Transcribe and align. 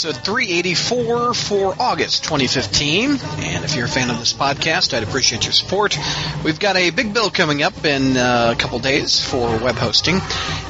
is 0.00 0.06
episode 0.06 0.24
384 0.24 1.34
for 1.34 1.74
August 1.78 2.24
2015. 2.24 3.10
And 3.10 3.64
if 3.64 3.74
you're 3.74 3.84
a 3.84 3.88
fan 3.88 4.08
of 4.10 4.18
this 4.18 4.32
podcast, 4.32 4.96
I'd 4.96 5.02
appreciate 5.02 5.44
your 5.44 5.52
support. 5.52 5.98
We've 6.44 6.58
got 6.58 6.76
a 6.76 6.90
big 6.90 7.12
bill 7.12 7.30
coming 7.30 7.62
up 7.62 7.84
in 7.84 8.16
uh, 8.16 8.54
a 8.56 8.60
couple 8.60 8.78
days 8.78 9.20
for 9.20 9.58
web 9.58 9.74
hosting, 9.74 10.20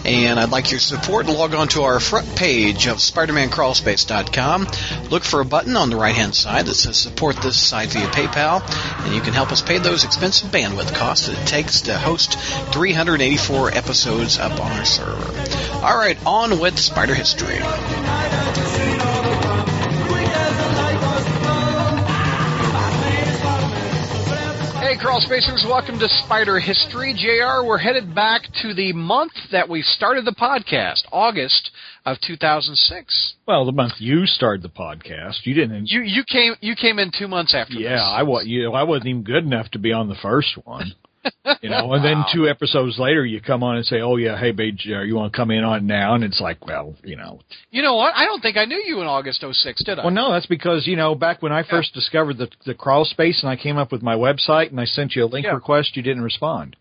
and 0.04 0.40
I'd 0.40 0.50
like 0.50 0.70
your 0.70 0.80
support. 0.80 1.26
Log 1.26 1.54
on 1.54 1.68
to 1.68 1.82
our 1.82 2.00
front 2.00 2.34
page 2.34 2.86
of 2.86 2.98
SpidermanCrawlspace.com. 2.98 4.66
Look 5.10 5.22
for 5.22 5.40
a 5.40 5.44
button 5.44 5.76
on 5.76 5.90
the 5.90 5.96
right 5.96 6.14
hand 6.14 6.34
side 6.34 6.66
that 6.66 6.74
says 6.74 6.96
support 6.96 7.36
this 7.36 7.60
site 7.60 7.90
via 7.90 8.06
PayPal, 8.08 8.62
and 9.04 9.14
you 9.14 9.20
can 9.20 9.32
help 9.32 9.52
us 9.52 9.62
pay 9.62 9.78
those 9.78 10.04
expensive 10.04 10.50
bandwidth 10.50 10.94
costs 10.94 11.28
that 11.28 11.40
it 11.40 11.46
takes 11.46 11.82
to 11.82 11.96
host 11.96 12.38
384 12.72 13.76
episodes 13.76 14.38
up 14.38 14.52
on 14.60 14.72
our 14.72 14.84
server. 14.84 15.84
All 15.84 15.96
right, 15.96 16.18
on 16.26 16.58
with 16.58 16.78
Spider 16.78 17.14
History. 17.14 17.58
Crawl 25.00 25.22
Spacers, 25.22 25.64
welcome 25.66 25.98
to 25.98 26.06
Spider 26.26 26.60
History. 26.60 27.14
JR, 27.14 27.64
we're 27.66 27.78
headed 27.78 28.14
back 28.14 28.42
to 28.60 28.74
the 28.74 28.92
month 28.92 29.32
that 29.50 29.66
we 29.66 29.80
started 29.80 30.26
the 30.26 30.32
podcast, 30.32 31.06
August 31.10 31.70
of 32.04 32.18
2006. 32.20 33.34
Well, 33.48 33.64
the 33.64 33.72
month 33.72 33.94
you 33.96 34.26
started 34.26 34.62
the 34.62 34.68
podcast, 34.68 35.36
you 35.44 35.54
didn't. 35.54 35.86
You 35.86 36.02
you 36.02 36.22
came 36.30 36.54
you 36.60 36.76
came 36.76 36.98
in 36.98 37.12
two 37.18 37.28
months 37.28 37.54
after. 37.54 37.76
Yeah, 37.76 37.94
this. 37.94 38.02
I 38.02 38.24
was. 38.24 38.46
You 38.46 38.64
know, 38.64 38.74
I 38.74 38.82
wasn't 38.82 39.06
even 39.06 39.22
good 39.22 39.44
enough 39.44 39.70
to 39.70 39.78
be 39.78 39.90
on 39.90 40.08
the 40.08 40.16
first 40.16 40.58
one. 40.64 40.92
You 41.62 41.68
know, 41.70 41.92
and 41.92 42.04
then 42.04 42.24
two 42.32 42.48
episodes 42.48 42.98
later, 42.98 43.24
you 43.26 43.40
come 43.40 43.62
on 43.62 43.76
and 43.76 43.84
say, 43.84 44.00
"Oh 44.00 44.16
yeah, 44.16 44.38
hey, 44.38 44.52
babe, 44.52 44.76
uh, 44.88 45.00
you 45.02 45.14
want 45.14 45.32
to 45.32 45.36
come 45.36 45.50
in 45.50 45.64
on 45.64 45.86
now?" 45.86 46.14
And 46.14 46.24
it's 46.24 46.40
like, 46.40 46.64
well, 46.66 46.94
you 47.04 47.16
know, 47.16 47.40
You 47.70 47.82
know 47.82 47.96
what? 47.96 48.14
I 48.16 48.24
don't 48.24 48.40
think 48.40 48.56
I 48.56 48.64
knew 48.64 48.82
you 48.84 49.00
in 49.00 49.06
August 49.06 49.44
06, 49.50 49.84
did 49.84 49.98
I? 49.98 50.04
well, 50.04 50.14
no, 50.14 50.32
that's 50.32 50.46
because 50.46 50.86
you 50.86 50.96
know, 50.96 51.14
back 51.14 51.42
when 51.42 51.52
I 51.52 51.62
first 51.62 51.92
discovered 51.94 52.38
the 52.38 52.48
the 52.64 52.74
crawl 52.74 53.04
space, 53.04 53.42
and 53.42 53.50
I 53.50 53.56
came 53.56 53.76
up 53.76 53.92
with 53.92 54.02
my 54.02 54.14
website, 54.14 54.70
and 54.70 54.80
I 54.80 54.84
sent 54.86 55.14
you 55.14 55.24
a 55.24 55.26
link 55.26 55.44
Yeah. 55.46 55.52
request, 55.52 55.96
you 55.96 56.02
didn't 56.02 56.22
respond. 56.22 56.76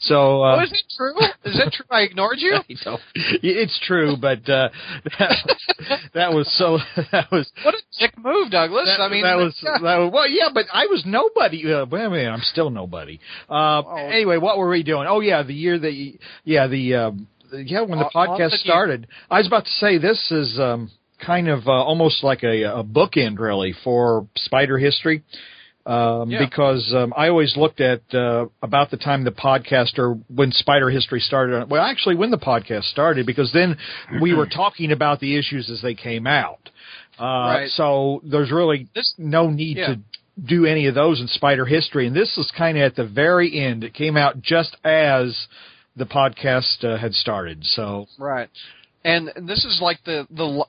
So 0.00 0.42
uh, 0.42 0.56
oh, 0.58 0.62
is 0.62 0.72
it 0.72 0.84
true? 0.96 1.14
Is 1.44 1.58
it 1.58 1.72
true? 1.72 1.86
I 1.90 2.00
ignored 2.02 2.38
you. 2.38 2.58
so, 2.76 2.98
it's 3.14 3.80
true, 3.84 4.16
but 4.20 4.48
uh, 4.48 4.68
that, 5.18 5.56
that 6.14 6.32
was 6.32 6.50
so 6.56 6.78
that 7.12 7.30
was 7.30 7.50
What 7.64 7.74
a 7.74 7.82
dick 7.98 8.16
move, 8.18 8.50
Douglas. 8.50 8.86
That, 8.86 9.02
I 9.02 9.08
mean, 9.08 9.22
that 9.22 9.36
was 9.36 9.58
that 9.62 9.98
was 9.98 10.10
well, 10.12 10.28
yeah, 10.28 10.48
but 10.52 10.66
I 10.72 10.86
was 10.86 11.02
nobody. 11.04 11.72
Uh, 11.72 11.86
well, 11.86 12.10
I 12.10 12.14
mean, 12.14 12.28
I'm 12.28 12.42
still 12.42 12.70
nobody. 12.70 13.20
Uh, 13.48 13.70
Oh. 13.84 13.96
Anyway, 13.96 14.36
what 14.38 14.58
were 14.58 14.68
we 14.68 14.82
doing? 14.82 15.06
Oh 15.08 15.20
yeah, 15.20 15.42
the 15.42 15.54
year 15.54 15.78
that 15.78 16.12
yeah 16.44 16.66
the 16.66 16.94
um, 16.94 17.26
yeah 17.52 17.82
when 17.82 17.98
the 17.98 18.10
podcast 18.14 18.52
started. 18.58 19.06
I 19.30 19.38
was 19.38 19.46
about 19.46 19.64
to 19.64 19.70
say 19.70 19.98
this 19.98 20.30
is 20.30 20.58
um, 20.58 20.90
kind 21.24 21.48
of 21.48 21.66
uh, 21.66 21.72
almost 21.72 22.22
like 22.22 22.42
a, 22.42 22.62
a 22.64 22.84
bookend 22.84 23.38
really 23.38 23.74
for 23.84 24.26
spider 24.36 24.78
history. 24.78 25.22
Um, 25.84 26.30
Yeah. 26.30 26.38
Because 26.44 26.92
um, 26.96 27.12
I 27.16 27.28
always 27.28 27.56
looked 27.56 27.80
at 27.80 28.02
uh, 28.14 28.46
about 28.62 28.90
the 28.90 28.96
time 28.96 29.24
the 29.24 29.32
podcast 29.32 29.98
or 29.98 30.14
when 30.28 30.52
Spider 30.52 30.90
History 30.90 31.20
started. 31.20 31.68
Well, 31.70 31.82
actually, 31.82 32.16
when 32.16 32.30
the 32.30 32.38
podcast 32.38 32.84
started, 32.84 33.26
because 33.26 33.50
then 33.52 33.76
we 34.20 34.34
were 34.34 34.46
talking 34.62 34.92
about 34.92 35.18
the 35.20 35.36
issues 35.36 35.70
as 35.70 35.82
they 35.82 35.94
came 35.94 36.26
out. 36.26 36.68
Uh, 37.18 37.24
Right. 37.24 37.70
So 37.70 38.20
there's 38.24 38.50
really 38.50 38.88
This- 38.94 39.14
no 39.18 39.50
need 39.50 39.76
yeah. 39.78 39.86
to 39.88 40.00
do 40.42 40.64
any 40.66 40.86
of 40.86 40.94
those 40.94 41.20
in 41.20 41.26
Spider 41.28 41.66
History, 41.66 42.06
and 42.06 42.16
this 42.16 42.38
is 42.38 42.50
kind 42.56 42.78
of 42.78 42.82
at 42.84 42.96
the 42.96 43.04
very 43.06 43.58
end. 43.60 43.84
It 43.84 43.92
came 43.92 44.16
out 44.16 44.40
just 44.40 44.76
as 44.84 45.46
the 45.94 46.06
podcast 46.06 46.82
uh, 46.84 46.96
had 46.96 47.12
started. 47.12 47.64
So 47.66 48.06
Right. 48.18 48.48
And 49.04 49.30
this 49.48 49.64
is 49.64 49.80
like 49.82 49.98
the 50.04 50.26
the 50.30 50.64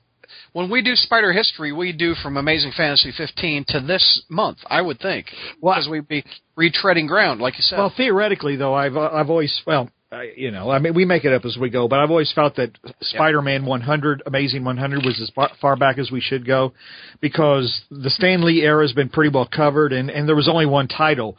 when 0.52 0.70
we 0.70 0.82
do 0.82 0.94
Spider 0.94 1.32
History, 1.32 1.72
we 1.72 1.92
do 1.92 2.14
from 2.14 2.36
Amazing 2.36 2.72
Fantasy 2.76 3.12
15 3.16 3.64
to 3.68 3.80
this 3.80 4.22
month. 4.28 4.58
I 4.68 4.80
would 4.80 4.98
think, 5.00 5.26
Well- 5.60 5.74
because 5.74 5.88
we'd 5.88 6.08
be 6.08 6.24
retreading 6.58 7.08
ground, 7.08 7.40
like 7.40 7.56
you 7.56 7.62
said. 7.62 7.78
Well, 7.78 7.92
theoretically, 7.96 8.56
though, 8.56 8.74
I've 8.74 8.96
uh, 8.96 9.10
I've 9.12 9.30
always 9.30 9.62
well, 9.66 9.90
I, 10.12 10.32
you 10.36 10.50
know, 10.50 10.70
I 10.70 10.78
mean, 10.78 10.94
we 10.94 11.04
make 11.04 11.24
it 11.24 11.32
up 11.32 11.44
as 11.44 11.56
we 11.58 11.70
go, 11.70 11.88
but 11.88 11.98
I've 11.98 12.10
always 12.10 12.32
felt 12.32 12.56
that 12.56 12.70
Spider-Man 13.00 13.66
100, 13.66 14.22
Amazing 14.26 14.64
100, 14.64 15.04
was 15.04 15.20
as 15.20 15.30
far, 15.30 15.50
far 15.60 15.76
back 15.76 15.98
as 15.98 16.10
we 16.10 16.20
should 16.20 16.46
go, 16.46 16.72
because 17.20 17.82
the 17.90 18.10
Stan 18.10 18.44
Lee 18.44 18.62
era 18.62 18.82
has 18.84 18.92
been 18.92 19.08
pretty 19.08 19.30
well 19.34 19.48
covered, 19.52 19.92
and 19.92 20.10
and 20.10 20.28
there 20.28 20.36
was 20.36 20.48
only 20.48 20.66
one 20.66 20.88
title. 20.88 21.36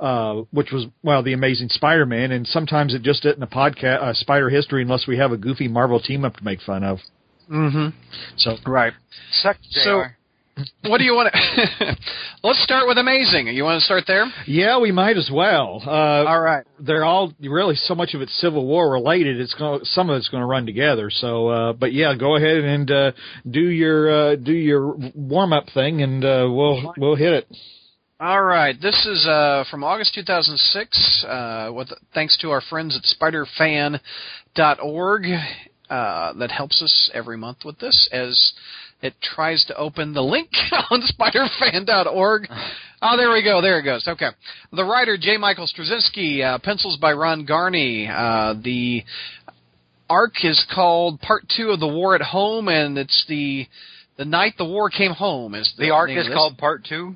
Uh, 0.00 0.42
which 0.52 0.70
was 0.70 0.86
well, 1.02 1.24
the 1.24 1.32
Amazing 1.32 1.68
Spider-Man, 1.70 2.30
and 2.30 2.46
sometimes 2.46 2.94
it 2.94 3.02
just 3.02 3.24
isn't 3.24 3.42
a 3.42 3.48
podcast, 3.48 4.00
uh, 4.00 4.14
Spider 4.14 4.48
history, 4.48 4.82
unless 4.82 5.08
we 5.08 5.18
have 5.18 5.32
a 5.32 5.36
goofy 5.36 5.66
Marvel 5.66 5.98
team 5.98 6.24
up 6.24 6.36
to 6.36 6.44
make 6.44 6.60
fun 6.60 6.84
of. 6.84 7.00
Mm-hmm. 7.50 7.88
So 8.36 8.56
Right. 8.66 8.92
Suck, 9.42 9.56
So- 9.70 10.04
What 10.88 10.98
do 10.98 11.04
you 11.04 11.14
want 11.14 11.32
to? 11.32 11.96
Let's 12.42 12.60
start 12.64 12.88
with 12.88 12.98
Amazing. 12.98 13.46
You 13.46 13.62
want 13.62 13.78
to 13.80 13.84
start 13.84 14.04
there? 14.08 14.26
yeah, 14.44 14.76
we 14.80 14.90
might 14.90 15.16
as 15.16 15.30
well. 15.32 15.80
Uh, 15.86 15.90
All 16.26 16.40
right. 16.40 16.64
they're 16.80 17.04
all 17.04 17.32
really 17.40 17.76
so 17.76 17.94
much 17.94 18.12
of 18.14 18.22
it's 18.22 18.34
Civil 18.40 18.66
War 18.66 18.90
related. 18.90 19.38
It's 19.40 19.54
going 19.54 19.84
some 19.84 20.10
of 20.10 20.16
it's 20.16 20.28
going 20.28 20.40
to 20.40 20.46
run 20.46 20.66
together. 20.66 21.10
So, 21.10 21.46
uh, 21.48 21.72
but 21.74 21.92
yeah, 21.92 22.12
go 22.18 22.34
ahead 22.34 22.64
and 22.64 22.90
uh, 22.90 23.12
do 23.48 23.60
your 23.60 24.10
uh, 24.32 24.34
do 24.34 24.52
your 24.52 24.96
warm 25.14 25.52
up 25.52 25.66
thing, 25.72 26.02
and 26.02 26.24
uh, 26.24 26.48
we'll 26.50 26.92
we'll 26.96 27.14
hit 27.14 27.34
it. 27.34 27.46
All 28.20 28.42
right. 28.42 28.74
This 28.82 29.06
is 29.06 29.28
uh, 29.28 29.62
from 29.70 29.84
August 29.84 30.12
2006. 30.14 31.24
Uh, 31.24 31.70
with 31.72 31.88
thanks 32.14 32.36
to 32.38 32.50
our 32.50 32.60
friends 32.62 32.96
at 32.96 33.04
SpiderFan.org 33.04 34.00
uh, 35.90 36.32
that 36.34 36.50
helps 36.50 36.82
us 36.82 37.10
every 37.14 37.36
month 37.36 37.58
with 37.64 37.78
this 37.78 38.08
as 38.12 38.52
it 39.00 39.14
tries 39.22 39.64
to 39.66 39.76
open 39.76 40.12
the 40.12 40.22
link 40.22 40.50
on 40.90 41.02
SpiderFan.org. 41.02 42.48
Oh, 43.00 43.16
there 43.16 43.30
we 43.30 43.44
go. 43.44 43.62
There 43.62 43.78
it 43.78 43.84
goes. 43.84 44.08
Okay. 44.08 44.30
The 44.72 44.82
writer 44.82 45.16
J. 45.16 45.36
Michael 45.36 45.68
Straczynski, 45.68 46.42
uh, 46.42 46.58
pencils 46.58 46.96
by 47.00 47.12
Ron 47.12 47.46
Garney. 47.46 48.08
Uh, 48.10 48.60
the 48.60 49.04
arc 50.10 50.44
is 50.44 50.66
called 50.74 51.20
Part 51.20 51.44
Two 51.56 51.70
of 51.70 51.78
the 51.78 51.86
War 51.86 52.16
at 52.16 52.22
Home, 52.22 52.66
and 52.66 52.98
it's 52.98 53.24
the 53.28 53.68
the 54.16 54.24
night 54.24 54.54
the 54.58 54.64
war 54.64 54.90
came 54.90 55.12
home. 55.12 55.54
Is 55.54 55.72
the, 55.76 55.84
The 55.84 55.90
arc 55.90 56.10
is 56.10 56.26
called 56.26 56.58
Part 56.58 56.84
Two. 56.88 57.14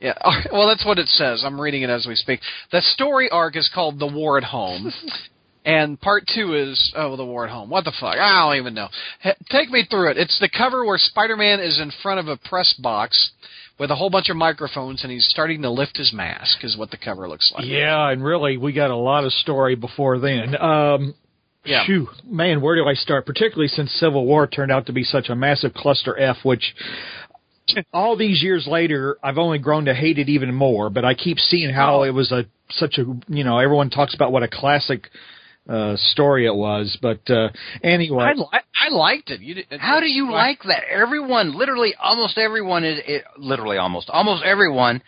Yeah, 0.00 0.14
well, 0.52 0.68
that's 0.68 0.84
what 0.84 0.98
it 0.98 1.08
says. 1.08 1.42
I'm 1.44 1.60
reading 1.60 1.82
it 1.82 1.90
as 1.90 2.06
we 2.06 2.14
speak. 2.14 2.40
The 2.70 2.82
story 2.82 3.28
arc 3.30 3.56
is 3.56 3.68
called 3.74 3.98
"The 3.98 4.06
War 4.06 4.38
at 4.38 4.44
Home," 4.44 4.92
and 5.66 6.00
part 6.00 6.24
two 6.34 6.54
is 6.54 6.92
"Oh, 6.96 7.16
the 7.16 7.24
War 7.26 7.44
at 7.44 7.50
Home." 7.50 7.68
What 7.68 7.84
the 7.84 7.92
fuck? 8.00 8.16
I 8.16 8.46
don't 8.48 8.56
even 8.56 8.72
know. 8.74 8.88
H- 9.24 9.36
take 9.50 9.68
me 9.70 9.84
through 9.90 10.12
it. 10.12 10.16
It's 10.16 10.38
the 10.40 10.48
cover 10.48 10.84
where 10.86 10.96
Spider-Man 10.96 11.60
is 11.60 11.78
in 11.78 11.90
front 12.02 12.20
of 12.20 12.28
a 12.28 12.36
press 12.38 12.72
box 12.78 13.30
with 13.78 13.90
a 13.90 13.94
whole 13.94 14.08
bunch 14.08 14.30
of 14.30 14.36
microphones, 14.36 15.02
and 15.02 15.12
he's 15.12 15.26
starting 15.28 15.60
to 15.62 15.70
lift 15.70 15.98
his 15.98 16.12
mask. 16.14 16.64
Is 16.64 16.76
what 16.78 16.90
the 16.90 16.96
cover 16.96 17.28
looks 17.28 17.52
like. 17.54 17.66
Yeah, 17.66 18.08
and 18.10 18.24
really, 18.24 18.56
we 18.56 18.72
got 18.72 18.90
a 18.90 18.96
lot 18.96 19.24
of 19.24 19.32
story 19.32 19.74
before 19.74 20.18
then. 20.18 20.56
Um, 20.60 21.14
Yeah. 21.64 21.84
Phew, 21.84 22.08
man, 22.24 22.60
where 22.60 22.76
do 22.76 22.86
I 22.88 22.94
start? 22.94 23.26
Particularly 23.26 23.66
since 23.68 23.90
Civil 23.92 24.24
War 24.24 24.46
turned 24.46 24.70
out 24.70 24.86
to 24.86 24.92
be 24.92 25.02
such 25.02 25.28
a 25.30 25.34
massive 25.34 25.74
cluster 25.74 26.16
F, 26.16 26.36
which 26.44 26.76
all 27.92 28.16
these 28.16 28.40
years 28.40 28.68
later, 28.68 29.18
I've 29.22 29.36
only 29.38 29.58
grown 29.58 29.86
to 29.86 29.94
hate 29.94 30.18
it 30.18 30.28
even 30.28 30.54
more. 30.54 30.90
But 30.90 31.04
I 31.04 31.14
keep 31.14 31.38
seeing 31.40 31.70
how 31.74 32.00
Oh. 32.00 32.02
it 32.04 32.10
was 32.14 32.30
a 32.30 32.44
such 32.70 32.98
a 32.98 33.04
you 33.28 33.42
know 33.44 33.58
everyone 33.58 33.90
talks 33.90 34.14
about 34.14 34.30
what 34.32 34.42
a 34.44 34.48
classic 34.48 35.08
uh, 35.68 35.96
story 35.96 36.46
it 36.46 36.54
was. 36.54 36.96
But 37.00 37.28
uh, 37.30 37.48
anyway, 37.82 38.24
I, 38.24 38.32
li- 38.32 38.46
I 38.52 38.88
liked 38.90 39.30
it. 39.30 39.40
You 39.40 39.54
did, 39.54 39.66
How 39.78 40.00
do 40.00 40.06
you 40.06 40.30
like 40.30 40.60
that? 40.64 40.84
Everyone, 40.90 41.56
literally, 41.56 41.94
almost 42.00 42.38
everyone 42.38 42.84
is 42.84 43.00
it, 43.06 43.24
literally 43.36 43.76
almost 43.78 44.10
almost 44.10 44.44
everyone 44.44 45.02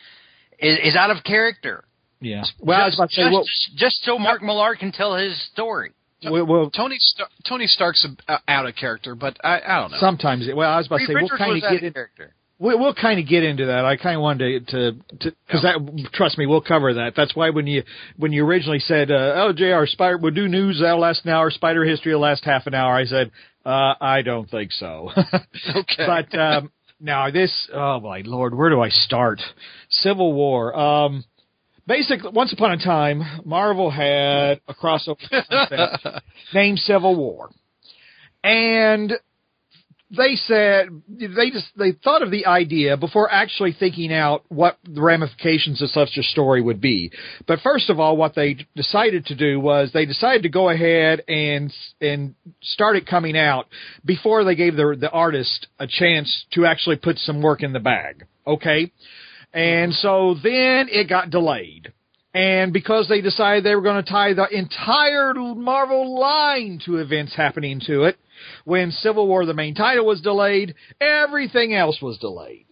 is, 0.58 0.78
is 0.82 0.96
out 0.96 1.10
of 1.10 1.22
character. 1.24 1.84
yeah. 2.20 2.44
Well, 2.60 2.80
I 2.80 2.86
was 2.86 2.92
just, 2.92 2.98
about 2.98 3.10
to 3.10 3.14
say, 3.14 3.22
just, 3.22 3.32
well, 3.32 3.44
just 3.76 4.04
so 4.04 4.18
Mark 4.18 4.42
Millar 4.42 4.74
can 4.76 4.92
tell 4.92 5.14
his 5.16 5.40
story. 5.52 5.92
well, 6.24 6.44
well 6.46 6.70
Tony 6.70 6.96
Star- 6.98 7.28
Tony 7.48 7.66
Stark's 7.66 8.06
uh, 8.26 8.38
out 8.48 8.66
of 8.66 8.74
character, 8.74 9.14
but 9.14 9.36
I, 9.44 9.60
I 9.60 9.80
don't 9.80 9.92
know. 9.92 9.98
sometimes. 10.00 10.48
Well, 10.52 10.68
I 10.70 10.78
was 10.78 10.86
about 10.86 10.98
to 10.98 11.02
Reed 11.02 11.08
say 11.08 11.14
we'll 11.14 11.22
Richards 11.22 11.38
kind 11.38 11.56
of 11.64 11.70
get 11.70 11.82
in. 11.86 11.92
character. 11.92 12.34
We, 12.60 12.74
we'll 12.74 12.94
kind 12.94 13.20
of 13.20 13.28
get 13.28 13.44
into 13.44 13.66
that. 13.66 13.84
I 13.84 13.96
kind 13.96 14.16
of 14.16 14.22
wanted 14.22 14.66
to 14.68 14.92
to 15.20 15.36
because 15.46 15.62
that 15.62 16.10
trust 16.12 16.38
me, 16.38 16.46
we'll 16.46 16.60
cover 16.60 16.94
that. 16.94 17.12
That's 17.16 17.34
why 17.36 17.50
when 17.50 17.66
you 17.66 17.84
when 18.16 18.32
you 18.32 18.44
originally 18.44 18.80
said, 18.80 19.10
uh, 19.10 19.34
"Oh, 19.36 19.52
Jr. 19.52 19.86
Spider, 19.86 20.18
we'll 20.18 20.34
do 20.34 20.48
news 20.48 20.80
that'll 20.80 21.00
last 21.00 21.24
an 21.24 21.30
hour, 21.30 21.50
Spider 21.50 21.84
history 21.84 22.12
will 22.12 22.20
last 22.20 22.44
half 22.44 22.66
an 22.66 22.74
hour," 22.74 22.94
I 22.96 23.04
said, 23.04 23.30
uh, 23.64 23.94
"I 24.00 24.22
don't 24.22 24.50
think 24.50 24.72
so." 24.72 25.10
Okay. 25.68 26.06
but 26.06 26.38
um, 26.38 26.72
now 27.00 27.30
this, 27.30 27.68
oh 27.72 28.00
my 28.00 28.22
lord, 28.24 28.54
where 28.54 28.70
do 28.70 28.80
I 28.80 28.88
start? 28.88 29.40
Civil 29.88 30.32
War. 30.32 30.76
Um, 30.76 31.24
basically, 31.86 32.30
once 32.32 32.52
upon 32.52 32.72
a 32.72 32.78
time, 32.78 33.22
Marvel 33.44 33.90
had 33.90 34.60
a 34.66 34.74
crossover 34.74 36.20
named 36.54 36.78
Civil 36.80 37.14
War, 37.14 37.50
and 38.42 39.12
they 40.10 40.36
said 40.36 40.88
they 41.08 41.50
just 41.50 41.66
they 41.76 41.92
thought 41.92 42.22
of 42.22 42.30
the 42.30 42.46
idea 42.46 42.96
before 42.96 43.30
actually 43.30 43.76
thinking 43.78 44.12
out 44.12 44.42
what 44.48 44.78
the 44.84 45.02
ramifications 45.02 45.82
of 45.82 45.90
such 45.90 46.16
a 46.16 46.22
story 46.22 46.62
would 46.62 46.80
be. 46.80 47.12
But 47.46 47.60
first 47.60 47.90
of 47.90 48.00
all, 48.00 48.16
what 48.16 48.34
they 48.34 48.66
decided 48.74 49.26
to 49.26 49.34
do 49.34 49.60
was 49.60 49.90
they 49.92 50.06
decided 50.06 50.44
to 50.44 50.48
go 50.48 50.70
ahead 50.70 51.22
and 51.28 51.72
and 52.00 52.34
start 52.62 52.96
it 52.96 53.06
coming 53.06 53.36
out 53.36 53.66
before 54.04 54.44
they 54.44 54.54
gave 54.54 54.76
the 54.76 54.96
the 54.98 55.10
artist 55.10 55.66
a 55.78 55.86
chance 55.86 56.46
to 56.52 56.64
actually 56.64 56.96
put 56.96 57.18
some 57.18 57.42
work 57.42 57.62
in 57.62 57.74
the 57.74 57.80
bag. 57.80 58.26
Okay, 58.46 58.90
and 59.52 59.92
so 59.92 60.34
then 60.42 60.88
it 60.90 61.08
got 61.08 61.28
delayed. 61.28 61.92
And 62.32 62.72
because 62.72 63.08
they 63.08 63.20
decided 63.20 63.64
they 63.64 63.74
were 63.74 63.82
going 63.82 64.02
to 64.02 64.10
tie 64.10 64.32
the 64.32 64.46
entire 64.48 65.34
Marvel 65.34 66.18
line 66.18 66.80
to 66.84 66.98
events 66.98 67.34
happening 67.34 67.80
to 67.86 68.04
it, 68.04 68.16
when 68.64 68.90
Civil 68.90 69.26
War, 69.26 69.46
the 69.46 69.54
main 69.54 69.74
title, 69.74 70.06
was 70.06 70.20
delayed, 70.20 70.74
everything 71.00 71.74
else 71.74 72.00
was 72.00 72.18
delayed. 72.18 72.66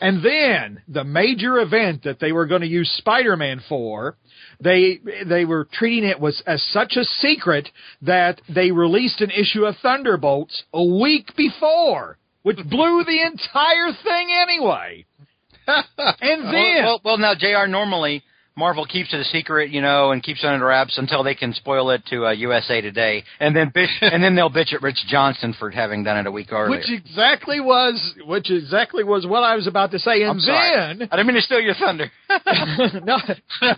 And 0.00 0.24
then 0.24 0.82
the 0.88 1.04
major 1.04 1.58
event 1.58 2.04
that 2.04 2.20
they 2.20 2.32
were 2.32 2.46
going 2.46 2.60
to 2.60 2.66
use 2.66 2.90
Spider-Man 2.98 3.62
for, 3.68 4.16
they 4.60 5.00
they 5.26 5.44
were 5.44 5.68
treating 5.72 6.08
it 6.08 6.20
was 6.20 6.42
as 6.46 6.62
such 6.70 6.96
a 6.96 7.04
secret 7.04 7.68
that 8.02 8.40
they 8.48 8.70
released 8.70 9.20
an 9.20 9.30
issue 9.30 9.64
of 9.64 9.76
Thunderbolts 9.82 10.64
a 10.74 10.84
week 10.84 11.34
before, 11.36 12.18
which 12.42 12.58
blew 12.68 13.04
the 13.04 13.22
entire 13.22 13.92
thing 14.04 14.28
anyway. 14.30 15.06
and 15.66 16.44
then, 16.44 16.84
well, 16.84 16.84
well, 16.84 17.00
well, 17.04 17.18
now 17.18 17.34
Jr. 17.34 17.68
Normally, 17.68 18.22
Marvel 18.60 18.84
keeps 18.84 19.12
it 19.14 19.18
a 19.18 19.24
secret, 19.24 19.70
you 19.70 19.80
know, 19.80 20.12
and 20.12 20.22
keeps 20.22 20.44
it 20.44 20.46
under 20.46 20.66
wraps 20.66 20.98
until 20.98 21.24
they 21.24 21.34
can 21.34 21.54
spoil 21.54 21.90
it 21.90 22.04
to 22.10 22.26
uh, 22.26 22.30
USA 22.32 22.82
Today, 22.82 23.24
and 23.40 23.56
then 23.56 23.70
bitch, 23.70 23.88
and 24.02 24.22
then 24.22 24.36
they'll 24.36 24.50
bitch 24.50 24.74
at 24.74 24.82
Rich 24.82 25.06
Johnston 25.08 25.54
for 25.58 25.70
having 25.70 26.04
done 26.04 26.18
it 26.18 26.26
a 26.26 26.30
week 26.30 26.52
earlier. 26.52 26.78
Which 26.78 26.90
exactly 26.90 27.58
was, 27.58 28.14
which 28.26 28.50
exactly 28.50 29.02
was 29.02 29.26
what 29.26 29.42
I 29.42 29.56
was 29.56 29.66
about 29.66 29.90
to 29.92 29.98
say. 29.98 30.22
And 30.22 30.32
I'm 30.32 30.40
sorry. 30.40 30.98
then, 30.98 31.08
I 31.10 31.16
didn't 31.16 31.26
mean 31.26 31.36
to 31.36 31.42
steal 31.42 31.60
your 31.60 31.74
thunder. 31.74 32.10
no, 33.02 33.16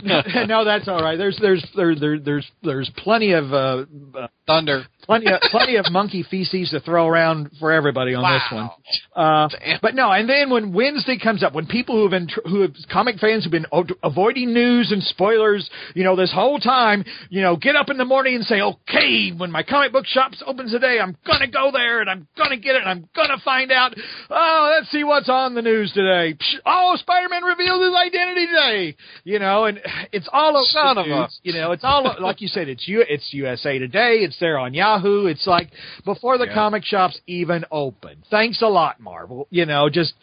no, 0.47 0.65
that's 0.65 0.89
all 0.89 1.01
right. 1.01 1.17
There's, 1.17 1.39
there's, 1.41 1.65
there, 1.77 1.95
there, 1.95 2.19
there's, 2.19 2.51
there's 2.63 2.91
plenty 2.97 3.33
of 3.33 3.53
uh, 3.53 3.85
uh, 4.19 4.27
Thunder. 4.47 4.83
Plenty 5.03 5.27
of 5.31 5.41
plenty 5.51 5.77
of 5.77 5.87
monkey 5.91 6.23
feces 6.23 6.71
to 6.71 6.81
throw 6.81 7.07
around 7.07 7.51
for 7.59 7.73
everybody 7.73 8.15
on 8.15 8.23
this 8.23 8.43
one. 8.53 8.71
Uh, 9.15 9.49
but 9.83 9.95
no, 9.95 10.11
and 10.11 10.29
then 10.29 10.51
when 10.51 10.73
Wednesday 10.73 11.19
comes 11.19 11.43
up, 11.43 11.53
when 11.55 11.67
people 11.67 11.95
who 11.97 12.03
have 12.03 12.11
been 12.11 12.29
who 12.51 12.61
have 12.63 12.73
comic 12.91 13.17
fans 13.19 13.45
who've 13.45 13.51
been 13.53 13.67
o- 13.73 13.85
avoiding 14.03 14.53
news 14.53 14.91
and 14.93 15.03
spoilers, 15.03 15.69
you 15.95 16.05
know, 16.05 16.17
this 16.17 16.33
whole 16.33 16.59
time, 16.59 17.05
you 17.31 17.43
know, 17.43 17.57
get 17.57 17.77
up 17.77 17.91
in 17.91 17.97
the 17.99 18.05
morning 18.05 18.37
and 18.37 18.45
say, 18.45 18.61
okay, 18.61 19.31
when 19.37 19.51
my 19.51 19.63
comic 19.63 19.93
book 19.93 20.07
shop 20.07 20.33
opens 20.47 20.71
today, 20.73 20.99
I'm 21.01 21.17
gonna 21.27 21.49
go 21.49 21.71
there 21.73 22.01
and 22.01 22.09
I'm 22.09 22.27
gonna 22.37 22.57
get 22.57 22.75
it 22.77 22.83
and 22.83 22.89
I'm 22.91 23.09
gonna 23.15 23.39
find 23.45 23.71
out. 23.73 23.95
Oh, 24.31 24.73
let's 24.77 24.91
see 24.91 25.05
what's 25.05 25.29
on 25.29 25.55
the 25.55 25.63
news 25.63 25.93
today. 25.93 26.35
Psh, 26.35 26.55
Oh, 26.65 26.97
Spider-Man 26.97 27.43
revealed 27.45 27.83
his 27.83 27.95
identity 27.95 28.47
today. 28.47 28.97
You 29.25 29.39
know, 29.39 29.65
and 29.65 29.81
it's 30.13 30.29
all 30.33 30.57
over 30.57 30.65
Son 30.67 30.99
of 30.99 31.07
a- 31.07 31.11
You 31.43 31.53
know, 31.55 31.73
it's 31.73 31.85
all 31.85 32.15
like 32.21 32.41
you 32.41 32.49
said. 32.49 32.69
It's 32.69 32.87
you. 32.89 33.05
It's 33.09 33.33
USA 33.35 33.79
Today. 33.79 34.19
It's 34.21 34.39
there 34.39 34.59
on 34.59 34.75
Yahoo. 34.75 34.92
It's 35.01 35.47
like 35.47 35.71
before 36.05 36.39
the 36.39 36.47
Yeah. 36.47 36.55
comic 36.55 36.85
shops 36.85 37.21
even 37.27 37.65
open. 37.71 38.23
Thanks 38.31 38.63
a 38.63 38.69
lot, 38.69 39.01
Marvel. 39.01 39.47
You 39.51 39.67
know, 39.67 39.89
just 39.89 40.15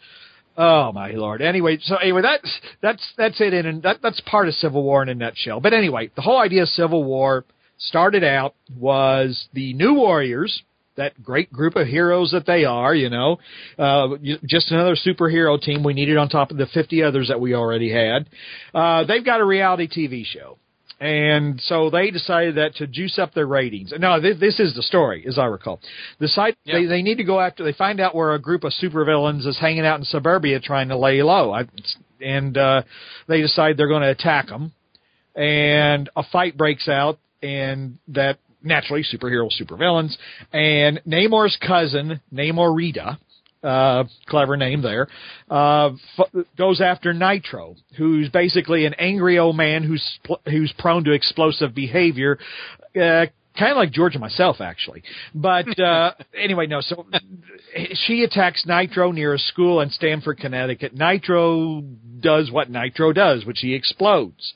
oh 0.56 0.92
my 0.92 1.12
lord. 1.12 1.42
Anyway, 1.42 1.78
so 1.82 1.96
anyway, 1.96 2.22
that's 2.22 2.60
that's 2.80 3.12
that's 3.16 3.40
it. 3.40 3.54
In 3.54 3.66
and 3.66 3.82
that 3.82 3.98
that's 4.02 4.20
part 4.20 4.48
of 4.48 4.54
Civil 4.54 4.82
War 4.82 5.02
in 5.02 5.08
a 5.08 5.14
nutshell. 5.14 5.60
But 5.60 5.72
anyway, 5.72 6.10
the 6.14 6.22
whole 6.22 6.38
idea 6.38 6.62
of 6.62 6.68
Civil 6.68 7.04
War 7.04 7.44
started 7.78 8.24
out 8.24 8.54
was 8.78 9.48
the 9.54 9.72
New 9.74 9.94
Warriors. 9.94 10.62
That 10.96 11.22
great 11.22 11.50
group 11.50 11.76
of 11.76 11.86
heroes 11.86 12.32
that 12.32 12.44
they 12.44 12.64
are, 12.66 12.94
you 12.94 13.08
know, 13.08 13.38
uh, 13.78 14.08
just 14.44 14.70
another 14.70 14.96
superhero 14.96 15.58
team 15.58 15.82
we 15.82 15.94
needed 15.94 16.18
on 16.18 16.28
top 16.28 16.50
of 16.50 16.58
the 16.58 16.66
50 16.66 17.02
others 17.02 17.28
that 17.28 17.40
we 17.40 17.54
already 17.54 17.90
had. 17.90 18.28
Uh, 18.74 19.04
they've 19.04 19.24
got 19.24 19.40
a 19.40 19.44
reality 19.44 19.88
TV 19.88 20.26
show. 20.26 20.58
And 21.00 21.58
so 21.62 21.88
they 21.88 22.10
decided 22.10 22.56
that 22.56 22.74
to 22.76 22.86
juice 22.86 23.18
up 23.18 23.32
their 23.32 23.46
ratings. 23.46 23.92
No, 23.98 24.20
this, 24.20 24.38
this 24.38 24.60
is 24.60 24.74
the 24.74 24.82
story, 24.82 25.24
as 25.26 25.38
I 25.38 25.46
recall. 25.46 25.80
The 26.18 26.28
site 26.28 26.56
Yeah. 26.64 26.74
they, 26.80 26.86
they 26.86 27.02
need 27.02 27.16
to 27.16 27.24
go 27.24 27.40
after. 27.40 27.64
They 27.64 27.72
find 27.72 28.00
out 28.00 28.14
where 28.14 28.34
a 28.34 28.38
group 28.38 28.64
of 28.64 28.72
supervillains 28.72 29.46
is 29.46 29.58
hanging 29.58 29.86
out 29.86 29.98
in 29.98 30.04
suburbia 30.04 30.60
trying 30.60 30.88
to 30.90 30.98
lay 30.98 31.22
low, 31.22 31.52
I, 31.54 31.64
and 32.20 32.56
uh, 32.58 32.82
they 33.28 33.40
decide 33.40 33.78
they're 33.78 33.88
going 33.88 34.02
to 34.02 34.10
attack 34.10 34.48
them. 34.48 34.72
And 35.34 36.10
a 36.16 36.22
fight 36.22 36.58
breaks 36.58 36.86
out, 36.86 37.18
and 37.42 37.96
that 38.08 38.38
naturally 38.62 39.02
superhero 39.02 39.48
supervillains. 39.58 40.16
And 40.52 41.00
Namor's 41.06 41.56
cousin, 41.66 42.20
Namorita, 42.30 43.16
uh, 43.62 44.04
clever 44.26 44.56
name 44.56 44.82
there, 44.82 45.08
uh, 45.50 45.90
f- 46.18 46.44
goes 46.56 46.80
after 46.80 47.12
Nitro, 47.12 47.76
who's 47.96 48.28
basically 48.30 48.86
an 48.86 48.94
angry 48.94 49.38
old 49.38 49.56
man 49.56 49.82
who's 49.82 50.02
spl- 50.24 50.40
who's 50.46 50.72
prone 50.78 51.04
to 51.04 51.12
explosive 51.12 51.74
behavior. 51.74 52.38
Uh, 53.00 53.26
Kind 53.58 53.72
of 53.72 53.78
like 53.78 53.90
George 53.90 54.14
and 54.14 54.20
myself, 54.20 54.60
actually. 54.60 55.02
But 55.34 55.78
uh, 55.78 56.12
anyway, 56.40 56.66
no. 56.68 56.80
So 56.80 57.04
she 58.06 58.22
attacks 58.22 58.64
Nitro 58.64 59.10
near 59.10 59.34
a 59.34 59.38
school 59.38 59.80
in 59.80 59.90
Stamford, 59.90 60.38
Connecticut. 60.38 60.94
Nitro 60.94 61.82
does 62.20 62.50
what 62.50 62.70
Nitro 62.70 63.12
does, 63.12 63.44
which 63.44 63.58
he 63.60 63.74
explodes. 63.74 64.54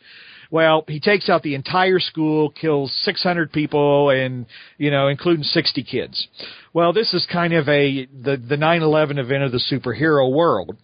Well, 0.54 0.84
he 0.86 1.00
takes 1.00 1.28
out 1.28 1.42
the 1.42 1.56
entire 1.56 1.98
school, 1.98 2.48
kills 2.50 2.92
600 3.02 3.50
people, 3.50 4.10
and 4.10 4.46
you 4.78 4.92
know, 4.92 5.08
including 5.08 5.42
60 5.42 5.82
kids. 5.82 6.28
Well, 6.72 6.92
this 6.92 7.12
is 7.12 7.26
kind 7.26 7.54
of 7.54 7.68
a 7.68 8.06
the 8.06 8.36
the 8.36 8.54
9/11 8.54 9.18
event 9.18 9.42
of 9.42 9.50
the 9.50 9.58
superhero 9.58 10.32
world. 10.32 10.76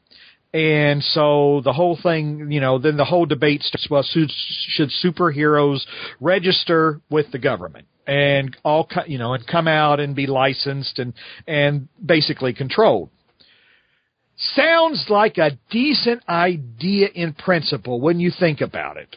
And 0.52 1.05
so 1.05 1.61
the 1.62 1.72
whole 1.72 1.96
thing, 2.02 2.50
you 2.50 2.61
know, 2.61 2.81
then 2.81 2.96
the 2.96 3.05
whole 3.05 3.26
debate 3.26 3.62
starts. 3.62 3.88
Well, 3.88 4.02
should, 4.02 4.32
should 4.32 4.90
superheroes 5.05 5.87
register 6.19 7.00
with 7.08 7.31
the 7.31 7.38
government 7.38 7.87
and 8.08 8.56
all, 8.64 8.88
you 9.06 9.19
know, 9.19 9.34
and 9.34 9.46
come 9.46 9.69
out 9.69 10.00
and 10.00 10.16
be 10.16 10.26
licensed 10.26 10.99
and 10.99 11.14
and 11.46 11.87
basically 12.05 12.55
controlled? 12.55 13.11
Sounds 14.56 15.06
like 15.08 15.38
a 15.38 15.52
decent 15.70 16.28
idea 16.28 17.06
in 17.14 17.35
principle 17.35 18.00
when 18.00 18.18
you 18.18 18.33
think 18.37 18.61
about 18.61 18.97
it. 18.97 19.16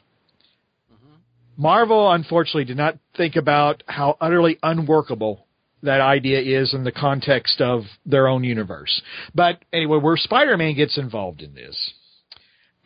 Marvel, 1.57 2.11
unfortunately, 2.11 2.65
did 2.65 2.77
not 2.77 2.97
think 3.15 3.35
about 3.35 3.83
how 3.87 4.17
utterly 4.19 4.57
unworkable 4.63 5.45
that 5.83 6.01
idea 6.01 6.39
is 6.61 6.73
in 6.73 6.83
the 6.83 6.91
context 6.91 7.61
of 7.61 7.83
their 8.05 8.27
own 8.27 8.43
universe. 8.43 9.01
But 9.35 9.59
anyway, 9.71 9.97
where 9.97 10.17
Spider-Man 10.17 10.75
gets 10.75 10.97
involved 10.97 11.41
in 11.41 11.53
this 11.53 11.93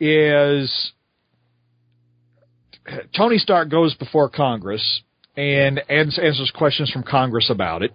is 0.00 0.92
Tony 3.16 3.38
Stark 3.38 3.68
goes 3.68 3.94
before 3.94 4.28
Congress 4.28 5.02
and 5.36 5.80
ans- 5.88 6.18
answers 6.18 6.50
questions 6.54 6.90
from 6.90 7.04
Congress 7.04 7.50
about 7.50 7.82
it. 7.82 7.94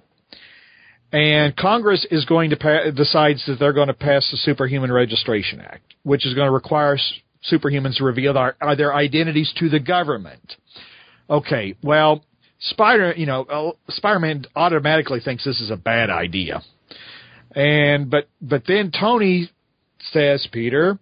And 1.11 1.55
Congress 1.55 2.07
is 2.09 2.25
going 2.25 2.49
to 2.49 2.55
pa- 2.55 2.89
decides 2.95 3.45
that 3.45 3.59
they're 3.59 3.73
going 3.73 3.87
to 3.87 3.93
pass 3.93 4.27
the 4.31 4.37
Superhuman 4.37 4.91
Registration 4.91 5.61
Act, 5.61 5.93
which 6.03 6.25
is 6.25 6.33
going 6.33 6.47
to 6.47 6.51
require 6.51 6.97
superhumans 7.51 7.97
to 7.97 8.03
reveal 8.03 8.33
their, 8.33 8.55
uh, 8.61 8.75
their 8.75 8.93
identities 8.93 9.53
to 9.57 9.69
the 9.69 9.79
government. 9.79 10.55
Okay, 11.29 11.75
well, 11.83 12.23
Spider, 12.59 13.13
you 13.17 13.25
know, 13.25 13.43
uh, 13.43 13.71
Spider-Man 13.91 14.45
automatically 14.55 15.19
thinks 15.19 15.43
this 15.43 15.59
is 15.59 15.69
a 15.69 15.75
bad 15.75 16.09
idea, 16.09 16.61
and 17.53 18.09
but 18.09 18.29
but 18.41 18.63
then 18.65 18.91
Tony 18.91 19.49
says, 20.11 20.47
Peter, 20.51 20.97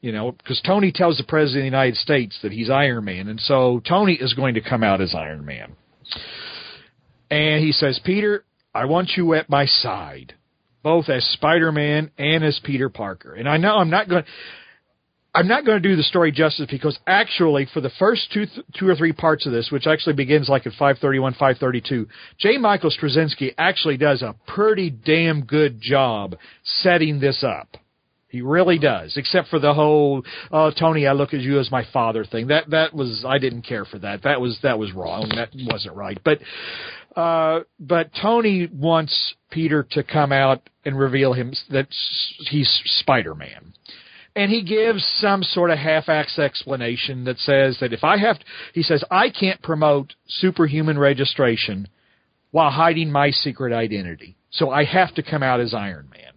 you 0.00 0.12
know, 0.12 0.32
because 0.32 0.60
Tony 0.66 0.92
tells 0.92 1.16
the 1.16 1.24
president 1.24 1.60
of 1.60 1.62
the 1.62 1.76
United 1.76 1.96
States 1.96 2.38
that 2.42 2.52
he's 2.52 2.68
Iron 2.68 3.04
Man, 3.06 3.28
and 3.28 3.40
so 3.40 3.80
Tony 3.88 4.14
is 4.14 4.34
going 4.34 4.54
to 4.54 4.60
come 4.60 4.82
out 4.82 5.00
as 5.00 5.14
Iron 5.14 5.46
Man, 5.46 5.76
and 7.30 7.64
he 7.64 7.72
says, 7.72 7.98
Peter, 8.04 8.44
I 8.74 8.84
want 8.84 9.12
you 9.16 9.32
at 9.32 9.48
my 9.48 9.64
side, 9.64 10.34
both 10.82 11.08
as 11.08 11.24
Spider-Man 11.24 12.10
and 12.18 12.44
as 12.44 12.60
Peter 12.62 12.90
Parker, 12.90 13.34
and 13.34 13.48
I 13.48 13.56
know 13.56 13.76
I'm 13.76 13.90
not 13.90 14.10
going. 14.10 14.24
I'm 15.38 15.46
not 15.46 15.64
going 15.64 15.80
to 15.80 15.88
do 15.88 15.94
the 15.94 16.02
story 16.02 16.32
justice 16.32 16.66
because 16.68 16.98
actually, 17.06 17.68
for 17.72 17.80
the 17.80 17.92
first 17.96 18.32
two, 18.32 18.46
two 18.76 18.88
or 18.88 18.96
three 18.96 19.12
parts 19.12 19.46
of 19.46 19.52
this, 19.52 19.70
which 19.70 19.86
actually 19.86 20.14
begins 20.14 20.48
like 20.48 20.66
at 20.66 20.72
531, 20.72 21.34
532, 21.34 22.08
J. 22.38 22.58
Michael 22.58 22.90
Straczynski 22.90 23.54
actually 23.56 23.96
does 23.96 24.22
a 24.22 24.34
pretty 24.48 24.90
damn 24.90 25.44
good 25.44 25.80
job 25.80 26.34
setting 26.64 27.20
this 27.20 27.44
up. 27.44 27.76
He 28.26 28.42
really 28.42 28.80
does, 28.80 29.16
except 29.16 29.46
for 29.46 29.60
the 29.60 29.72
whole 29.72 30.24
"Oh, 30.50 30.72
Tony, 30.76 31.06
I 31.06 31.12
look 31.12 31.32
at 31.32 31.40
you 31.40 31.60
as 31.60 31.70
my 31.70 31.86
father" 31.92 32.24
thing. 32.24 32.48
That 32.48 32.68
that 32.70 32.92
was 32.92 33.24
I 33.24 33.38
didn't 33.38 33.62
care 33.62 33.84
for 33.84 34.00
that. 34.00 34.24
That 34.24 34.40
was 34.40 34.58
that 34.64 34.76
was 34.76 34.92
wrong. 34.92 35.30
That 35.36 35.50
wasn't 35.54 35.94
right. 35.94 36.18
But 36.24 36.40
uh, 37.14 37.60
but 37.78 38.10
Tony 38.20 38.68
wants 38.72 39.34
Peter 39.52 39.86
to 39.92 40.02
come 40.02 40.32
out 40.32 40.68
and 40.84 40.98
reveal 40.98 41.32
him 41.32 41.54
that 41.70 41.86
he's 42.50 42.68
Spider-Man 43.00 43.72
and 44.38 44.52
he 44.52 44.62
gives 44.62 45.04
some 45.18 45.42
sort 45.42 45.70
of 45.70 45.78
half-ass 45.78 46.38
explanation 46.38 47.24
that 47.24 47.38
says 47.38 47.76
that 47.80 47.92
if 47.92 48.04
I 48.04 48.18
have, 48.18 48.38
to, 48.38 48.44
he 48.72 48.84
says 48.84 49.02
I 49.10 49.30
can't 49.30 49.60
promote 49.62 50.14
superhuman 50.28 50.96
registration 50.96 51.88
while 52.52 52.70
hiding 52.70 53.10
my 53.10 53.32
secret 53.32 53.72
identity. 53.72 54.36
so 54.50 54.70
I 54.70 54.84
have 54.84 55.12
to 55.16 55.24
come 55.24 55.42
out 55.42 55.58
as 55.58 55.74
Iron 55.74 56.08
Man. 56.10 56.32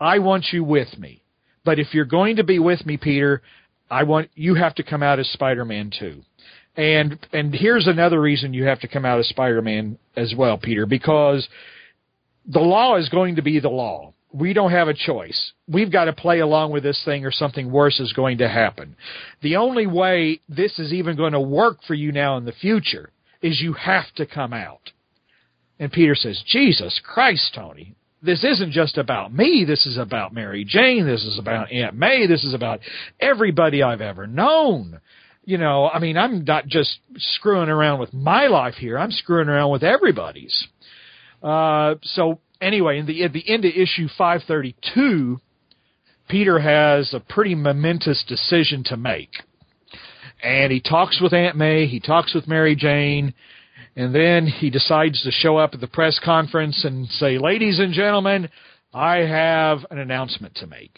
I 0.00 0.18
want 0.18 0.46
you 0.52 0.64
with 0.64 0.98
me. 0.98 1.22
But 1.64 1.78
if 1.78 1.94
you're 1.94 2.04
going 2.04 2.36
to 2.36 2.44
be 2.44 2.58
with 2.58 2.84
me, 2.84 2.96
Peter, 2.96 3.42
I 3.88 4.02
want 4.02 4.30
you 4.34 4.56
have 4.56 4.74
to 4.74 4.82
come 4.82 5.04
out 5.04 5.20
as 5.20 5.28
Spider-Man 5.30 5.92
too. 5.96 6.22
And 6.74 7.16
and 7.32 7.54
here's 7.54 7.86
another 7.86 8.20
reason 8.20 8.54
you 8.54 8.64
have 8.64 8.80
to 8.80 8.88
come 8.88 9.04
out 9.04 9.20
as 9.20 9.28
Spider-Man 9.28 9.98
as 10.16 10.34
well, 10.36 10.58
Peter, 10.58 10.84
because 10.84 11.48
the 12.44 12.60
law 12.60 12.96
is 12.96 13.08
going 13.08 13.36
to 13.36 13.42
be 13.42 13.60
the 13.60 13.68
law. 13.68 14.14
We 14.32 14.52
don't 14.52 14.70
have 14.70 14.88
a 14.88 14.94
choice. 14.94 15.52
We've 15.66 15.90
got 15.90 16.04
to 16.04 16.12
play 16.12 16.38
along 16.38 16.70
with 16.70 16.82
this 16.82 17.02
thing 17.04 17.24
or 17.24 17.32
something 17.32 17.70
worse 17.70 17.98
is 17.98 18.12
going 18.12 18.38
to 18.38 18.48
happen. 18.48 18.96
The 19.42 19.56
only 19.56 19.86
way 19.86 20.40
this 20.48 20.78
is 20.78 20.92
even 20.92 21.16
going 21.16 21.32
to 21.32 21.40
work 21.40 21.78
for 21.86 21.94
you 21.94 22.12
now 22.12 22.36
in 22.36 22.44
the 22.44 22.52
future 22.52 23.10
is 23.42 23.60
you 23.60 23.72
have 23.72 24.12
to 24.16 24.26
come 24.26 24.52
out. 24.52 24.92
And 25.78 25.90
Peter 25.90 26.14
says, 26.14 26.42
Jesus 26.46 27.00
Christ, 27.02 27.52
Tony, 27.54 27.94
this 28.22 28.44
isn't 28.44 28.72
just 28.72 28.98
about 28.98 29.32
me. 29.34 29.64
This 29.66 29.86
is 29.86 29.96
about 29.96 30.34
Mary 30.34 30.64
Jane. 30.64 31.06
This 31.06 31.24
is 31.24 31.38
about 31.38 31.72
Aunt 31.72 31.96
May. 31.96 32.26
This 32.26 32.44
is 32.44 32.52
about 32.52 32.80
everybody 33.18 33.82
I've 33.82 34.02
ever 34.02 34.26
known. 34.26 35.00
You 35.44 35.56
know, 35.56 35.88
I 35.88 35.98
mean, 35.98 36.18
I'm 36.18 36.44
not 36.44 36.66
just 36.66 36.98
screwing 37.16 37.70
around 37.70 37.98
with 37.98 38.12
my 38.12 38.46
life 38.46 38.74
here. 38.74 38.98
I'm 38.98 39.10
screwing 39.10 39.48
around 39.48 39.70
with 39.70 39.82
everybody's. 39.82 40.68
Uh, 41.42 41.94
so 42.02 42.40
anyway, 42.60 42.98
in 42.98 43.06
the 43.06 43.24
at 43.24 43.32
the 43.32 43.48
end 43.48 43.64
of 43.64 43.72
issue 43.74 44.08
532, 44.16 45.40
Peter 46.28 46.58
has 46.58 47.12
a 47.12 47.20
pretty 47.20 47.54
momentous 47.54 48.24
decision 48.26 48.84
to 48.84 48.96
make, 48.96 49.30
and 50.42 50.72
he 50.72 50.80
talks 50.80 51.20
with 51.20 51.32
Aunt 51.32 51.56
May. 51.56 51.86
He 51.86 52.00
talks 52.00 52.34
with 52.34 52.48
Mary 52.48 52.76
Jane. 52.76 53.34
And 53.96 54.14
then 54.14 54.46
he 54.46 54.70
decides 54.70 55.20
to 55.22 55.32
show 55.32 55.56
up 55.56 55.74
at 55.74 55.80
the 55.80 55.88
press 55.88 56.18
conference 56.24 56.84
and 56.84 57.08
say, 57.08 57.38
Ladies 57.38 57.80
and 57.80 57.92
gentlemen, 57.92 58.48
I 58.94 59.16
have 59.16 59.84
an 59.90 59.98
announcement 59.98 60.54
to 60.56 60.66
make. 60.66 60.96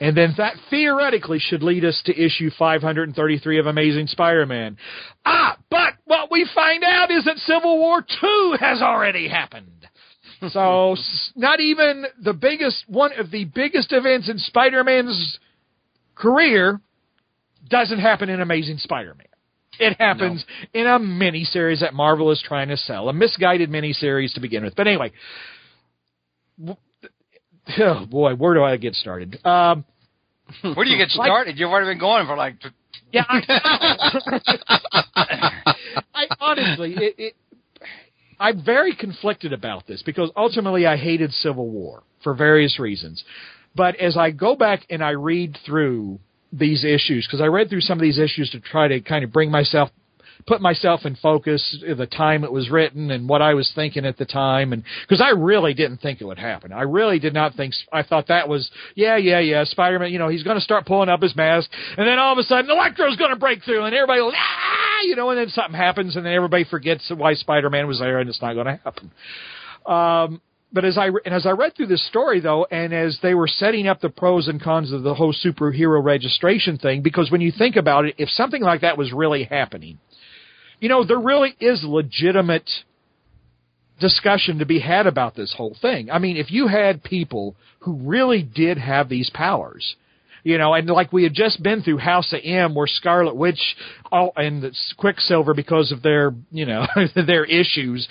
And 0.00 0.16
then 0.16 0.34
that 0.36 0.54
theoretically 0.68 1.38
should 1.38 1.62
lead 1.62 1.84
us 1.84 2.02
to 2.06 2.12
issue 2.12 2.50
533 2.58 3.58
of 3.58 3.66
Amazing 3.66 4.08
Spider-Man. 4.08 4.76
Ah, 5.24 5.56
but 5.70 5.94
what 6.06 6.28
we 6.28 6.48
find 6.52 6.82
out 6.82 7.12
is 7.12 7.24
that 7.24 7.38
Civil 7.38 7.78
War 7.78 8.04
II 8.22 8.54
has 8.58 8.82
already 8.82 9.28
happened. 9.28 9.81
so 10.50 10.96
not 11.36 11.60
even 11.60 12.04
the 12.22 12.32
biggest, 12.32 12.84
one 12.88 13.12
of 13.18 13.30
the 13.30 13.44
biggest 13.44 13.92
events 13.92 14.28
in 14.28 14.38
Spider-Man's 14.38 15.38
career 16.14 16.80
doesn't 17.68 17.98
happen 17.98 18.28
in 18.28 18.40
Amazing 18.40 18.78
Spider-Man. 18.78 19.26
It 19.78 19.96
happens 19.98 20.44
no. 20.74 20.80
in 20.80 20.86
a 20.86 20.98
miniseries 20.98 21.80
that 21.80 21.94
Marvel 21.94 22.30
is 22.30 22.42
trying 22.46 22.68
to 22.68 22.76
sell, 22.76 23.08
a 23.08 23.12
misguided 23.12 23.70
miniseries 23.70 24.34
to 24.34 24.40
begin 24.40 24.64
with. 24.64 24.76
But 24.76 24.86
anyway, 24.86 25.12
oh 27.78 28.06
boy, 28.06 28.34
where 28.34 28.54
do 28.54 28.62
I 28.62 28.76
get 28.76 28.94
started? 28.94 29.44
Um, 29.44 29.84
where 30.62 30.84
do 30.84 30.90
you 30.90 30.98
get 30.98 31.08
started? 31.10 31.52
Like, 31.52 31.58
You've 31.58 31.70
already 31.70 31.90
been 31.90 32.00
going 32.00 32.26
for 32.26 32.36
like. 32.36 32.56
yeah, 33.12 33.24
I, 33.28 34.44
I 36.14 36.26
honestly, 36.38 36.94
it, 36.94 37.14
it, 37.18 37.36
I'm 38.42 38.64
very 38.64 38.96
conflicted 38.96 39.52
about 39.52 39.86
this 39.86 40.02
because 40.02 40.30
ultimately 40.36 40.84
I 40.84 40.96
hated 40.96 41.32
Civil 41.32 41.68
War 41.68 42.02
for 42.24 42.34
various 42.34 42.80
reasons. 42.80 43.22
But 43.76 43.94
as 43.96 44.16
I 44.16 44.32
go 44.32 44.56
back 44.56 44.84
and 44.90 45.02
I 45.02 45.10
read 45.10 45.56
through 45.64 46.18
these 46.52 46.84
issues 46.84 47.24
because 47.26 47.40
I 47.40 47.46
read 47.46 47.70
through 47.70 47.82
some 47.82 47.98
of 47.98 48.02
these 48.02 48.18
issues 48.18 48.50
to 48.50 48.60
try 48.60 48.88
to 48.88 49.00
kind 49.00 49.24
of 49.24 49.32
bring 49.32 49.50
myself 49.50 49.90
put 50.44 50.60
myself 50.60 51.02
in 51.04 51.14
focus 51.14 51.84
the 51.96 52.06
time 52.06 52.42
it 52.42 52.50
was 52.50 52.68
written 52.68 53.12
and 53.12 53.28
what 53.28 53.40
I 53.40 53.54
was 53.54 53.70
thinking 53.76 54.04
at 54.04 54.18
the 54.18 54.24
time 54.24 54.72
and 54.72 54.82
because 55.02 55.20
I 55.20 55.30
really 55.30 55.72
didn't 55.72 55.98
think 55.98 56.20
it 56.20 56.24
would 56.24 56.38
happen. 56.38 56.72
I 56.72 56.82
really 56.82 57.20
did 57.20 57.32
not 57.32 57.54
think 57.54 57.74
I 57.92 58.02
thought 58.02 58.26
that 58.26 58.48
was 58.48 58.68
yeah 58.96 59.16
yeah 59.16 59.38
yeah 59.38 59.62
Spider-Man, 59.62 60.12
you 60.12 60.18
know, 60.18 60.28
he's 60.28 60.42
going 60.42 60.56
to 60.56 60.64
start 60.64 60.84
pulling 60.84 61.08
up 61.08 61.22
his 61.22 61.36
mask 61.36 61.70
and 61.96 62.08
then 62.08 62.18
all 62.18 62.32
of 62.32 62.38
a 62.38 62.42
sudden 62.42 62.68
Electro's 62.68 63.16
going 63.16 63.30
to 63.30 63.38
break 63.38 63.62
through 63.62 63.84
and 63.84 63.94
everybody 63.94 64.20
ah, 64.20 64.91
you 65.02 65.16
know, 65.16 65.30
and 65.30 65.38
then 65.38 65.48
something 65.48 65.74
happens 65.74 66.16
and 66.16 66.24
then 66.26 66.32
everybody 66.32 66.64
forgets 66.64 67.10
why 67.14 67.34
Spider-Man 67.34 67.86
was 67.86 67.98
there 67.98 68.18
and 68.18 68.28
it's 68.28 68.42
not 68.42 68.54
going 68.54 68.66
to 68.66 68.80
happen. 68.84 69.10
Um 69.86 70.40
but 70.72 70.84
as 70.84 70.96
I 70.96 71.08
and 71.08 71.34
as 71.34 71.46
I 71.46 71.50
read 71.50 71.76
through 71.76 71.88
this 71.88 72.06
story 72.08 72.40
though, 72.40 72.66
and 72.70 72.94
as 72.94 73.18
they 73.22 73.34
were 73.34 73.46
setting 73.46 73.86
up 73.86 74.00
the 74.00 74.08
pros 74.08 74.48
and 74.48 74.60
cons 74.60 74.90
of 74.90 75.02
the 75.02 75.14
whole 75.14 75.34
superhero 75.34 76.02
registration 76.02 76.78
thing, 76.78 77.02
because 77.02 77.30
when 77.30 77.42
you 77.42 77.52
think 77.52 77.76
about 77.76 78.06
it, 78.06 78.14
if 78.16 78.30
something 78.30 78.62
like 78.62 78.80
that 78.80 78.96
was 78.96 79.12
really 79.12 79.44
happening, 79.44 79.98
you 80.80 80.88
know, 80.88 81.04
there 81.04 81.20
really 81.20 81.54
is 81.60 81.84
legitimate 81.84 82.68
discussion 84.00 84.58
to 84.58 84.66
be 84.66 84.80
had 84.80 85.06
about 85.06 85.36
this 85.36 85.54
whole 85.56 85.76
thing. 85.80 86.10
I 86.10 86.18
mean, 86.18 86.36
if 86.36 86.50
you 86.50 86.68
had 86.68 87.04
people 87.04 87.54
who 87.80 87.94
really 88.08 88.42
did 88.42 88.78
have 88.78 89.08
these 89.08 89.30
powers, 89.30 89.96
you 90.44 90.58
know, 90.58 90.74
and 90.74 90.88
like 90.88 91.12
we 91.12 91.22
had 91.22 91.34
just 91.34 91.62
been 91.62 91.82
through 91.82 91.98
House 91.98 92.32
of 92.32 92.40
M, 92.42 92.74
where 92.74 92.86
Scarlet 92.86 93.36
Witch 93.36 93.60
all, 94.10 94.32
and 94.36 94.64
Quicksilver, 94.96 95.54
because 95.54 95.92
of 95.92 96.02
their, 96.02 96.34
you 96.50 96.66
know, 96.66 96.86
their 97.26 97.44
issues, 97.44 98.08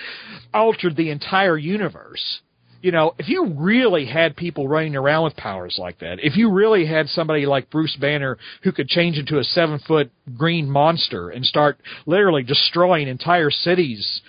altered 0.53 0.95
the 0.95 1.09
entire 1.11 1.57
universe. 1.57 2.39
You 2.81 2.91
know, 2.91 3.13
if 3.19 3.29
you 3.29 3.53
really 3.57 4.05
had 4.05 4.35
people 4.35 4.67
running 4.67 4.95
around 4.95 5.25
with 5.25 5.35
powers 5.35 5.77
like 5.77 5.99
that, 5.99 6.17
if 6.23 6.35
you 6.35 6.49
really 6.49 6.85
had 6.87 7.07
somebody 7.09 7.45
like 7.45 7.69
Bruce 7.69 7.95
Banner 7.99 8.39
who 8.63 8.71
could 8.71 8.87
change 8.87 9.17
into 9.17 9.37
a 9.37 9.43
seven 9.43 9.79
foot 9.87 10.09
green 10.35 10.67
monster 10.67 11.29
and 11.29 11.45
start 11.45 11.79
literally 12.07 12.41
destroying 12.41 13.07
entire 13.07 13.51
cities, 13.51 14.21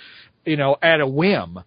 you 0.44 0.56
know, 0.56 0.76
at 0.82 1.00
a 1.00 1.06
whim, 1.06 1.60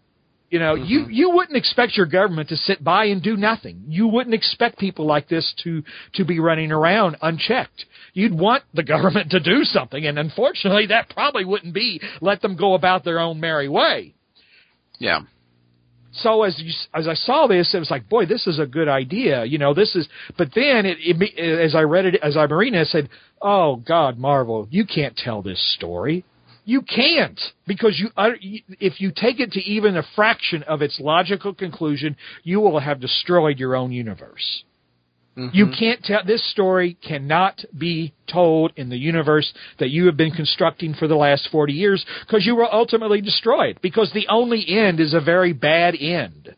you 0.50 0.60
know, 0.60 0.76
mm-hmm. 0.76 0.86
you 0.86 1.08
you 1.10 1.30
wouldn't 1.32 1.58
expect 1.58 1.98
your 1.98 2.06
government 2.06 2.50
to 2.50 2.58
sit 2.58 2.84
by 2.84 3.06
and 3.06 3.22
do 3.22 3.36
nothing. 3.36 3.84
You 3.88 4.08
wouldn't 4.08 4.36
expect 4.36 4.78
people 4.78 5.06
like 5.06 5.28
this 5.28 5.54
to 5.64 5.84
to 6.14 6.26
be 6.26 6.40
running 6.40 6.72
around 6.72 7.18
unchecked. 7.22 7.86
You'd 8.14 8.38
want 8.38 8.64
the 8.74 8.84
government 8.84 9.32
to 9.32 9.40
do 9.40 9.64
something, 9.64 10.06
and 10.06 10.18
unfortunately, 10.20 10.88
that 10.88 11.10
probably 11.10 11.46
wouldn't 11.46 11.74
be 11.74 12.02
let 12.22 12.42
them 12.42 12.56
go 12.56 12.74
about 12.74 13.04
their 13.04 13.20
own 13.20 13.40
merry 13.40 13.70
way. 13.70 14.14
Yeah 15.00 15.22
so 16.18 16.44
as 16.44 16.58
you, 16.60 16.72
as 16.94 17.08
I 17.08 17.14
saw 17.14 17.48
this, 17.48 17.74
it 17.74 17.80
was 17.80 17.92
like, 17.92 18.08
boy, 18.08 18.26
this 18.26 18.48
is 18.48 18.60
a 18.60 18.66
good 18.66 18.88
idea. 18.88 19.44
You 19.44 19.58
know, 19.58 19.74
this 19.74 19.96
is. 19.96 20.08
But 20.38 20.50
then, 20.56 20.86
it, 20.86 20.98
it, 21.02 21.62
as 21.62 21.76
I 21.76 21.82
read 21.82 22.06
it, 22.06 22.16
as 22.22 22.38
I 22.38 22.44
read 22.44 22.74
it, 22.74 22.80
I 22.80 22.84
said, 22.86 23.10
"Oh 23.42 23.78
God, 23.78 24.18
Marvel, 24.18 24.68
you 24.72 24.86
can't 24.86 25.16
tell 25.16 25.42
this 25.42 25.62
story. 25.76 26.24
You 26.66 26.82
can't 26.82 27.40
because 27.68 28.00
you, 28.00 28.10
if 28.80 29.00
you 29.00 29.12
take 29.16 29.40
it 29.40 29.52
to 29.52 29.62
even 29.62 29.98
a 29.98 30.04
fraction 30.16 30.64
of 30.64 30.82
its 30.82 31.00
logical 31.00 31.54
conclusion, 31.54 32.18
you 32.44 32.60
will 32.60 32.80
have 32.80 33.00
destroyed 33.00 33.60
your 33.60 33.76
own 33.76 33.92
universe." 33.92 34.64
Mm-hmm. 35.38 35.56
You 35.56 35.68
can't 35.78 36.02
tell 36.02 36.24
this 36.26 36.50
story 36.52 36.98
cannot 37.06 37.62
be 37.78 38.14
told 38.32 38.72
in 38.78 38.90
the 38.90 38.98
universe 38.98 39.52
that 39.80 39.90
you 39.90 40.06
have 40.06 40.16
been 40.16 40.32
constructing 40.32 40.94
for 40.94 41.10
the 41.10 41.16
last 41.16 41.50
40 41.52 41.74
years 41.74 42.06
because 42.26 42.46
you 42.46 42.56
will 42.56 42.70
ultimately 42.72 43.20
destroy 43.20 43.68
it 43.68 43.82
because 43.82 44.12
the 44.14 44.28
only 44.30 44.66
end 44.68 45.02
is 45.02 45.14
a 45.14 45.20
very 45.20 45.52
bad 45.52 45.94
end. 46.00 46.56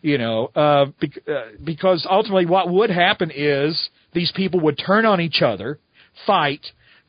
You 0.00 0.16
know, 0.16 0.52
uh, 0.54 0.86
uh, 1.26 1.44
because 1.64 2.06
ultimately 2.08 2.46
what 2.46 2.70
would 2.70 2.90
happen 2.90 3.32
is 3.34 3.88
these 4.12 4.30
people 4.30 4.60
would 4.60 4.78
turn 4.78 5.04
on 5.04 5.20
each 5.20 5.42
other, 5.42 5.80
fight, 6.24 6.64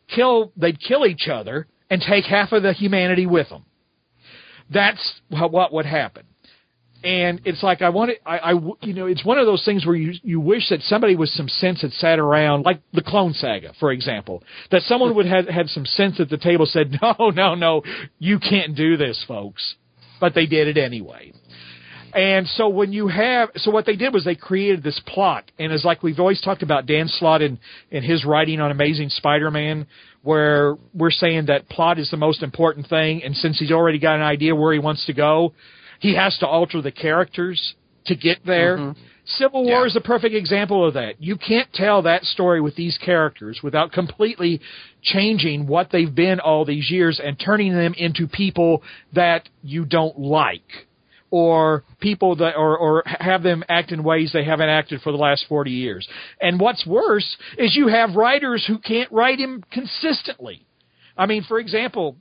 kill, 0.08 0.52
they'd 0.58 0.80
kill 0.82 1.06
each 1.06 1.28
other 1.32 1.68
and 1.90 2.02
take 2.02 2.26
half 2.26 2.52
of 2.52 2.64
the 2.64 2.74
humanity 2.74 3.26
with 3.26 3.50
them. 3.50 3.66
That's 4.70 5.22
what 5.30 5.74
would 5.74 5.86
happen 5.86 6.26
and 7.04 7.42
it's 7.46 7.64
like 7.64 7.82
I 7.82 7.90
want 7.90 8.12
I, 8.26 8.38
I, 8.38 8.52
you 8.82 8.94
know, 8.94 9.06
it's 9.06 9.24
one 9.24 9.38
of 9.38 9.46
those 9.46 9.64
things 9.64 9.86
where 9.86 9.96
you 9.96 10.14
you 10.22 10.40
wish 10.40 10.70
that 10.70 10.82
somebody 10.82 11.16
with 11.16 11.30
some 11.30 11.48
sense 11.48 11.82
had 11.82 11.94
sat 11.94 12.20
around, 12.20 12.64
like 12.64 12.82
the 12.94 13.02
Clone 13.02 13.34
Saga, 13.34 13.74
for 13.80 13.92
example, 13.92 14.44
that 14.72 14.82
someone 14.84 15.16
would 15.16 15.26
have 15.26 15.48
had 15.48 15.70
some 15.70 15.86
sense 15.86 16.20
at 16.20 16.30
the 16.30 16.38
table, 16.38 16.66
said, 16.66 16.98
no, 17.02 17.30
no, 17.30 17.56
no, 17.56 17.84
you 18.18 18.40
can't 18.40 18.76
do 18.76 18.98
this, 18.98 19.24
folks, 19.28 19.76
but 20.20 20.34
they 20.36 20.46
did 20.46 20.68
it 20.68 20.78
anyway. 20.78 21.32
And 22.14 22.48
so 22.48 22.70
when 22.70 22.92
you 22.92 23.08
have, 23.08 23.50
so 23.58 23.70
what 23.70 23.86
they 23.86 23.96
did 23.96 24.14
was 24.14 24.26
they 24.26 24.36
created 24.36 24.82
this 24.82 25.00
plot, 25.06 25.52
and 25.60 25.72
it's 25.72 25.86
like 25.86 26.02
we've 26.02 26.20
always 26.20 26.42
talked 26.42 26.64
about 26.64 26.88
Dan 26.88 27.08
Slott 27.08 27.44
and, 27.44 27.60
in 27.92 28.02
his 28.04 28.26
writing 28.26 28.60
on 28.60 28.72
Amazing 28.72 29.10
Spider-Man, 29.10 29.86
where 30.22 30.76
we're 30.94 31.12
saying 31.12 31.46
that 31.46 31.70
plot 31.70 32.00
is 32.00 32.10
the 32.12 32.18
most 32.18 32.44
important 32.44 32.88
thing, 32.88 33.24
and 33.24 33.36
since 33.36 33.60
he's 33.60 33.72
already 33.72 34.00
got 34.00 34.16
an 34.16 34.22
idea 34.22 34.56
where 34.56 34.74
he 34.74 34.80
wants 34.80 35.06
to 35.06 35.14
go, 35.14 35.54
he 36.00 36.16
has 36.16 36.38
to 36.40 36.48
alter 36.48 36.82
the 36.82 36.92
characters 36.92 37.76
to 38.06 38.16
get 38.16 38.40
there. 38.46 38.78
Mm-hmm. 38.78 39.02
Civil 39.26 39.64
War 39.64 39.82
yeah. 39.82 39.86
is 39.86 39.96
a 39.96 40.02
perfect 40.02 40.34
example 40.34 40.88
of 40.88 40.96
that. 40.96 41.22
You 41.22 41.38
can't 41.38 41.72
tell 41.74 42.02
that 42.02 42.24
story 42.24 42.62
with 42.62 42.76
these 42.76 42.98
characters 42.98 43.60
without 43.62 43.92
completely 43.92 44.60
changing 45.04 45.68
what 45.68 45.90
they've 45.92 46.14
been 46.14 46.40
all 46.40 46.66
these 46.66 46.90
years 46.90 47.22
and 47.24 47.40
turning 47.40 47.74
them 47.74 47.94
into 47.96 48.28
people 48.28 48.82
that 49.14 49.48
you 49.62 49.86
don't 49.86 50.18
like 50.18 50.88
or 51.32 51.84
people 52.00 52.36
that 52.38 52.56
or, 52.56 52.78
or 52.78 53.04
have 53.06 53.44
them 53.44 53.64
act 53.70 53.92
in 53.92 54.04
ways 54.04 54.32
they 54.34 54.44
haven't 54.44 54.70
acted 54.70 55.02
for 55.02 55.12
the 55.12 55.18
last 55.18 55.46
40 55.48 55.72
years. 55.72 56.08
And 56.42 56.60
what's 56.60 56.86
worse 56.86 57.38
is 57.58 57.76
you 57.76 57.88
have 57.88 58.16
writers 58.16 58.66
who 58.68 58.80
can't 58.80 59.12
write 59.12 59.40
him 59.40 59.64
consistently. 59.72 60.66
I 61.18 61.26
mean, 61.26 61.44
for 61.48 61.60
example, 61.60 62.16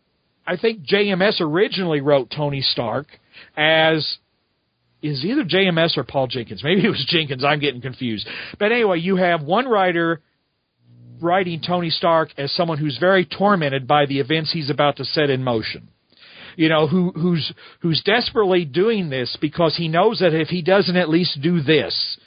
I 0.47 0.57
think 0.57 0.85
JMS 0.87 1.41
originally 1.41 2.01
wrote 2.01 2.31
Tony 2.35 2.61
Stark 2.63 3.07
as 3.57 4.19
is 5.01 5.25
either 5.25 5.45
JMS 5.45 5.97
or 5.97 6.05
Paul 6.05 6.27
Jenkins. 6.27 6.63
Maybe 6.65 6.85
it 6.85 6.89
was 6.89 7.07
Jenkins. 7.09 7.45
I'm 7.45 7.61
getting 7.61 7.81
confused. 7.81 8.29
But 8.59 8.73
anyway, 8.73 8.99
you 8.99 9.17
have 9.17 9.43
one 9.43 9.69
writer 9.69 10.21
writing 11.21 11.61
Tony 11.65 11.91
Stark 11.91 12.31
as 12.37 12.53
someone 12.53 12.79
who's 12.79 12.99
very 12.99 13.25
tormented 13.25 13.87
by 13.87 14.07
the 14.07 14.21
events 14.21 14.53
he's 14.53 14.71
about 14.71 14.97
to 14.97 15.05
set 15.05 15.31
in 15.31 15.43
motion. 15.43 15.89
You 16.59 16.69
know, 16.69 16.89
who 16.89 17.13
who's 17.13 17.53
who's 17.83 18.03
desperately 18.05 18.65
doing 18.65 19.11
this 19.11 19.39
because 19.41 19.77
he 19.77 19.87
knows 19.87 20.19
that 20.19 20.35
if 20.35 20.49
he 20.49 20.61
doesn't 20.61 20.97
at 20.97 21.09
least 21.09 21.41
do 21.41 21.63
this, 21.63 22.19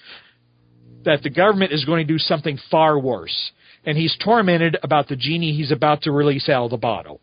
that 1.03 1.21
the 1.21 1.29
government 1.29 1.73
is 1.73 1.83
going 1.83 2.07
to 2.07 2.13
do 2.13 2.17
something 2.17 2.57
far 2.71 2.97
worse. 2.97 3.51
And 3.85 3.97
he's 3.97 4.15
tormented 4.23 4.77
about 4.83 5.09
the 5.09 5.17
genie 5.17 5.51
he's 5.51 5.73
about 5.73 6.03
to 6.03 6.13
release 6.13 6.47
out 6.47 6.63
of 6.63 6.71
the 6.71 6.77
bottle. 6.77 7.19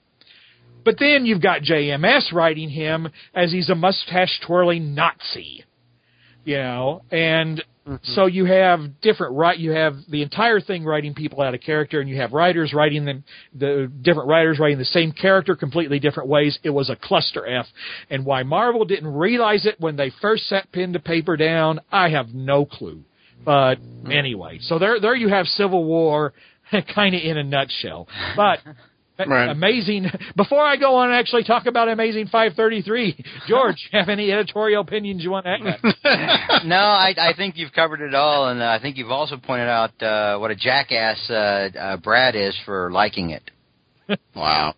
But 0.84 0.96
then 0.98 1.24
you've 1.24 1.40
got 1.40 1.62
JMS 1.62 2.30
writing 2.30 2.68
him 2.68 3.08
as 3.34 3.52
he's 3.52 3.70
a 3.70 3.74
mustache 3.74 4.40
twirling 4.46 4.94
Nazi. 4.94 5.64
You 6.44 6.58
know, 6.58 7.04
and 7.10 7.64
Mm-hmm. 7.88 8.12
So 8.12 8.26
you 8.26 8.44
have 8.44 9.00
different 9.00 9.36
right. 9.36 9.58
You 9.58 9.70
have 9.70 9.94
the 10.10 10.22
entire 10.22 10.60
thing 10.60 10.84
writing 10.84 11.14
people 11.14 11.40
out 11.40 11.54
of 11.54 11.62
character, 11.62 12.00
and 12.00 12.08
you 12.08 12.16
have 12.20 12.32
writers 12.32 12.74
writing 12.74 13.06
them. 13.06 13.24
The 13.54 13.90
different 14.02 14.28
writers 14.28 14.58
writing 14.58 14.78
the 14.78 14.84
same 14.84 15.12
character 15.12 15.56
completely 15.56 15.98
different 15.98 16.28
ways. 16.28 16.58
It 16.62 16.70
was 16.70 16.90
a 16.90 16.96
cluster 16.96 17.46
F, 17.46 17.66
and 18.10 18.26
why 18.26 18.42
Marvel 18.42 18.84
didn't 18.84 19.14
realize 19.14 19.64
it 19.64 19.80
when 19.80 19.96
they 19.96 20.12
first 20.20 20.48
set 20.48 20.70
pen 20.70 20.92
to 20.92 20.98
paper 20.98 21.36
down, 21.38 21.80
I 21.90 22.10
have 22.10 22.34
no 22.34 22.66
clue. 22.66 23.04
But 23.42 23.76
mm-hmm. 23.76 24.12
anyway, 24.12 24.58
so 24.60 24.78
there 24.78 25.00
there 25.00 25.14
you 25.14 25.28
have 25.28 25.46
Civil 25.46 25.84
War, 25.84 26.34
kind 26.94 27.14
of 27.14 27.22
in 27.22 27.38
a 27.38 27.44
nutshell. 27.44 28.06
But 28.36 28.58
Right. 29.26 29.48
Amazing. 29.48 30.06
Before 30.36 30.64
I 30.64 30.76
go 30.76 30.96
on 30.96 31.10
and 31.10 31.18
actually 31.18 31.42
talk 31.42 31.66
about 31.66 31.88
Amazing 31.88 32.26
533, 32.26 33.24
George, 33.48 33.88
have 33.92 34.08
any 34.08 34.30
editorial 34.30 34.82
opinions 34.82 35.24
you 35.24 35.30
want 35.30 35.46
to 35.46 35.50
add? 35.50 36.64
no, 36.64 36.76
I, 36.76 37.14
I 37.18 37.32
think 37.36 37.56
you've 37.56 37.72
covered 37.72 38.00
it 38.00 38.14
all, 38.14 38.48
and 38.48 38.62
I 38.62 38.78
think 38.78 38.96
you've 38.96 39.10
also 39.10 39.36
pointed 39.36 39.68
out 39.68 40.00
uh, 40.02 40.38
what 40.38 40.52
a 40.52 40.56
jackass 40.56 41.18
uh, 41.30 41.68
uh, 41.78 41.96
Brad 41.96 42.36
is 42.36 42.56
for 42.64 42.92
liking 42.92 43.30
it. 43.30 43.50
wow. 44.36 44.74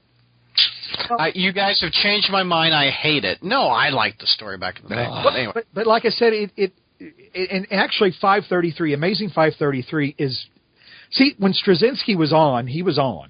I, 1.10 1.32
you 1.34 1.52
guys 1.52 1.80
have 1.82 1.92
changed 1.92 2.28
my 2.32 2.42
mind. 2.42 2.74
I 2.74 2.90
hate 2.90 3.24
it. 3.24 3.42
No, 3.42 3.66
I 3.66 3.90
liked 3.90 4.20
the 4.20 4.26
story 4.26 4.56
back 4.56 4.78
in 4.78 4.84
the 4.84 4.94
day. 4.94 5.06
But, 5.22 5.34
anyway. 5.34 5.52
but, 5.54 5.64
but 5.72 5.86
like 5.86 6.04
I 6.04 6.10
said, 6.10 6.32
it, 6.32 6.50
it, 6.56 6.72
it 6.98 7.50
and 7.50 7.66
actually 7.70 8.12
533, 8.12 8.94
Amazing 8.94 9.28
533 9.28 10.16
is. 10.18 10.46
See, 11.12 11.34
when 11.38 11.52
Straczynski 11.52 12.16
was 12.16 12.32
on, 12.32 12.68
he 12.68 12.82
was 12.82 12.98
on 12.98 13.29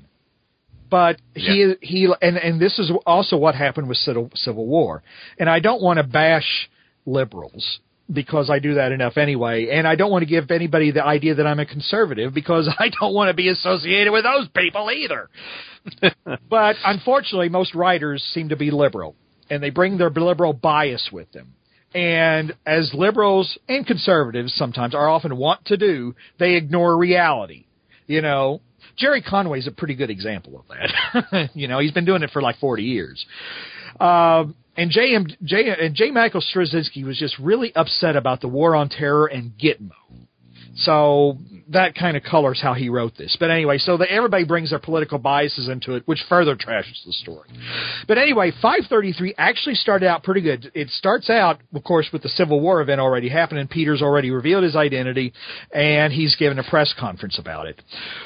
but 0.91 1.21
he 1.35 1.67
yeah. 1.69 1.75
he 1.81 2.13
and 2.21 2.37
and 2.37 2.61
this 2.61 2.79
is 2.79 2.91
also 3.07 3.37
what 3.37 3.55
happened 3.55 3.89
with 3.89 3.99
Civil, 3.99 4.31
Civil 4.35 4.67
War. 4.67 5.03
And 5.39 5.49
I 5.49 5.61
don't 5.61 5.83
want 5.83 5.99
to 5.99 6.03
bash 6.03 6.71
liberals 7.07 7.81
because 8.13 8.51
I 8.51 8.59
do 8.59 8.75
that 8.75 8.93
enough 8.93 9.17
anyway, 9.17 9.69
and 9.71 9.87
I 9.87 9.95
don't 9.95 10.11
want 10.11 10.23
to 10.23 10.27
give 10.27 10.51
anybody 10.51 10.91
the 10.91 11.05
idea 11.05 11.37
that 11.37 11.47
I'm 11.47 11.61
a 11.61 11.67
conservative 11.67 12.35
because 12.35 12.69
I 12.79 12.91
don't 13.01 13.15
want 13.15 13.29
to 13.29 13.35
be 13.35 13.49
associated 13.49 14.13
with 14.13 14.25
those 14.25 14.49
people 14.49 14.91
either. 14.91 15.29
but 16.49 16.77
unfortunately, 16.85 17.49
most 17.49 17.75
writers 17.75 18.23
seem 18.35 18.49
to 18.51 18.57
be 18.57 18.71
liberal, 18.71 19.15
and 19.49 19.63
they 19.63 19.71
bring 19.71 19.99
their 19.99 20.11
liberal 20.11 20.53
bias 20.53 21.09
with 21.13 21.31
them. 21.33 21.55
And 21.93 22.55
as 22.65 22.93
liberals 22.95 23.59
and 23.69 23.85
conservatives 23.85 24.55
sometimes 24.55 24.95
are 24.95 25.09
often 25.09 25.37
want 25.37 25.65
to 25.67 25.77
do, 25.77 26.15
they 26.39 26.55
ignore 26.55 26.97
reality. 26.97 27.67
You 28.07 28.23
know, 28.23 28.61
Gerry 28.97 29.23
Conway's 29.23 29.67
a 29.67 29.73
pretty 29.73 29.95
good 29.95 30.11
example 30.11 30.59
of 30.59 30.65
that. 30.69 31.51
you 31.55 31.69
know, 31.69 31.79
he's 31.79 31.93
been 31.93 32.05
doing 32.05 32.23
it 32.23 32.31
for 32.31 32.43
like 32.43 32.59
40 32.59 32.83
years. 32.83 33.25
Um, 33.99 34.55
and 34.77 34.91
J. 34.91 35.15
M. 35.15 35.27
J. 35.43 35.75
And 35.79 35.95
J. 35.95 36.11
Michael 36.11 36.43
Straczynski 36.43 37.05
was 37.05 37.19
just 37.19 37.39
really 37.39 37.75
upset 37.75 38.17
about 38.17 38.41
the 38.41 38.49
war 38.49 38.75
on 38.75 38.89
terror 38.89 39.27
and 39.27 39.53
Gitmo. 39.59 39.91
So 40.75 41.37
that 41.71 41.95
kind 41.95 42.17
of 42.17 42.23
colors 42.25 42.61
how 42.61 42.75
he 42.75 42.89
wrote 42.89 43.17
this. 43.17 43.37
But 43.39 43.51
anyway, 43.51 43.79
so 43.79 43.97
that 43.99 44.11
everybody 44.11 44.45
brings 44.45 44.71
their 44.71 44.81
political 44.81 45.19
biases 45.19 45.69
into 45.69 45.95
it, 45.95 46.03
which 46.07 46.21
further 46.29 46.57
trashes 46.57 47.05
the 47.07 47.13
story. 47.13 47.49
But 48.09 48.19
anyway, 48.19 48.51
533 48.51 49.35
actually 49.39 49.77
started 49.77 50.07
out 50.07 50.25
pretty 50.25 50.41
good. 50.41 50.71
It 50.75 50.91
starts 50.91 51.31
out, 51.31 51.61
of 51.73 51.85
course, 51.85 52.09
with 52.13 52.23
the 52.23 52.29
Civil 52.31 52.61
War 52.61 52.81
event 52.81 53.01
already 53.01 53.29
happening. 53.29 53.69
Peter's 53.69 54.03
already 54.03 54.31
revealed 54.31 54.65
his 54.65 54.75
identity, 54.75 55.33
and 55.73 56.13
he's 56.13 56.35
given 56.37 56.59
a 56.59 56.65
press 56.65 56.93
conference 56.99 57.39
about 57.39 57.67
it. 57.67 57.81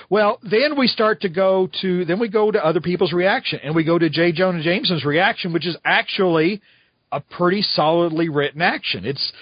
Well, 0.08 0.38
then 0.42 0.78
we 0.78 0.86
start 0.86 1.20
to 1.22 1.28
go 1.28 1.68
to, 1.82 2.04
then 2.06 2.18
we 2.18 2.28
go 2.28 2.50
to 2.50 2.64
other 2.64 2.80
people's 2.80 3.12
reaction, 3.12 3.60
and 3.62 3.74
we 3.74 3.84
go 3.84 3.98
to 3.98 4.08
J. 4.08 4.32
Jonah 4.32 4.62
Jameson's 4.62 5.04
reaction, 5.04 5.52
which 5.52 5.66
is 5.66 5.76
actually 5.84 6.62
a 7.14 7.20
pretty 7.20 7.62
solidly 7.62 8.28
written 8.28 8.60
action. 8.60 9.04
It's 9.04 9.32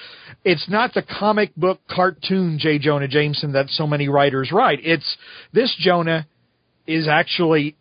it's 0.45 0.69
not 0.69 0.93
the 0.95 1.03
comic 1.03 1.55
book 1.57 1.81
cartoon 1.91 2.59
J. 2.61 2.79
Jonah 2.79 3.09
Jameson 3.09 3.53
that 3.53 3.69
so 3.71 3.87
many 3.87 4.09
writers 4.09 4.51
write. 4.53 4.81
It's 4.83 5.17
this 5.53 5.75
Jonah 5.81 6.27
is 6.87 7.09
actually 7.09 7.77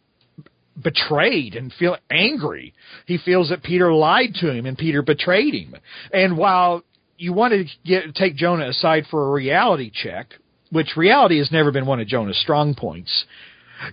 betrayed 0.81 1.55
and 1.55 1.73
feel 1.73 1.97
angry. 2.09 2.73
He 3.05 3.17
feels 3.17 3.49
that 3.49 3.63
Peter 3.63 3.91
lied 3.93 4.35
to 4.35 4.51
him 4.51 4.65
and 4.65 4.77
Peter 4.77 5.01
betrayed 5.01 5.53
him. 5.53 5.75
And 6.13 6.37
while 6.37 6.83
you 7.17 7.33
want 7.33 7.53
to 7.53 7.65
get 7.85 8.15
take 8.15 8.35
Jonah 8.35 8.69
aside 8.69 9.05
for 9.11 9.27
a 9.27 9.31
reality 9.31 9.91
check, 9.93 10.33
which 10.71 10.95
reality 10.95 11.37
has 11.39 11.51
never 11.51 11.71
been 11.71 11.85
one 11.85 11.99
of 11.99 12.07
Jonah's 12.07 12.39
strong 12.39 12.75
points. 12.75 13.25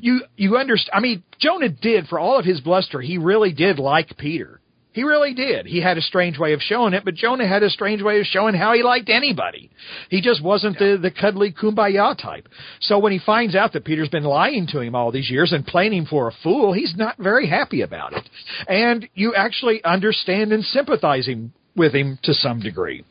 You 0.01 0.21
you 0.37 0.57
understand? 0.57 0.95
I 0.95 1.01
mean, 1.01 1.25
Jonah 1.41 1.71
did 1.71 2.07
for 2.07 2.19
all 2.19 2.39
of 2.39 2.45
his 2.45 2.61
bluster. 2.61 3.01
He 3.01 3.19
really 3.19 3.53
did 3.53 3.79
like 3.79 4.17
Peter. 4.17 4.61
He 4.99 5.05
really 5.05 5.33
did. 5.33 5.67
He 5.67 5.81
had 5.81 5.97
a 5.97 6.01
strange 6.01 6.41
way 6.41 6.55
of 6.55 6.61
showing 6.61 6.93
it, 6.93 7.05
but 7.05 7.15
Jonah 7.15 7.47
had 7.47 7.63
a 7.63 7.71
strange 7.71 8.03
way 8.03 8.19
of 8.19 8.27
showing 8.27 8.57
how 8.57 8.73
he 8.73 8.83
liked 8.83 9.09
anybody. 9.09 9.71
He 10.11 10.21
just 10.21 10.43
wasn't 10.43 10.75
yeah. 10.81 10.95
the, 10.95 10.99
the 10.99 11.11
cuddly 11.13 11.53
kumbaya 11.53 12.21
type. 12.21 12.49
So 12.81 12.99
when 12.99 13.13
he 13.13 13.21
finds 13.25 13.55
out 13.55 13.75
that 13.75 13.85
Peter's 13.85 14.09
been 14.09 14.25
lying 14.25 14.67
to 14.73 14.81
him 14.81 14.97
all 14.97 15.13
these 15.13 15.31
years 15.31 15.53
and 15.53 15.65
playing 15.65 15.93
him 15.93 16.07
for 16.07 16.27
a 16.27 16.33
fool, 16.43 16.73
he's 16.73 16.97
not 16.97 17.17
very 17.17 17.49
happy 17.49 17.83
about 17.83 18.13
it. 18.13 18.29
And 18.67 19.09
you 19.15 19.37
actually 19.37 19.85
understand 19.85 20.53
and 20.53 20.65
sympathize 20.65 21.29
him 21.29 21.53
with 21.77 21.95
him 21.95 22.19
to 22.25 22.35
some 22.35 22.59
degree. 22.59 23.05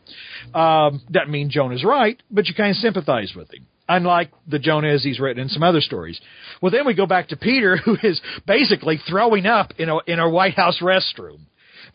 Um, 0.53 1.01
doesn't 1.09 1.31
mean 1.31 1.49
Jonah's 1.49 1.85
right, 1.85 2.21
but 2.29 2.47
you 2.47 2.53
kind 2.53 2.71
of 2.71 2.75
sympathize 2.75 3.31
with 3.33 3.53
him 3.53 3.65
unlike 3.87 4.31
the 4.45 4.59
Jonah 4.59 4.89
as 4.89 5.05
he's 5.05 5.21
written 5.21 5.41
in 5.41 5.47
some 5.47 5.63
other 5.63 5.79
stories. 5.79 6.19
Well, 6.61 6.73
then 6.73 6.85
we 6.85 6.93
go 6.93 7.05
back 7.05 7.29
to 7.29 7.37
Peter, 7.37 7.77
who 7.85 7.95
is 8.03 8.19
basically 8.45 8.99
throwing 9.07 9.45
up 9.45 9.71
in 9.77 9.87
a 9.87 9.99
in 10.05 10.19
a 10.19 10.29
White 10.29 10.55
House 10.55 10.79
restroom 10.81 11.39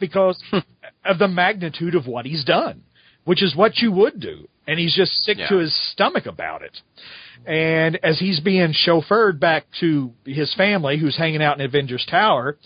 because 0.02 0.42
hmm. 0.50 0.58
of 1.06 1.18
the 1.18 1.28
magnitude 1.28 1.94
of 1.94 2.06
what 2.06 2.26
he's 2.26 2.44
done, 2.44 2.82
which 3.24 3.42
is 3.42 3.56
what 3.56 3.78
you 3.78 3.92
would 3.92 4.20
do. 4.20 4.48
And 4.66 4.78
he's 4.78 4.94
just 4.94 5.12
sick 5.24 5.38
yeah. 5.38 5.48
to 5.48 5.56
his 5.58 5.74
stomach 5.92 6.26
about 6.26 6.62
it. 6.62 6.76
And 7.46 7.98
as 8.04 8.18
he's 8.18 8.40
being 8.40 8.74
chauffeured 8.86 9.40
back 9.40 9.64
to 9.80 10.12
his 10.24 10.54
family, 10.54 10.98
who's 10.98 11.16
hanging 11.16 11.42
out 11.42 11.58
in 11.58 11.64
Avengers 11.64 12.06
Tower, 12.08 12.58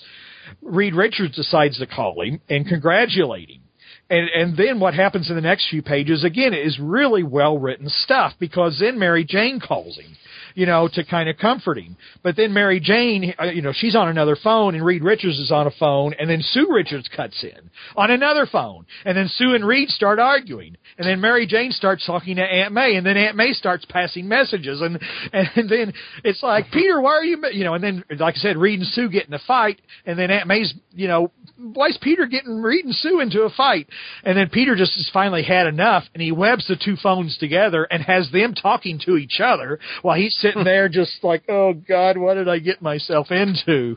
Reed 0.60 0.94
Richards 0.94 1.36
decides 1.36 1.78
to 1.78 1.86
call 1.86 2.22
him 2.22 2.40
and 2.48 2.66
congratulate 2.66 3.50
him. 3.50 3.62
And 4.08 4.28
and 4.28 4.56
then 4.56 4.78
what 4.78 4.94
happens 4.94 5.28
in 5.30 5.36
the 5.36 5.42
next 5.42 5.68
few 5.68 5.82
pages 5.82 6.22
again 6.22 6.54
is 6.54 6.78
really 6.78 7.22
well 7.22 7.58
written 7.58 7.88
stuff 7.88 8.34
because 8.38 8.78
then 8.78 8.98
Mary 8.98 9.24
Jane 9.24 9.58
calls 9.58 9.96
him 9.96 10.16
you 10.56 10.64
know, 10.64 10.88
to 10.94 11.04
kind 11.04 11.28
of 11.28 11.36
comfort 11.36 11.78
him. 11.78 11.96
But 12.22 12.34
then 12.34 12.52
Mary 12.54 12.80
Jane, 12.80 13.34
uh, 13.38 13.44
you 13.44 13.60
know, 13.60 13.72
she's 13.74 13.94
on 13.94 14.08
another 14.08 14.36
phone, 14.42 14.74
and 14.74 14.84
Reed 14.84 15.04
Richards 15.04 15.38
is 15.38 15.52
on 15.52 15.66
a 15.66 15.70
phone, 15.70 16.14
and 16.18 16.28
then 16.28 16.40
Sue 16.40 16.66
Richards 16.70 17.08
cuts 17.14 17.44
in 17.44 17.70
on 17.94 18.10
another 18.10 18.46
phone, 18.50 18.86
and 19.04 19.16
then 19.16 19.28
Sue 19.28 19.54
and 19.54 19.66
Reed 19.66 19.90
start 19.90 20.18
arguing, 20.18 20.76
and 20.96 21.06
then 21.06 21.20
Mary 21.20 21.46
Jane 21.46 21.72
starts 21.72 22.06
talking 22.06 22.36
to 22.36 22.42
Aunt 22.42 22.72
May, 22.72 22.96
and 22.96 23.06
then 23.06 23.18
Aunt 23.18 23.36
May 23.36 23.52
starts 23.52 23.84
passing 23.84 24.26
messages, 24.26 24.80
and 24.80 24.98
and 25.32 25.68
then 25.68 25.92
it's 26.24 26.42
like 26.42 26.70
Peter, 26.72 27.00
why 27.00 27.12
are 27.12 27.24
you, 27.24 27.44
you 27.52 27.64
know, 27.64 27.74
and 27.74 27.84
then 27.84 28.02
like 28.18 28.34
I 28.36 28.38
said, 28.38 28.56
Reed 28.56 28.80
and 28.80 28.88
Sue 28.88 29.10
get 29.10 29.28
in 29.28 29.34
a 29.34 29.40
fight, 29.46 29.80
and 30.06 30.18
then 30.18 30.30
Aunt 30.30 30.48
May's, 30.48 30.72
you 30.92 31.06
know, 31.06 31.30
why 31.58 31.88
is 31.88 31.98
Peter 32.00 32.26
getting 32.26 32.62
Reed 32.62 32.86
and 32.86 32.94
Sue 32.94 33.20
into 33.20 33.42
a 33.42 33.50
fight? 33.50 33.88
And 34.24 34.38
then 34.38 34.48
Peter 34.48 34.74
just 34.74 34.94
has 34.94 35.10
finally 35.12 35.42
had 35.42 35.66
enough, 35.66 36.04
and 36.14 36.22
he 36.22 36.32
webs 36.32 36.66
the 36.66 36.76
two 36.82 36.96
phones 36.96 37.36
together 37.36 37.86
and 37.90 38.02
has 38.02 38.30
them 38.32 38.54
talking 38.54 38.98
to 39.04 39.16
each 39.16 39.40
other 39.42 39.78
while 40.00 40.16
he's 40.16 40.36
sitting 40.46 40.64
there 40.64 40.88
just 40.88 41.22
like, 41.22 41.44
oh 41.48 41.72
God, 41.74 42.16
what 42.16 42.34
did 42.34 42.48
I 42.48 42.58
get 42.58 42.82
myself 42.82 43.30
into? 43.30 43.96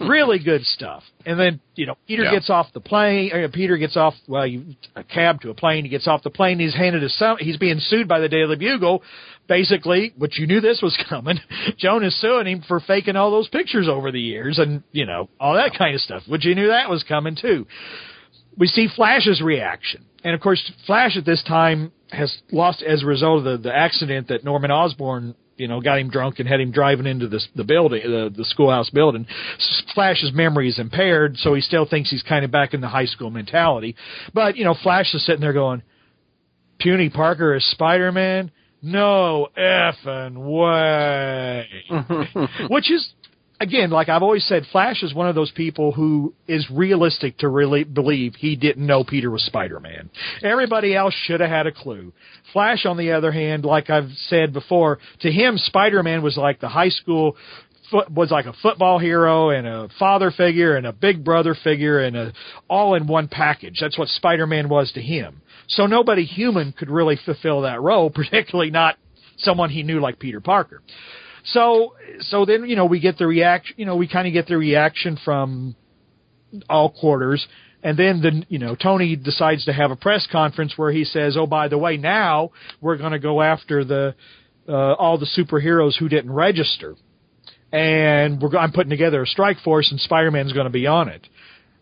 really 0.00 0.38
good 0.38 0.64
stuff. 0.64 1.02
And 1.26 1.38
then 1.38 1.60
you 1.74 1.86
know 1.86 1.96
Peter 2.06 2.24
yeah. 2.24 2.32
gets 2.32 2.50
off 2.50 2.66
the 2.72 2.80
plane. 2.80 3.30
Uh, 3.32 3.48
Peter 3.52 3.76
gets 3.76 3.96
off 3.96 4.14
well, 4.26 4.46
you, 4.46 4.76
a 4.96 5.04
cab 5.04 5.40
to 5.42 5.50
a 5.50 5.54
plane. 5.54 5.84
He 5.84 5.90
gets 5.90 6.06
off 6.06 6.22
the 6.22 6.30
plane. 6.30 6.58
He's 6.58 6.74
handed 6.74 7.04
a. 7.04 7.36
He's 7.38 7.56
being 7.56 7.78
sued 7.80 8.08
by 8.08 8.20
the 8.20 8.28
Daily 8.28 8.56
Bugle. 8.56 9.02
Basically, 9.48 10.12
which 10.16 10.38
you 10.38 10.46
knew 10.46 10.60
this 10.60 10.80
was 10.82 10.96
coming. 11.08 11.38
Joan 11.78 12.04
is 12.04 12.18
suing 12.20 12.46
him 12.46 12.64
for 12.66 12.80
faking 12.80 13.16
all 13.16 13.30
those 13.30 13.48
pictures 13.48 13.88
over 13.88 14.12
the 14.12 14.20
years, 14.20 14.58
and 14.58 14.82
you 14.92 15.04
know 15.04 15.28
all 15.38 15.54
that 15.54 15.76
kind 15.76 15.94
of 15.94 16.00
stuff. 16.00 16.22
Which 16.26 16.44
you 16.44 16.54
knew 16.54 16.68
that 16.68 16.88
was 16.88 17.02
coming 17.02 17.36
too. 17.40 17.66
We 18.56 18.66
see 18.66 18.88
Flash's 18.94 19.40
reaction, 19.40 20.04
and 20.24 20.34
of 20.34 20.40
course, 20.40 20.72
Flash 20.86 21.16
at 21.16 21.24
this 21.24 21.42
time 21.42 21.92
has 22.10 22.36
lost 22.50 22.82
as 22.82 23.02
a 23.02 23.06
result 23.06 23.38
of 23.38 23.44
the, 23.44 23.68
the 23.68 23.74
accident 23.74 24.28
that 24.28 24.44
Norman 24.44 24.70
Osborn 24.70 25.34
you 25.56 25.68
know, 25.68 25.80
got 25.80 25.98
him 25.98 26.10
drunk 26.10 26.38
and 26.38 26.48
had 26.48 26.60
him 26.60 26.72
driving 26.72 27.06
into 27.06 27.28
the 27.28 27.40
the 27.54 27.64
building, 27.64 28.02
the 28.02 28.32
the 28.34 28.44
schoolhouse 28.44 28.90
building. 28.90 29.26
Flash's 29.94 30.32
memory 30.32 30.68
is 30.68 30.78
impaired, 30.78 31.36
so 31.36 31.54
he 31.54 31.60
still 31.60 31.86
thinks 31.86 32.10
he's 32.10 32.22
kind 32.22 32.44
of 32.44 32.50
back 32.50 32.74
in 32.74 32.80
the 32.80 32.88
high 32.88 33.04
school 33.04 33.30
mentality. 33.30 33.94
But 34.34 34.56
you 34.56 34.64
know, 34.64 34.74
Flash 34.82 35.14
is 35.14 35.24
sitting 35.24 35.40
there 35.40 35.52
going, 35.52 35.82
"Puny 36.78 37.10
Parker 37.10 37.54
is 37.54 37.64
Spider 37.70 38.12
Man." 38.12 38.50
No 38.84 39.46
effing 39.56 40.36
way. 40.36 41.68
Which 42.68 42.90
is 42.90 43.12
again, 43.62 43.90
like 43.90 44.08
I've 44.08 44.22
always 44.22 44.44
said, 44.46 44.64
Flash 44.72 45.02
is 45.02 45.14
one 45.14 45.28
of 45.28 45.34
those 45.34 45.52
people 45.52 45.92
who 45.92 46.34
is 46.48 46.68
realistic 46.70 47.38
to 47.38 47.48
really 47.48 47.84
believe 47.84 48.34
he 48.34 48.56
didn't 48.56 48.86
know 48.86 49.04
Peter 49.04 49.30
was 49.30 49.44
Spider 49.44 49.80
Man. 49.80 50.10
Everybody 50.42 50.94
else 50.94 51.14
should 51.14 51.40
have 51.40 51.48
had 51.48 51.66
a 51.66 51.72
clue. 51.72 52.12
Flash, 52.52 52.84
on 52.84 52.96
the 52.96 53.12
other 53.12 53.30
hand, 53.30 53.64
like 53.64 53.88
I've 53.88 54.10
said 54.26 54.52
before, 54.52 54.98
to 55.20 55.30
him, 55.30 55.56
Spider 55.56 56.02
Man 56.02 56.22
was 56.22 56.36
like 56.36 56.60
the 56.60 56.68
high 56.68 56.90
school 56.90 57.36
was 58.10 58.30
like 58.30 58.46
a 58.46 58.54
football 58.62 58.98
hero 58.98 59.50
and 59.50 59.66
a 59.66 59.88
father 59.98 60.30
figure 60.30 60.76
and 60.76 60.86
a 60.86 60.92
big 60.92 61.22
brother 61.22 61.54
figure 61.62 61.98
and 62.00 62.16
a 62.16 62.32
all 62.68 62.94
in 62.94 63.06
one 63.06 63.28
package. 63.28 63.78
That's 63.80 63.98
what 63.98 64.08
Spider 64.08 64.46
Man 64.46 64.68
was 64.68 64.90
to 64.92 65.02
him. 65.02 65.42
So 65.68 65.86
nobody 65.86 66.24
human 66.24 66.72
could 66.72 66.90
really 66.90 67.18
fulfill 67.24 67.62
that 67.62 67.80
role, 67.80 68.10
particularly 68.14 68.70
not 68.70 68.96
someone 69.38 69.70
he 69.70 69.82
knew 69.82 70.00
like 70.00 70.18
Peter 70.18 70.40
Parker. 70.40 70.82
So 71.44 71.94
so 72.20 72.44
then 72.44 72.68
you 72.68 72.76
know 72.76 72.86
we 72.86 73.00
get 73.00 73.18
the 73.18 73.26
reaction. 73.26 73.74
You 73.78 73.86
know 73.86 73.96
we 73.96 74.08
kind 74.08 74.26
of 74.26 74.32
get 74.32 74.46
the 74.46 74.56
reaction 74.56 75.18
from 75.24 75.74
all 76.68 76.90
quarters. 76.90 77.46
And 77.82 77.98
then 77.98 78.20
the 78.20 78.44
you 78.48 78.58
know 78.58 78.76
Tony 78.76 79.16
decides 79.16 79.64
to 79.64 79.72
have 79.72 79.90
a 79.90 79.96
press 79.96 80.26
conference 80.30 80.74
where 80.76 80.92
he 80.92 81.04
says, 81.04 81.36
"Oh, 81.36 81.46
by 81.46 81.68
the 81.68 81.78
way, 81.78 81.96
now 81.96 82.50
we're 82.80 82.96
going 82.96 83.12
to 83.12 83.18
go 83.18 83.42
after 83.42 83.84
the 83.84 84.14
uh, 84.68 84.92
all 84.94 85.18
the 85.18 85.26
superheroes 85.26 85.98
who 85.98 86.08
didn't 86.08 86.30
register, 86.30 86.94
and 87.72 88.40
we're 88.40 88.56
I'm 88.56 88.70
putting 88.70 88.90
together 88.90 89.22
a 89.22 89.26
strike 89.26 89.58
force, 89.60 89.90
and 89.90 89.98
Spider-Man's 90.00 90.52
going 90.52 90.66
to 90.66 90.70
be 90.70 90.86
on 90.86 91.08
it." 91.08 91.26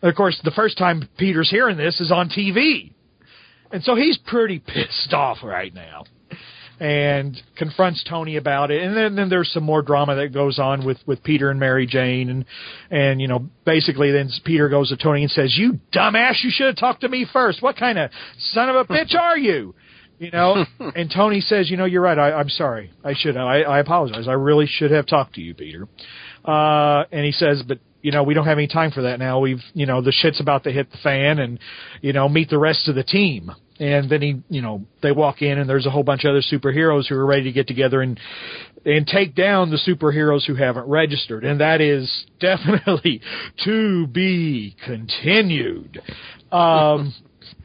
And 0.01 0.09
of 0.09 0.15
course, 0.15 0.41
the 0.43 0.51
first 0.51 0.79
time 0.79 1.07
Peter's 1.19 1.51
hearing 1.51 1.77
this 1.77 2.01
is 2.01 2.11
on 2.11 2.29
TV, 2.29 2.93
and 3.71 3.83
so 3.83 3.95
he's 3.95 4.17
pretty 4.17 4.57
pissed 4.65 5.13
off 5.13 5.43
right 5.43 5.73
now 5.73 6.05
and 6.81 7.39
confronts 7.57 8.03
Tony 8.09 8.37
about 8.37 8.71
it. 8.71 8.81
And 8.81 8.97
then, 8.97 9.15
then 9.15 9.29
there's 9.29 9.53
some 9.53 9.63
more 9.63 9.83
drama 9.83 10.15
that 10.15 10.33
goes 10.33 10.57
on 10.57 10.83
with, 10.83 10.97
with 11.05 11.23
Peter 11.23 11.51
and 11.51 11.59
Mary 11.59 11.85
Jane. 11.85 12.27
And, 12.27 12.45
and, 12.89 13.21
you 13.21 13.27
know, 13.27 13.47
basically 13.67 14.11
then 14.11 14.31
Peter 14.43 14.67
goes 14.67 14.89
to 14.89 14.97
Tony 14.97 15.21
and 15.21 15.29
says, 15.29 15.55
You 15.55 15.79
dumbass, 15.93 16.43
you 16.43 16.49
should 16.51 16.65
have 16.65 16.77
talked 16.77 17.01
to 17.01 17.09
me 17.09 17.27
first. 17.31 17.61
What 17.61 17.77
kind 17.77 17.99
of 17.99 18.09
son 18.39 18.67
of 18.67 18.75
a 18.77 18.85
bitch 18.85 19.13
are 19.13 19.37
you? 19.37 19.75
You 20.17 20.31
know, 20.31 20.65
and 20.79 21.11
Tony 21.15 21.39
says, 21.41 21.69
you 21.69 21.77
know, 21.77 21.85
you're 21.85 22.01
right. 22.01 22.17
I, 22.17 22.33
I'm 22.33 22.49
sorry. 22.49 22.91
I 23.03 23.13
should. 23.15 23.37
I, 23.37 23.61
I 23.61 23.79
apologize. 23.79 24.27
I 24.27 24.33
really 24.33 24.65
should 24.67 24.89
have 24.89 25.05
talked 25.05 25.35
to 25.35 25.41
you, 25.41 25.53
Peter. 25.53 25.87
Uh, 26.43 27.03
and 27.11 27.23
he 27.23 27.31
says, 27.31 27.61
but 27.67 27.77
you 28.01 28.11
know, 28.11 28.23
we 28.23 28.33
don't 28.33 28.47
have 28.47 28.57
any 28.57 28.67
time 28.67 28.89
for 28.89 29.03
that 29.03 29.19
now. 29.19 29.39
We've, 29.39 29.61
you 29.75 29.85
know, 29.85 30.01
the 30.01 30.11
shit's 30.11 30.41
about 30.41 30.63
to 30.63 30.71
hit 30.71 30.91
the 30.91 30.97
fan 31.03 31.37
and, 31.37 31.59
you 32.01 32.13
know, 32.13 32.27
meet 32.27 32.49
the 32.49 32.57
rest 32.57 32.87
of 32.87 32.95
the 32.95 33.03
team 33.03 33.51
and 33.81 34.09
then 34.11 34.21
he 34.21 34.41
you 34.47 34.61
know 34.61 34.85
they 35.01 35.11
walk 35.11 35.41
in 35.41 35.57
and 35.57 35.67
there's 35.67 35.87
a 35.87 35.89
whole 35.89 36.03
bunch 36.03 36.23
of 36.23 36.29
other 36.29 36.43
superheroes 36.43 37.07
who 37.07 37.15
are 37.15 37.25
ready 37.25 37.43
to 37.43 37.51
get 37.51 37.67
together 37.67 38.01
and 38.01 38.19
and 38.85 39.07
take 39.07 39.35
down 39.35 39.71
the 39.71 39.77
superheroes 39.77 40.45
who 40.45 40.55
haven't 40.55 40.87
registered. 40.87 41.43
And 41.43 41.59
that 41.59 41.81
is 41.81 42.25
definitely 42.39 43.21
to 43.65 44.07
be 44.07 44.75
continued. 44.85 45.99
Um 46.51 47.13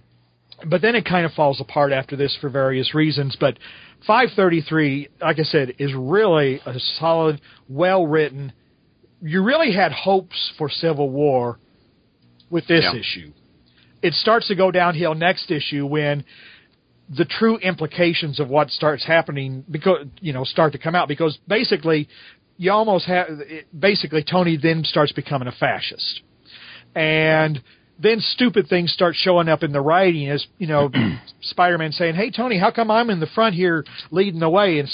but 0.67 0.81
then 0.81 0.95
it 0.95 1.05
kind 1.05 1.27
of 1.27 1.33
falls 1.33 1.61
apart 1.61 1.93
after 1.93 2.17
this 2.17 2.37
for 2.41 2.49
various 2.49 2.95
reasons. 2.95 3.37
But 3.39 3.59
533 4.07 5.09
like 5.23 5.39
i 5.39 5.43
said 5.43 5.73
is 5.79 5.93
really 5.95 6.61
a 6.67 6.79
solid 6.99 7.41
well 7.67 8.07
written 8.07 8.53
you 9.23 9.43
really 9.43 9.73
had 9.73 9.91
hopes 9.91 10.53
for 10.59 10.69
civil 10.69 11.09
war 11.09 11.59
with 12.51 12.67
this 12.69 12.85
yeah. 12.85 13.01
issue 13.01 13.33
it 14.07 14.15
starts 14.15 14.47
to 14.47 14.55
go 14.55 14.71
downhill 14.71 15.15
next 15.15 15.51
issue 15.51 15.85
when 15.85 16.25
the 17.09 17.25
true 17.25 17.59
implications 17.59 18.39
of 18.39 18.49
what 18.49 18.71
starts 18.71 19.05
happening 19.05 19.65
because 19.69 20.07
you 20.21 20.33
know 20.33 20.45
start 20.45 20.73
to 20.73 20.79
come 20.79 20.95
out 20.95 21.09
because 21.09 21.39
basically 21.49 22.09
you 22.57 22.71
almost 22.71 23.07
have 23.07 23.27
basically 23.77 24.25
Tony 24.25 24.57
then 24.61 24.85
starts 24.85 25.13
becoming 25.13 25.49
a 25.49 25.53
fascist. 25.53 26.23
And 26.95 27.63
then 27.99 28.21
stupid 28.21 28.69
things 28.69 28.93
start 28.93 29.15
showing 29.17 29.49
up 29.49 29.63
in 29.63 29.73
the 29.73 29.81
writing 29.81 30.29
as 30.31 30.47
you 30.59 30.69
know 30.69 30.91
Spider-Man 31.43 31.91
saying 31.93 32.15
hey 32.15 32.31
Tony 32.31 32.59
how 32.59 32.71
come 32.71 32.91
I'm 32.91 33.11
in 33.11 33.19
the 33.19 33.27
front 33.27 33.57
here 33.57 33.85
leading 34.13 34.41
the 34.41 34.51
way? 34.51 34.79
And 34.79 34.89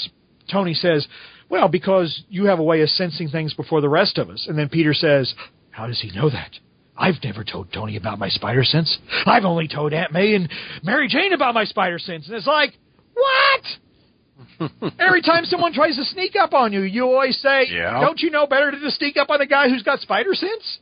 Tony 0.51 0.73
says 0.73 1.07
well 1.49 1.67
because 1.67 2.23
you 2.29 2.45
have 2.45 2.59
a 2.59 2.63
way 2.63 2.81
of 2.81 2.89
sensing 2.89 3.29
things 3.29 3.53
before 3.53 3.81
the 3.81 3.89
rest 3.89 4.17
of 4.17 4.31
us. 4.31 4.45
And 4.47 4.57
then 4.57 4.69
Peter 4.69 4.95
says 4.95 5.35
how 5.69 5.85
does 5.85 6.01
he 6.01 6.11
know 6.11 6.31
that 6.31 6.51
I've 6.97 7.15
never 7.23 7.43
told 7.43 7.73
Tony 7.73 7.97
about 7.97 8.19
my 8.19 8.29
spider 8.29 8.63
sense. 8.63 8.97
I've 9.25 9.45
only 9.45 9.67
told 9.67 9.93
Aunt 9.93 10.13
May 10.13 10.35
and 10.35 10.49
Mary 10.83 11.07
Jane 11.07 11.33
about 11.33 11.53
my 11.53 11.65
spider 11.65 11.97
sense. 11.97 12.27
And 12.27 12.35
it's 12.35 12.47
like, 12.47 12.73
what? 13.13 14.71
Every 14.99 15.21
time 15.21 15.45
someone 15.45 15.73
tries 15.73 15.95
to 15.95 16.03
sneak 16.05 16.35
up 16.39 16.53
on 16.53 16.71
you, 16.71 16.81
you 16.81 17.05
always 17.05 17.39
say, 17.41 17.67
yeah. 17.69 17.99
Don't 17.99 18.19
you 18.19 18.29
know 18.29 18.45
better 18.45 18.71
to 18.71 18.91
sneak 18.91 19.17
up 19.17 19.29
on 19.29 19.41
a 19.41 19.47
guy 19.47 19.69
who's 19.69 19.83
got 19.83 19.99
spider 19.99 20.33
sense? 20.33 20.79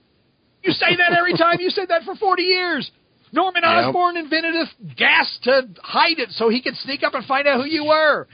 You 0.64 0.74
say 0.74 0.96
that 0.98 1.18
every 1.18 1.36
time. 1.38 1.60
You 1.60 1.70
said 1.70 1.90
that 1.90 2.04
for 2.04 2.16
40 2.16 2.44
years. 2.44 2.92
Norman 3.34 3.64
yep. 3.64 3.86
Osborn 3.86 4.18
invented 4.18 4.56
a 4.56 4.94
gas 4.96 5.40
to 5.44 5.70
hide 5.82 6.20
it 6.20 6.30
so 6.32 6.50
he 6.50 6.62
could 6.62 6.76
sneak 6.78 7.04
up 7.04 7.14
and 7.14 7.26
find 7.26 7.48
out 7.48 7.62
who 7.62 7.66
you 7.66 7.86
were. 7.86 8.28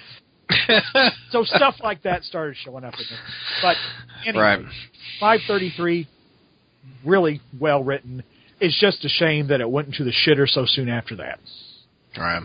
so 1.29 1.43
stuff 1.43 1.75
like 1.83 2.03
that 2.03 2.23
started 2.23 2.55
showing 2.63 2.83
up 2.83 2.93
in 2.93 3.05
there. 3.09 3.19
But 3.61 3.75
anyway, 4.27 4.43
right. 4.43 4.65
533 5.19 6.07
really 7.05 7.41
well 7.59 7.83
written. 7.83 8.23
It's 8.59 8.79
just 8.79 9.05
a 9.05 9.09
shame 9.09 9.47
that 9.47 9.61
it 9.61 9.69
went 9.69 9.87
into 9.87 10.03
the 10.03 10.11
shitter 10.11 10.47
so 10.47 10.65
soon 10.65 10.89
after 10.89 11.15
that. 11.17 11.39
All 12.17 12.23
right. 12.23 12.43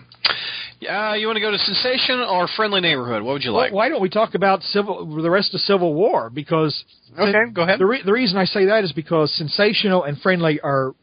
Yeah, 0.81 1.15
you 1.15 1.29
want 1.29 1.37
to 1.37 1.41
go 1.41 1.53
to 1.53 1.59
Sensation 1.59 2.19
or 2.19 2.49
Friendly 2.57 2.81
Neighborhood? 2.81 3.23
What 3.23 3.35
would 3.35 3.45
you 3.45 3.53
like? 3.53 3.71
Well, 3.71 3.79
why 3.79 3.89
don't 3.89 4.03
we 4.03 4.09
talk 4.09 4.35
about 4.35 4.63
civil 4.63 5.07
the 5.23 5.31
rest 5.31 5.55
of 5.55 5.61
Civil 5.61 5.95
War? 5.95 6.29
Because 6.29 6.85
okay, 7.17 7.31
the, 7.31 7.53
go 7.53 7.63
ahead. 7.63 7.79
The, 7.79 7.87
re- 7.87 8.03
the 8.05 8.13
reason 8.13 8.37
I 8.37 8.47
say 8.47 8.67
that 8.67 8.83
is 8.83 8.93
because 8.93 9.33
Sensational 9.35 10.03
and 10.03 10.21
Friendly 10.21 10.61
are 10.61 10.95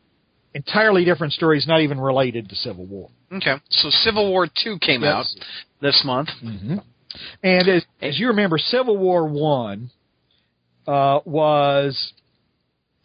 entirely 0.54 1.06
different 1.06 1.32
stories, 1.32 1.66
not 1.66 1.80
even 1.80 1.98
related 1.98 2.50
to 2.50 2.56
Civil 2.56 2.86
War. 2.88 3.10
Okay, 3.32 3.56
so 3.70 3.90
Civil 3.90 4.30
War 4.30 4.48
Two 4.48 4.78
came 4.80 5.04
yes. 5.04 5.14
out 5.14 5.26
this 5.82 6.02
month, 6.04 6.30
mm-hmm. 6.44 6.78
and 7.42 7.70
as, 7.70 7.86
as, 8.02 8.20
you 8.20 8.28
remember, 8.28 8.58
Civil 8.58 8.98
War 8.98 9.26
One 9.28 9.92
uh, 10.88 11.20
was 11.24 12.14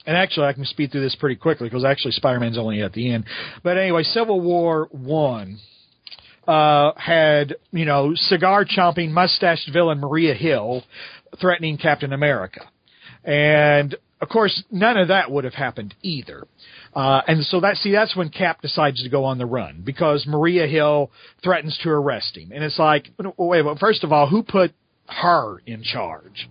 and 0.06 0.16
actually 0.16 0.46
I 0.46 0.52
can 0.52 0.64
speed 0.64 0.92
through 0.92 1.02
this 1.02 1.16
pretty 1.18 1.36
quickly 1.36 1.68
because 1.68 1.84
actually 1.84 2.12
Spider-Man's 2.12 2.58
only 2.58 2.82
at 2.82 2.92
the 2.92 3.12
end. 3.12 3.24
But 3.62 3.78
anyway, 3.78 4.02
Civil 4.02 4.40
War 4.40 4.88
One 4.90 5.58
uh, 6.46 6.92
had 6.96 7.56
you 7.72 7.84
know 7.84 8.12
cigar 8.14 8.64
chomping 8.64 9.10
mustached 9.10 9.70
villain 9.72 9.98
Maria 9.98 10.34
Hill 10.34 10.82
threatening 11.40 11.78
Captain 11.78 12.12
America, 12.12 12.60
and 13.24 13.94
of 14.20 14.28
course 14.28 14.62
none 14.70 14.96
of 14.96 15.08
that 15.08 15.30
would 15.30 15.44
have 15.44 15.54
happened 15.54 15.94
either. 16.02 16.46
Uh, 16.94 17.22
and 17.26 17.44
so 17.46 17.60
that 17.60 17.76
see 17.76 17.92
that's 17.92 18.14
when 18.14 18.28
Cap 18.28 18.60
decides 18.62 19.02
to 19.02 19.08
go 19.08 19.24
on 19.24 19.38
the 19.38 19.46
run 19.46 19.82
because 19.84 20.26
Maria 20.26 20.66
Hill 20.66 21.10
threatens 21.42 21.78
to 21.82 21.90
arrest 21.90 22.36
him, 22.36 22.52
and 22.52 22.62
it's 22.62 22.78
like 22.78 23.10
wait, 23.38 23.62
well, 23.62 23.76
first 23.78 24.04
of 24.04 24.12
all, 24.12 24.28
who 24.28 24.42
put 24.42 24.72
her 25.06 25.60
in 25.66 25.82
charge? 25.82 26.48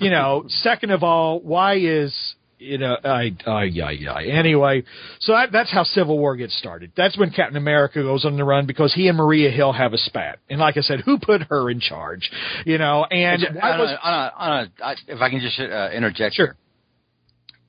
You 0.00 0.10
know, 0.10 0.44
second 0.48 0.90
of 0.90 1.02
all, 1.02 1.40
why 1.40 1.76
is 1.76 2.34
you 2.60 2.78
know, 2.78 2.96
I, 3.02 3.34
I, 3.46 3.70
I, 3.82 3.98
I. 4.10 4.24
Anyway, 4.24 4.84
so 5.20 5.32
that, 5.32 5.50
that's 5.50 5.72
how 5.72 5.82
Civil 5.82 6.18
War 6.18 6.36
gets 6.36 6.56
started. 6.58 6.92
That's 6.96 7.18
when 7.18 7.30
Captain 7.30 7.56
America 7.56 8.02
goes 8.02 8.24
on 8.24 8.36
the 8.36 8.44
run 8.44 8.66
because 8.66 8.92
he 8.92 9.08
and 9.08 9.16
Maria 9.16 9.50
Hill 9.50 9.72
have 9.72 9.94
a 9.94 9.98
spat. 9.98 10.38
And 10.50 10.60
like 10.60 10.76
I 10.76 10.82
said, 10.82 11.00
who 11.00 11.18
put 11.18 11.42
her 11.44 11.70
in 11.70 11.80
charge? 11.80 12.30
You 12.66 12.78
know, 12.78 13.04
and 13.04 13.44
on 13.44 13.78
was, 13.78 13.98
on 14.02 14.12
a, 14.12 14.32
on 14.36 14.70
a, 14.82 14.96
if 15.08 15.20
I 15.20 15.30
can 15.30 15.40
just 15.40 15.58
uh, 15.58 15.90
interject, 15.92 16.34
sure. 16.34 16.56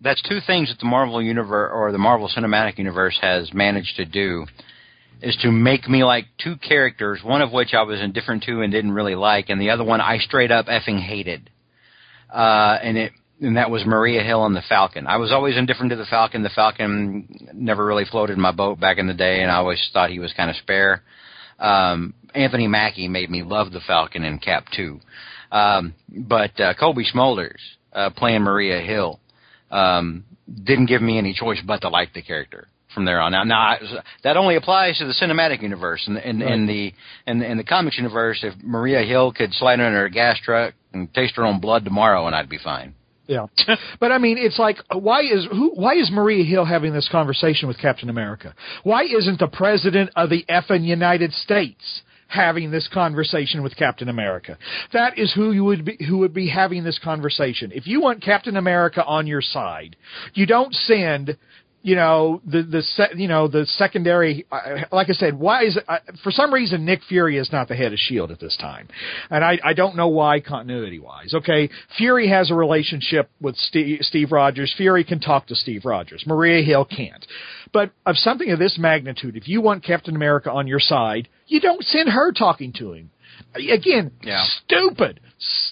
That's 0.02 0.22
two 0.28 0.40
things 0.46 0.70
that 0.70 0.80
the 0.80 0.88
Marvel 0.88 1.22
universe 1.22 1.72
or 1.74 1.92
the 1.92 1.98
Marvel 1.98 2.30
Cinematic 2.36 2.78
Universe 2.78 3.18
has 3.22 3.54
managed 3.54 3.96
to 3.98 4.06
do 4.06 4.46
is 5.22 5.38
to 5.44 5.52
make 5.52 5.88
me 5.88 6.04
like 6.04 6.26
two 6.44 6.56
characters, 6.58 7.22
one 7.24 7.42
of 7.42 7.52
which 7.52 7.74
I 7.74 7.84
was 7.84 8.02
indifferent 8.02 8.44
to 8.44 8.62
and 8.62 8.72
didn't 8.72 8.94
really 8.94 9.16
like, 9.16 9.50
and 9.50 9.62
the 9.62 9.70
other 9.70 9.84
one 9.84 10.02
I 10.02 10.18
straight 10.18 10.52
up 10.52 10.66
effing 10.66 11.00
hated. 11.00 11.50
Uh, 12.34 12.78
and 12.82 12.98
it 12.98 13.12
and 13.42 13.58
that 13.58 13.70
was 13.72 13.84
Maria 13.86 14.24
Hill 14.24 14.46
and 14.46 14.56
the 14.56 14.62
Falcon. 14.70 15.08
I 15.08 15.18
was 15.18 15.32
always 15.32 15.58
indifferent 15.58 15.90
to 15.90 15.96
the 15.96 16.06
Falcon. 16.06 16.44
The 16.44 16.50
Falcon 16.50 17.50
never 17.54 17.86
really 17.86 18.06
floated 18.06 18.38
my 18.38 18.52
boat 18.52 18.80
back 18.80 18.98
in 19.00 19.08
the 19.08 19.14
day, 19.14 19.42
and 19.42 19.52
I 19.52 19.56
always 19.56 19.90
thought 19.92 20.10
he 20.12 20.20
was 20.20 20.32
kind 20.34 20.50
of 20.50 20.56
spare. 20.58 21.02
Um, 21.60 22.14
Anthony 22.34 22.68
Mackie 22.68 23.08
made 23.08 23.30
me 23.30 23.44
love 23.44 23.72
the 23.72 23.82
Falcon 23.82 24.24
in 24.24 24.40
Cap 24.40 24.66
Two, 24.76 25.00
um, 25.52 25.94
but 26.10 26.58
uh, 26.60 26.74
Cobie 26.80 27.06
Smulders 27.14 27.60
uh, 27.94 28.10
playing 28.12 28.42
Maria 28.42 28.80
Hill 28.82 29.20
um, 29.70 30.24
didn't 30.64 30.86
give 30.88 31.02
me 31.02 31.18
any 31.18 31.34
choice 31.34 31.60
but 31.66 31.82
to 31.82 31.90
like 31.90 32.14
the 32.14 32.22
character. 32.22 32.68
from 32.94 33.06
there 33.06 33.22
on. 33.22 33.32
Now, 33.32 33.44
now 33.44 33.60
I, 33.60 33.78
that 34.24 34.38
only 34.38 34.56
applies 34.56 34.98
to 35.00 35.06
the 35.06 35.14
cinematic 35.14 35.62
universe. 35.62 36.04
In, 36.08 36.18
in, 36.18 36.40
Right. 36.40 36.52
in 36.54 36.68
the 36.68 36.94
in 37.28 37.42
in 37.42 37.58
the 37.58 37.64
comics 37.64 37.98
universe, 37.98 38.40
if 38.44 38.54
Maria 38.62 39.02
Hill 39.06 39.32
could 39.32 39.54
slide 39.54 39.80
under 39.80 40.06
a 40.06 40.10
gas 40.10 40.38
truck 40.44 40.74
and 40.94 41.14
taste 41.14 41.36
her 41.38 41.46
own 41.46 41.60
blood 41.60 41.84
tomorrow, 41.86 42.28
and 42.28 42.36
I'd 42.36 42.50
be 42.50 42.58
fine. 42.58 42.94
Yeah, 43.32 43.46
but 44.02 44.12
I 44.12 44.18
mean, 44.18 44.38
it's 44.38 44.60
like, 44.60 44.78
why 44.92 45.22
is 45.22 45.48
who? 45.50 45.70
Why 45.70 45.94
is 45.94 46.12
Maria 46.12 46.44
Hill 46.44 46.66
having 46.66 46.92
this 46.92 47.08
conversation 47.10 47.70
with 47.70 47.80
Captain 47.80 48.10
America? 48.10 48.54
Why 48.84 49.04
isn't 49.04 49.40
the 49.40 49.48
president 49.48 50.10
of 50.18 50.30
the 50.30 50.44
effing 50.50 50.84
United 50.84 51.32
States 51.32 52.02
having 52.28 52.72
this 52.72 52.90
conversation 52.94 53.64
with 53.64 53.78
Captain 53.78 54.10
America? 54.10 54.58
That 54.92 55.18
is 55.18 55.32
who 55.34 55.54
you 55.54 55.64
would 55.64 55.86
be, 55.86 55.98
who 56.10 56.18
would 56.18 56.34
be 56.34 56.50
having 56.50 56.84
this 56.84 57.00
conversation. 57.02 57.72
If 57.74 57.88
you 57.88 58.02
want 58.02 58.22
Captain 58.22 58.58
America 58.58 59.02
on 59.06 59.28
your 59.28 59.42
side, 59.42 59.96
you 60.34 60.46
don't 60.46 60.74
send. 60.74 61.38
You 61.84 61.96
know 61.96 62.42
the 62.46 62.62
the 62.62 62.82
se- 62.84 63.14
you 63.16 63.28
know 63.28 63.48
the 63.48 63.66
secondary. 63.66 64.46
Uh, 64.52 64.82
like 64.92 65.10
I 65.10 65.14
said, 65.14 65.38
why 65.40 65.64
is 65.64 65.80
uh, 65.88 65.98
for 66.24 66.32
some 66.32 66.54
reason 66.54 66.86
Nick 66.86 67.02
Fury 67.10 67.38
is 67.38 67.52
not 67.52 67.68
the 67.68 67.76
head 67.76 67.92
of 67.92 67.98
Shield 67.98 68.30
at 68.30 68.40
this 68.40 68.56
time, 68.56 68.88
and 69.32 69.44
I 69.44 69.58
I 69.64 69.74
don't 69.74 69.96
know 69.96 70.08
why 70.08 70.42
continuity 70.42 71.00
wise. 71.00 71.34
Okay, 71.34 71.70
Fury 71.98 72.28
has 72.30 72.52
a 72.52 72.54
relationship 72.56 73.32
with 73.42 73.56
Steve, 73.58 74.00
Steve 74.02 74.32
Rogers. 74.32 74.72
Fury 74.78 75.04
can 75.04 75.20
talk 75.20 75.48
to 75.48 75.56
Steve 75.56 75.84
Rogers. 75.86 76.24
Maria 76.28 76.64
Hill 76.64 76.86
can't. 76.86 77.26
But 77.74 77.92
of 78.06 78.16
something 78.16 78.52
of 78.52 78.60
this 78.60 78.78
magnitude, 78.78 79.36
if 79.36 79.48
you 79.48 79.60
want 79.62 79.84
Captain 79.84 80.16
America 80.16 80.52
on 80.52 80.68
your 80.68 80.80
side, 80.80 81.30
you 81.48 81.60
don't 81.60 81.84
send 81.84 82.10
her 82.10 82.32
talking 82.32 82.74
to 82.74 82.94
him. 82.94 83.10
Again, 83.56 84.12
Yeah. 84.22 84.44
stupid, 84.64 85.20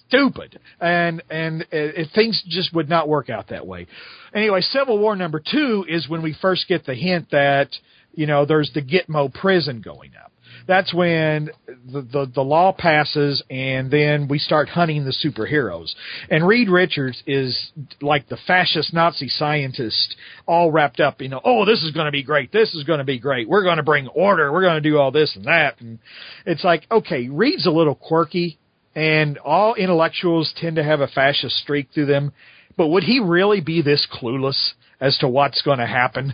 stupid, 0.10 0.60
and 0.82 1.24
and 1.30 1.66
uh, 1.72 2.04
things 2.14 2.44
just 2.48 2.74
would 2.74 2.90
not 2.90 3.08
work 3.08 3.30
out 3.30 3.50
that 3.50 3.66
way. 3.66 3.88
Anyway, 4.34 4.62
Civil 4.62 5.00
War 5.00 5.16
number 5.16 5.40
two 5.40 5.86
is 5.88 6.10
when 6.10 6.22
we 6.22 6.36
first 6.42 6.68
get 6.68 6.86
the 6.86 6.96
hint 6.96 7.32
that 7.32 7.70
you 8.14 8.28
know 8.28 8.46
there's 8.46 8.72
the 8.74 8.82
Gitmo 8.82 9.34
prison 9.34 9.82
going 9.82 10.12
up. 10.22 10.32
That's 10.68 10.94
when 10.94 11.50
the, 11.68 12.02
the 12.02 12.32
the 12.36 12.42
law 12.42 12.72
passes, 12.72 13.42
and 13.50 13.90
then 13.90 14.28
we 14.28 14.38
start 14.38 14.70
hunting 14.70 15.04
the 15.04 15.16
superheroes. 15.26 15.96
And 16.30 16.48
Reed 16.48 16.70
Richards 16.70 17.24
is 17.26 17.72
like 18.02 18.30
the 18.30 18.38
fascist 18.46 18.94
Nazi 18.94 19.30
scientist, 19.30 20.16
all 20.46 20.72
wrapped 20.72 21.00
up. 21.00 21.22
You 21.24 21.30
know, 21.30 21.42
oh, 21.44 21.66
this 21.66 21.82
is 21.82 21.92
going 21.92 22.06
to 22.06 22.12
be 22.12 22.22
great. 22.22 22.52
This 22.52 22.76
is 22.76 22.84
going 22.84 23.00
to 23.00 23.04
be 23.04 23.18
great. 23.18 23.50
We're 23.50 23.64
going 23.64 23.78
to 23.78 23.84
bring 23.84 24.08
order. 24.10 24.52
We're 24.52 24.62
going 24.62 24.82
to 24.82 24.90
do 24.90 25.00
all 25.00 25.12
this 25.12 25.36
and 25.36 25.46
that. 25.46 25.82
And 25.82 25.98
it's 26.46 26.64
like, 26.64 26.86
okay, 26.92 27.30
Reed's 27.30 27.66
a 27.66 27.72
little 27.72 27.96
quirky, 27.96 28.59
and 28.96 29.38
all 29.40 29.76
intellectuals 29.76 30.54
tend 30.58 30.76
to 30.78 30.84
have 30.84 31.02
a 31.02 31.08
fascist 31.08 31.56
streak 31.58 31.90
through 31.94 32.08
them. 32.08 32.32
But 32.78 32.88
would 32.88 33.04
he 33.04 33.20
really 33.20 33.62
be 33.62 33.82
this 33.82 34.08
clueless 34.12 34.74
as 35.02 35.18
to 35.20 35.28
what's 35.28 35.62
going 35.62 35.80
to 35.80 35.86
happen 35.86 36.34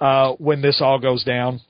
uh, 0.00 0.32
when 0.32 0.62
this 0.62 0.80
all 0.80 0.98
goes 0.98 1.24
down? 1.24 1.60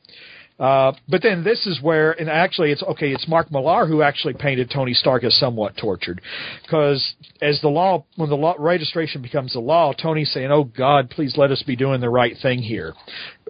Uh, 0.60 0.92
but 1.08 1.22
then 1.22 1.42
this 1.42 1.66
is 1.66 1.80
where, 1.80 2.12
and 2.12 2.28
actually, 2.28 2.70
it's 2.70 2.82
okay. 2.82 3.12
It's 3.12 3.26
Mark 3.26 3.50
Millar 3.50 3.86
who 3.86 4.02
actually 4.02 4.34
painted 4.34 4.70
Tony 4.70 4.92
Stark 4.92 5.24
as 5.24 5.34
somewhat 5.38 5.74
tortured, 5.78 6.20
because 6.62 7.14
as 7.40 7.58
the 7.62 7.68
law, 7.68 8.04
when 8.16 8.28
the 8.28 8.36
law 8.36 8.54
registration 8.58 9.22
becomes 9.22 9.54
the 9.54 9.60
law, 9.60 9.94
Tony's 9.94 10.30
saying, 10.30 10.50
"Oh 10.52 10.64
God, 10.64 11.08
please 11.08 11.38
let 11.38 11.50
us 11.50 11.62
be 11.62 11.76
doing 11.76 12.02
the 12.02 12.10
right 12.10 12.36
thing 12.42 12.58
here," 12.58 12.92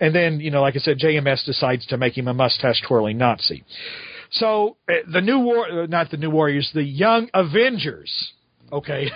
and 0.00 0.14
then 0.14 0.38
you 0.38 0.52
know, 0.52 0.62
like 0.62 0.76
I 0.76 0.78
said, 0.78 1.00
JMS 1.00 1.44
decides 1.44 1.84
to 1.86 1.98
make 1.98 2.16
him 2.16 2.28
a 2.28 2.34
mustache 2.34 2.80
twirling 2.86 3.18
Nazi. 3.18 3.64
So 4.32 4.76
uh, 4.88 4.92
the 5.12 5.20
new 5.20 5.38
war, 5.40 5.82
uh, 5.82 5.86
not 5.86 6.10
the 6.10 6.16
new 6.16 6.30
Warriors, 6.30 6.70
the 6.74 6.82
Young 6.84 7.28
Avengers. 7.34 8.32
Okay. 8.72 9.10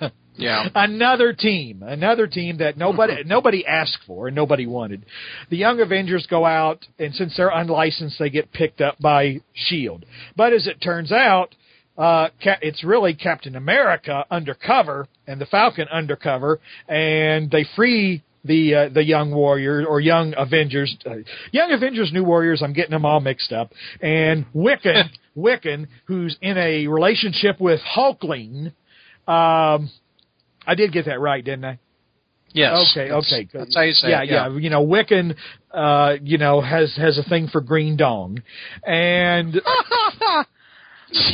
Yeah. 0.34 0.66
another 0.74 1.34
team, 1.34 1.82
another 1.82 2.26
team 2.26 2.56
that 2.58 2.78
nobody 2.78 3.22
nobody 3.26 3.66
asked 3.66 3.98
for 4.06 4.28
and 4.28 4.34
nobody 4.34 4.66
wanted. 4.66 5.04
The 5.50 5.58
Young 5.58 5.80
Avengers 5.80 6.26
go 6.28 6.46
out, 6.46 6.86
and 6.98 7.14
since 7.14 7.36
they're 7.36 7.50
unlicensed, 7.50 8.18
they 8.18 8.30
get 8.30 8.50
picked 8.50 8.80
up 8.80 8.98
by 8.98 9.40
Shield. 9.52 10.06
But 10.34 10.54
as 10.54 10.66
it 10.66 10.80
turns 10.80 11.12
out, 11.12 11.54
uh, 11.98 12.28
Ca- 12.42 12.58
it's 12.62 12.82
really 12.82 13.12
Captain 13.12 13.56
America 13.56 14.24
undercover 14.30 15.06
and 15.26 15.38
the 15.38 15.46
Falcon 15.46 15.86
undercover, 15.92 16.60
and 16.88 17.50
they 17.50 17.66
free 17.76 18.22
the 18.44 18.74
uh, 18.74 18.88
the 18.88 19.04
Young 19.04 19.30
Warriors 19.32 19.86
or 19.88 20.00
Young 20.00 20.34
Avengers, 20.36 20.96
uh, 21.06 21.16
Young 21.52 21.72
Avengers, 21.72 22.10
New 22.12 22.24
Warriors. 22.24 22.62
I'm 22.62 22.72
getting 22.72 22.90
them 22.90 23.04
all 23.04 23.20
mixed 23.20 23.52
up, 23.52 23.72
and 24.00 24.46
Wiccan, 24.54 25.04
Wiccan, 25.36 25.86
who's 26.06 26.36
in 26.42 26.58
a 26.58 26.86
relationship 26.88 27.60
with 27.60 27.80
Hulkling. 27.96 28.72
Um, 29.28 29.90
I 30.66 30.74
did 30.76 30.92
get 30.92 31.04
that 31.06 31.20
right, 31.20 31.44
didn't 31.44 31.64
I? 31.64 31.78
Yes. 32.54 32.90
Okay, 32.94 33.08
That's- 33.08 33.32
okay. 33.32 33.48
That's 33.52 33.74
how 33.74 33.82
you 33.82 33.92
say 33.92 34.10
yeah, 34.10 34.22
it. 34.24 34.28
yeah, 34.30 34.48
You 34.58 34.68
know, 34.70 34.84
Wiccan, 34.84 35.34
uh, 35.72 36.16
you 36.22 36.36
know, 36.36 36.60
has 36.60 36.94
has 36.96 37.16
a 37.18 37.22
thing 37.22 37.48
for 37.48 37.60
green 37.62 37.96
dong, 37.96 38.42
and 38.84 39.54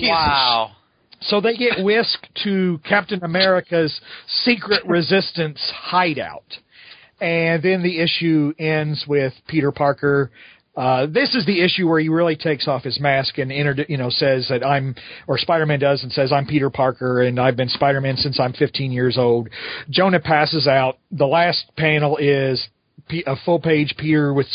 Wow. 0.02 0.72
so 1.20 1.40
they 1.40 1.56
get 1.56 1.82
whisked 1.84 2.28
to 2.44 2.80
Captain 2.88 3.22
America's 3.24 4.00
secret 4.44 4.84
resistance 4.86 5.60
hideout, 5.74 6.58
and 7.20 7.62
then 7.62 7.82
the 7.82 8.00
issue 8.00 8.52
ends 8.58 9.04
with 9.06 9.32
Peter 9.46 9.72
Parker. 9.72 10.30
Uh, 10.76 11.06
this 11.06 11.34
is 11.34 11.44
the 11.44 11.60
issue 11.60 11.88
where 11.88 11.98
he 11.98 12.08
really 12.08 12.36
takes 12.36 12.68
off 12.68 12.84
his 12.84 13.00
mask 13.00 13.38
and 13.38 13.50
inter- 13.50 13.84
you 13.88 13.96
know 13.96 14.10
says 14.10 14.46
that 14.48 14.64
I'm 14.64 14.94
or 15.26 15.36
Spider-Man 15.36 15.80
does 15.80 16.04
and 16.04 16.12
says 16.12 16.32
I'm 16.32 16.46
Peter 16.46 16.70
Parker 16.70 17.22
and 17.22 17.40
I've 17.40 17.56
been 17.56 17.68
Spider-Man 17.68 18.16
since 18.16 18.38
I'm 18.38 18.52
15 18.52 18.92
years 18.92 19.18
old. 19.18 19.48
Jonah 19.90 20.20
passes 20.20 20.68
out. 20.68 20.98
The 21.10 21.26
last 21.26 21.64
panel 21.76 22.16
is 22.16 22.68
a 23.26 23.34
full 23.44 23.58
page 23.58 23.94
Peter 23.98 24.32
with 24.32 24.46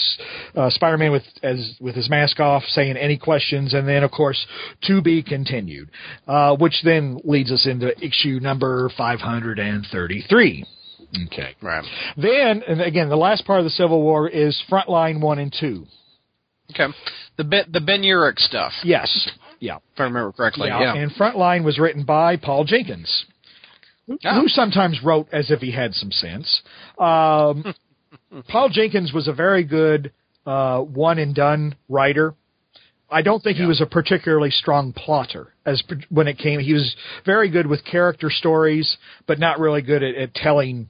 uh, 0.56 0.70
Spider-Man 0.70 1.12
with 1.12 1.24
as 1.42 1.76
with 1.82 1.96
his 1.96 2.10
mask 2.10 2.40
off, 2.40 2.64
saying 2.68 2.96
any 2.96 3.18
questions, 3.18 3.74
and 3.74 3.86
then 3.86 4.04
of 4.04 4.12
course 4.12 4.46
to 4.84 5.02
be 5.02 5.24
continued, 5.24 5.90
uh, 6.28 6.56
which 6.56 6.82
then 6.84 7.20
leads 7.26 7.52
us 7.52 7.68
into 7.68 7.92
issue 8.02 8.40
number 8.42 8.90
533. 8.98 10.66
Okay. 11.28 11.56
Right. 11.62 11.84
Then, 12.18 12.64
and 12.68 12.82
again, 12.82 13.10
the 13.10 13.16
last 13.18 13.46
part 13.46 13.60
of 13.60 13.66
the 13.66 13.70
Civil 13.72 14.02
War 14.02 14.28
is 14.28 14.60
Frontline 14.70 15.22
One 15.22 15.40
and 15.40 15.56
Two. 15.58 15.86
Okay. 16.72 16.92
The 17.38 17.44
Ben, 17.44 17.66
the 17.72 17.82
Ben 17.82 18.02
Urich 18.02 18.40
stuff, 18.40 18.72
Yes. 18.84 19.30
Yeah. 19.60 19.78
if 19.94 20.00
I 20.00 20.04
remember 20.04 20.32
correctly. 20.32 20.68
yeah. 20.70 20.80
Yeah. 20.82 20.96
And 20.96 21.12
Frontline 21.12 21.64
was 21.64 21.78
written 21.80 22.04
by 22.04 22.38
Paul 22.38 22.64
Jenkins, 22.64 23.26
who, 24.08 24.18
Oh. 24.26 24.42
who 24.42 24.48
sometimes 24.48 25.00
wrote 25.04 25.28
as 25.32 25.52
if 25.52 25.60
he 25.60 25.72
had 25.72 25.94
some 25.94 26.12
sense. 26.12 26.62
Um, 27.00 27.74
Paul 28.50 28.70
Jenkins 28.70 29.14
was 29.14 29.28
a 29.28 29.34
very 29.34 29.64
good 29.64 30.12
uh, 30.46 30.80
one 30.80 31.20
and 31.20 31.34
done 31.36 31.76
writer. 31.90 32.34
I 33.10 33.22
don't 33.22 33.44
think 33.44 33.58
he 33.58 33.66
was 33.66 33.80
a 33.80 33.86
particularly 33.86 34.50
strong 34.50 34.92
plotter 34.92 35.54
as 35.66 35.84
when 36.10 36.28
it 36.28 36.40
came. 36.40 36.60
He 36.60 36.74
was 36.74 36.96
very 37.26 37.50
good 37.50 37.68
with 37.68 37.86
character 37.86 38.30
stories, 38.32 38.98
but 39.28 39.38
not 39.38 39.60
really 39.60 39.84
good 39.84 40.02
at, 40.02 40.16
at 40.16 40.34
telling 40.34 40.90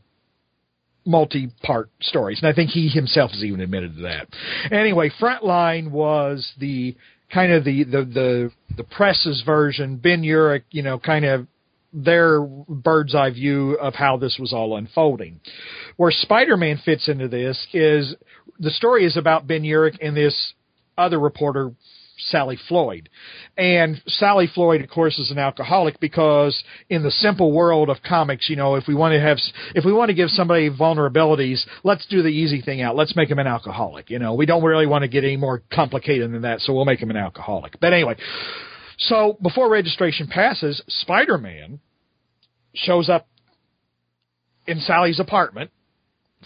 multi-part 1.06 1.90
stories. 2.02 2.40
And 2.42 2.48
I 2.48 2.54
think 2.54 2.70
he 2.70 2.88
himself 2.88 3.32
has 3.32 3.44
even 3.44 3.62
admitted 3.62 3.96
to 3.98 4.02
that. 4.04 4.28
Anyway, 4.72 5.12
Frontline 5.20 5.92
was 5.92 6.52
the 6.58 6.96
kind 7.34 7.52
of 7.52 7.64
the 7.64 7.84
the 7.84 8.06
the, 8.06 8.52
the 8.78 8.84
press's 8.84 9.42
version. 9.46 9.98
Ben 9.98 10.22
Urich, 10.22 10.64
you 10.72 10.82
know, 10.82 11.00
kind 11.00 11.26
of 11.26 11.48
their 11.94 12.42
bird's 12.42 13.14
eye 13.14 13.30
view 13.30 13.74
of 13.74 13.94
how 13.94 14.18
this 14.18 14.38
was 14.40 14.52
all 14.52 14.78
unfolding. 14.78 15.40
Where 15.98 16.12
Spider-Man 16.12 16.82
fits 16.84 17.08
into 17.08 17.28
this 17.28 17.68
is 17.72 18.16
the 18.60 18.72
story 18.72 19.06
is 19.06 19.16
about 19.16 19.46
Ben 19.46 19.62
Urich 19.62 19.98
and 20.02 20.18
this 20.18 20.54
other 20.98 21.20
reporter 21.20 21.72
Sally 22.18 22.58
Floyd. 22.68 23.10
And 23.58 24.02
Sally 24.08 24.48
Floyd, 24.54 24.82
of 24.82 24.90
course, 24.90 25.18
is 25.20 25.32
an 25.32 25.38
alcoholic 25.38 26.00
because 26.00 26.64
in 26.90 27.04
the 27.04 27.12
simple 27.12 27.52
world 27.52 27.90
of 27.90 27.98
comics, 28.08 28.50
you 28.50 28.56
know, 28.56 28.76
if 28.76 28.86
we 28.88 28.96
want 28.96 29.14
to 29.14 29.20
have, 29.20 29.38
if 29.76 29.86
we 29.86 29.94
want 29.94 30.10
to 30.10 30.14
give 30.14 30.30
somebody 30.30 30.70
vulnerabilities, 30.70 31.64
let's 31.84 32.06
do 32.08 32.22
the 32.22 32.30
easy 32.30 32.62
thing 32.62 32.82
out. 32.82 32.96
Let's 32.96 33.16
make 33.16 33.30
him 33.30 33.40
an 33.40 33.48
alcoholic. 33.48 34.10
You 34.10 34.20
know, 34.20 34.34
we 34.36 34.46
don't 34.46 34.64
really 34.64 34.88
want 34.88 35.04
to 35.04 35.08
get 35.08 35.24
any 35.24 35.38
more 35.38 35.64
complicated 35.74 36.32
than 36.32 36.44
that, 36.44 36.62
so 36.62 36.74
we'll 36.74 36.86
make 36.86 37.00
him 37.00 37.10
an 37.10 37.18
alcoholic. 37.18 37.80
But 37.80 37.94
anyway, 37.94 38.16
so 38.98 39.38
before 39.42 39.70
registration 39.70 40.28
passes, 40.28 40.82
Spider-Man 40.88 41.80
shows 42.76 43.10
up 43.10 43.28
in 44.66 44.80
Sally's 44.80 45.20
apartment 45.20 45.72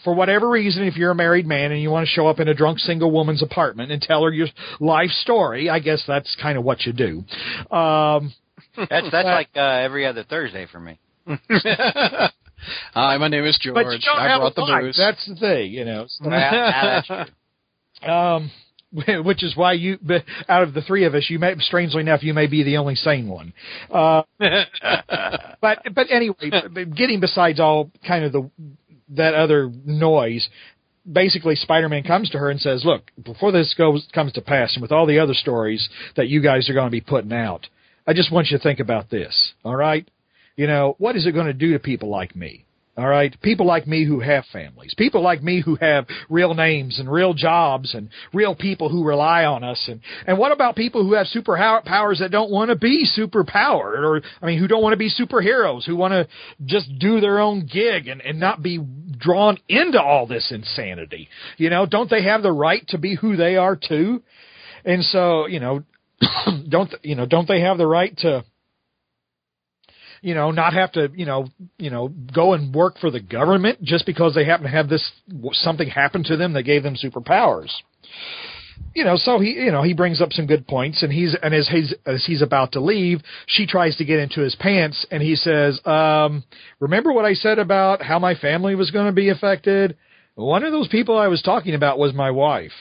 for 0.04 0.14
whatever 0.14 0.50
reason, 0.50 0.84
if 0.84 0.96
you're 0.96 1.12
a 1.12 1.16
married 1.16 1.46
man 1.46 1.72
and 1.72 1.82
you 1.82 1.90
want 1.90 2.08
to 2.08 2.12
show 2.12 2.28
up 2.28 2.40
in 2.40 2.48
a 2.48 2.54
drunk 2.54 2.80
single 2.80 3.12
woman's 3.12 3.42
apartment 3.44 3.92
and 3.92 4.02
tell 4.02 4.24
her 4.24 4.32
your 4.32 4.48
life 4.80 5.10
story, 5.10 5.70
I 5.70 5.80
guess 5.80 6.04
that's 6.08 6.36
kind 6.42 6.58
of 6.58 6.64
what 6.64 6.82
you 6.86 6.94
do. 6.94 7.24
Um, 7.76 8.34
That's 8.78 9.10
that's 9.12 9.26
like 9.26 9.50
uh, 9.56 9.60
every 9.60 10.06
other 10.06 10.24
Thursday 10.24 10.68
for 10.72 10.80
me. 10.80 11.00
Hi, 12.94 13.18
my 13.18 13.28
name 13.28 13.46
is 13.46 13.58
George. 13.62 13.76
but 13.76 13.86
you 13.92 14.00
don't 14.04 14.18
I 14.20 14.28
have 14.30 14.40
brought 14.40 14.52
a 14.54 14.56
the 14.56 14.62
life. 14.62 14.82
booze. 14.84 14.98
That's 14.98 15.26
the 15.28 15.36
thing, 15.36 15.72
you 15.72 15.86
know. 15.86 16.06
So, 16.08 16.30
Yeah, 16.30 16.52
yeah, 16.54 17.02
that's 17.08 17.08
true. 18.04 18.10
um, 18.12 18.52
which 19.24 19.44
is 19.44 19.56
why 19.56 19.74
you, 19.74 19.98
but 20.02 20.24
out 20.48 20.64
of 20.64 20.74
the 20.74 20.82
three 20.82 21.04
of 21.06 21.14
us, 21.14 21.26
you 21.30 21.40
may, 21.40 21.56
strangely 21.60 22.02
enough, 22.02 22.24
you 22.24 22.34
may 22.34 22.48
be 22.48 22.64
the 22.64 22.78
only 22.78 22.96
sane 22.96 23.28
one. 23.28 23.54
Uh, 23.92 24.24
but 25.62 25.80
but 25.94 26.08
anyway, 26.10 26.50
getting 26.96 27.20
besides 27.20 27.60
all 27.60 27.92
kind 28.08 28.24
of 28.24 28.32
the 28.32 28.50
that 29.10 29.34
other 29.34 29.72
noise, 29.86 30.48
basically 31.12 31.56
Spider-Man 31.56 32.04
comes 32.04 32.30
to 32.32 32.38
her 32.38 32.50
and 32.50 32.60
says, 32.60 32.86
"Look, 32.86 33.12
before 33.24 33.52
this 33.52 33.74
goes 33.74 34.08
comes 34.14 34.34
to 34.34 34.42
pass, 34.42 34.74
and 34.74 34.82
with 34.82 34.92
all 34.92 35.06
the 35.06 35.20
other 35.20 35.34
stories 35.34 35.88
that 36.16 36.28
you 36.28 36.42
guys 36.42 36.70
are 36.70 36.74
going 36.74 36.88
to 36.88 36.92
be 36.92 37.02
putting 37.02 37.34
out, 37.34 37.68
I 38.06 38.14
just 38.14 38.32
want 38.32 38.48
you 38.50 38.58
to 38.58 38.64
think 38.64 38.80
about 38.80 39.10
this. 39.10 39.54
All 39.64 39.76
right, 39.76 40.08
you 40.56 40.68
know, 40.68 40.96
what 41.00 41.16
is 41.16 41.26
it 41.26 41.32
going 41.32 41.48
to 41.48 41.54
do 41.54 41.74
to 41.74 41.80
people 41.80 42.10
like 42.10 42.36
me? 42.36 42.66
All 42.98 43.08
right. 43.08 43.40
People 43.44 43.68
like 43.68 43.86
me 43.86 44.06
who 44.06 44.22
have 44.22 44.44
families. 44.52 44.96
People 44.98 45.22
like 45.22 45.44
me 45.44 45.62
who 45.62 45.76
have 45.76 46.08
real 46.30 46.56
names 46.56 46.98
and 46.98 47.12
real 47.12 47.36
jobs 47.36 47.94
and 47.94 48.10
real 48.34 48.56
people 48.56 48.90
who 48.90 49.04
rely 49.04 49.46
on 49.46 49.64
us. 49.64 49.86
And, 49.88 50.02
and 50.26 50.40
what 50.40 50.52
about 50.52 50.76
people 50.76 51.04
who 51.04 51.14
have 51.14 51.28
superpowers 51.28 52.20
that 52.20 52.32
don't 52.32 52.50
want 52.50 52.72
to 52.72 52.76
be 52.76 53.08
superpowered 53.16 54.00
or, 54.00 54.22
I 54.42 54.48
mean, 54.48 54.58
who 54.58 54.68
don't 54.68 54.82
want 54.82 54.94
to 54.94 54.98
be 54.98 55.12
superheroes, 55.12 55.86
who 55.86 55.96
want 55.96 56.14
to 56.14 56.28
just 56.66 56.90
do 56.98 57.20
their 57.20 57.40
own 57.40 57.70
gig 57.72 58.08
and, 58.08 58.20
and 58.20 58.40
not 58.40 58.64
be 58.64 58.80
drawn 59.20 59.60
into 59.70 60.02
all 60.02 60.26
this 60.26 60.52
insanity? 60.52 61.30
You 61.58 61.70
know, 61.70 61.86
don't 61.86 62.10
they 62.10 62.24
have 62.24 62.42
the 62.42 62.52
right 62.52 62.86
to 62.88 62.98
be 62.98 63.16
who 63.16 63.36
they 63.36 63.58
are 63.58 63.76
too? 63.76 64.24
And 64.86 65.04
so, 65.04 65.46
you 65.46 65.60
know, 65.60 65.84
don't, 66.68 66.92
you 67.04 67.14
know, 67.14 67.28
don't 67.28 67.48
they 67.48 67.62
have 67.62 67.78
the 67.78 67.86
right 67.86 68.18
to, 68.20 68.44
you 70.22 70.34
know, 70.34 70.52
not 70.52 70.74
have 70.74 70.92
to, 70.94 71.10
you 71.16 71.26
know, 71.26 71.48
you 71.78 71.90
know, 71.90 72.10
go 72.34 72.54
and 72.54 72.74
work 72.74 72.98
for 73.00 73.12
the 73.12 73.20
government 73.20 73.82
just 73.84 74.06
because 74.06 74.36
they 74.36 74.46
happen 74.46 74.66
to 74.66 74.72
have 74.72 74.90
this 74.90 75.12
something 75.54 75.90
happen 75.90 76.24
to 76.26 76.38
them 76.38 76.54
that 76.54 76.64
gave 76.64 76.84
them 76.84 76.96
superpowers. 76.96 77.72
You 78.94 79.04
know, 79.04 79.16
so 79.16 79.40
he, 79.40 79.52
you 79.52 79.72
know, 79.72 79.84
he 79.84 79.94
brings 79.94 80.22
up 80.22 80.34
some 80.34 80.48
good 80.48 80.68
points, 80.68 81.04
and 81.04 81.12
he's, 81.12 81.36
and 81.42 81.54
as 81.54 81.68
he's, 81.68 81.94
as 82.06 82.26
he's 82.26 82.42
about 82.42 82.72
to 82.74 82.80
leave, 82.80 83.22
she 83.46 83.68
tries 83.68 83.96
to 83.98 84.06
get 84.06 84.20
into 84.20 84.42
his 84.42 84.56
pants, 84.56 85.06
and 85.12 85.22
he 85.22 85.36
says, 85.36 85.80
um, 85.86 86.44
"Remember 86.80 87.14
what 87.14 87.26
I 87.26 87.34
said 87.34 87.60
about 87.60 88.02
how 88.02 88.18
my 88.20 88.36
family 88.36 88.76
was 88.76 88.92
going 88.92 89.06
to 89.08 89.12
be 89.12 89.30
affected? 89.30 89.98
One 90.36 90.64
of 90.64 90.72
those 90.72 90.88
people 90.88 91.18
I 91.18 91.28
was 91.28 91.42
talking 91.42 91.76
about 91.76 92.00
was 92.00 92.14
my 92.14 92.32
wife." 92.32 92.72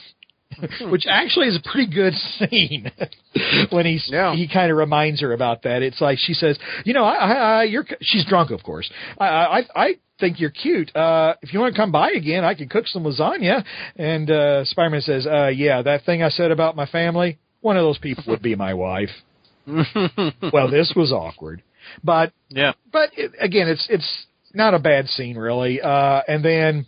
Which 0.91 1.07
actually 1.09 1.49
is 1.49 1.57
a 1.57 1.71
pretty 1.71 1.93
good 1.93 2.15
scene 2.15 2.91
when 3.71 3.87
he's 3.87 4.09
yeah. 4.11 4.35
he 4.35 4.49
kind 4.49 4.71
of 4.71 4.77
reminds 4.77 5.21
her 5.21 5.33
about 5.33 5.63
that. 5.63 5.83
It's 5.83 6.01
like 6.01 6.19
she 6.19 6.35
says, 6.35 6.59
"You 6.85 6.95
know, 6.95 7.05
I, 7.05 7.15
I, 7.15 7.33
I 7.33 7.63
you're." 7.65 7.87
She's 8.01 8.25
drunk, 8.27 8.51
of 8.51 8.63
course. 8.63 8.91
I, 9.19 9.27
I, 9.27 9.63
I 9.75 9.95
think 10.19 10.41
you're 10.41 10.51
cute. 10.51 10.95
Uh, 10.95 11.35
if 11.43 11.53
you 11.53 11.61
want 11.61 11.75
to 11.75 11.81
come 11.81 11.93
by 11.93 12.11
again, 12.11 12.45
I 12.45 12.55
can 12.55 12.69
cook 12.69 12.87
some 12.87 13.05
lasagna. 13.05 13.65
And 13.97 14.31
uh, 14.31 14.65
Spider-Man 14.65 15.01
says, 15.03 15.27
uh, 15.27 15.49
"Yeah, 15.49 15.83
that 15.83 16.05
thing 16.05 16.23
I 16.23 16.31
said 16.31 16.51
about 16.51 16.77
my 16.77 16.87
family. 16.87 17.39
One 17.61 17.77
of 17.77 17.83
those 17.83 17.99
people 17.99 18.25
would 18.29 18.43
be 18.43 18.55
my 18.55 18.75
wife." 18.75 19.11
well, 19.67 20.71
this 20.71 20.93
was 20.95 21.13
awkward, 21.13 21.63
but 22.05 22.33
yeah, 22.49 22.73
but 22.93 23.11
it, 23.17 23.33
again, 23.41 23.69
it's 23.69 23.87
it's 23.91 24.27
not 24.55 24.75
a 24.75 24.79
bad 24.79 25.09
scene 25.09 25.37
really. 25.37 25.81
Uh, 25.81 26.23
and 26.27 26.45
then 26.45 26.87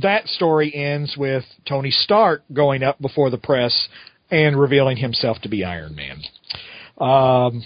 that 0.00 0.26
story 0.28 0.74
ends 0.74 1.16
with 1.16 1.44
Tony 1.68 1.90
Stark 1.90 2.42
going 2.52 2.82
up 2.82 3.00
before 3.00 3.30
the 3.30 3.38
press 3.38 3.88
and 4.30 4.58
revealing 4.58 4.96
himself 4.96 5.40
to 5.42 5.48
be 5.48 5.64
Iron 5.64 5.94
Man. 5.94 6.22
Um, 6.98 7.64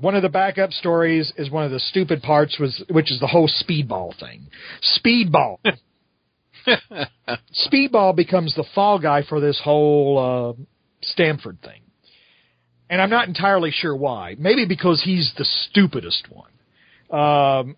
one 0.00 0.14
of 0.14 0.22
the 0.22 0.28
backup 0.28 0.70
stories 0.70 1.32
is 1.36 1.50
one 1.50 1.64
of 1.64 1.70
the 1.70 1.80
stupid 1.80 2.22
parts 2.22 2.58
was 2.58 2.82
which 2.88 3.10
is 3.10 3.18
the 3.20 3.26
whole 3.26 3.48
speedball 3.48 4.18
thing. 4.18 4.46
Speedball. 4.98 5.58
speedball 7.66 8.14
becomes 8.14 8.54
the 8.54 8.64
fall 8.74 8.98
guy 8.98 9.22
for 9.28 9.40
this 9.40 9.60
whole 9.62 10.56
uh, 10.58 10.62
Stamford 11.02 11.60
thing. 11.62 11.82
And 12.88 13.00
I'm 13.00 13.10
not 13.10 13.28
entirely 13.28 13.70
sure 13.70 13.94
why. 13.94 14.36
Maybe 14.38 14.66
because 14.66 15.02
he's 15.04 15.32
the 15.38 15.44
stupidest 15.44 16.26
one. 16.28 16.50
Um, 17.10 17.76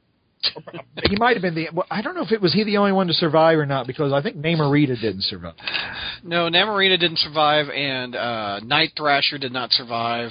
he 1.08 1.16
might 1.16 1.36
have 1.36 1.42
been 1.42 1.54
the. 1.54 1.68
Well, 1.72 1.86
I 1.90 2.02
don't 2.02 2.14
know 2.14 2.22
if 2.22 2.32
it 2.32 2.40
was 2.40 2.52
he 2.52 2.64
the 2.64 2.76
only 2.76 2.92
one 2.92 3.06
to 3.06 3.14
survive 3.14 3.58
or 3.58 3.66
not 3.66 3.86
because 3.86 4.12
I 4.12 4.22
think 4.22 4.36
Namorita 4.36 5.00
didn't 5.00 5.22
survive. 5.22 5.54
No, 6.22 6.48
Namorita 6.48 6.98
didn't 6.98 7.18
survive, 7.18 7.68
and 7.68 8.14
uh, 8.14 8.60
Night 8.60 8.92
Thrasher 8.96 9.38
did 9.38 9.52
not 9.52 9.72
survive. 9.72 10.30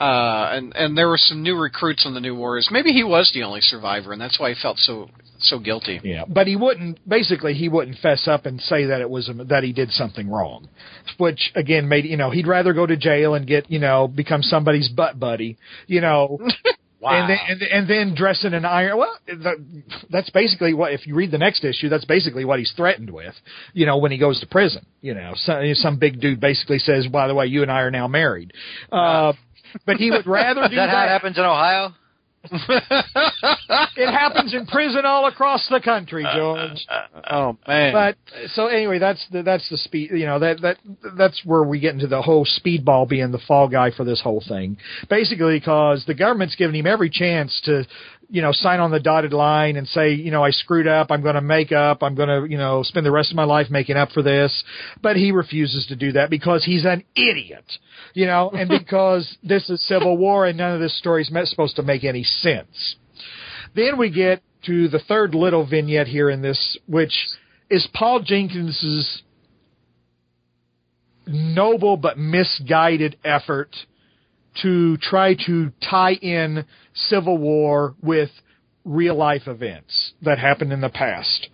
Uh, 0.00 0.50
and 0.52 0.72
and 0.76 0.96
there 0.96 1.08
were 1.08 1.18
some 1.18 1.42
new 1.42 1.56
recruits 1.56 2.06
on 2.06 2.14
the 2.14 2.20
New 2.20 2.34
Warriors. 2.34 2.68
Maybe 2.70 2.92
he 2.92 3.02
was 3.02 3.30
the 3.34 3.42
only 3.42 3.60
survivor, 3.60 4.12
and 4.12 4.20
that's 4.20 4.38
why 4.38 4.50
he 4.50 4.60
felt 4.60 4.78
so 4.78 5.10
so 5.40 5.58
guilty. 5.58 6.00
Yeah, 6.04 6.24
but 6.28 6.46
he 6.46 6.54
wouldn't. 6.54 7.06
Basically, 7.08 7.54
he 7.54 7.68
wouldn't 7.68 7.98
fess 7.98 8.28
up 8.28 8.46
and 8.46 8.60
say 8.60 8.86
that 8.86 9.00
it 9.00 9.10
was 9.10 9.28
that 9.48 9.64
he 9.64 9.72
did 9.72 9.90
something 9.90 10.30
wrong, 10.30 10.68
which 11.16 11.50
again 11.56 11.88
made 11.88 12.04
you 12.04 12.16
know 12.16 12.30
he'd 12.30 12.46
rather 12.46 12.72
go 12.74 12.86
to 12.86 12.96
jail 12.96 13.34
and 13.34 13.44
get 13.44 13.68
you 13.70 13.80
know 13.80 14.06
become 14.06 14.42
somebody's 14.42 14.88
butt 14.88 15.18
buddy, 15.18 15.56
you 15.86 16.00
know. 16.00 16.38
Wow. 17.00 17.12
And 17.12 17.30
then, 17.30 17.38
and, 17.48 17.62
and 17.62 17.90
then 17.90 18.14
dress 18.16 18.44
in 18.44 18.54
an 18.54 18.64
iron. 18.64 18.98
Well, 18.98 19.16
the, 19.26 19.82
that's 20.10 20.30
basically 20.30 20.74
what. 20.74 20.92
If 20.92 21.06
you 21.06 21.14
read 21.14 21.30
the 21.30 21.38
next 21.38 21.64
issue, 21.64 21.88
that's 21.88 22.04
basically 22.04 22.44
what 22.44 22.58
he's 22.58 22.72
threatened 22.76 23.10
with. 23.10 23.34
You 23.72 23.86
know, 23.86 23.98
when 23.98 24.10
he 24.10 24.18
goes 24.18 24.40
to 24.40 24.46
prison. 24.46 24.84
You 25.00 25.14
know, 25.14 25.32
some, 25.36 25.62
some 25.74 25.98
big 25.98 26.20
dude 26.20 26.40
basically 26.40 26.80
says, 26.80 27.06
"By 27.06 27.28
the 27.28 27.34
way, 27.34 27.46
you 27.46 27.62
and 27.62 27.70
I 27.70 27.82
are 27.82 27.92
now 27.92 28.08
married." 28.08 28.52
Uh, 28.90 29.32
but 29.86 29.96
he 29.96 30.10
would 30.10 30.26
rather 30.26 30.62
do 30.68 30.74
that. 30.74 30.86
that. 30.86 30.90
How 30.90 31.04
it 31.04 31.08
happens 31.08 31.38
in 31.38 31.44
Ohio? 31.44 31.94
It 32.44 34.10
happens 34.10 34.54
in 34.54 34.66
prison 34.66 35.04
all 35.04 35.26
across 35.26 35.66
the 35.68 35.80
country, 35.80 36.24
George. 36.34 36.86
oh 37.30 37.56
man! 37.66 37.92
But 37.92 38.16
so 38.52 38.66
anyway, 38.66 38.98
that's 38.98 39.26
the 39.32 39.42
that's 39.42 39.68
the 39.68 39.76
speed. 39.76 40.10
You 40.12 40.26
know 40.26 40.38
that 40.38 40.60
that 40.62 40.78
that's 41.16 41.42
where 41.44 41.62
we 41.64 41.80
get 41.80 41.94
into 41.94 42.06
the 42.06 42.22
whole 42.22 42.46
speedball 42.46 43.08
being 43.08 43.32
the 43.32 43.40
fall 43.46 43.68
guy 43.68 43.90
for 43.90 44.04
this 44.04 44.20
whole 44.20 44.42
thing. 44.46 44.76
Basically, 45.10 45.58
because 45.58 46.04
the 46.06 46.14
government's 46.14 46.54
giving 46.54 46.76
him 46.76 46.86
every 46.86 47.10
chance 47.10 47.60
to 47.64 47.84
you 48.30 48.42
know, 48.42 48.52
sign 48.52 48.78
on 48.80 48.90
the 48.90 49.00
dotted 49.00 49.32
line 49.32 49.76
and 49.76 49.88
say, 49.88 50.12
you 50.12 50.30
know, 50.30 50.44
I 50.44 50.50
screwed 50.50 50.86
up. 50.86 51.10
I'm 51.10 51.22
going 51.22 51.34
to 51.34 51.40
make 51.40 51.72
up. 51.72 52.02
I'm 52.02 52.14
going 52.14 52.28
to, 52.28 52.50
you 52.50 52.58
know, 52.58 52.82
spend 52.82 53.06
the 53.06 53.10
rest 53.10 53.30
of 53.30 53.36
my 53.36 53.44
life 53.44 53.70
making 53.70 53.96
up 53.96 54.10
for 54.10 54.22
this. 54.22 54.64
But 55.00 55.16
he 55.16 55.32
refuses 55.32 55.86
to 55.86 55.96
do 55.96 56.12
that 56.12 56.28
because 56.28 56.64
he's 56.64 56.84
an 56.84 57.04
idiot, 57.16 57.64
you 58.12 58.26
know, 58.26 58.50
and 58.54 58.68
because 58.68 59.36
this 59.42 59.70
is 59.70 59.84
Civil 59.86 60.18
War 60.18 60.46
and 60.46 60.58
none 60.58 60.74
of 60.74 60.80
this 60.80 60.98
story 60.98 61.22
is 61.22 61.50
supposed 61.50 61.76
to 61.76 61.82
make 61.82 62.04
any 62.04 62.22
sense. 62.22 62.96
Then 63.74 63.98
we 63.98 64.10
get 64.10 64.42
to 64.66 64.88
the 64.88 64.98
third 64.98 65.34
little 65.34 65.66
vignette 65.66 66.08
here 66.08 66.28
in 66.28 66.42
this, 66.42 66.78
which 66.86 67.14
is 67.70 67.88
Paul 67.94 68.20
Jenkins's 68.20 69.22
noble 71.26 71.96
but 71.96 72.18
misguided 72.18 73.16
effort 73.24 73.74
to 74.62 74.96
try 74.98 75.34
to 75.46 75.70
tie 75.88 76.14
in 76.14 76.64
Civil 77.08 77.38
War 77.38 77.94
with 78.02 78.30
real 78.84 79.16
life 79.16 79.46
events 79.46 80.12
that 80.22 80.38
happened 80.38 80.72
in 80.72 80.80
the 80.80 80.88
past. 80.88 81.48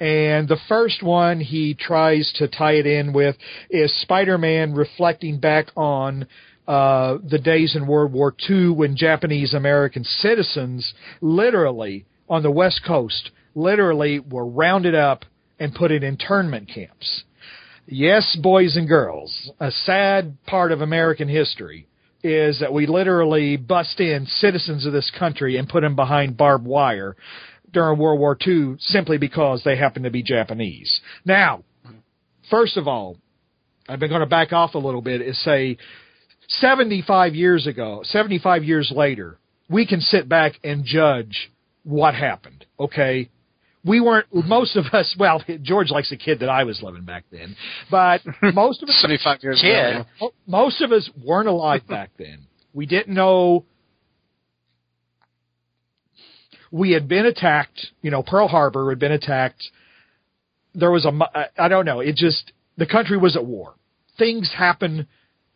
And 0.00 0.48
the 0.48 0.58
first 0.68 1.02
one 1.02 1.40
he 1.40 1.74
tries 1.74 2.32
to 2.36 2.48
tie 2.48 2.74
it 2.74 2.86
in 2.86 3.12
with 3.12 3.36
is 3.70 3.94
Spider-Man 4.02 4.74
reflecting 4.74 5.38
back 5.38 5.68
on 5.76 6.26
uh, 6.66 7.18
the 7.28 7.38
days 7.38 7.76
in 7.76 7.86
World 7.86 8.12
War 8.12 8.34
II 8.48 8.70
when 8.70 8.96
Japanese 8.96 9.54
American 9.54 10.04
citizens 10.04 10.94
literally 11.20 12.06
on 12.28 12.42
the 12.42 12.50
West 12.50 12.80
Coast 12.86 13.30
literally 13.54 14.18
were 14.18 14.46
rounded 14.46 14.94
up 14.94 15.24
and 15.58 15.74
put 15.74 15.92
in 15.92 16.02
internment 16.02 16.68
camps. 16.72 17.24
Yes, 17.86 18.36
boys 18.42 18.76
and 18.76 18.88
girls, 18.88 19.50
a 19.60 19.70
sad 19.70 20.36
part 20.46 20.72
of 20.72 20.80
American 20.80 21.28
history 21.28 21.86
is 22.24 22.58
that 22.60 22.72
we 22.72 22.86
literally 22.86 23.56
bust 23.56 24.00
in 24.00 24.26
citizens 24.26 24.86
of 24.86 24.92
this 24.92 25.12
country 25.16 25.58
and 25.58 25.68
put 25.68 25.82
them 25.82 25.94
behind 25.94 26.36
barbed 26.36 26.66
wire 26.66 27.16
during 27.70 27.98
World 27.98 28.18
War 28.18 28.36
II 28.46 28.76
simply 28.78 29.18
because 29.18 29.62
they 29.62 29.76
happen 29.76 30.04
to 30.04 30.10
be 30.10 30.22
Japanese. 30.22 31.00
Now, 31.26 31.64
first 32.50 32.78
of 32.78 32.88
all, 32.88 33.18
I've 33.88 34.00
been 34.00 34.08
going 34.08 34.20
to 34.20 34.26
back 34.26 34.52
off 34.52 34.74
a 34.74 34.78
little 34.78 35.02
bit 35.02 35.20
is 35.20 35.38
say 35.44 35.76
75 36.48 37.34
years 37.34 37.66
ago, 37.66 38.00
75 38.04 38.64
years 38.64 38.90
later, 38.94 39.38
we 39.68 39.86
can 39.86 40.00
sit 40.00 40.26
back 40.26 40.54
and 40.64 40.84
judge 40.84 41.52
what 41.82 42.14
happened. 42.14 42.64
Okay 42.80 43.28
we 43.84 44.00
weren't 44.00 44.26
most 44.32 44.76
of 44.76 44.86
us 44.92 45.14
well 45.18 45.42
george 45.62 45.90
likes 45.90 46.10
the 46.10 46.16
kid 46.16 46.40
that 46.40 46.48
i 46.48 46.64
was 46.64 46.82
living 46.82 47.04
back 47.04 47.24
then 47.30 47.54
but 47.90 48.20
most 48.54 48.82
of 48.82 48.88
us 48.88 48.98
75 49.00 49.38
years 49.42 49.60
kid. 49.60 49.96
ago 49.96 50.32
most 50.46 50.80
of 50.80 50.90
us 50.92 51.08
weren't 51.22 51.48
alive 51.48 51.86
back 51.86 52.10
then. 52.18 52.46
We 52.72 52.86
didn't 52.86 53.14
know 53.14 53.64
we 56.70 56.90
had 56.90 57.08
been 57.08 57.26
attacked 57.26 57.86
you 58.02 58.10
know 58.10 58.22
pearl 58.22 58.48
harbor 58.48 58.90
had 58.90 58.98
been 58.98 59.12
attacked. 59.12 59.62
There 60.74 60.90
was 60.90 61.04
a 61.04 61.50
i 61.58 61.68
don't 61.68 61.84
know 61.84 62.00
it 62.00 62.16
just 62.16 62.52
the 62.76 62.86
country 62.86 63.16
was 63.16 63.36
at 63.36 63.44
war. 63.44 63.74
Things 64.18 64.52
happen 64.56 65.06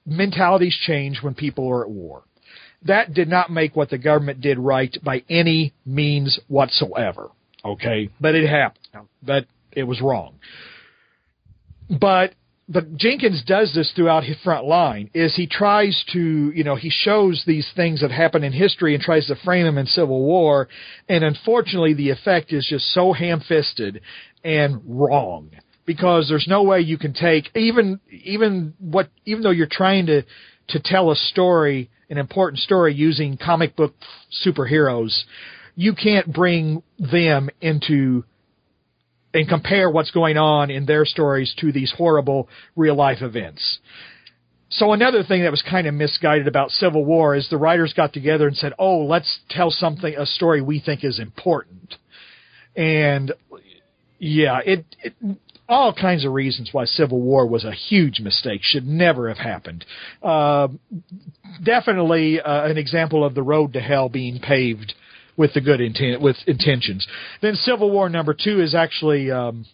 mentalities 0.06 0.78
change 0.86 1.18
when 1.22 1.34
people 1.34 1.68
are 1.68 1.82
at 1.82 1.90
war. 1.90 2.22
That 2.82 3.12
did 3.12 3.28
not 3.28 3.50
make 3.50 3.74
what 3.74 3.90
the 3.90 3.98
government 3.98 4.40
did 4.40 4.58
right 4.58 4.96
by 5.02 5.24
any 5.28 5.74
means 5.84 6.38
whatsoever 6.46 7.30
Okay, 7.64 8.10
but 8.20 8.34
it 8.34 8.48
happened. 8.48 9.08
But 9.22 9.46
it 9.72 9.84
was 9.84 10.00
wrong. 10.00 10.34
But 11.88 12.34
but 12.70 12.96
Jenkins 12.96 13.42
does 13.46 13.72
this 13.74 13.90
throughout 13.96 14.24
his 14.24 14.36
front 14.44 14.66
line 14.66 15.10
is 15.14 15.34
he 15.34 15.46
tries 15.46 16.04
to 16.12 16.52
you 16.54 16.64
know 16.64 16.76
he 16.76 16.90
shows 16.90 17.42
these 17.46 17.70
things 17.74 18.00
that 18.00 18.10
happen 18.10 18.44
in 18.44 18.52
history 18.52 18.94
and 18.94 19.02
tries 19.02 19.26
to 19.26 19.36
frame 19.36 19.64
them 19.64 19.78
in 19.78 19.86
civil 19.86 20.22
war 20.22 20.68
and 21.08 21.24
unfortunately 21.24 21.94
the 21.94 22.10
effect 22.10 22.52
is 22.52 22.66
just 22.68 22.92
so 22.92 23.14
ham-fisted 23.14 24.02
and 24.44 24.82
wrong 24.84 25.50
because 25.86 26.28
there's 26.28 26.46
no 26.46 26.62
way 26.62 26.80
you 26.80 26.98
can 26.98 27.14
take 27.14 27.48
even 27.56 27.98
even 28.10 28.74
what 28.78 29.08
even 29.24 29.42
though 29.42 29.50
you're 29.50 29.66
trying 29.66 30.04
to 30.04 30.22
to 30.68 30.80
tell 30.84 31.10
a 31.10 31.16
story, 31.16 31.90
an 32.10 32.18
important 32.18 32.60
story 32.60 32.94
using 32.94 33.36
comic 33.36 33.74
book 33.74 33.94
superheroes, 34.46 35.22
you 35.78 35.94
can't 35.94 36.32
bring 36.32 36.82
them 36.98 37.48
into 37.60 38.24
and 39.32 39.48
compare 39.48 39.88
what's 39.88 40.10
going 40.10 40.36
on 40.36 40.72
in 40.72 40.86
their 40.86 41.04
stories 41.04 41.54
to 41.60 41.70
these 41.70 41.94
horrible 41.96 42.48
real 42.74 42.96
life 42.96 43.18
events. 43.22 43.78
So 44.70 44.92
another 44.92 45.22
thing 45.22 45.44
that 45.44 45.52
was 45.52 45.62
kind 45.62 45.86
of 45.86 45.94
misguided 45.94 46.48
about 46.48 46.72
Civil 46.72 47.04
War 47.04 47.36
is 47.36 47.48
the 47.48 47.58
writers 47.58 47.94
got 47.96 48.12
together 48.12 48.48
and 48.48 48.56
said, 48.56 48.72
"Oh, 48.76 49.04
let's 49.04 49.38
tell 49.50 49.70
something 49.70 50.16
a 50.18 50.26
story 50.26 50.60
we 50.60 50.80
think 50.80 51.04
is 51.04 51.20
important." 51.20 51.94
And 52.74 53.32
yeah, 54.18 54.58
it, 54.64 54.84
it 55.00 55.14
all 55.68 55.94
kinds 55.94 56.24
of 56.24 56.32
reasons 56.32 56.70
why 56.72 56.86
Civil 56.86 57.20
War 57.20 57.46
was 57.46 57.64
a 57.64 57.72
huge 57.72 58.18
mistake, 58.18 58.62
should 58.64 58.86
never 58.86 59.28
have 59.28 59.38
happened. 59.38 59.84
Uh, 60.20 60.68
definitely 61.62 62.40
uh, 62.40 62.68
an 62.68 62.78
example 62.78 63.24
of 63.24 63.36
the 63.36 63.44
road 63.44 63.74
to 63.74 63.80
hell 63.80 64.08
being 64.08 64.40
paved 64.40 64.94
with 65.38 65.54
the 65.54 65.60
good 65.62 65.80
intent, 65.80 66.20
with 66.20 66.36
intentions. 66.46 67.06
Then 67.40 67.54
Civil 67.54 67.90
War 67.90 68.10
number 68.10 68.34
two 68.34 68.60
is 68.60 68.74
actually 68.74 69.30
um, 69.30 69.64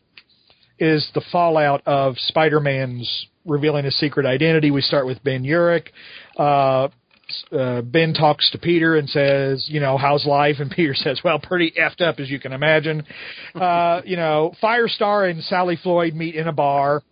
is 0.79 1.09
the 1.15 1.23
fallout 1.33 1.83
of 1.87 2.17
Spider-Man's 2.19 3.27
revealing 3.45 3.85
his 3.85 3.99
secret 3.99 4.27
identity. 4.27 4.71
We 4.71 4.83
start 4.83 5.07
with 5.07 5.25
Ben 5.25 5.43
Urich. 5.43 5.87
Uh, 6.39 6.89
uh, 7.51 7.81
ben 7.81 8.13
talks 8.13 8.51
to 8.51 8.59
Peter 8.59 8.97
and 8.97 9.09
says, 9.09 9.65
you 9.69 9.81
know, 9.81 9.97
how's 9.97 10.27
life? 10.27 10.57
And 10.59 10.71
Peter 10.77 10.95
says, 10.95 11.21
well, 11.25 11.39
pretty 11.39 11.73
effed 11.81 12.03
up 12.03 12.21
as 12.21 12.31
you 12.31 12.39
can 12.39 12.53
imagine. 12.53 13.05
Uh, 13.55 14.03
you 14.05 14.17
know, 14.17 14.55
Firestar 14.63 15.31
and 15.31 15.43
Sally 15.43 15.79
Floyd 15.83 16.15
meet 16.15 16.35
in 16.35 16.47
a 16.47 16.53
bar. 16.53 17.03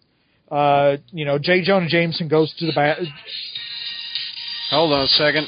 Uh, 0.50 0.98
you 1.10 1.24
know, 1.24 1.38
J. 1.38 1.64
Jonah 1.64 1.88
Jameson 1.88 2.28
goes 2.28 2.54
to 2.58 2.66
the 2.66 2.72
bath. 2.72 2.98
Hold 4.70 4.92
on 4.92 5.04
a 5.04 5.08
second. 5.08 5.46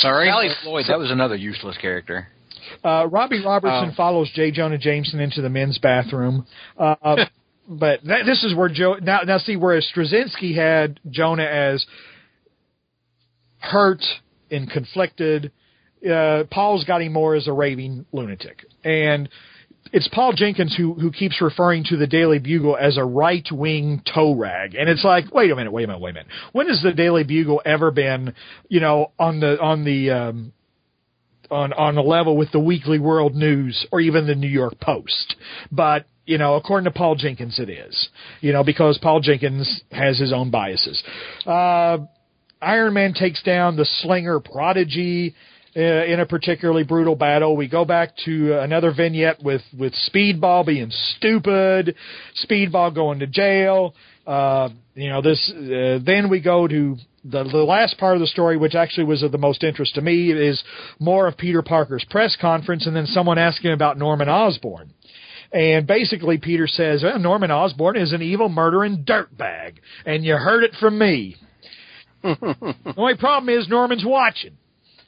Sorry, 0.00 0.28
Sally 0.28 0.48
Floyd. 0.62 0.86
That 0.88 0.98
was 0.98 1.10
another 1.10 1.36
useless 1.36 1.76
character. 1.78 2.28
Uh, 2.84 3.06
Robbie 3.10 3.44
Robertson 3.44 3.90
Oh. 3.92 3.96
follows 3.96 4.30
J. 4.34 4.50
Jonah 4.50 4.78
Jameson 4.78 5.20
into 5.20 5.42
the 5.42 5.48
men's 5.48 5.78
bathroom. 5.78 6.46
Uh, 6.78 6.94
but 7.68 8.02
that, 8.04 8.24
this 8.26 8.42
is 8.44 8.54
where 8.54 8.68
Joe 8.68 8.96
now 9.02 9.20
now 9.26 9.38
see 9.38 9.56
whereas 9.56 9.86
Straczynski 9.94 10.54
had 10.54 11.00
Jonah 11.10 11.44
as 11.44 11.84
hurt 13.58 14.02
and 14.50 14.70
conflicted, 14.70 15.52
uh, 16.10 16.44
Paul's 16.50 16.84
got 16.84 17.02
him 17.02 17.12
more 17.12 17.34
as 17.34 17.46
a 17.46 17.52
raving 17.52 18.06
lunatic, 18.12 18.64
and 18.84 19.28
it's 19.92 20.08
Paul 20.08 20.32
Jenkins 20.32 20.74
who 20.76 20.94
who 20.94 21.10
keeps 21.10 21.40
referring 21.40 21.84
to 21.84 21.96
the 21.96 22.06
Daily 22.06 22.38
Bugle 22.38 22.76
as 22.76 22.96
a 22.96 23.04
right 23.04 23.46
wing 23.50 24.02
toe 24.12 24.34
rag, 24.34 24.74
and 24.74 24.88
it's 24.88 25.04
like, 25.04 25.32
wait 25.34 25.50
a 25.50 25.56
minute, 25.56 25.72
wait 25.72 25.84
a 25.84 25.86
minute, 25.88 26.00
wait 26.00 26.10
a 26.10 26.14
minute. 26.14 26.28
When 26.52 26.68
has 26.68 26.82
the 26.82 26.92
Daily 26.92 27.24
Bugle 27.24 27.60
ever 27.64 27.90
been, 27.90 28.34
you 28.68 28.80
know, 28.80 29.12
on 29.18 29.40
the 29.40 29.60
on 29.60 29.84
the 29.84 30.10
um, 30.10 30.52
on 31.50 31.72
on 31.72 31.96
a 31.96 32.02
level 32.02 32.36
with 32.36 32.52
the 32.52 32.60
Weekly 32.60 32.98
World 32.98 33.34
News 33.34 33.86
or 33.90 34.00
even 34.00 34.26
the 34.26 34.34
New 34.34 34.48
York 34.48 34.78
Post. 34.80 35.36
But 35.72 36.06
you 36.24 36.38
know, 36.38 36.54
according 36.54 36.84
to 36.84 36.96
Paul 36.96 37.16
Jenkins, 37.16 37.58
it 37.58 37.68
is. 37.68 38.08
You 38.40 38.52
know, 38.52 38.62
because 38.62 38.98
Paul 38.98 39.20
Jenkins 39.20 39.82
has 39.90 40.18
his 40.18 40.32
own 40.32 40.50
biases. 40.50 41.02
Uh, 41.44 41.98
Iron 42.62 42.94
Man 42.94 43.14
takes 43.14 43.42
down 43.42 43.76
the 43.76 43.86
Slinger 44.02 44.38
Prodigy 44.40 45.34
in 45.74 46.18
a 46.20 46.26
particularly 46.26 46.82
brutal 46.82 47.14
battle. 47.14 47.56
We 47.56 47.68
go 47.68 47.84
back 47.84 48.16
to 48.24 48.58
another 48.60 48.92
vignette 48.92 49.42
with 49.42 49.62
with 49.78 49.94
Speedball 50.12 50.66
being 50.66 50.90
stupid, 51.16 51.94
Speedball 52.44 52.94
going 52.94 53.20
to 53.20 53.26
jail. 53.26 53.94
Uh, 54.26 54.70
you 54.94 55.08
know 55.08 55.22
this. 55.22 55.50
Uh, 55.54 55.98
then 56.04 56.28
we 56.28 56.40
go 56.40 56.66
to 56.66 56.96
the 57.24 57.44
the 57.44 57.58
last 57.58 57.98
part 57.98 58.14
of 58.14 58.20
the 58.20 58.26
story, 58.26 58.56
which 58.56 58.74
actually 58.74 59.04
was 59.04 59.22
of 59.22 59.32
the 59.32 59.38
most 59.38 59.62
interest 59.62 59.94
to 59.94 60.00
me, 60.00 60.32
is 60.32 60.62
more 60.98 61.26
of 61.26 61.36
Peter 61.36 61.62
Parker's 61.62 62.04
press 62.10 62.36
conference, 62.40 62.86
and 62.86 62.96
then 62.96 63.06
someone 63.06 63.38
asking 63.38 63.72
about 63.72 63.98
Norman 63.98 64.28
Osborn. 64.28 64.92
And 65.52 65.84
basically, 65.84 66.38
Peter 66.38 66.68
says, 66.68 67.02
well, 67.02 67.18
Norman 67.18 67.50
Osborn 67.50 67.96
is 67.96 68.12
an 68.12 68.22
evil, 68.22 68.48
murdering 68.48 69.04
dirtbag, 69.04 69.78
and 70.06 70.24
you 70.24 70.36
heard 70.36 70.62
it 70.62 70.72
from 70.78 70.96
me. 70.96 71.34
the 72.22 72.94
only 72.96 73.16
problem 73.16 73.48
is 73.48 73.68
Norman's 73.68 74.04
watching. 74.04 74.56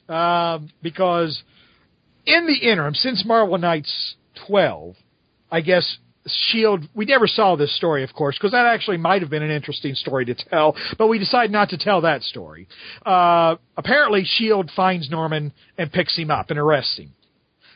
Um, 0.09 0.69
because 0.81 1.43
in 2.25 2.45
the 2.47 2.55
interim, 2.55 2.93
since 2.93 3.23
Marvel 3.25 3.57
Knights 3.57 4.15
12, 4.47 4.95
I 5.51 5.61
guess 5.61 5.97
Shield, 6.25 6.87
we 6.95 7.05
never 7.05 7.27
saw 7.27 7.55
this 7.55 7.75
story, 7.75 8.03
of 8.03 8.13
course, 8.13 8.37
because 8.37 8.51
that 8.51 8.65
actually 8.65 8.97
might 8.97 9.21
have 9.21 9.29
been 9.29 9.43
an 9.43 9.51
interesting 9.51 9.93
story 9.93 10.25
to 10.25 10.35
tell, 10.35 10.75
but 10.97 11.07
we 11.07 11.19
decided 11.19 11.51
not 11.51 11.69
to 11.69 11.77
tell 11.77 12.01
that 12.01 12.23
story. 12.23 12.67
Uh, 13.05 13.55
apparently, 13.75 14.23
Shield 14.23 14.71
finds 14.75 15.09
Norman 15.09 15.51
and 15.77 15.91
picks 15.91 16.17
him 16.17 16.31
up 16.31 16.49
and 16.49 16.57
arrests 16.57 16.97
him. 16.97 17.13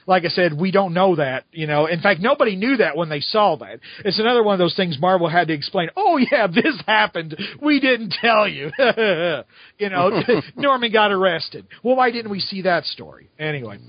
Like 0.08 0.24
I 0.24 0.30
said, 0.30 0.54
we 0.58 0.72
don't 0.72 0.94
know 0.94 1.18
that, 1.18 1.44
you 1.52 1.68
know. 1.68 1.86
In 1.86 2.00
fact, 2.00 2.22
nobody 2.22 2.56
knew 2.56 2.78
that 2.78 2.96
when 2.96 3.10
they 3.10 3.20
saw 3.20 3.58
that. 3.58 3.80
It's 4.06 4.20
another 4.20 4.42
one 4.42 4.54
of 4.54 4.60
those 4.60 4.76
things 4.76 4.98
Marvel 5.00 5.28
had 5.28 5.50
to 5.50 5.54
explain. 5.54 5.90
Oh 5.98 6.18
yeah, 6.18 6.48
this 6.48 6.82
happened. 6.88 7.38
We 7.62 7.82
didn't 7.82 8.16
tell 8.22 8.48
you. 8.48 8.72
you 9.78 9.90
know, 9.90 10.24
Norman 10.56 10.92
got 10.94 11.12
arrested. 11.12 11.68
Well, 11.84 11.98
why 11.98 12.12
didn't 12.12 12.32
we 12.32 12.40
see 12.40 12.64
that 12.64 12.86
story? 12.86 13.30
Anyway. 13.38 13.80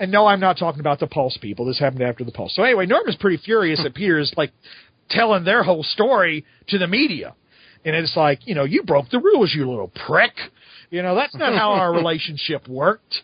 And 0.00 0.12
no, 0.12 0.26
I'm 0.26 0.40
not 0.40 0.58
talking 0.58 0.80
about 0.80 1.00
the 1.00 1.06
Pulse 1.06 1.36
people. 1.42 1.66
This 1.66 1.78
happened 1.78 2.02
after 2.02 2.24
the 2.24 2.32
Pulse. 2.32 2.54
So 2.54 2.62
anyway, 2.62 2.86
Norman's 2.86 3.16
pretty 3.16 3.36
furious 3.36 3.82
that 3.82 3.94
Peter 3.94 4.18
is 4.18 4.32
like 4.36 4.52
telling 5.10 5.44
their 5.44 5.62
whole 5.62 5.82
story 5.82 6.44
to 6.68 6.78
the 6.78 6.86
media. 6.86 7.34
And 7.84 7.94
it's 7.96 8.16
like, 8.16 8.46
you 8.46 8.54
know, 8.54 8.64
you 8.64 8.82
broke 8.82 9.10
the 9.10 9.18
rules, 9.18 9.52
you 9.54 9.68
little 9.68 9.92
prick. 10.06 10.32
You 10.90 11.02
know, 11.02 11.14
that's 11.14 11.34
not 11.34 11.54
how 11.54 11.72
our 11.72 11.92
relationship 11.94 12.68
worked. 12.68 13.22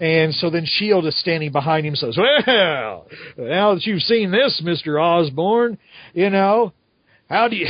And 0.00 0.34
so 0.34 0.50
then 0.50 0.66
Shield 0.66 1.06
is 1.06 1.18
standing 1.18 1.52
behind 1.52 1.86
him 1.86 1.92
and 1.92 1.98
says, 1.98 2.18
Well, 2.18 3.06
now 3.38 3.74
that 3.74 3.86
you've 3.86 4.02
seen 4.02 4.30
this, 4.30 4.62
Mr. 4.64 5.02
Osborn, 5.02 5.78
you 6.12 6.30
know, 6.30 6.72
how 7.28 7.48
do 7.48 7.56
you 7.56 7.66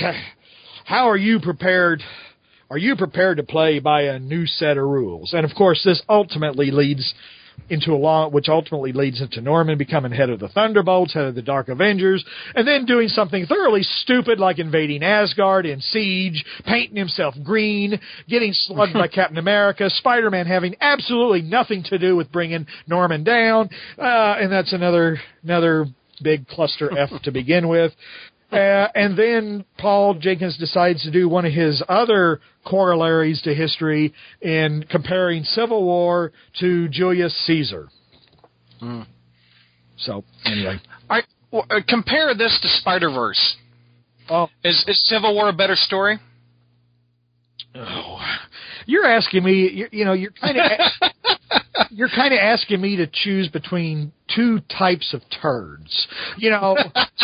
how 0.85 1.09
are 1.09 1.17
you 1.17 1.41
prepared 1.41 2.03
are 2.69 2.79
you 2.79 2.97
prepared 2.97 3.37
to 3.37 3.45
play 3.45 3.79
by 3.79 4.03
a 4.03 4.19
new 4.19 4.47
set 4.47 4.77
of 4.77 4.85
rules? 4.85 5.33
And 5.33 5.45
of 5.45 5.57
course 5.57 5.83
this 5.85 6.03
ultimately 6.09 6.71
leads 6.71 7.15
into 7.69 7.93
a 7.93 7.97
long, 7.97 8.33
which 8.33 8.49
ultimately 8.49 8.93
leads 8.93 9.21
into 9.21 9.41
Norman 9.41 9.77
becoming 9.77 10.13
head 10.13 10.31
of 10.31 10.39
the 10.39 10.49
Thunderbolts, 10.49 11.15
head 11.15 11.25
of 11.25 11.35
the 11.35 11.43
Dark 11.43 11.69
Avengers, 11.69 12.25
and 12.55 12.67
then 12.67 12.85
doing 12.87 13.09
something 13.09 13.47
thoroughly 13.47 13.83
stupid 13.83 14.39
like 14.39 14.59
invading 14.59 15.03
Asgard 15.03 15.67
in 15.67 15.81
Siege, 15.81 16.45
painting 16.65 16.97
himself 16.97 17.35
green, 17.43 18.01
getting 18.29 18.53
slugged 18.53 18.93
by 18.93 19.09
Captain 19.13 19.39
America, 19.39 19.91
Spider-Man 19.91 20.47
having 20.47 20.77
absolutely 20.81 21.43
nothing 21.43 21.83
to 21.85 21.99
do 21.99 22.17
with 22.17 22.31
bringing 22.31 22.67
Norman 22.87 23.25
down, 23.25 23.69
uh, 23.99 24.37
and 24.41 24.53
that's 24.53 24.73
another 24.73 25.19
another 25.43 25.87
big 26.23 26.47
cluster 26.49 26.97
F 26.97 27.11
to 27.25 27.31
begin 27.31 27.69
with. 27.69 27.93
Uh, 28.53 28.87
and 28.95 29.19
then 29.19 29.65
Paul 29.77 30.15
Jenkins 30.15 30.57
decides 30.57 31.03
to 31.03 31.11
do 31.11 31.29
one 31.29 31.45
of 31.45 31.53
his 31.53 31.83
other 31.89 32.41
corollaries 32.65 33.43
to 33.43 33.53
history 33.55 34.15
in 34.41 34.85
comparing 34.89 35.43
Civil 35.43 35.83
War 35.83 36.33
to 36.61 36.89
Julius 36.89 37.35
Caesar. 37.47 37.89
So 39.99 40.23
anyway, 40.45 40.79
I 41.11 41.23
well, 41.51 41.67
uh, 41.71 41.81
compare 41.89 42.35
this 42.35 42.57
to 42.63 42.69
Spider 42.81 43.11
Verse. 43.11 43.57
oh, 44.31 44.49
Is, 44.63 44.85
is 44.87 45.01
Civil 45.05 45.35
War 45.35 45.49
a 45.49 45.53
better 45.53 45.75
story? 45.77 46.19
oh, 47.75 48.19
you're 48.87 49.07
asking 49.07 49.43
me. 49.43 49.71
You, 49.71 49.89
you 49.91 50.05
know, 50.05 50.13
you're 50.13 50.31
kind 50.33 50.57
of 50.59 50.71
you're 51.91 52.09
kind 52.09 52.33
of 52.33 52.39
asking 52.41 52.81
me 52.81 52.97
to 52.97 53.07
choose 53.07 53.49
between 53.49 54.13
two 54.35 54.61
types 54.79 55.15
of 55.15 55.23
turds. 55.41 56.07
You 56.37 56.51
know, 56.51 56.77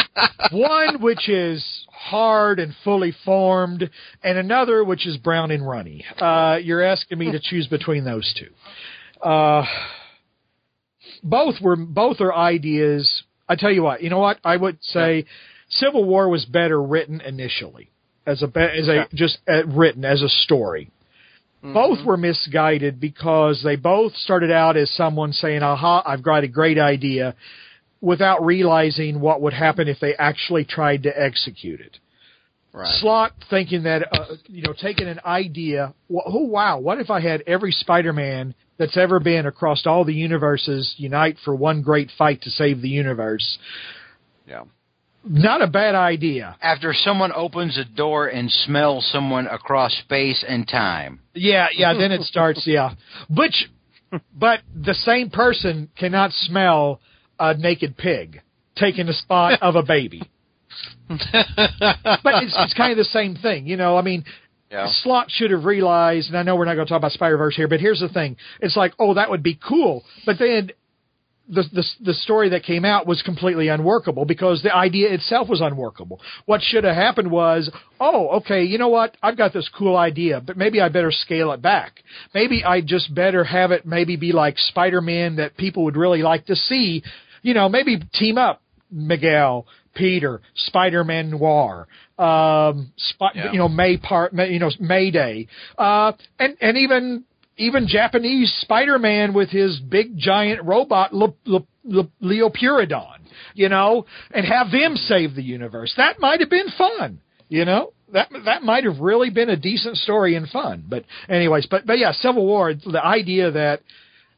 one 0.52 1.00
which 1.02 1.28
is 1.28 1.64
hard 1.90 2.58
and 2.58 2.74
fully 2.84 3.14
formed, 3.24 3.88
and 4.22 4.38
another 4.38 4.84
which 4.84 5.06
is 5.06 5.16
brown 5.16 5.50
and 5.50 5.66
runny. 5.66 6.04
Uh, 6.18 6.58
you're 6.62 6.82
asking 6.82 7.18
me 7.18 7.32
to 7.32 7.40
choose 7.40 7.66
between 7.68 8.04
those 8.04 8.32
two. 8.38 9.26
Uh, 9.26 9.64
both 11.22 11.56
were 11.60 11.76
both 11.76 12.20
are 12.20 12.34
ideas. 12.34 13.22
I 13.48 13.56
tell 13.56 13.70
you 13.70 13.82
what, 13.82 14.02
you 14.02 14.10
know 14.10 14.18
what? 14.18 14.38
I 14.44 14.56
would 14.56 14.78
say 14.82 15.26
Civil 15.68 16.04
War 16.04 16.28
was 16.28 16.44
better 16.44 16.80
written 16.82 17.20
initially 17.20 17.90
as 18.26 18.42
a 18.42 18.46
as 18.46 18.88
a 18.88 19.08
just 19.14 19.38
uh, 19.48 19.66
written 19.66 20.04
as 20.04 20.22
a 20.22 20.28
story. 20.28 20.90
Both 21.62 22.04
were 22.04 22.16
misguided 22.16 22.98
because 22.98 23.62
they 23.62 23.76
both 23.76 24.16
started 24.16 24.50
out 24.50 24.76
as 24.76 24.90
someone 24.90 25.32
saying, 25.32 25.62
"Aha, 25.62 26.02
I've 26.04 26.22
got 26.22 26.42
a 26.42 26.48
great 26.48 26.78
idea," 26.78 27.36
without 28.00 28.44
realizing 28.44 29.20
what 29.20 29.40
would 29.42 29.52
happen 29.52 29.86
if 29.86 30.00
they 30.00 30.14
actually 30.16 30.64
tried 30.64 31.04
to 31.04 31.20
execute 31.20 31.80
it. 31.80 31.98
Right. 32.72 32.92
Slott 33.00 33.32
thinking 33.48 33.84
that 33.84 34.08
uh, 34.12 34.34
you 34.46 34.62
know 34.62 34.72
taking 34.72 35.06
an 35.06 35.20
idea. 35.24 35.94
Oh 36.10 36.46
wow! 36.46 36.78
What 36.78 36.98
if 36.98 37.10
I 37.10 37.20
had 37.20 37.42
every 37.46 37.70
Spider-Man 37.70 38.54
that's 38.78 38.96
ever 38.96 39.20
been 39.20 39.46
across 39.46 39.86
all 39.86 40.04
the 40.04 40.14
universes 40.14 40.94
unite 40.96 41.36
for 41.44 41.54
one 41.54 41.82
great 41.82 42.10
fight 42.16 42.42
to 42.42 42.50
save 42.50 42.80
the 42.80 42.88
universe? 42.88 43.58
Yeah. 44.48 44.64
Not 45.24 45.62
a 45.62 45.66
bad 45.66 45.94
idea. 45.94 46.56
After 46.60 46.92
someone 46.92 47.32
opens 47.32 47.78
a 47.78 47.84
door 47.84 48.26
and 48.26 48.50
smells 48.50 49.08
someone 49.12 49.46
across 49.46 49.92
space 49.98 50.44
and 50.46 50.66
time. 50.66 51.20
Yeah, 51.34 51.68
yeah. 51.74 51.94
Then 51.94 52.10
it 52.12 52.22
starts. 52.22 52.62
Yeah, 52.66 52.94
which, 53.30 53.70
but 54.34 54.60
the 54.74 54.94
same 54.94 55.30
person 55.30 55.88
cannot 55.96 56.32
smell 56.32 57.00
a 57.38 57.54
naked 57.54 57.96
pig 57.96 58.40
taking 58.76 59.06
the 59.06 59.12
spot 59.12 59.62
of 59.62 59.76
a 59.76 59.82
baby. 59.82 60.22
but 61.08 61.18
it's, 62.42 62.54
it's 62.58 62.74
kind 62.74 62.90
of 62.92 62.98
the 62.98 63.04
same 63.04 63.36
thing, 63.36 63.66
you 63.66 63.76
know. 63.76 63.96
I 63.96 64.02
mean, 64.02 64.24
Yeah. 64.70 64.88
Slott 65.02 65.30
should 65.30 65.50
have 65.50 65.64
realized, 65.64 66.28
and 66.28 66.38
I 66.38 66.42
know 66.42 66.56
we're 66.56 66.64
not 66.64 66.74
going 66.74 66.86
to 66.86 66.88
talk 66.90 66.98
about 66.98 67.12
Spider 67.12 67.36
Verse 67.36 67.54
here, 67.54 67.68
but 67.68 67.80
here's 67.80 68.00
the 68.00 68.08
thing: 68.08 68.36
it's 68.60 68.76
like, 68.76 68.94
oh, 68.98 69.14
that 69.14 69.28
would 69.30 69.42
be 69.42 69.58
cool, 69.68 70.04
but 70.24 70.38
then 70.38 70.70
the, 71.48 71.62
the 71.72 71.84
the 72.04 72.14
story 72.14 72.48
that 72.50 72.62
came 72.62 72.84
out 72.84 73.06
was 73.06 73.20
completely 73.22 73.68
unworkable 73.68 74.24
because 74.24 74.62
the 74.62 74.74
idea 74.74 75.12
itself 75.12 75.48
was 75.48 75.60
unworkable. 75.60 76.20
What 76.46 76.62
should 76.62 76.84
have 76.84 76.94
happened 76.96 77.30
was, 77.30 77.70
oh, 78.00 78.28
okay, 78.38 78.62
you 78.64 78.78
know 78.78 78.88
what? 78.88 79.16
I've 79.22 79.36
got 79.36 79.52
this 79.52 79.68
cool 79.76 79.96
idea, 79.96 80.40
but 80.40 80.56
maybe 80.56 80.80
I 80.80 80.88
better 80.88 81.10
scale 81.12 81.52
it 81.52 81.60
back. 81.60 82.00
Maybe 82.32 82.64
I 82.64 82.80
just 82.80 83.14
better 83.14 83.44
have 83.44 83.70
it 83.72 83.84
maybe 83.84 84.16
be 84.16 84.32
like 84.32 84.56
Spider-Man 84.58 85.36
that 85.36 85.56
people 85.56 85.84
would 85.84 85.96
really 85.96 86.22
like 86.22 86.46
to 86.46 86.56
see. 86.56 87.02
You 87.42 87.54
know, 87.54 87.68
maybe 87.68 88.00
team 88.14 88.38
up 88.38 88.62
Miguel, 88.90 89.66
Peter, 89.94 90.40
Spider-Man 90.54 91.30
Noir, 91.30 91.88
um, 92.18 92.92
Sp- 92.96 93.34
Yeah. 93.34 93.52
you 93.52 93.58
know, 93.58 93.68
May 93.68 93.96
part, 93.96 94.32
May, 94.32 94.52
you 94.52 94.58
know, 94.60 94.70
Mayday, 94.78 95.48
uh, 95.76 96.12
and 96.38 96.56
and 96.60 96.78
even 96.78 97.24
even 97.62 97.86
Japanese 97.86 98.52
Spider-Man 98.60 99.34
with 99.34 99.50
his 99.50 99.80
big 99.80 100.16
giant 100.16 100.62
robot 100.64 101.14
Le, 101.14 101.32
Le, 101.46 101.60
Le, 101.84 102.08
Leopardon, 102.22 103.18
you 103.54 103.68
know, 103.68 104.06
and 104.32 104.46
have 104.46 104.70
them 104.70 104.96
save 104.96 105.34
the 105.34 105.42
universe. 105.42 105.92
That 105.96 106.20
might 106.20 106.40
have 106.40 106.50
been 106.50 106.68
fun, 106.76 107.20
you 107.48 107.64
know. 107.64 107.92
That 108.12 108.28
that 108.44 108.62
might 108.62 108.84
have 108.84 108.98
really 108.98 109.30
been 109.30 109.48
a 109.48 109.56
decent 109.56 109.96
story 109.96 110.34
and 110.34 110.46
fun. 110.48 110.84
But 110.86 111.04
anyways, 111.30 111.66
but 111.70 111.86
but 111.86 111.98
yeah, 111.98 112.12
Civil 112.12 112.44
War. 112.44 112.74
The 112.74 113.02
idea 113.02 113.50
that 113.52 113.80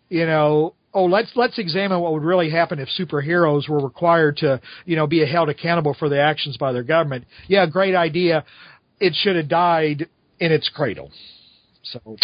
you 0.09 0.27
know, 0.27 0.75
oh, 0.93 1.07
let's 1.07 1.33
let's 1.35 1.59
examine 1.59 2.01
what 2.01 2.13
would 2.13 2.23
really 2.23 2.51
happen 2.51 2.79
if 2.79 2.89
superheroes 2.97 3.69
were 3.69 3.81
required 3.81 4.37
to, 4.39 4.61
you 4.85 4.95
know, 4.95 5.09
be 5.09 5.27
held 5.27 5.49
accountable 5.49 5.95
for 5.99 6.09
their 6.09 6.25
actions 6.25 6.57
by 6.57 6.73
their 6.73 6.85
government. 6.85 7.25
Yeah, 7.49 7.67
great 7.67 7.97
idea. 7.97 8.45
It 9.01 9.15
should 9.15 9.35
have 9.35 9.49
died 9.49 10.09
in 10.39 10.53
its 10.53 10.69
cradle. 10.69 11.11
So 11.83 12.17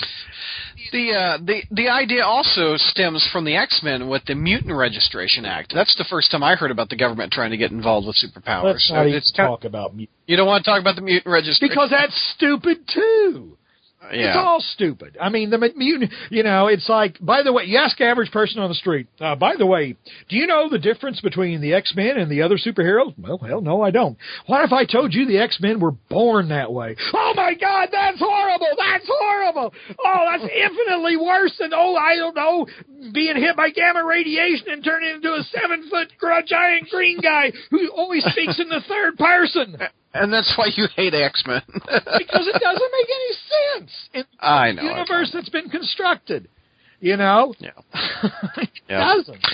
The 0.92 1.12
uh, 1.12 1.38
the 1.44 1.62
the 1.70 1.88
idea 1.88 2.24
also 2.24 2.76
stems 2.76 3.26
from 3.32 3.44
the 3.44 3.56
X 3.56 3.80
Men 3.82 4.08
with 4.08 4.24
the 4.26 4.34
Mutant 4.34 4.74
Registration 4.74 5.44
Act. 5.44 5.72
That's 5.74 5.94
the 5.96 6.04
first 6.10 6.30
time 6.30 6.42
I 6.42 6.54
heard 6.56 6.70
about 6.70 6.88
the 6.88 6.96
government 6.96 7.32
trying 7.32 7.50
to 7.50 7.56
get 7.56 7.70
involved 7.70 8.06
with 8.06 8.16
superpowers. 8.16 8.64
let's 8.64 8.88
So 8.88 8.94
not 8.94 9.06
even 9.06 9.18
it's 9.18 9.30
kind- 9.32 9.48
talk 9.48 9.64
about 9.64 9.94
you 9.96 10.36
don't 10.36 10.46
want 10.46 10.64
to 10.64 10.70
talk 10.70 10.80
about 10.80 10.96
the 10.96 11.02
Mutant 11.02 11.32
Registration 11.32 11.68
because 11.72 11.90
that's 11.90 12.14
stupid 12.36 12.78
too. 12.92 13.56
It's 14.02 14.36
all 14.36 14.60
stupid. 14.74 15.18
I 15.20 15.28
mean, 15.28 15.50
the 15.50 15.58
mutant, 15.76 16.10
you 16.30 16.42
know, 16.42 16.68
it's 16.68 16.88
like, 16.88 17.18
by 17.20 17.42
the 17.42 17.52
way, 17.52 17.64
you 17.64 17.78
ask 17.78 18.00
average 18.00 18.30
person 18.30 18.60
on 18.60 18.68
the 18.68 18.74
street, 18.74 19.08
uh, 19.20 19.36
by 19.36 19.56
the 19.56 19.66
way, 19.66 19.96
do 20.28 20.36
you 20.36 20.46
know 20.46 20.68
the 20.70 20.78
difference 20.78 21.20
between 21.20 21.60
the 21.60 21.74
X-Men 21.74 22.16
and 22.16 22.30
the 22.30 22.42
other 22.42 22.56
superheroes? 22.56 23.12
Well, 23.18 23.38
hell 23.38 23.60
no, 23.60 23.82
I 23.82 23.90
don't. 23.90 24.16
What 24.46 24.64
if 24.64 24.72
I 24.72 24.84
told 24.86 25.12
you 25.12 25.26
the 25.26 25.38
X-Men 25.38 25.80
were 25.80 25.92
born 25.92 26.48
that 26.48 26.72
way? 26.72 26.96
Oh 27.14 27.34
my 27.36 27.54
God, 27.54 27.88
that's 27.92 28.18
horrible! 28.18 28.68
That's 28.78 29.06
horrible! 29.06 29.74
Oh, 30.04 30.24
that's 30.30 30.50
infinitely 30.50 31.16
worse 31.16 31.54
than, 31.58 31.72
oh, 31.74 31.94
I 31.94 32.16
don't 32.16 32.34
know, 32.34 32.66
being 33.12 33.36
hit 33.36 33.56
by 33.56 33.70
gamma 33.70 34.04
radiation 34.04 34.68
and 34.70 34.82
turning 34.82 35.16
into 35.16 35.28
a 35.34 35.42
seven-foot 35.42 36.12
gr- 36.18 36.30
giant 36.46 36.88
green 36.88 37.18
guy 37.20 37.52
who 37.70 37.90
only 37.94 38.20
speaks 38.20 38.58
in 38.58 38.68
the 38.68 38.80
third 38.88 39.18
person. 39.18 39.76
and 40.14 40.32
that's 40.32 40.52
why 40.56 40.68
you 40.74 40.86
hate 40.96 41.14
X 41.14 41.42
Men. 41.46 41.62
Because 42.20 42.46
it 42.46 42.60
doesn't 42.60 42.92
make 42.92 43.10
any 43.10 43.32
in 44.14 44.24
I 44.40 44.72
know. 44.72 44.82
the 44.82 44.88
universe 44.88 45.30
that's 45.32 45.48
been 45.48 45.68
constructed. 45.70 46.48
You 47.00 47.16
know, 47.16 47.54
Yeah. 47.58 47.70
it 48.58 48.68
Yeah. 48.88 49.14
doesn't. 49.14 49.44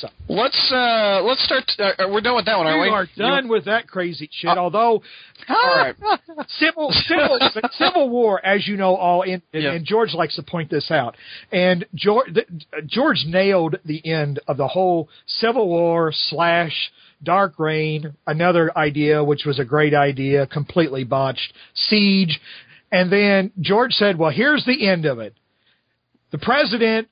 So 0.00 0.08
Let's 0.28 0.72
uh 0.72 1.20
let's 1.22 1.42
start. 1.44 1.64
Uh, 1.78 2.08
we're 2.10 2.20
done 2.20 2.36
with 2.36 2.44
that 2.46 2.56
one, 2.56 2.66
aren't 2.66 2.80
we? 2.82 2.88
we 2.88 2.94
are 2.94 3.06
done 3.16 3.48
with 3.48 3.64
that 3.66 3.86
crazy 3.88 4.28
shit. 4.32 4.56
Although, 4.56 5.02
All 5.48 5.76
right. 5.76 5.94
civil 6.58 6.90
civil 6.92 7.38
civil 7.72 8.08
war, 8.08 8.44
as 8.44 8.66
you 8.66 8.76
know, 8.76 8.94
all 8.96 9.22
in, 9.22 9.42
and, 9.52 9.62
Yeah. 9.62 9.72
and 9.72 9.84
George 9.84 10.14
likes 10.14 10.36
to 10.36 10.42
point 10.42 10.70
this 10.70 10.90
out. 10.90 11.16
And 11.52 11.84
George 11.94 12.32
the, 12.32 12.44
George 12.86 13.24
nailed 13.26 13.76
the 13.84 14.04
end 14.06 14.40
of 14.48 14.56
the 14.56 14.68
whole 14.68 15.08
Civil 15.26 15.68
War 15.68 16.12
slash 16.14 16.90
Dark 17.22 17.58
Reign. 17.58 18.14
Another 18.26 18.76
idea, 18.76 19.22
which 19.24 19.44
was 19.44 19.58
a 19.58 19.64
great 19.64 19.94
idea, 19.94 20.46
completely 20.46 21.04
botched. 21.04 21.52
Siege, 21.74 22.40
and 22.92 23.10
then 23.12 23.50
George 23.60 23.92
said, 23.92 24.18
"Well, 24.18 24.30
here's 24.30 24.64
the 24.64 24.86
end 24.88 25.04
of 25.06 25.18
it. 25.18 25.34
The 26.30 26.38
president." 26.38 27.08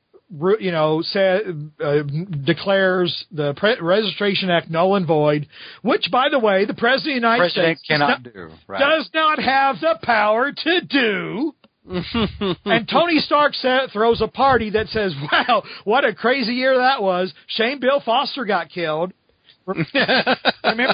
You 0.58 0.72
know, 0.72 1.02
said, 1.02 1.70
uh, 1.80 2.02
declares 2.44 3.26
the 3.30 3.54
Pre- 3.54 3.78
Registration 3.80 4.50
Act 4.50 4.68
null 4.68 4.96
and 4.96 5.06
void, 5.06 5.46
which, 5.82 6.08
by 6.10 6.28
the 6.30 6.40
way, 6.40 6.64
the 6.64 6.74
President 6.74 6.98
of 7.18 7.22
the 7.22 7.26
United 7.28 7.38
President 7.42 7.78
States 7.78 7.88
does 7.88 7.98
cannot 7.98 8.08
not- 8.24 8.32
do. 8.34 8.50
Right. 8.66 8.80
does 8.80 9.08
not 9.14 9.38
have 9.38 9.76
the 9.80 9.98
power 10.02 10.50
to 10.50 10.80
do. 10.80 11.54
and 12.64 12.88
Tony 12.88 13.20
Stark 13.20 13.54
sa- 13.54 13.86
throws 13.92 14.20
a 14.20 14.26
party 14.26 14.70
that 14.70 14.88
says, 14.88 15.14
"Wow, 15.30 15.62
what 15.84 16.04
a 16.04 16.12
crazy 16.12 16.54
year 16.54 16.76
that 16.76 17.00
was! 17.04 17.32
Shame 17.46 17.78
Bill 17.78 18.00
Foster 18.04 18.44
got 18.44 18.68
killed." 18.68 19.12
Remember, 19.66 19.92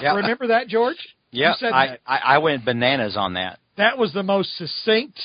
Yeah. 0.02 0.14
remember 0.16 0.48
that, 0.48 0.68
George? 0.68 0.96
yeah, 1.30 1.54
I. 1.62 1.96
I 2.06 2.18
I 2.34 2.38
went 2.38 2.66
bananas 2.66 3.16
on 3.16 3.34
that. 3.34 3.58
That 3.76 3.98
was 3.98 4.12
the 4.12 4.22
most 4.22 4.56
succinct 4.56 5.18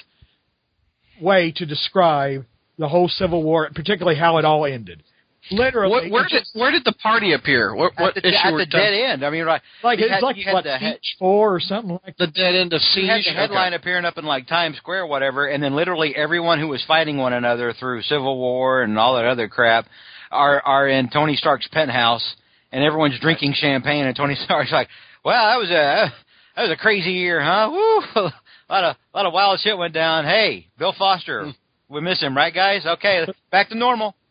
way 1.21 1.51
to 1.57 1.65
describe 1.65 2.45
the 2.77 2.87
whole 2.87 3.07
Civil 3.09 3.43
War, 3.43 3.69
particularly 3.73 4.17
how 4.19 4.37
it 4.37 4.45
all 4.45 4.65
ended. 4.65 5.03
Literally, 5.49 5.91
What, 5.91 6.11
where 6.11 6.23
it's 6.23 6.31
did 6.33 6.39
just 6.39 6.55
were 6.55 6.71
did 6.71 6.83
the 6.83 6.91
party 7.01 7.31
appear? 7.31 7.73
What, 7.73 7.93
what 7.97 8.17
at 8.17 8.23
the, 8.23 8.27
issue 8.29 8.35
at 8.37 8.57
the 8.57 8.65
dead 8.65 8.93
end. 8.93 9.23
I 9.23 9.29
mean, 9.29 9.45
right? 9.45 9.61
like 9.81 9.97
you 9.99 10.07
it's 10.09 10.21
like 10.21 10.35
what 10.51 10.65
the 10.65 10.77
he- 10.77 10.91
Siege 10.91 11.15
Four 11.19 11.55
or 11.55 11.59
something 11.61 11.97
like. 12.05 12.17
The 12.17 12.27
dead 12.27 12.53
end 12.55 12.73
of 12.73 12.81
Siege. 12.81 13.03
You 13.05 13.09
had 13.11 13.23
the 13.23 13.29
headline 13.31 13.67
Okay. 13.73 13.77
appearing 13.77 14.03
up 14.03 14.17
in 14.17 14.25
like 14.25 14.47
Times 14.47 14.75
Square, 14.77 15.03
or 15.03 15.07
whatever, 15.07 15.47
and 15.47 15.63
then 15.63 15.73
literally 15.73 16.13
everyone 16.15 16.59
who 16.59 16.67
was 16.67 16.83
fighting 16.85 17.15
one 17.17 17.31
another 17.31 17.73
through 17.79 18.01
Civil 18.03 18.37
War 18.37 18.81
and 18.81 18.97
all 18.99 19.15
that 19.15 19.23
other 19.25 19.47
crap 19.47 19.85
are 20.31 20.61
are 20.65 20.89
in 20.89 21.09
Tony 21.09 21.37
Stark's 21.37 21.67
penthouse, 21.71 22.35
and 22.73 22.83
everyone's 22.83 23.17
drinking 23.21 23.53
champagne, 23.55 24.05
and 24.05 24.15
Tony 24.17 24.35
Stark's 24.43 24.71
like, 24.73 24.89
"Well, 25.23 25.45
that 25.49 25.57
was 25.59 25.69
a 25.69 26.13
that 26.57 26.63
was 26.63 26.71
a 26.71 26.75
crazy 26.75 27.11
year, 27.11 27.39
huh? 27.41 27.69
Woo! 27.71 28.21
a 28.21 28.73
lot 28.73 28.83
of 28.83 28.95
a 29.13 29.17
lot 29.17 29.25
of 29.25 29.31
wild 29.33 29.59
shit 29.61 29.77
went 29.77 29.93
down. 29.93 30.25
Hey, 30.25 30.67
Bill 30.77 30.93
Foster, 30.97 31.53
we 31.87 32.01
miss 32.01 32.19
him, 32.21 32.35
right, 32.35 32.53
guys? 32.53 32.85
Okay, 32.85 33.25
back 33.51 33.69
to 33.69 33.77
normal." 33.77 34.15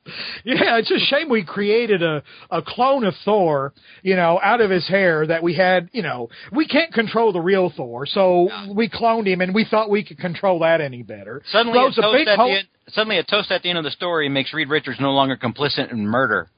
Yeah, 0.45 0.79
it's 0.79 0.91
a 0.93 1.01
shame 1.01 1.29
we 1.29 1.45
created 1.45 2.01
a, 2.01 2.23
a 2.49 2.63
clone 2.65 3.03
of 3.03 3.15
Thor, 3.25 3.73
you 4.05 4.15
know, 4.15 4.39
out 4.41 4.61
of 4.61 4.71
his 4.71 4.87
hair 4.87 5.27
that 5.27 5.43
we 5.43 5.53
had, 5.55 5.91
you 5.93 6.03
know, 6.03 6.29
we 6.53 6.69
can't 6.69 6.93
control 6.93 7.33
the 7.33 7.41
real 7.41 7.73
Thor, 7.77 8.07
so 8.07 8.49
we 8.73 8.89
cloned 8.89 9.27
him 9.27 9.41
and 9.41 9.53
we 9.53 9.65
thought 9.69 9.91
we 9.91 10.05
could 10.05 10.19
control 10.19 10.61
that 10.61 10.81
any 10.81 11.03
better. 11.03 11.43
Suddenly, 11.51 11.81
a 11.81 12.01
toast 12.01 12.29
at 12.29 12.39
hole- 12.39 12.47
the 12.47 12.59
end, 12.59 12.69
suddenly 12.91 13.19
a 13.19 13.25
toast 13.25 13.51
at 13.51 13.65
the 13.65 13.69
end 13.69 13.79
of 13.79 13.85
the 13.85 13.91
story 13.91 14.29
makes 14.29 14.55
Reed 14.55 14.69
Richards 14.69 15.01
no 15.01 15.11
longer 15.11 15.37
complicit 15.37 15.91
in 15.91 16.07
murder. 16.07 16.51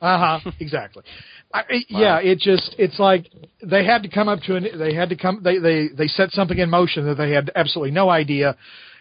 Uh 0.00 0.40
huh. 0.40 0.50
Exactly. 0.60 1.04
I, 1.52 1.62
it- 1.68 1.86
Yeah, 1.88 2.18
it 2.20 2.38
just 2.38 2.74
it's 2.78 2.98
like 2.98 3.30
they 3.62 3.84
had 3.84 4.02
to 4.02 4.08
come 4.08 4.28
up 4.28 4.40
to 4.42 4.56
an 4.56 4.66
they 4.78 4.94
had 4.94 5.08
to 5.10 5.16
come 5.16 5.40
they 5.42 5.58
they 5.58 5.88
they 5.88 6.06
set 6.08 6.30
something 6.32 6.58
in 6.58 6.70
motion 6.70 7.06
that 7.06 7.16
they 7.16 7.30
had 7.32 7.50
absolutely 7.54 7.92
no 7.92 8.10
idea, 8.10 8.56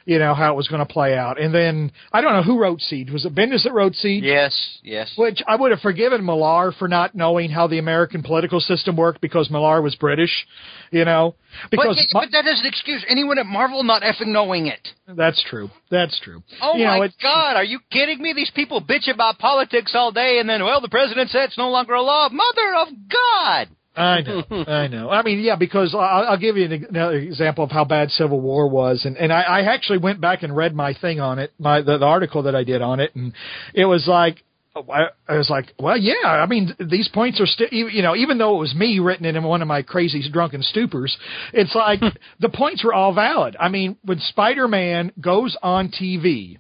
you 0.05 0.19
know, 0.19 0.35
how 0.35 0.53
it 0.53 0.55
was 0.55 0.67
going 0.67 0.85
to 0.85 0.91
play 0.91 1.17
out. 1.17 1.39
And 1.41 1.53
then 1.53 1.91
I 2.13 2.21
don't 2.21 2.33
know 2.33 2.43
who 2.43 2.59
wrote 2.59 2.79
Siege. 2.79 3.11
Was 3.11 3.25
it 3.25 3.33
Bendis 3.33 3.63
that 3.63 3.73
wrote 3.73 3.95
Siege? 3.95 4.23
Yes, 4.23 4.79
yes. 4.83 5.11
Which 5.17 5.41
I 5.47 5.55
would 5.55 5.71
have 5.71 5.81
forgiven 5.81 6.23
Millar 6.23 6.71
for 6.71 6.87
not 6.87 7.15
knowing 7.15 7.49
how 7.49 7.67
the 7.67 7.79
American 7.79 8.21
political 8.21 8.59
system 8.59 8.95
worked 8.95 9.19
because 9.19 9.49
Millar 9.49 9.81
was 9.81 9.95
British, 9.95 10.45
you 10.91 11.05
know. 11.05 11.35
Because 11.71 12.07
but, 12.13 12.21
but 12.21 12.31
that 12.31 12.45
doesn't 12.45 12.65
excuse 12.65 13.03
anyone 13.09 13.39
at 13.39 13.47
Marvel 13.47 13.83
not 13.83 14.03
effing 14.03 14.27
knowing 14.27 14.67
it. 14.67 14.87
that's 15.07 15.43
true. 15.49 15.69
That's 15.89 16.19
true. 16.19 16.43
Oh 16.61 16.75
you 16.75 16.85
my 16.85 16.97
know, 16.97 17.03
it, 17.03 17.13
God, 17.21 17.55
are 17.55 17.63
you 17.63 17.79
kidding 17.91 18.21
me? 18.21 18.33
These 18.33 18.51
people 18.51 18.81
bitch 18.81 19.11
about 19.11 19.39
politics 19.39 19.93
all 19.95 20.11
day, 20.11 20.37
and 20.39 20.47
then, 20.47 20.63
well, 20.63 20.81
the 20.81 20.89
president 20.89 21.31
said 21.31 21.45
it's 21.45 21.57
no 21.57 21.69
longer 21.69 21.93
a 21.93 22.01
law. 22.01 22.29
Mother 22.29 22.75
of 22.79 22.87
God! 23.09 23.69
I 23.95 24.21
know, 24.21 24.43
I 24.67 24.87
know. 24.87 25.09
I 25.09 25.23
mean, 25.23 25.39
yeah, 25.39 25.55
because 25.55 25.93
I'll, 25.95 26.27
I'll 26.29 26.37
give 26.37 26.57
you 26.57 26.65
an, 26.65 26.85
another 26.89 27.15
example 27.15 27.63
of 27.63 27.71
how 27.71 27.85
bad 27.85 28.11
Civil 28.11 28.41
War 28.41 28.67
was, 28.67 29.05
and 29.05 29.17
and 29.17 29.31
I, 29.31 29.41
I 29.41 29.61
actually 29.73 29.99
went 29.99 30.19
back 30.19 30.43
and 30.43 30.55
read 30.55 30.75
my 30.75 30.93
thing 30.93 31.19
on 31.19 31.39
it, 31.39 31.53
my 31.57 31.81
the, 31.81 31.97
the 31.97 32.05
article 32.05 32.43
that 32.43 32.55
I 32.55 32.63
did 32.63 32.81
on 32.81 32.99
it, 32.99 33.15
and 33.15 33.33
it 33.73 33.85
was 33.85 34.07
like. 34.07 34.43
Oh, 34.77 34.85
I 34.91 35.05
I 35.25 35.37
was 35.37 35.49
like, 35.49 35.73
well, 35.79 35.97
yeah. 35.97 36.25
I 36.25 36.45
mean, 36.47 36.75
these 36.89 37.07
points 37.07 37.39
are 37.39 37.45
still, 37.45 37.69
you 37.71 38.01
know, 38.01 38.13
even 38.13 38.37
though 38.37 38.57
it 38.57 38.59
was 38.59 38.75
me 38.75 38.99
written 38.99 39.25
it 39.25 39.37
in 39.37 39.43
one 39.45 39.61
of 39.61 39.69
my 39.69 39.83
crazy 39.83 40.21
drunken 40.29 40.61
stupors, 40.61 41.15
it's 41.53 41.73
like 41.73 42.01
hmm. 42.01 42.07
the 42.41 42.49
points 42.49 42.83
were 42.83 42.93
all 42.93 43.13
valid. 43.13 43.55
I 43.57 43.69
mean, 43.69 43.95
when 44.03 44.19
Spider-Man 44.19 45.13
goes 45.21 45.55
on 45.63 45.91
TV 45.91 46.57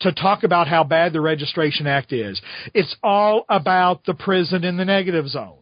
to 0.00 0.12
talk 0.12 0.44
about 0.44 0.66
how 0.66 0.82
bad 0.82 1.12
the 1.12 1.20
Registration 1.20 1.86
Act 1.86 2.14
is, 2.14 2.40
it's 2.72 2.96
all 3.02 3.44
about 3.50 4.06
the 4.06 4.14
prison 4.14 4.64
in 4.64 4.78
the 4.78 4.86
negative 4.86 5.28
zone. 5.28 5.61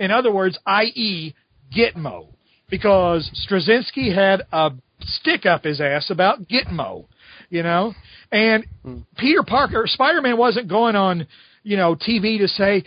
In 0.00 0.10
other 0.10 0.32
words, 0.32 0.58
i.e., 0.66 1.34
Gitmo, 1.72 2.28
because 2.68 3.30
Straczynski 3.46 4.12
had 4.12 4.42
a 4.50 4.72
stick 5.02 5.46
up 5.46 5.62
his 5.64 5.80
ass 5.80 6.10
about 6.10 6.48
Gitmo, 6.48 7.04
you 7.50 7.62
know, 7.62 7.94
and 8.32 8.64
hmm. 8.82 9.00
Peter 9.16 9.42
Parker, 9.46 9.84
Spider 9.86 10.22
Man 10.22 10.36
wasn't 10.36 10.68
going 10.68 10.96
on, 10.96 11.26
you 11.62 11.76
know, 11.76 11.94
TV 11.94 12.38
to 12.38 12.48
say, 12.48 12.82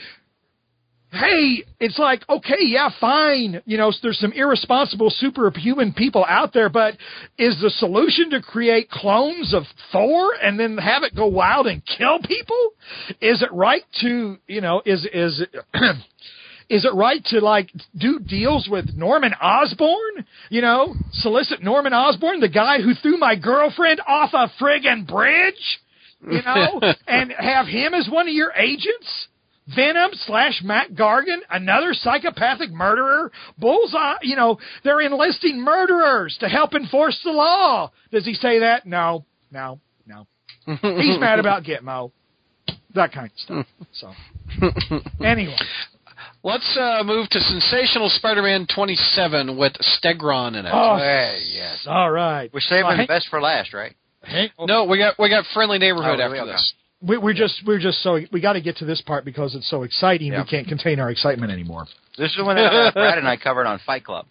hey, 1.11 1.63
it's 1.79 1.99
like, 1.99 2.27
okay, 2.27 2.57
yeah, 2.61 2.89
fine. 2.99 3.61
You 3.65 3.77
know, 3.77 3.91
there's 4.01 4.17
some 4.17 4.33
irresponsible 4.33 5.11
superhuman 5.11 5.93
people 5.93 6.25
out 6.27 6.53
there, 6.53 6.69
but 6.69 6.95
is 7.37 7.59
the 7.61 7.69
solution 7.69 8.31
to 8.31 8.41
create 8.41 8.89
clones 8.89 9.53
of 9.53 9.63
Thor 9.91 10.33
and 10.41 10.59
then 10.59 10.77
have 10.77 11.03
it 11.03 11.15
go 11.15 11.27
wild 11.27 11.67
and 11.67 11.83
kill 11.85 12.17
people? 12.19 12.71
Is 13.21 13.43
it 13.43 13.51
right 13.51 13.83
to, 14.01 14.37
you 14.47 14.61
know, 14.61 14.81
is, 14.85 15.05
is, 15.13 15.43
is 16.69 16.85
it 16.85 16.93
right 16.93 17.23
to 17.25 17.39
like 17.39 17.69
do 17.95 18.19
deals 18.19 18.67
with 18.69 18.95
Norman 18.95 19.33
Osborn? 19.33 20.25
You 20.49 20.61
know, 20.61 20.95
solicit 21.11 21.61
Norman 21.63 21.93
Osborn, 21.93 22.39
the 22.39 22.49
guy 22.49 22.81
who 22.81 22.93
threw 22.93 23.17
my 23.17 23.35
girlfriend 23.35 24.01
off 24.05 24.31
a 24.33 24.51
friggin' 24.61 25.07
bridge? 25.07 25.79
You 26.21 26.41
know, 26.41 26.81
and 27.07 27.31
have 27.37 27.67
him 27.67 27.93
as 27.93 28.07
one 28.09 28.27
of 28.27 28.33
your 28.33 28.51
agents? 28.53 29.27
Venom 29.73 30.11
slash 30.25 30.61
Mac 30.61 30.91
Gargan, 30.91 31.37
another 31.49 31.93
psychopathic 31.93 32.71
murderer. 32.71 33.31
Bullseye, 33.57 34.15
you 34.21 34.35
know, 34.35 34.59
they're 34.83 34.99
enlisting 34.99 35.61
murderers 35.61 36.35
to 36.41 36.49
help 36.49 36.73
enforce 36.73 37.17
the 37.23 37.31
law. 37.31 37.91
Does 38.11 38.25
he 38.25 38.33
say 38.33 38.59
that? 38.59 38.85
No, 38.85 39.25
no, 39.51 39.79
no. 40.05 40.27
He's 40.65 41.19
mad 41.19 41.39
about 41.39 41.63
Gitmo. 41.63 42.11
That 42.95 43.11
kind 43.11 43.27
of 43.27 43.37
stuff. 43.37 43.65
So, 43.93 44.11
anyway. 45.23 45.55
Let's 46.43 46.77
uh, 46.77 47.03
move 47.05 47.29
to 47.29 47.39
Sensational 47.39 48.09
Spider-Man 48.09 48.67
27 48.75 49.55
with 49.57 49.73
Stegron 49.73 50.59
in 50.59 50.65
it. 50.65 50.71
Oh, 50.73 50.97
Hey, 50.97 51.41
yes. 51.53 51.85
All 51.87 52.11
right. 52.11 52.49
We're 52.53 52.59
saving 52.59 52.85
Uh, 52.85 52.97
the 52.97 53.07
best 53.07 53.27
for 53.29 53.41
last, 53.41 53.73
right? 53.73 53.95
Hank, 54.23 54.51
No, 54.59 54.83
we 54.85 54.97
got 54.97 55.17
we 55.19 55.29
got 55.29 55.45
Friendly 55.53 55.77
Neighborhood 55.79 56.19
Oh, 56.19 56.23
after 56.23 56.33
really? 56.33 56.51
this. 56.51 56.73
we, 57.01 57.17
we're 57.17 57.33
just 57.33 57.61
we're 57.65 57.79
just 57.79 58.01
so 58.03 58.19
we 58.31 58.39
got 58.41 58.53
to 58.53 58.61
get 58.61 58.77
to 58.77 58.85
this 58.85 59.01
part 59.01 59.25
because 59.25 59.53
it's 59.55 59.69
so 59.69 59.83
exciting. 59.83 60.31
Yeah. 60.33 60.43
We 60.43 60.47
can't 60.49 60.67
contain 60.67 60.99
our 60.99 61.09
excitement 61.11 61.51
anymore. 61.51 61.85
This 62.17 62.31
is 62.31 62.37
the 62.37 62.43
one 62.45 62.55
that 62.57 62.73
uh, 62.73 62.91
Brad 62.93 63.17
and 63.17 63.27
I 63.27 63.35
covered 63.37 63.65
on 63.65 63.79
Fight 63.85 64.03
Club. 64.05 64.25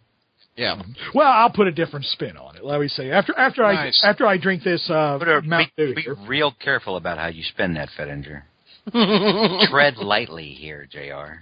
Yeah. 0.56 0.80
Well, 1.14 1.26
I'll 1.30 1.50
put 1.50 1.66
a 1.66 1.72
different 1.72 2.04
spin 2.06 2.36
on 2.36 2.56
it. 2.56 2.64
Let 2.64 2.80
me 2.80 2.88
say 2.88 3.10
after 3.10 3.38
after 3.38 3.62
Nice. 3.62 4.00
I 4.04 4.08
after 4.10 4.26
I 4.26 4.36
drink 4.38 4.62
this 4.62 4.88
uh, 4.90 5.16
But 5.18 5.44
Mount 5.44 5.70
be, 5.76 5.86
Dew. 5.88 5.94
be 5.94 6.06
real 6.26 6.52
careful 6.58 6.96
about 6.96 7.16
how 7.18 7.28
you 7.28 7.42
spin 7.42 7.74
that, 7.74 7.88
Fettinger. 7.98 8.42
Tread 9.70 9.96
lightly 9.98 10.52
here, 10.54 10.86
Jr. 10.90 11.40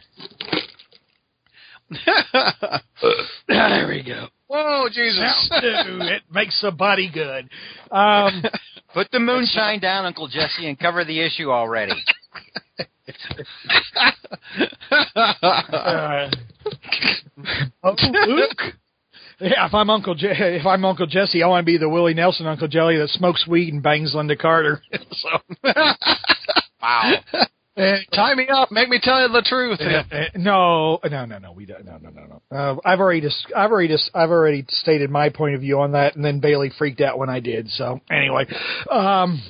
there 3.49 3.89
we 3.89 4.03
go. 4.03 4.29
Whoa, 4.47 4.89
Jesus! 4.93 5.49
It 5.63 6.23
makes 6.31 6.61
the 6.61 6.71
body 6.71 7.11
good. 7.13 7.49
Um, 7.91 8.43
Put 8.95 9.11
the 9.13 9.21
moonshine 9.21 9.79
down, 9.81 10.05
Uncle 10.05 10.27
Jesse, 10.29 10.69
and 10.69 10.79
cover 10.79 11.05
the 11.05 11.21
issue 11.21 11.51
already. 11.51 11.93
uh, 15.15 16.31
Uncle 17.83 18.13
Luke. 18.29 18.63
Yeah, 19.41 19.67
if 19.67 19.75
I'm 19.75 19.89
Uncle 19.91 20.15
Je- 20.15 20.29
if 20.29 20.67
I'm 20.67 20.85
Uncle 20.85 21.07
Jesse, 21.07 21.43
I 21.43 21.47
want 21.47 21.63
to 21.65 21.67
be 21.67 21.79
the 21.79 21.89
Willie 21.89 22.15
Nelson 22.15 22.47
Uncle 22.47 22.69
Jelly 22.69 22.99
that 22.99 23.09
smokes 23.09 23.47
weed 23.47 23.73
and 23.73 23.83
bangs 23.83 24.15
Lynda 24.15 24.39
Carter. 24.39 24.83
so, 25.13 25.29
Wow. 26.83 27.13
uh, 27.33 27.97
Tie 28.15 28.35
me 28.35 28.47
up. 28.49 28.71
Make 28.71 28.89
me 28.89 28.99
tell 29.03 29.21
you 29.23 29.29
the 29.29 29.43
truth. 29.47 29.81
Uh, 29.81 30.03
no, 30.37 30.99
no, 31.11 31.25
no, 31.25 31.39
no. 31.39 31.53
We 31.53 31.67
don't. 31.67 31.85
No, 31.85 31.99
no, 31.99 32.11
no, 32.11 32.41
no. 32.51 32.57
Uh, 32.57 32.77
I've 32.85 33.01
already, 33.01 33.21
dis- 33.21 33.47
I've 33.57 33.71
already, 33.71 33.89
dis- 33.89 34.11
I've 34.15 34.31
already 34.31 34.65
stated 34.69 35.11
my 35.11 35.29
point 35.29 35.55
of 35.55 35.61
view 35.61 35.81
on 35.81 35.93
that, 35.93 36.17
and 36.17 36.25
then 36.25 36.41
Bailey 36.41 36.71
freaked 36.77 37.01
out 37.01 37.19
when 37.19 37.29
I 37.31 37.41
did. 37.41 37.69
So 37.71 38.01
anyway, 38.11 38.47
um, 38.91 39.41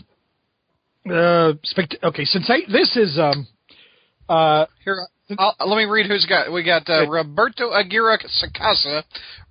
uh, 1.10 1.52
spect- 1.64 1.96
okay. 2.02 2.24
Since 2.24 2.50
I, 2.50 2.58
this 2.70 2.96
is, 2.96 3.18
um, 3.18 3.46
uh, 4.28 4.66
Here, 4.84 5.06
I'll, 5.38 5.54
let 5.66 5.76
me 5.76 5.84
read 5.84 6.06
who's 6.06 6.26
got. 6.26 6.52
We 6.52 6.62
got 6.64 6.88
uh, 6.88 7.08
Roberto 7.08 7.70
Aguirre 7.72 8.18
Sacasa 8.42 9.02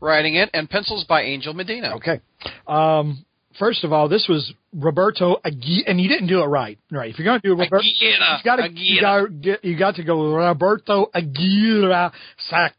writing 0.01 0.35
it, 0.35 0.49
and 0.53 0.69
pencils 0.69 1.05
by 1.07 1.23
Angel 1.23 1.53
Medina. 1.53 1.95
okay. 1.95 2.19
Um, 2.67 3.25
first 3.59 3.83
of 3.83 3.93
all, 3.93 4.09
this 4.09 4.25
was 4.27 4.51
Roberto 4.73 5.35
Aguirre, 5.43 5.83
and 5.87 6.01
you 6.01 6.09
didn't 6.09 6.27
do 6.27 6.41
it 6.41 6.45
right. 6.45 6.79
Right. 6.91 7.11
If 7.11 7.19
you're 7.19 7.25
going 7.25 7.41
to 7.41 7.47
do 7.47 7.51
Roberto, 7.51 7.77
Aguirre, 7.77 7.83
you 8.01 8.43
got 8.43 8.55
to, 8.55 8.69
you 8.73 9.01
got, 9.01 9.63
you 9.63 9.77
got 9.77 9.95
to 9.95 10.03
go 10.03 10.33
Roberto 10.33 11.07
Aguirre 11.13 12.11
Sacasa. 12.51 12.71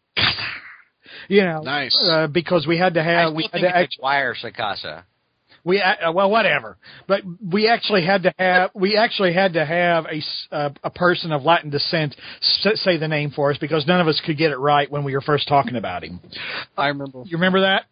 You 1.29 1.43
know, 1.43 1.61
Nice. 1.63 1.97
uh, 2.03 2.27
because 2.27 2.67
we 2.67 2.77
had 2.79 2.95
to 2.95 3.01
I 3.01 3.05
have, 3.05 3.27
still 3.29 3.37
we 3.37 3.43
had 3.45 3.53
think 3.53 3.63
to 3.63 3.69
it's 3.69 3.77
actually. 3.77 4.03
Wire 4.03 4.35
Sakasa. 4.43 5.03
We 5.63 5.81
uh, 5.81 6.11
well, 6.13 6.31
whatever. 6.31 6.79
But 7.07 7.21
we 7.47 7.69
actually 7.69 8.05
had 8.07 8.23
to 8.23 8.33
have 8.39 8.71
we 8.75 8.97
actually 8.97 9.35
had 9.35 9.53
to 9.53 9.65
have 9.67 10.07
a 10.07 10.17
s- 10.17 10.47
uh, 10.51 10.71
a 10.83 10.89
person 10.91 11.33
of 11.33 11.43
Latin 11.43 11.69
descent 11.69 12.17
s- 12.41 12.81
say 12.81 12.97
the 12.97 13.09
name 13.09 13.31
for 13.31 13.51
us 13.51 13.59
because 13.59 13.87
none 13.87 14.01
of 14.01 14.09
us 14.09 14.21
could 14.25 14.39
get 14.39 14.53
it 14.53 14.57
right 14.57 14.91
when 14.91 15.05
we 15.05 15.13
were 15.15 15.21
first 15.21 15.47
talking 15.49 15.77
about 15.77 16.03
him. 16.03 16.19
I 16.79 16.87
remember. 16.89 17.23
You 17.27 17.37
remember 17.37 17.61
that? 17.61 17.85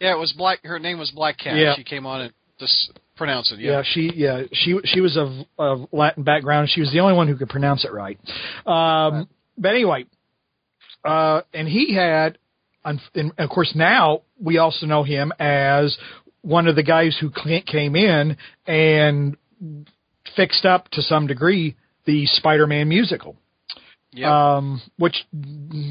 Yeah, 0.00 0.12
it 0.12 0.18
was 0.18 0.32
Black. 0.32 0.64
Her 0.64 0.78
name 0.78 0.98
was 0.98 1.10
Black 1.10 1.38
Cat. 1.38 1.56
Yeah. 1.56 1.74
She 1.76 1.84
came 1.84 2.06
on 2.06 2.20
and 2.22 2.32
just 2.58 2.92
pronounce 3.16 3.50
it. 3.52 3.58
Yeah, 3.60 3.70
Yeah. 3.78 3.82
she 3.84 4.12
yeah 4.14 4.42
she 4.52 4.78
she 4.84 5.00
was 5.00 5.16
of 5.16 5.30
of 5.58 5.88
Latin 5.92 6.22
background. 6.22 6.70
She 6.70 6.80
was 6.80 6.92
the 6.92 7.00
only 7.00 7.14
one 7.14 7.28
who 7.28 7.36
could 7.36 7.48
pronounce 7.48 7.84
it 7.84 7.92
right. 7.92 8.18
Um, 8.66 9.28
But 9.58 9.70
anyway, 9.74 10.04
uh, 11.04 11.40
and 11.54 11.66
he 11.66 11.94
had, 11.94 12.36
and 12.84 13.00
of 13.38 13.48
course 13.48 13.72
now 13.74 14.22
we 14.38 14.58
also 14.58 14.84
know 14.86 15.02
him 15.02 15.32
as 15.38 15.96
one 16.42 16.68
of 16.68 16.76
the 16.76 16.82
guys 16.82 17.16
who 17.18 17.30
came 17.66 17.96
in 17.96 18.36
and 18.66 19.36
fixed 20.36 20.66
up 20.66 20.88
to 20.90 21.02
some 21.02 21.26
degree 21.26 21.74
the 22.04 22.26
Spider-Man 22.26 22.88
musical. 22.88 23.36
Yeah. 24.12 24.56
Um, 24.56 24.80
which 24.98 25.26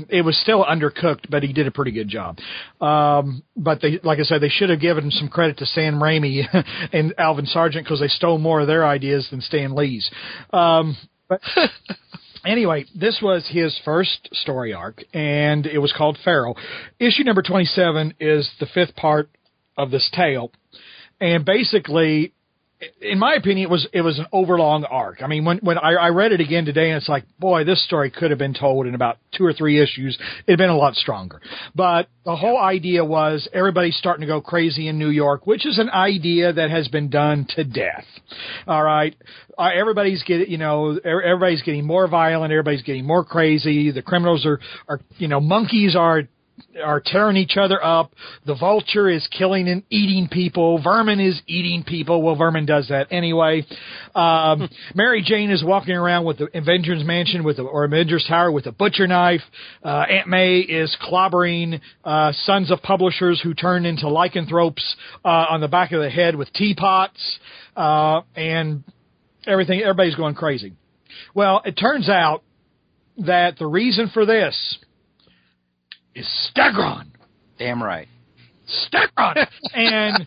it 0.09 0.25
was 0.25 0.35
still 0.41 0.63
undercooked, 0.63 1.29
but 1.29 1.43
he 1.43 1.53
did 1.53 1.67
a 1.67 1.71
pretty 1.71 1.91
good 1.91 2.09
job. 2.09 2.39
Um, 2.81 3.43
but 3.55 3.81
they, 3.81 3.99
like 4.03 4.19
I 4.19 4.23
said, 4.23 4.41
they 4.41 4.49
should 4.49 4.69
have 4.69 4.79
given 4.79 5.11
some 5.11 5.27
credit 5.27 5.57
to 5.59 5.65
Sam 5.67 5.95
Raimi 5.95 6.43
and 6.93 7.13
Alvin 7.19 7.45
Sargent 7.45 7.85
because 7.85 7.99
they 7.99 8.07
stole 8.07 8.39
more 8.39 8.61
of 8.61 8.67
their 8.67 8.85
ideas 8.85 9.27
than 9.29 9.41
Stan 9.41 9.75
Lee's. 9.75 10.09
Um, 10.51 10.97
but 11.27 11.41
anyway, 12.45 12.85
this 12.95 13.19
was 13.21 13.47
his 13.51 13.79
first 13.83 14.29
story 14.33 14.73
arc, 14.73 15.03
and 15.13 15.65
it 15.65 15.79
was 15.79 15.93
called 15.95 16.17
Pharaoh. 16.23 16.55
Issue 16.99 17.23
number 17.23 17.41
twenty-seven 17.41 18.15
is 18.19 18.49
the 18.59 18.67
fifth 18.67 18.95
part 18.95 19.29
of 19.77 19.91
this 19.91 20.09
tale, 20.13 20.51
and 21.19 21.45
basically 21.45 22.33
in 23.01 23.19
my 23.19 23.33
opinion, 23.33 23.67
it 23.67 23.69
was 23.69 23.87
it 23.93 24.01
was 24.01 24.19
an 24.19 24.27
overlong 24.31 24.83
arc. 24.85 25.21
I 25.21 25.27
mean, 25.27 25.45
when 25.45 25.57
when 25.59 25.77
I, 25.77 25.93
I 25.93 26.09
read 26.09 26.31
it 26.31 26.41
again 26.41 26.65
today, 26.65 26.89
and 26.89 26.97
it's 26.97 27.09
like, 27.09 27.23
boy, 27.39 27.63
this 27.63 27.83
story 27.85 28.11
could 28.11 28.31
have 28.31 28.39
been 28.39 28.53
told 28.53 28.87
in 28.87 28.95
about 28.95 29.17
two 29.35 29.45
or 29.45 29.53
three 29.53 29.81
issues. 29.81 30.17
It'd 30.47 30.57
been 30.57 30.69
a 30.69 30.77
lot 30.77 30.95
stronger. 30.95 31.41
But 31.75 32.07
the 32.23 32.35
whole 32.35 32.57
idea 32.57 33.03
was 33.03 33.47
everybody's 33.53 33.95
starting 33.97 34.21
to 34.21 34.27
go 34.27 34.41
crazy 34.41 34.87
in 34.87 34.97
New 34.97 35.09
York, 35.09 35.45
which 35.45 35.65
is 35.65 35.77
an 35.79 35.89
idea 35.89 36.53
that 36.53 36.69
has 36.69 36.87
been 36.87 37.09
done 37.09 37.45
to 37.55 37.63
death. 37.63 38.05
All 38.67 38.83
right, 38.83 39.15
uh, 39.57 39.69
everybody's 39.73 40.23
getting, 40.23 40.49
you 40.49 40.57
know, 40.57 40.99
er- 41.05 41.23
everybody's 41.23 41.63
getting 41.63 41.85
more 41.85 42.07
violent, 42.07 42.51
everybody's 42.51 42.83
getting 42.83 43.05
more 43.05 43.23
crazy. 43.23 43.91
The 43.91 44.01
criminals 44.01 44.45
are 44.45 44.59
are, 44.87 45.01
you 45.17 45.27
know, 45.27 45.39
monkeys 45.39 45.95
are 45.95 46.23
are 46.83 47.01
tearing 47.03 47.37
each 47.37 47.57
other 47.57 47.83
up. 47.83 48.11
The 48.45 48.55
vulture 48.55 49.09
is 49.09 49.27
killing 49.37 49.67
and 49.67 49.83
eating 49.89 50.27
people. 50.29 50.81
Vermin 50.81 51.19
is 51.19 51.41
eating 51.47 51.83
people. 51.83 52.21
Well, 52.21 52.35
Vermin 52.35 52.65
does 52.65 52.87
that 52.89 53.07
anyway. 53.11 53.65
Um, 54.13 54.69
Mary 54.95 55.23
Jane 55.25 55.51
is 55.51 55.63
walking 55.63 55.95
around 55.95 56.25
with 56.25 56.37
the 56.39 56.47
Avengers 56.57 57.03
Mansion 57.05 57.43
with 57.43 57.57
the, 57.57 57.63
or 57.63 57.85
Avengers 57.85 58.25
Tower 58.27 58.51
with 58.51 58.65
a 58.65 58.71
butcher 58.71 59.07
knife. 59.07 59.41
Uh, 59.83 60.05
Aunt 60.09 60.27
May 60.27 60.59
is 60.59 60.95
clobbering 61.01 61.79
uh, 62.03 62.31
sons 62.33 62.71
of 62.71 62.81
publishers 62.81 63.39
who 63.41 63.53
turn 63.53 63.85
into 63.85 64.07
lycanthropes 64.07 64.95
uh, 65.23 65.45
on 65.49 65.61
the 65.61 65.67
back 65.67 65.91
of 65.91 66.01
the 66.01 66.09
head 66.09 66.35
with 66.35 66.51
teapots, 66.53 67.39
uh, 67.75 68.21
and 68.35 68.83
everything. 69.47 69.81
Everybody's 69.81 70.15
going 70.15 70.35
crazy. 70.35 70.73
Well, 71.33 71.61
it 71.65 71.73
turns 71.73 72.09
out 72.09 72.43
that 73.17 73.57
the 73.57 73.67
reason 73.67 74.09
for 74.13 74.25
this 74.25 74.77
is 76.15 76.27
Stegron. 76.49 77.07
Damn 77.59 77.83
right. 77.83 78.07
Stegron. 78.67 79.47
and 79.73 80.25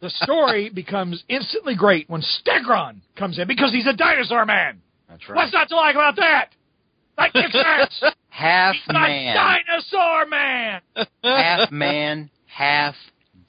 the 0.00 0.10
story 0.10 0.70
becomes 0.70 1.22
instantly 1.28 1.76
great 1.76 2.08
when 2.08 2.22
Stegron 2.22 3.00
comes 3.16 3.38
in 3.38 3.46
because 3.46 3.72
he's 3.72 3.86
a 3.86 3.92
dinosaur 3.92 4.44
man. 4.44 4.80
That's 5.08 5.28
right. 5.28 5.36
What's 5.36 5.52
not 5.52 5.68
to 5.68 5.76
like 5.76 5.94
about 5.94 6.16
that? 6.16 6.50
That 7.16 7.32
kicks 7.32 7.54
ass. 7.54 8.02
half 8.28 8.74
He's 8.74 8.82
a 8.88 8.92
man, 8.92 9.34
dinosaur 9.34 10.26
man. 10.26 10.80
half 11.22 11.70
man, 11.70 12.30
half 12.46 12.94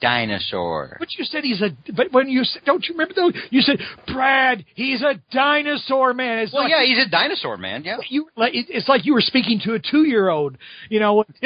dinosaur. 0.00 0.96
But 0.98 1.08
you 1.16 1.24
said 1.24 1.44
he's 1.44 1.62
a. 1.62 1.70
But 1.94 2.12
when 2.12 2.28
you 2.28 2.44
said, 2.44 2.62
don't 2.64 2.84
you 2.86 2.94
remember 2.94 3.14
though? 3.14 3.32
You 3.50 3.60
said 3.62 3.78
Brad, 4.06 4.64
he's 4.74 5.02
a 5.02 5.14
dinosaur 5.32 6.14
man. 6.14 6.38
It's 6.40 6.52
Well, 6.52 6.62
like, 6.64 6.70
yeah, 6.70 6.84
he's 6.84 7.06
a 7.06 7.10
dinosaur, 7.10 7.56
man. 7.56 7.84
Yeah. 7.84 7.98
you 8.08 8.28
like 8.36 8.52
it's 8.54 8.88
like 8.88 9.04
you 9.04 9.14
were 9.14 9.20
speaking 9.20 9.60
to 9.64 9.74
a 9.74 9.78
two 9.78 10.04
year 10.04 10.28
old. 10.28 10.56
You 10.88 11.00
know, 11.00 11.24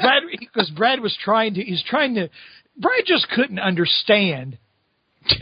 Brad 0.00 0.22
because 0.38 0.70
Brad 0.70 1.00
was 1.00 1.16
trying 1.22 1.54
to. 1.54 1.62
He's 1.62 1.82
trying 1.88 2.14
to. 2.14 2.28
Brad 2.76 3.02
just 3.06 3.28
couldn't 3.30 3.58
understand 3.58 4.58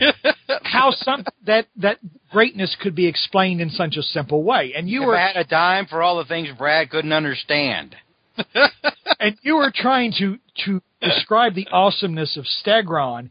how 0.63 0.91
some 0.91 1.25
that 1.45 1.67
that 1.77 1.99
greatness 2.31 2.75
could 2.81 2.95
be 2.95 3.07
explained 3.07 3.61
in 3.61 3.69
such 3.69 3.95
a 3.97 4.01
simple 4.03 4.43
way. 4.43 4.73
And 4.75 4.89
you 4.89 5.01
If 5.03 5.07
were 5.07 5.17
I 5.17 5.27
had 5.27 5.37
a 5.37 5.43
dime 5.45 5.85
for 5.87 6.01
all 6.01 6.17
the 6.17 6.25
things 6.25 6.49
Brad 6.57 6.89
couldn't 6.89 7.13
understand. 7.13 7.95
and 9.19 9.37
you 9.41 9.55
were 9.55 9.71
trying 9.73 10.13
to 10.19 10.37
to 10.65 10.81
describe 11.01 11.55
the 11.55 11.67
awesomeness 11.71 12.37
of 12.37 12.45
Stegron, 12.45 13.29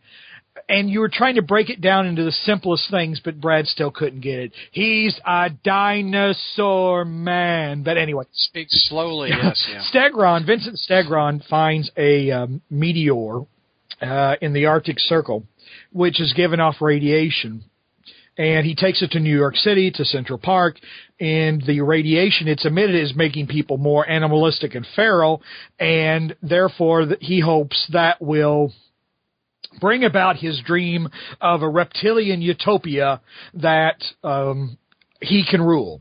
and 0.69 0.91
you 0.91 1.01
were 1.01 1.09
trying 1.09 1.37
to 1.37 1.43
break 1.43 1.71
it 1.71 1.81
down 1.81 2.07
into 2.07 2.25
the 2.25 2.33
simplest 2.33 2.91
things, 2.91 3.21
but 3.25 3.41
Brad 3.41 3.67
still 3.67 3.91
couldn't 3.91 4.21
get 4.21 4.39
it. 4.39 4.53
He's 4.71 5.19
a 5.27 5.51
dinosaur 5.65 7.05
man. 7.05 7.83
But 7.83 7.97
anyway, 7.97 8.25
Speak 8.33 8.69
slowly. 8.71 9.31
Yes. 9.39 9.69
Yeah. 9.71 9.83
Stegron, 9.93 10.47
Vincent 10.47 10.79
Stegron 10.79 11.47
finds 11.47 11.91
a 11.97 12.31
um, 12.31 12.61
meteor 12.71 13.43
uh, 14.01 14.37
in 14.41 14.53
the 14.53 14.67
Arctic 14.67 14.99
Circle, 14.99 15.45
which 15.93 16.21
is 16.21 16.33
giving 16.35 16.61
off 16.61 16.77
radiation. 16.81 17.65
And 18.39 18.65
he 18.65 18.77
takes 18.77 19.03
it 19.03 19.11
to 19.11 19.21
New 19.21 19.37
York 19.37 19.57
City, 19.57 19.91
to 19.91 20.05
Central 20.05 20.39
Park, 20.39 20.77
and 21.21 21.61
the 21.67 21.81
radiation 21.81 22.47
it's 22.47 22.65
emitted 22.65 22.95
is 22.95 23.15
making 23.17 23.49
people 23.49 23.77
more 23.77 24.09
animalistic 24.09 24.77
and 24.77 24.87
feral, 24.95 25.43
and 25.81 26.37
therefore 26.41 27.09
he 27.21 27.41
hopes 27.41 27.89
that 27.93 28.23
will 28.23 28.73
bring 29.81 30.05
about 30.05 30.37
his 30.37 30.61
dream 30.65 31.09
of 31.41 31.63
a 31.63 31.69
reptilian 31.69 32.41
utopia 32.41 33.21
that 33.55 34.03
um, 34.23 34.79
he 35.21 35.45
can 35.49 35.61
rule. 35.61 36.01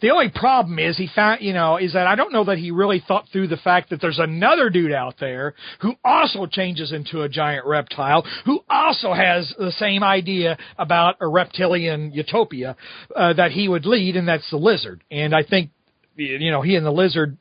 The 0.00 0.10
only 0.10 0.30
problem 0.34 0.78
is 0.78 0.96
he 0.96 1.08
found, 1.14 1.42
you 1.42 1.52
know, 1.52 1.76
is 1.76 1.92
that 1.92 2.06
I 2.06 2.14
don't 2.14 2.32
know 2.32 2.44
that 2.44 2.58
he 2.58 2.70
really 2.70 3.02
thought 3.06 3.26
through 3.32 3.48
the 3.48 3.56
fact 3.56 3.90
that 3.90 4.00
there's 4.00 4.18
another 4.18 4.70
dude 4.70 4.92
out 4.92 5.16
there 5.18 5.54
who 5.80 5.94
also 6.04 6.46
changes 6.46 6.92
into 6.92 7.22
a 7.22 7.28
giant 7.28 7.66
reptile, 7.66 8.24
who 8.44 8.60
also 8.68 9.12
has 9.12 9.52
the 9.58 9.72
same 9.72 10.02
idea 10.02 10.56
about 10.78 11.16
a 11.20 11.26
reptilian 11.26 12.12
utopia 12.12 12.76
uh, 13.14 13.32
that 13.34 13.52
he 13.52 13.68
would 13.68 13.86
lead, 13.86 14.16
and 14.16 14.28
that's 14.28 14.48
the 14.50 14.56
lizard. 14.56 15.02
And 15.10 15.34
I 15.34 15.42
think, 15.42 15.70
you 16.16 16.50
know, 16.50 16.62
he 16.62 16.76
and 16.76 16.86
the 16.86 16.90
lizard 16.92 17.36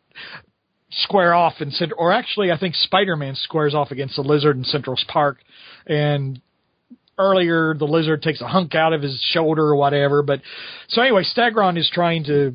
square 0.92 1.34
off 1.34 1.56
in 1.60 1.72
Central, 1.72 2.00
or 2.00 2.12
actually, 2.12 2.52
I 2.52 2.58
think 2.58 2.76
Spider-Man 2.76 3.36
squares 3.36 3.74
off 3.74 3.92
against 3.92 4.16
the 4.16 4.22
lizard 4.22 4.58
in 4.58 4.64
Central 4.64 4.98
Park, 5.08 5.40
and 5.88 6.42
earlier 7.18 7.74
the 7.74 7.86
lizard 7.86 8.22
takes 8.22 8.42
a 8.42 8.48
hunk 8.48 8.76
out 8.76 8.94
of 8.94 9.02
his 9.02 9.20
shoulder 9.32 9.64
or 9.64 9.76
whatever. 9.76 10.22
But 10.22 10.42
so 10.90 11.02
anyway, 11.02 11.24
Stegron 11.24 11.78
is 11.78 11.90
trying 11.94 12.24
to, 12.26 12.54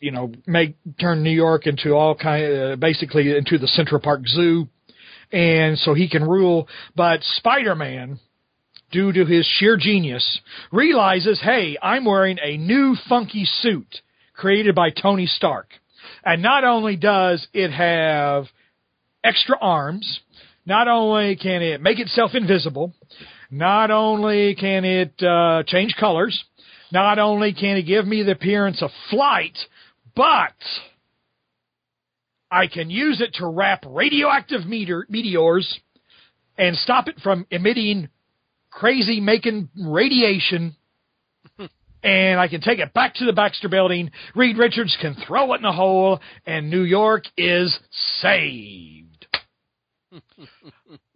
you 0.00 0.10
know, 0.10 0.32
make 0.46 0.76
turn 1.00 1.22
New 1.22 1.30
York 1.30 1.66
into 1.66 1.92
all 1.92 2.14
kind 2.14 2.44
of 2.44 2.80
basically 2.80 3.36
into 3.36 3.58
the 3.58 3.68
Central 3.68 4.00
Park 4.00 4.26
Zoo, 4.26 4.68
and 5.30 5.78
so 5.78 5.94
he 5.94 6.08
can 6.08 6.24
rule. 6.24 6.68
But 6.94 7.22
Spider-Man. 7.22 8.20
Due 8.90 9.10
to 9.10 9.24
his 9.24 9.46
sheer 9.46 9.78
genius, 9.78 10.42
realizes, 10.70 11.40
hey, 11.40 11.78
I'm 11.82 12.04
wearing 12.04 12.36
a 12.42 12.58
new 12.58 12.94
funky 13.08 13.46
suit 13.46 14.02
created 14.34 14.74
by 14.74 14.90
Tony 14.90 15.24
Stark. 15.24 15.68
And 16.22 16.42
not 16.42 16.62
only 16.64 16.96
does 16.96 17.48
it 17.54 17.70
have 17.70 18.48
extra 19.24 19.56
arms, 19.58 20.20
not 20.66 20.88
only 20.88 21.36
can 21.36 21.62
it 21.62 21.80
make 21.80 22.00
itself 22.00 22.32
invisible, 22.34 22.92
not 23.52 23.90
only 23.90 24.54
can 24.54 24.84
it 24.86 25.22
uh, 25.22 25.62
change 25.66 25.94
colors, 26.00 26.42
not 26.90 27.18
only 27.18 27.52
can 27.52 27.76
it 27.76 27.82
give 27.82 28.06
me 28.06 28.22
the 28.22 28.32
appearance 28.32 28.82
of 28.82 28.90
flight, 29.10 29.56
but 30.16 30.54
I 32.50 32.66
can 32.66 32.88
use 32.88 33.20
it 33.20 33.34
to 33.34 33.46
wrap 33.46 33.84
radioactive 33.86 34.66
meteor, 34.66 35.06
meteors 35.10 35.80
and 36.56 36.76
stop 36.76 37.08
it 37.08 37.20
from 37.22 37.46
emitting 37.50 38.08
crazy 38.70 39.20
making 39.20 39.68
radiation. 39.86 40.74
and 42.02 42.40
I 42.40 42.48
can 42.48 42.62
take 42.62 42.78
it 42.78 42.94
back 42.94 43.14
to 43.16 43.26
the 43.26 43.34
Baxter 43.34 43.68
building. 43.68 44.10
Reed 44.34 44.56
Richards 44.56 44.96
can 44.98 45.14
throw 45.26 45.52
it 45.52 45.58
in 45.58 45.66
a 45.66 45.72
hole, 45.72 46.20
and 46.46 46.70
New 46.70 46.84
York 46.84 47.24
is 47.36 47.78
saved. 48.20 49.26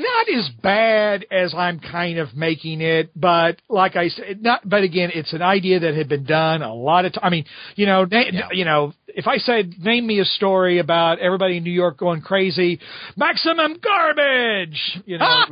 not 0.00 0.28
as 0.38 0.48
bad 0.62 1.26
as 1.30 1.54
I'm 1.54 1.78
kind 1.80 2.18
of 2.18 2.34
making 2.34 2.80
it, 2.80 3.10
but 3.14 3.60
like 3.68 3.96
I 3.96 4.08
said, 4.08 4.42
not. 4.42 4.68
But 4.68 4.82
again, 4.82 5.10
it's 5.14 5.32
an 5.32 5.42
idea 5.42 5.80
that 5.80 5.94
had 5.94 6.08
been 6.08 6.24
done 6.24 6.62
a 6.62 6.74
lot 6.74 7.04
of. 7.04 7.12
T- 7.12 7.20
I 7.22 7.30
mean, 7.30 7.44
you 7.76 7.86
know, 7.86 8.04
na- 8.04 8.24
Yeah. 8.32 8.48
you 8.52 8.64
know, 8.64 8.92
if 9.08 9.26
I 9.26 9.38
said 9.38 9.74
name 9.80 10.06
me 10.06 10.18
a 10.20 10.24
story 10.24 10.78
about 10.78 11.18
everybody 11.18 11.56
in 11.58 11.64
New 11.64 11.72
York 11.72 11.98
going 11.98 12.20
crazy, 12.22 12.80
maximum 13.16 13.76
garbage, 13.82 14.98
you 15.06 15.18
know. 15.18 15.44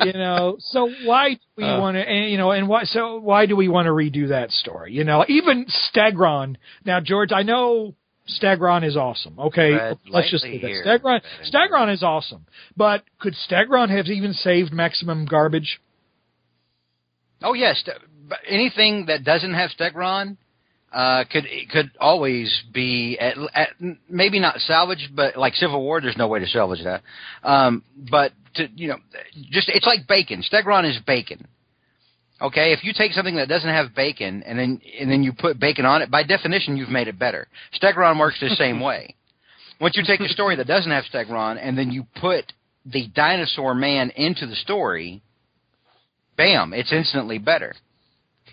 you 0.04 0.14
know, 0.14 0.56
so 0.60 0.90
why 1.04 1.34
do 1.34 1.40
we 1.58 1.64
Uh. 1.64 1.80
want 1.80 1.96
to, 1.96 2.02
and, 2.08 2.32
you 2.32 2.38
know, 2.38 2.52
and 2.52 2.68
why, 2.68 2.84
so 2.84 3.18
why 3.20 3.46
do 3.46 3.56
we 3.56 3.68
want 3.68 3.88
to 3.88 3.92
redo 3.92 4.30
that 4.30 4.52
story? 4.52 4.94
You 4.94 5.04
know, 5.04 5.26
even 5.28 5.66
Stegron. 5.66 6.56
Now, 6.86 7.00
George, 7.00 7.32
I 7.34 7.44
know 7.44 7.96
Stegron 8.30 8.86
is 8.86 8.98
awesome. 8.98 9.40
Okay, 9.40 9.74
Red 9.74 9.98
let's 10.10 10.30
just 10.30 10.44
say 10.44 10.58
here. 10.58 10.84
that. 10.84 11.02
Stegron, 11.02 11.22
Stegron 11.52 11.94
is 11.94 12.04
awesome. 12.04 12.46
But 12.76 13.04
could 13.20 13.36
Stegron 13.50 13.90
have 13.90 14.08
even 14.08 14.34
saved 14.34 14.74
Maximum 14.74 15.26
Garbage? 15.26 15.80
Oh 17.42 17.54
yes, 17.54 17.84
anything 18.48 19.06
that 19.08 19.24
doesn't 19.24 19.54
have 19.54 19.70
Stegron 19.80 20.38
uh, 20.92 21.26
could 21.32 21.46
could 21.72 21.92
always 22.00 22.64
be 22.74 23.18
at, 23.20 23.36
at 23.54 23.70
maybe 24.10 24.40
not 24.40 24.60
salvaged, 24.60 25.16
but 25.16 25.38
like 25.38 25.54
Civil 25.56 25.82
War, 25.82 26.02
there's 26.02 26.18
no 26.18 26.28
way 26.28 26.40
to 26.40 26.48
salvage 26.48 26.84
that. 26.84 27.04
Um, 27.44 27.84
but 28.10 28.32
to, 28.56 28.68
you 28.76 28.90
know, 28.90 28.98
just 29.52 29.70
it's 29.70 29.86
like 29.86 30.08
bacon. 30.08 30.44
Stegron 30.50 30.90
is 30.90 30.98
bacon. 31.06 31.48
Okay, 32.40 32.72
if 32.72 32.84
you 32.84 32.94
take 32.96 33.14
something 33.14 33.38
that 33.38 33.48
doesn't 33.48 33.70
have 33.70 33.96
bacon 33.96 34.44
and 34.44 34.60
then 34.60 34.82
and 35.00 35.10
then 35.10 35.24
you 35.24 35.34
put 35.34 35.60
bacon 35.60 35.86
on 35.86 36.02
it, 36.04 36.12
by 36.12 36.24
definition 36.24 36.78
you've 36.78 36.90
made 36.90 37.08
it 37.08 37.18
better. 37.18 37.48
Stegron 37.82 38.20
works 38.20 38.40
the 38.40 38.50
same 38.50 38.80
way. 38.82 39.16
Once 39.82 39.98
you 39.98 40.04
take 40.06 40.20
a 40.20 40.30
story 40.30 40.56
that 40.56 40.68
doesn't 40.68 40.92
have 40.92 41.04
Stegron 41.12 41.58
and 41.62 41.78
then 41.78 41.92
you 41.92 42.06
put 42.20 42.52
the 42.86 43.08
dinosaur 43.16 43.74
man 43.76 44.12
into 44.12 44.46
the 44.46 44.56
story, 44.56 45.22
bam, 46.36 46.74
it's 46.74 46.94
instantly 46.94 47.38
better. 47.38 47.76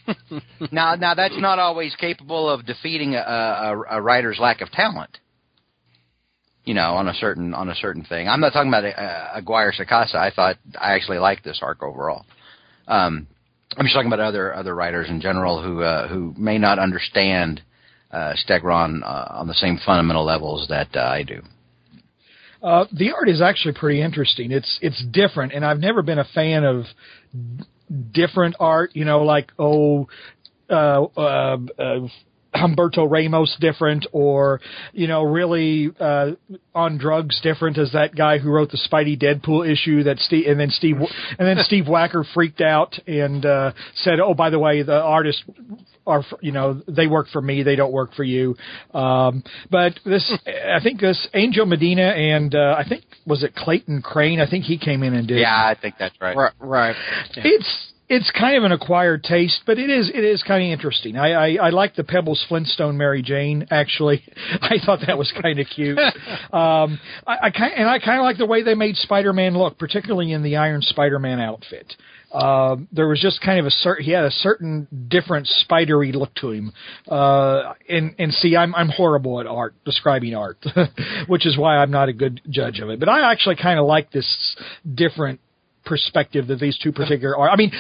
now, 0.73 0.95
now 0.95 1.15
that's 1.15 1.39
not 1.39 1.59
always 1.59 1.95
capable 1.97 2.49
of 2.49 2.67
defeating 2.67 3.15
a, 3.15 3.19
a, 3.19 3.99
a 3.99 4.03
writer's 4.03 4.39
lack 4.39 4.61
of 4.61 4.71
talent. 4.71 5.19
You 6.65 6.73
know, 6.73 6.95
on 6.95 7.09
a 7.09 7.15
certain 7.15 7.53
on 7.53 7.69
a 7.69 7.75
certain 7.75 8.05
thing. 8.05 8.27
I'm 8.27 8.41
not 8.41 8.55
talking 8.55 8.71
about 8.71 8.87
uh, 8.87 9.33
Aguirre 9.35 9.75
Sacasa. 9.79 10.15
I 10.15 10.31
thought 10.31 10.57
I 10.81 10.95
actually 10.95 11.19
liked 11.19 11.45
this 11.45 11.61
arc 11.63 11.83
overall. 11.83 12.25
Um, 12.89 13.27
I'm 13.77 13.85
just 13.85 13.95
talking 13.95 14.13
about 14.13 14.21
other 14.21 14.55
other 14.55 14.75
writers 14.75 15.09
in 15.09 15.21
general 15.21 15.63
who 15.63 15.83
uh, 15.83 16.09
who 16.09 16.35
may 16.37 16.59
not 16.59 16.79
understand 16.79 17.63
uh, 18.11 18.35
Stegron 18.35 19.03
uh, 19.03 19.27
on 19.31 19.49
the 19.49 19.55
same 19.55 19.79
fundamental 19.85 20.25
levels 20.25 20.69
that 20.69 20.89
uh, 20.95 21.01
I 21.01 21.23
do. 21.25 21.43
Uh, 22.63 22.87
the 22.93 23.13
art 23.13 23.29
is 23.29 23.43
actually 23.43 23.75
pretty 23.75 24.01
interesting. 24.01 24.53
It's 24.53 24.79
it's 24.81 25.05
different, 25.13 25.53
and 25.53 25.65
I've 25.65 25.81
never 25.81 26.03
been 26.03 26.19
a 26.19 26.25
fan 26.25 26.65
of 26.65 26.85
different 28.13 28.57
art. 28.61 28.91
You 28.95 29.05
know, 29.05 29.23
like 29.23 29.53
oh, 29.59 30.09
uh, 30.71 31.05
uh, 31.17 31.57
uh, 31.79 32.09
Humberto 32.65 33.11
Ramos 33.11 33.57
different, 33.61 34.07
or 34.13 34.61
you 34.93 35.07
know, 35.07 35.23
really 35.23 35.91
uh, 35.99 36.33
on 36.75 36.99
drugs 36.99 37.41
different 37.43 37.79
as 37.79 37.93
that 37.93 38.15
guy 38.15 38.39
who 38.39 38.51
wrote 38.51 38.71
the 38.71 38.79
Spidey 38.91 39.21
Deadpool 39.21 39.71
issue 39.71 40.05
that 40.05 40.19
Steve, 40.19 40.47
and 40.47 40.59
then 40.59 40.71
Steve, 40.71 40.97
and 41.39 41.49
then 41.49 41.59
Steve 41.65 41.85
Wacker 41.85 42.25
freaked 42.35 42.61
out 42.61 42.99
and 43.07 43.45
uh, 43.45 43.73
said, 43.97 44.21
"Oh, 44.21 44.35
by 44.35 44.51
the 44.51 44.59
way, 44.59 44.83
the 44.83 45.01
artists 45.01 45.43
are 46.07 46.21
f- 46.21 46.39
you 46.41 46.53
know 46.53 46.83
they 46.87 47.07
work 47.07 47.29
for 47.33 47.43
me, 47.43 47.63
they 47.63 47.77
don't 47.77 47.93
work 47.93 48.15
for 48.15 48.25
you." 48.25 48.57
Um, 48.93 49.43
but 49.71 49.99
this, 50.05 50.33
I 50.47 50.83
think 50.83 51.01
this 51.01 51.29
Angel 51.35 51.67
Medina 51.67 52.09
and 52.09 52.55
uh, 52.55 52.77
I 52.79 52.89
think 52.89 53.05
was 53.27 53.43
it 53.43 53.55
Clayton 53.55 54.03
Crain? 54.03 54.41
I 54.41 54.49
think 54.49 54.65
he 54.65 54.79
came 54.79 55.03
in 55.03 55.15
and 55.15 55.27
did. 55.27 55.39
Yeah, 55.39 55.55
I 55.55 55.77
think 55.81 55.97
that's 55.99 56.15
right. 56.21 56.37
Right. 56.37 56.53
right. 56.61 56.97
Yeah. 57.37 57.43
It's 57.45 57.94
it's 58.09 58.31
kind 58.39 58.57
of 58.57 58.65
an 58.65 58.73
acquired 58.73 59.25
taste, 59.25 59.63
but 59.67 59.79
it 59.79 59.89
is 59.89 60.11
it 60.13 60.25
is 60.25 60.43
kind 60.43 60.63
of 60.63 60.71
interesting. 60.73 61.17
I, 61.17 61.33
I 61.33 61.67
I 61.67 61.71
like 61.71 61.95
the 61.95 62.05
Pebbles 62.05 62.45
Flintstone 62.49 62.99
Mary 62.99 63.23
Jane. 63.23 63.67
Actually, 63.71 64.23
I 64.61 64.77
thought 64.85 65.01
that 65.07 65.17
was 65.17 65.33
kind 65.41 65.59
of 65.59 65.67
cute. 65.69 65.99
um, 66.53 67.01
I, 67.27 67.37
I 67.45 67.51
kind 67.51 67.73
and 67.77 67.89
I 67.89 67.99
kind 67.99 68.19
of 68.19 68.25
like 68.25 68.39
the 68.39 68.47
way 68.47 68.63
they 68.63 68.75
made 68.75 68.97
Spider 68.97 69.33
Man 69.33 69.57
look, 69.57 69.79
particularly 69.79 70.33
in 70.33 70.43
the 70.43 70.57
Iron 70.57 70.83
Spider 70.83 71.19
Man 71.19 71.41
outfit. 71.41 71.95
uh, 72.35 72.77
there 72.93 73.07
was 73.07 73.21
just 73.21 73.41
kind 73.41 73.61
of 73.61 73.67
a 73.67 73.71
certain 73.71 74.05
he 74.05 74.11
had 74.11 74.25
a 74.25 74.31
certain 74.31 74.89
different 75.09 75.47
spidery 75.47 76.13
look 76.13 76.35
to 76.35 76.51
him. 76.51 76.73
Uh, 77.09 77.75
and 77.89 78.15
and 78.19 78.35
see, 78.35 78.57
I'm 78.57 78.75
I'm 78.75 78.89
horrible 78.89 79.41
at 79.41 79.47
art 79.47 79.75
describing 79.85 80.35
art, 80.35 80.59
which 81.29 81.47
is 81.47 81.57
why 81.57 81.77
I'm 81.79 81.93
not 81.93 82.09
a 82.09 82.13
good 82.13 82.41
judge 82.51 82.81
of 82.81 82.91
it. 82.91 82.99
But 82.99 83.09
I 83.09 83.31
actually 83.31 83.57
kind 83.57 83.79
of 83.79 83.87
like 83.87 84.11
this 84.11 84.57
different 84.95 85.41
perspective 85.85 86.47
that 86.49 86.59
these 86.61 86.79
two 86.79 86.93
particular 86.93 87.37
are. 87.37 87.51
I 87.51 87.57
mean, 87.57 87.73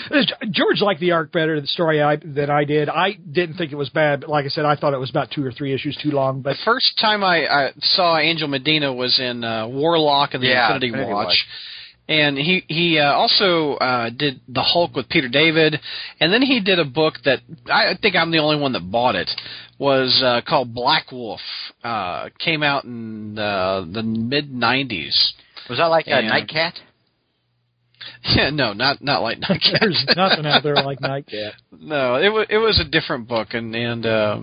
George 0.50 0.80
liked 0.80 1.00
the 1.00 1.12
arc 1.12 1.32
better, 1.32 1.60
the 1.60 1.66
story 1.66 2.02
I, 2.02 2.16
that 2.16 2.50
I 2.50 2.64
did. 2.64 2.88
I 2.88 3.12
didn't 3.12 3.56
think 3.56 3.72
it 3.72 3.76
was 3.76 3.88
bad, 3.90 4.20
but 4.20 4.28
like 4.30 4.44
I 4.44 4.48
said, 4.48 4.64
I 4.64 4.76
thought 4.76 4.94
it 4.94 4.98
was 5.00 5.10
about 5.10 5.30
two 5.30 5.44
or 5.44 5.52
three 5.52 5.72
issues 5.74 5.96
too 6.02 6.10
long. 6.10 6.42
But 6.42 6.50
the 6.52 6.62
first 6.64 6.98
time 7.00 7.24
I, 7.24 7.46
I 7.46 7.70
saw 7.80 8.18
Angel 8.18 8.48
Medina 8.48 8.92
was 8.92 9.18
in 9.18 9.44
uh, 9.44 9.66
Warlock 9.68 10.34
and 10.34 10.42
the 10.42 10.48
Yeah, 10.48 10.66
Infinity, 10.66 10.86
Infinity 10.88 11.12
Watch. 11.12 11.26
Watch. 11.26 11.46
And 12.06 12.36
he 12.36 12.62
he 12.68 12.98
uh, 12.98 13.12
also 13.12 13.76
uh, 13.76 14.10
did 14.10 14.38
the 14.46 14.60
Hulk 14.60 14.94
with 14.94 15.08
Peter 15.08 15.28
David, 15.30 15.80
and 16.20 16.30
then 16.30 16.42
he 16.42 16.60
did 16.60 16.78
a 16.78 16.84
book 16.84 17.14
that 17.24 17.38
I 17.66 17.94
think 18.00 18.14
I'm 18.14 18.30
the 18.30 18.40
only 18.40 18.60
one 18.60 18.74
that 18.74 18.90
bought 18.90 19.14
it 19.14 19.30
was 19.78 20.22
uh, 20.22 20.42
called 20.46 20.74
Black 20.74 21.10
Wolf. 21.12 21.40
Uh, 21.82 22.28
came 22.38 22.62
out 22.62 22.84
in 22.84 23.38
uh, 23.38 23.86
the 23.90 24.02
mid 24.02 24.50
'90s. 24.52 25.16
Was 25.70 25.78
that 25.78 25.86
like 25.86 26.06
a 26.06 26.10
Yeah. 26.10 26.30
Nightcat? 26.30 26.72
Yeah, 28.36 28.50
no, 28.50 28.72
not 28.72 29.02
not 29.02 29.22
like 29.22 29.38
Nightcat. 29.42 29.80
there's 29.80 30.04
nothing 30.16 30.46
out 30.46 30.62
there 30.62 30.76
like 30.76 31.00
Nightcat. 31.00 31.52
No, 31.78 32.16
it 32.16 32.28
was 32.28 32.46
it 32.50 32.58
was 32.58 32.80
a 32.80 32.84
different 32.88 33.28
book, 33.28 33.48
and 33.52 33.74
and 33.74 34.04
uh, 34.06 34.40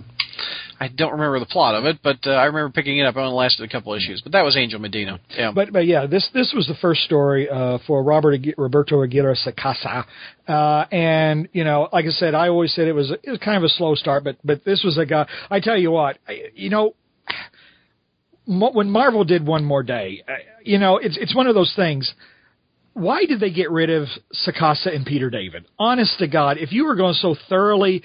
I 0.80 0.88
don't 0.88 1.12
remember 1.12 1.40
the 1.40 1.46
plot 1.46 1.76
of 1.76 1.86
it, 1.86 2.00
but 2.04 2.18
uh, 2.26 2.32
I 2.32 2.46
remember 2.46 2.72
picking 2.72 2.98
it 2.98 3.06
up. 3.06 3.16
It 3.16 3.20
only 3.20 3.34
lasted 3.36 3.64
a 3.64 3.68
couple 3.72 3.94
issues, 3.94 4.22
but 4.22 4.32
that 4.34 4.44
was 4.44 4.56
Angel 4.58 4.80
Medina. 4.80 5.20
Yeah, 5.38 5.52
But 5.54 5.72
but 5.74 5.86
yeah, 5.86 6.06
this 6.08 6.28
this 6.34 6.54
was 6.56 6.68
the 6.68 6.76
first 6.82 7.02
story 7.02 7.50
uh, 7.50 7.78
for 7.86 8.04
Robert 8.04 8.40
Agu- 8.42 8.56
Roberto 8.58 9.02
Aguirre 9.04 9.36
Sacasa, 9.36 10.06
uh, 10.48 10.86
and 10.92 11.48
you 11.54 11.64
know, 11.64 11.88
like 11.94 12.06
I 12.06 12.10
said, 12.10 12.34
I 12.34 12.48
always 12.50 12.74
said 12.74 12.88
it 12.88 12.94
was 12.94 13.12
it 13.12 13.30
was 13.30 13.40
kind 13.40 13.58
of 13.58 13.64
a 13.64 13.70
slow 13.70 13.96
start, 13.96 14.24
but 14.24 14.38
but 14.44 14.64
this 14.66 14.84
was 14.84 14.98
a 14.98 15.06
guy. 15.06 15.28
I 15.50 15.60
tell 15.60 15.78
you 15.78 15.92
what, 15.92 16.18
I, 16.28 16.50
you 16.56 16.70
know. 16.70 16.94
When 18.48 18.90
Marvel 18.90 19.24
did 19.24 19.46
One 19.46 19.64
More 19.64 19.84
Day, 19.84 20.24
uh, 20.28 20.34
you 20.64 20.80
know, 20.80 20.98
it's 20.98 21.16
it's 21.16 21.34
one 21.36 21.46
of 21.48 21.54
those 21.56 21.72
things. 21.76 22.12
Why 22.94 23.26
did 23.26 23.40
they 23.40 23.52
get 23.52 23.72
rid 23.72 23.90
of 23.90 24.08
Sacasa 24.46 24.94
and 24.94 25.06
Peter 25.06 25.30
David? 25.30 25.66
Honest 25.80 26.20
to 26.20 26.28
God, 26.28 26.58
if 26.58 26.72
you 26.72 26.86
were 26.86 26.96
going 26.96 27.14
to 27.14 27.20
so 27.20 27.36
thoroughly 27.48 28.04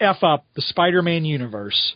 f 0.00 0.22
up 0.22 0.46
the 0.54 0.62
Spider-Man 0.62 1.24
universe, 1.24 1.94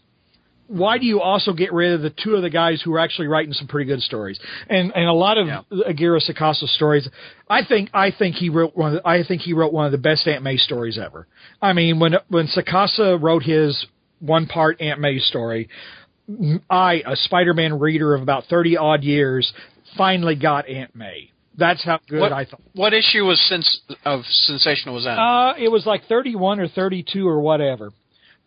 why 0.66 0.98
do 0.98 1.06
you 1.06 1.22
also 1.22 1.54
get 1.54 1.72
rid 1.72 1.94
of 1.94 2.02
the 2.02 2.10
two 2.10 2.34
of 2.34 2.42
the 2.42 2.50
guys 2.50 2.82
who 2.84 2.92
are 2.92 2.98
actually 2.98 3.26
writing 3.26 3.54
some 3.54 3.66
pretty 3.66 3.88
good 3.88 4.02
stories? 4.02 4.38
And 4.68 4.92
and 4.94 5.08
a 5.08 5.12
lot 5.12 5.38
of 5.38 5.46
Yeah. 5.46 5.62
Aguirre 5.86 6.20
Sacasa 6.20 6.68
stories, 6.68 7.08
I 7.48 7.64
think 7.64 7.88
I 7.94 8.10
think 8.10 8.36
he 8.36 8.50
wrote 8.50 8.76
one. 8.76 8.96
Of 8.96 9.02
the, 9.02 9.08
I 9.08 9.24
think 9.26 9.40
he 9.40 9.54
wrote 9.54 9.72
one 9.72 9.86
of 9.86 9.92
the 9.92 9.98
best 9.98 10.28
Aunt 10.28 10.42
May 10.42 10.58
stories 10.58 10.98
ever. 10.98 11.26
I 11.62 11.72
mean, 11.72 11.98
when 11.98 12.16
when 12.28 12.48
Sacasa 12.48 13.20
wrote 13.20 13.42
his 13.42 13.86
one 14.20 14.46
part 14.46 14.82
Aunt 14.82 15.00
May 15.00 15.18
story, 15.18 15.70
I, 16.68 17.02
a 17.06 17.16
Spider-Man 17.16 17.78
reader 17.78 18.14
of 18.14 18.20
about 18.20 18.44
thirty 18.50 18.76
odd 18.76 19.02
years, 19.02 19.50
finally 19.96 20.34
got 20.34 20.68
Aunt 20.68 20.94
May. 20.94 21.32
That's 21.58 21.84
how 21.84 21.98
good 22.08 22.20
what 22.20 22.32
I 22.32 22.44
thought. 22.44 22.60
what 22.74 22.94
issue 22.94 23.24
was 23.26 23.40
sens- 23.48 23.80
of 24.04 24.22
sensational 24.26 24.94
was 24.94 25.04
that? 25.04 25.18
Uh, 25.18 25.54
it 25.58 25.68
was 25.68 25.84
like 25.84 26.06
31 26.08 26.60
or 26.60 26.68
32 26.68 27.28
or 27.28 27.40
whatever. 27.40 27.90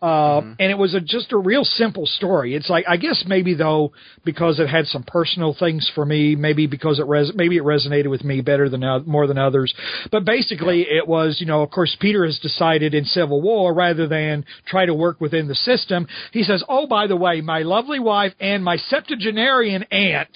Uh, 0.01 0.41
and 0.59 0.71
it 0.71 0.77
was 0.79 0.95
a, 0.95 0.99
just 0.99 1.31
a 1.31 1.37
real 1.37 1.63
simple 1.63 2.07
story. 2.07 2.55
It's 2.55 2.71
like, 2.71 2.85
I 2.89 2.97
guess 2.97 3.23
maybe 3.27 3.53
though, 3.53 3.91
because 4.25 4.59
it 4.59 4.67
had 4.67 4.87
some 4.87 5.03
personal 5.03 5.53
things 5.53 5.91
for 5.93 6.03
me, 6.03 6.35
maybe 6.35 6.65
because 6.65 6.97
it 6.97 7.05
res- 7.05 7.33
maybe 7.35 7.57
it 7.57 7.63
resonated 7.63 8.09
with 8.09 8.23
me 8.23 8.41
better 8.41 8.67
than, 8.67 8.83
oth- 8.83 9.05
more 9.05 9.27
than 9.27 9.37
others. 9.37 9.71
But 10.11 10.25
basically 10.25 10.87
it 10.89 11.07
was, 11.07 11.37
you 11.39 11.45
know, 11.45 11.61
of 11.61 11.69
course 11.69 11.95
Peter 11.99 12.25
has 12.25 12.39
decided 12.39 12.95
in 12.95 13.05
Civil 13.05 13.43
War 13.43 13.75
rather 13.75 14.07
than 14.07 14.43
try 14.65 14.87
to 14.87 14.93
work 14.95 15.21
within 15.21 15.47
the 15.47 15.53
system, 15.53 16.07
he 16.31 16.41
says, 16.41 16.63
oh, 16.67 16.87
by 16.87 17.05
the 17.05 17.15
way, 17.15 17.41
my 17.41 17.59
lovely 17.61 17.99
wife 17.99 18.33
and 18.39 18.63
my 18.63 18.77
septuagenarian 18.77 19.83
aunt, 19.91 20.35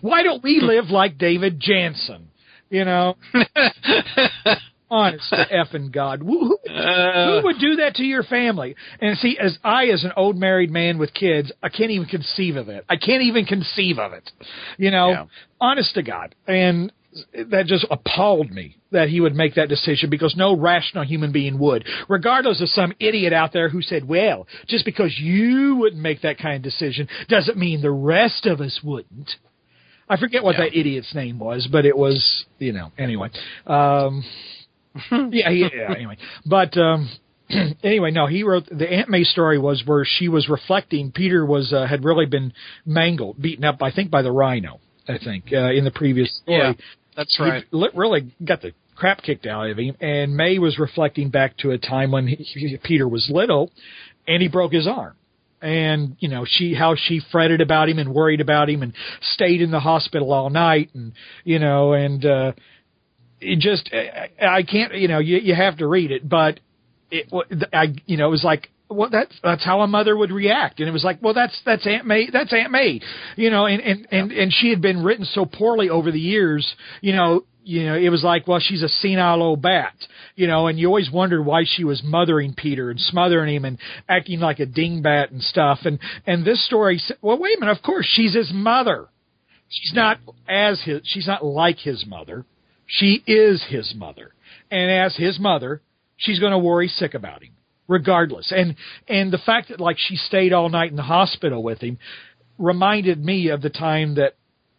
why 0.00 0.22
don't 0.22 0.42
we 0.42 0.60
live 0.62 0.86
like 0.90 1.18
David 1.18 1.60
Janssen? 1.60 2.28
You 2.70 2.84
know? 2.84 3.16
Honest 4.90 5.28
to 5.30 5.46
effing 5.52 5.90
God. 5.90 6.20
Who, 6.20 6.58
who, 6.64 6.72
Uh, 6.72 7.40
who 7.40 7.46
would 7.46 7.58
do 7.58 7.76
that 7.76 7.94
to 7.96 8.04
your 8.04 8.22
family? 8.22 8.76
And 9.00 9.16
see, 9.18 9.36
as 9.38 9.58
I, 9.64 9.86
as 9.86 10.04
an 10.04 10.12
old 10.16 10.36
married 10.36 10.70
man 10.70 10.98
with 10.98 11.14
kids, 11.14 11.50
I 11.62 11.68
can't 11.68 11.90
even 11.90 12.06
conceive 12.06 12.56
of 12.56 12.68
it. 12.68 12.84
I 12.88 12.96
can't 12.96 13.22
even 13.22 13.44
conceive 13.46 13.98
of 13.98 14.12
it. 14.12 14.30
You 14.76 14.90
know, 14.90 15.08
Yeah. 15.10 15.24
honest 15.60 15.94
to 15.94 16.02
God. 16.02 16.34
And 16.46 16.92
that 17.50 17.66
just 17.66 17.86
appalled 17.90 18.50
me 18.50 18.76
that 18.90 19.08
he 19.08 19.20
would 19.20 19.34
make 19.34 19.54
that 19.54 19.68
decision 19.68 20.10
because 20.10 20.34
no 20.36 20.54
rational 20.54 21.04
human 21.04 21.32
being 21.32 21.58
would. 21.58 21.86
Regardless 22.08 22.60
of 22.60 22.68
some 22.68 22.92
idiot 23.00 23.32
out 23.32 23.52
there 23.52 23.68
who 23.70 23.82
said, 23.82 24.06
well, 24.06 24.46
just 24.68 24.84
because 24.84 25.18
you 25.18 25.76
wouldn't 25.76 26.02
make 26.02 26.20
that 26.22 26.38
kind 26.38 26.56
of 26.56 26.62
decision 26.62 27.08
doesn't 27.28 27.56
mean 27.56 27.80
the 27.80 27.90
rest 27.90 28.46
of 28.46 28.60
us 28.60 28.80
wouldn't. 28.84 29.30
I 30.08 30.16
forget 30.16 30.42
what 30.44 30.56
Yeah. 30.56 30.64
that 30.64 30.76
idiot's 30.78 31.14
name 31.14 31.38
was, 31.38 31.66
but 31.70 31.86
it 31.86 31.96
was, 31.96 32.44
you 32.58 32.72
know, 32.72 32.92
anyway. 32.98 33.30
Um, 33.66 34.24
yeah, 35.10 35.50
he- 35.50 35.68
yeah, 35.74 35.92
anyway. 35.94 36.16
But, 36.46 36.76
um, 36.76 37.08
anyway, 37.82 38.10
no, 38.10 38.26
he 38.26 38.42
wrote 38.42 38.64
the 38.70 38.90
Aunt 38.90 39.08
May 39.08 39.24
story 39.24 39.58
was 39.58 39.82
where 39.84 40.04
she 40.06 40.28
was 40.28 40.48
reflecting. 40.48 41.12
Peter 41.12 41.44
was 41.44 41.72
uh, 41.72 41.86
had 41.86 42.04
really 42.04 42.26
been 42.26 42.52
mangled, 42.86 43.40
beaten 43.40 43.64
up, 43.64 43.82
I 43.82 43.90
think, 43.90 44.10
by 44.10 44.22
the 44.22 44.32
rhino. 44.32 44.80
I 45.08 45.18
think 45.22 45.46
uh, 45.52 45.70
in 45.72 45.84
the 45.84 45.90
previous 45.90 46.34
story, 46.42 46.58
Yeah, 46.58 46.72
that's 47.16 47.38
right. 47.38 47.64
he 47.70 47.88
really 47.94 48.32
got 48.44 48.62
the 48.62 48.72
crap 48.96 49.22
kicked 49.22 49.44
out 49.46 49.68
of 49.68 49.76
him. 49.78 49.94
And 50.00 50.34
May 50.36 50.58
was 50.58 50.78
reflecting 50.78 51.28
back 51.30 51.56
to 51.58 51.72
a 51.72 51.78
time 51.78 52.10
when 52.10 52.26
he, 52.28 52.36
he- 52.36 52.78
Peter 52.82 53.06
was 53.08 53.28
little, 53.30 53.70
and 54.26 54.40
he 54.42 54.48
broke 54.48 54.72
his 54.72 54.86
arm. 54.86 55.14
And 55.64 56.16
you 56.18 56.28
know 56.28 56.44
she 56.46 56.74
how 56.74 56.94
she 56.94 57.22
fretted 57.32 57.62
about 57.62 57.88
him 57.88 57.98
and 57.98 58.14
worried 58.14 58.42
about 58.42 58.68
him 58.68 58.82
and 58.82 58.92
stayed 59.34 59.62
in 59.62 59.70
the 59.70 59.80
hospital 59.80 60.30
all 60.30 60.50
night 60.50 60.90
and 60.92 61.14
you 61.42 61.58
know 61.58 61.94
and 61.94 62.24
uh 62.24 62.52
it 63.40 63.60
just 63.60 63.88
I, 63.92 64.62
can't 64.62 64.94
you 64.94 65.08
know 65.08 65.20
you 65.20 65.38
you 65.38 65.54
have 65.54 65.78
to 65.78 65.86
read 65.86 66.10
it 66.10 66.28
but 66.28 66.60
it 67.10 67.32
I 67.72 67.94
you 68.04 68.18
know 68.18 68.26
it 68.26 68.30
was 68.30 68.44
like 68.44 68.68
well 68.90 69.08
that's 69.10 69.34
that's 69.42 69.64
how 69.64 69.80
a 69.80 69.86
mother 69.86 70.16
would 70.16 70.30
react. 70.30 70.80
And 70.80 70.88
it 70.88 70.92
was 70.92 71.04
like 71.04 71.22
well 71.22 71.34
that's 71.34 71.58
that's 71.64 71.86
Aunt 71.86 72.06
May 72.06 72.28
that's 72.30 72.52
Aunt 72.52 72.70
May 72.70 73.00
you 73.36 73.50
know 73.50 73.66
and 73.66 73.80
and 73.80 74.06
and, 74.10 74.32
and 74.32 74.52
she 74.52 74.70
had 74.70 74.82
been 74.82 75.02
written 75.02 75.24
so 75.24 75.46
poorly 75.46 75.88
over 75.88 76.10
the 76.10 76.20
years 76.20 76.74
you 77.00 77.14
know 77.14 77.44
you 77.64 77.84
know 77.86 77.96
it 77.96 78.10
was 78.10 78.22
like 78.22 78.46
well 78.46 78.60
she's 78.60 78.82
a 78.82 78.88
senile 78.88 79.42
old 79.42 79.62
bat 79.62 79.94
you 80.36 80.46
know 80.46 80.66
and 80.66 80.78
you 80.78 80.86
always 80.86 81.10
wondered 81.10 81.42
why 81.42 81.64
she 81.64 81.82
was 81.82 82.02
mothering 82.04 82.54
Peter 82.54 82.90
and 82.90 83.00
smothering 83.00 83.54
him 83.54 83.64
and 83.64 83.78
acting 84.08 84.38
like 84.40 84.60
a 84.60 84.66
dingbat 84.66 85.30
and 85.30 85.42
stuff. 85.42 85.80
And 85.84 85.98
and 86.26 86.44
this 86.44 86.64
story 86.66 87.00
well 87.22 87.38
wait 87.38 87.56
a 87.56 87.60
minute 87.60 87.76
of 87.76 87.82
course 87.82 88.06
she's 88.08 88.34
his 88.34 88.52
mother. 88.52 89.08
She's 89.68 89.94
not 89.94 90.18
as 90.48 90.82
his 90.82 91.00
she's 91.04 91.26
not 91.26 91.44
like 91.44 91.78
his 91.78 92.04
mother. 92.06 92.44
She 92.86 93.22
is 93.26 93.64
his 93.68 93.94
mother. 93.96 94.34
And 94.70 94.90
as 94.90 95.16
his 95.16 95.38
mother 95.38 95.80
she's 96.16 96.38
going 96.38 96.52
to 96.52 96.58
worry 96.58 96.88
sick 96.88 97.14
about 97.14 97.42
him 97.42 97.52
regardless. 97.88 98.52
And 98.54 98.76
and 99.08 99.32
the 99.32 99.38
fact 99.38 99.70
that 99.70 99.80
like 99.80 99.96
she 99.98 100.16
stayed 100.16 100.52
all 100.52 100.68
night 100.68 100.90
in 100.90 100.96
the 100.96 101.02
hospital 101.02 101.62
with 101.62 101.80
him 101.80 101.98
reminded 102.58 103.24
me 103.24 103.48
of 103.48 103.62
the 103.62 103.70
time 103.70 104.14
that 104.16 104.34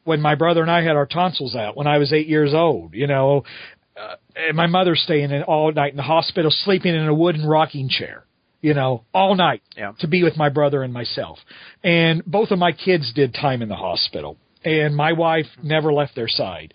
when 0.06 0.22
my 0.22 0.36
brother 0.36 0.62
and 0.62 0.72
I 0.72 0.82
had 0.82 0.96
our 0.96 1.06
tonsils 1.06 1.56
out 1.56 1.76
when 1.76 1.88
I 1.88 1.98
was 1.98 2.14
8 2.14 2.28
years 2.28 2.54
old 2.54 2.94
you 2.94 3.08
know 3.08 3.44
uh, 4.00 4.16
and 4.36 4.56
my 4.56 4.68
mother 4.68 4.96
staying 4.96 5.32
in 5.32 5.44
all 5.44 5.72
night 5.72 5.92
in 5.92 5.98
the 5.98 6.04
hospital 6.04 6.50
sleeping 6.52 6.96
in 6.96 7.08
a 7.08 7.14
wooden 7.14 7.46
rocking 7.46 7.90
chair 7.90 8.24
you 8.62 8.74
know 8.74 9.04
all 9.14 9.36
night 9.36 9.62
Yeah. 9.78 9.92
to 10.00 10.08
be 10.08 10.24
with 10.24 10.38
my 10.38 10.50
brother 10.50 10.82
and 10.84 10.94
myself 10.94 11.38
and 11.84 12.24
both 12.26 12.52
of 12.52 12.60
my 12.60 12.72
kids 12.72 13.12
did 13.14 13.34
time 13.34 13.62
in 13.62 13.70
the 13.70 13.76
hospital 13.76 14.38
and 14.64 14.96
my 14.96 15.12
wife 15.14 15.46
never 15.62 15.92
left 15.92 16.16
their 16.16 16.30
side 16.30 16.74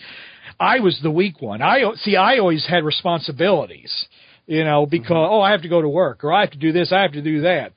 I 0.58 0.80
was 0.80 1.00
the 1.02 1.10
weak 1.10 1.40
one. 1.40 1.62
I 1.62 1.84
see. 1.96 2.16
I 2.16 2.36
always 2.36 2.66
had 2.66 2.84
responsibilities, 2.84 4.06
you 4.46 4.62
know, 4.62 4.84
because 4.84 5.26
oh, 5.30 5.40
I 5.40 5.52
have 5.52 5.62
to 5.62 5.68
go 5.70 5.80
to 5.80 5.88
work, 5.88 6.22
or 6.22 6.34
I 6.34 6.40
have 6.42 6.50
to 6.50 6.58
do 6.58 6.70
this, 6.70 6.92
I 6.92 7.00
have 7.00 7.12
to 7.12 7.22
do 7.22 7.40
that, 7.42 7.72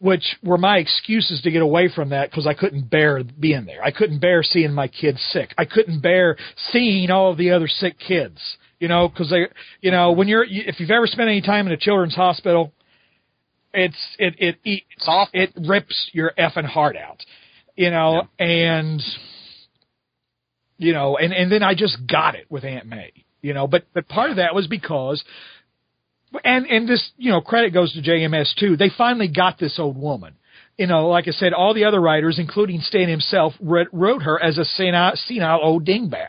which 0.00 0.36
were 0.44 0.58
my 0.58 0.78
excuses 0.78 1.40
to 1.42 1.50
get 1.50 1.62
away 1.62 1.88
from 1.92 2.10
that 2.10 2.30
because 2.30 2.46
I 2.46 2.54
couldn't 2.54 2.88
bear 2.88 3.22
being 3.24 3.64
there. 3.64 3.82
I 3.82 3.90
couldn't 3.90 4.20
bear 4.20 4.42
seeing 4.42 4.72
my 4.72 4.86
kids 4.88 5.20
sick. 5.32 5.52
I 5.58 5.64
couldn't 5.64 6.00
bear 6.00 6.36
seeing 6.70 7.10
all 7.10 7.32
of 7.32 7.38
the 7.38 7.50
other 7.50 7.66
sick 7.66 7.98
kids, 7.98 8.38
you 8.78 8.86
know, 8.86 9.08
because 9.08 9.30
they, 9.30 9.46
you 9.80 9.90
know, 9.90 10.12
when 10.12 10.28
you're 10.28 10.44
if 10.48 10.78
you've 10.78 10.90
ever 10.90 11.06
spent 11.06 11.28
any 11.28 11.42
time 11.42 11.66
in 11.66 11.72
a 11.72 11.76
children's 11.76 12.14
hospital, 12.14 12.72
it's 13.74 13.96
it 14.18 14.34
it 14.38 14.56
it, 14.64 14.82
It's 14.96 15.04
awful. 15.08 15.30
it 15.40 15.52
rips 15.66 16.10
your 16.12 16.32
effing 16.38 16.64
heart 16.66 16.96
out, 16.96 17.24
you 17.74 17.90
know, 17.90 18.28
and 18.38 19.02
you 20.76 20.92
know, 20.92 21.16
and 21.16 21.32
and 21.32 21.50
then 21.50 21.64
I 21.64 21.74
just 21.74 21.98
got 22.06 22.36
it 22.36 22.46
with 22.48 22.62
Aunt 22.64 22.86
May, 22.86 23.12
you 23.42 23.52
know, 23.52 23.66
but 23.66 23.86
but 23.92 24.08
part 24.08 24.30
of 24.30 24.36
that 24.36 24.54
was 24.54 24.68
because. 24.68 25.24
And 26.44 26.66
and 26.66 26.88
this 26.88 27.10
you 27.16 27.30
know 27.30 27.40
credit 27.40 27.72
goes 27.72 27.92
to 27.94 28.02
JMS 28.02 28.54
too. 28.58 28.76
They 28.76 28.90
finally 28.96 29.28
got 29.28 29.58
this 29.58 29.78
old 29.78 29.96
woman. 29.96 30.34
You 30.76 30.86
know, 30.86 31.08
like 31.08 31.26
I 31.26 31.32
said, 31.32 31.52
all 31.52 31.74
the 31.74 31.84
other 31.84 32.00
writers, 32.00 32.38
including 32.38 32.80
Stan 32.82 33.08
himself, 33.08 33.52
wrote, 33.60 33.88
wrote 33.92 34.22
her 34.22 34.40
as 34.40 34.58
a 34.58 34.64
senile, 34.64 35.12
senile 35.16 35.58
old 35.60 35.84
dingbat. 35.84 36.28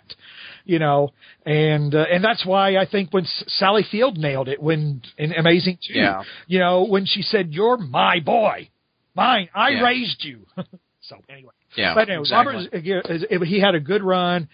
you 0.65 0.79
know, 0.79 1.09
and 1.45 1.93
uh, 1.93 2.05
and 2.11 2.23
that's 2.23 2.45
why 2.45 2.75
I 2.77 2.85
think 2.85 3.13
when 3.13 3.25
S- 3.25 3.43
Sally 3.47 3.83
Field 3.91 4.17
nailed 4.17 4.47
it 4.47 4.61
when 4.61 5.01
in 5.17 5.33
Amazing 5.33 5.77
Two, 5.85 5.93
Yeah. 5.99 6.23
you 6.47 6.59
know, 6.59 6.83
when 6.85 7.05
she 7.05 7.21
said, 7.21 7.53
"You're 7.53 7.77
my 7.77 8.19
boy, 8.21 8.69
mine, 9.15 9.49
I 9.53 9.69
Yeah. 9.69 9.83
raised 9.83 10.23
you." 10.23 10.45
so 11.01 11.17
anyway, 11.29 11.51
Yeah, 11.75 11.93
but 11.93 12.09
anyway, 12.09 12.21
exactly. 12.21 12.69
Robert, 12.71 13.11
is- 13.11 13.49
he 13.49 13.59
had 13.59 13.75
a 13.75 13.79
good 13.79 14.03
run. 14.03 14.47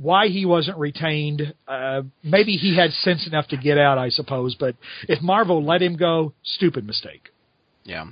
Why 0.00 0.28
he 0.28 0.46
wasn't 0.46 0.78
retained? 0.78 1.54
Uh, 1.66 2.02
maybe 2.22 2.52
he 2.52 2.76
had 2.76 2.92
sense 2.92 3.26
enough 3.26 3.48
to 3.48 3.56
get 3.56 3.78
out, 3.78 3.98
I 3.98 4.10
suppose. 4.10 4.54
But 4.58 4.76
if 5.08 5.20
Marvel 5.20 5.64
let 5.64 5.82
him 5.82 5.96
go, 5.96 6.32
stupid 6.44 6.86
mistake. 6.86 7.30
Yeah. 7.84 8.06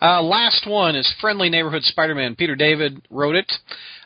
Uh, 0.00 0.22
last 0.22 0.66
one 0.66 0.94
is 0.96 1.12
Friendly 1.20 1.50
Neighborhood 1.50 1.82
Spider-Man. 1.82 2.36
Peter 2.36 2.54
David 2.54 3.02
wrote 3.10 3.34
it. 3.34 3.50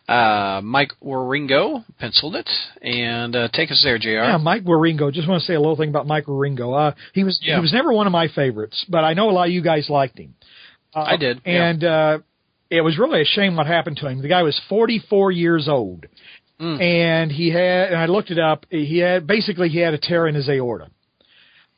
Uh, 0.09 0.61
Mike 0.64 0.93
Wieringo 1.05 1.85
penciled 2.01 2.35
it, 2.35 2.49
and 2.81 3.37
uh, 3.37 3.49
take 3.53 3.70
us 3.70 3.81
there, 3.85 3.99
Jr. 3.99 4.09
Yeah, 4.09 4.37
Mike 4.39 4.64
Wieringo. 4.64 5.12
Just 5.12 5.29
want 5.29 5.41
to 5.43 5.47
say 5.47 5.55
a 5.55 5.61
little 5.61 5.77
thing 5.77 5.91
about 5.91 6.07
Mike 6.09 6.25
Wieringo. 6.27 6.91
Uh, 6.91 6.95
he 7.12 7.23
was 7.23 7.39
Yeah. 7.43 7.57
he 7.57 7.61
was 7.61 7.73
never 7.73 7.93
one 7.93 8.07
of 8.09 8.12
my 8.12 8.27
favorites, 8.35 8.85
but 8.89 9.05
I 9.05 9.14
know 9.14 9.31
a 9.31 9.33
lot 9.33 9.47
of 9.47 9.53
you 9.53 9.62
guys 9.62 9.89
liked 9.89 10.18
him. 10.18 10.35
Uh, 10.95 11.03
I 11.03 11.16
did, 11.16 11.41
yeah. 11.47 11.68
and 11.68 11.85
uh, 11.85 12.18
it 12.68 12.81
was 12.81 12.99
really 12.99 13.20
a 13.20 13.25
shame 13.25 13.55
what 13.55 13.66
happened 13.68 13.99
to 13.99 14.09
him. 14.09 14.20
The 14.23 14.29
guy 14.29 14.43
was 14.43 14.61
44 14.68 15.31
years 15.31 15.68
old, 15.68 16.07
Mm. 16.62 16.80
and 16.80 17.32
he 17.32 17.50
had. 17.50 17.88
And 17.88 17.96
I 17.96 18.06
looked 18.06 18.30
it 18.30 18.38
up. 18.38 18.66
He 18.70 18.98
had 18.98 19.26
basically 19.26 19.68
he 19.68 19.78
had 19.78 19.94
a 19.94 19.98
tear 19.98 20.28
in 20.28 20.34
his 20.36 20.48
aorta. 20.48 20.88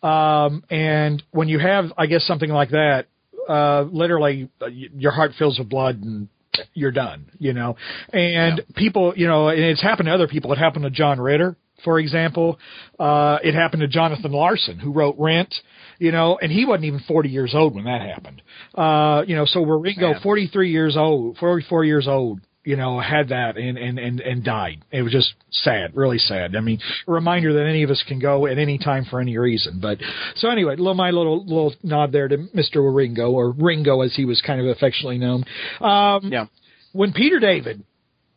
Um, 0.03 0.63
and 0.69 1.23
when 1.31 1.49
you 1.49 1.59
have, 1.59 1.87
I 1.97 2.07
guess, 2.07 2.25
something 2.27 2.51
like 2.51 2.71
that, 2.71 3.07
uh, 3.49 3.83
literally 3.91 4.51
uh, 4.61 4.67
y- 4.67 4.89
your 4.97 5.13
heart 5.13 5.33
fills 5.39 5.59
with 5.59 5.69
blood 5.71 6.03
and 6.03 6.29
you're 6.75 6.93
done, 6.93 7.31
you 7.39 7.53
know. 7.55 7.77
And 8.13 8.61
people, 8.77 9.15
you 9.17 9.27
know, 9.27 9.49
and 9.49 9.61
it's 9.61 9.83
happened 9.83 10.07
to 10.09 10.13
other 10.13 10.29
people. 10.29 10.53
It 10.53 10.59
happened 10.59 10.85
to 10.85 10.91
John 10.91 11.19
Ritter, 11.21 11.57
for 11.85 11.99
example. 11.99 12.59
Uh, 12.99 13.39
it 13.43 13.55
happened 13.55 13.81
to 13.81 13.89
Jonathan 13.89 14.33
Larson, 14.33 14.79
who 14.79 14.93
wrote 14.93 15.17
Rent, 15.19 15.55
you 15.99 16.13
know, 16.13 16.39
and 16.41 16.53
he 16.53 16.67
wasn't 16.67 16.85
even 16.85 17.01
40 17.09 17.31
years 17.31 17.55
old 17.55 17.75
when 17.75 17.85
that 17.85 18.03
happened. 18.03 18.43
Uh, 18.75 19.23
you 19.27 19.35
know, 19.37 19.47
so 19.47 19.61
Wieringo, 19.61 20.13
Man. 20.13 20.21
43 20.23 20.71
years 20.71 20.97
old, 20.97 21.39
44 21.39 21.85
years 21.85 22.07
old, 22.07 22.41
you 22.65 22.77
know, 22.77 22.99
had 22.99 23.29
that 23.29 23.57
and, 23.57 23.77
and, 23.79 23.99
and, 23.99 24.21
and 24.21 24.43
died. 24.45 24.83
It 24.91 25.03
was 25.03 25.13
just 25.13 25.35
sad, 25.51 25.95
really 25.95 26.19
sad. 26.19 26.57
I 26.57 26.61
mean, 26.61 26.79
a 27.07 27.13
reminder 27.13 27.53
that 27.55 27.67
any 27.67 27.83
of 27.83 27.91
us 27.91 28.03
can 28.09 28.19
go 28.19 28.47
at 28.47 28.59
any 28.59 28.79
time 28.79 29.05
for 29.09 29.21
any 29.21 29.37
reason. 29.37 29.81
But 29.81 29.99
so 30.37 30.49
anyway, 30.49 30.77
little, 30.77 30.95
my 30.95 31.11
little 31.11 31.45
little 31.45 31.75
nod 31.83 32.13
there 32.13 32.29
to 32.29 32.37
Mr. 32.39 32.77
Wieringo 32.77 33.31
or 33.33 33.51
Ringo 33.53 34.01
as 34.01 34.15
he 34.17 34.25
was 34.25 34.41
kind 34.41 34.61
of 34.61 34.67
affectionately 34.67 35.19
known. 35.19 35.45
Um, 35.81 36.33
Yeah. 36.33 36.47
when 36.93 37.13
Peter 37.13 37.39
David 37.39 37.83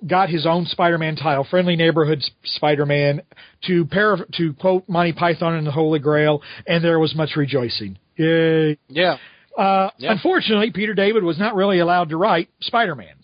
got 0.06 0.30
his 0.30 0.46
own 0.46 0.66
Spider-Man 0.68 1.16
title, 1.16 1.44
Friendly 1.50 1.76
Neighborhood 1.76 2.22
Spider-Man, 2.44 3.22
to 3.66 3.86
par- 3.86 4.28
to 4.38 4.54
quote 4.54 4.88
Monty 4.88 5.14
Python 5.14 5.56
and 5.56 5.66
the 5.66 5.72
Holy 5.72 6.00
Grail, 6.00 6.42
and 6.68 6.84
there 6.84 7.00
was 7.00 7.16
much 7.16 7.36
rejoicing. 7.36 7.98
Yay! 8.16 8.78
Yeah. 8.90 9.18
Uh, 9.58 9.90
Yeah. 9.98 10.12
Unfortunately, 10.12 10.70
Peter 10.72 10.94
David 10.94 11.24
was 11.24 11.40
not 11.40 11.56
really 11.56 11.80
allowed 11.80 12.10
to 12.10 12.18
write 12.18 12.50
Spider-Man. 12.62 13.16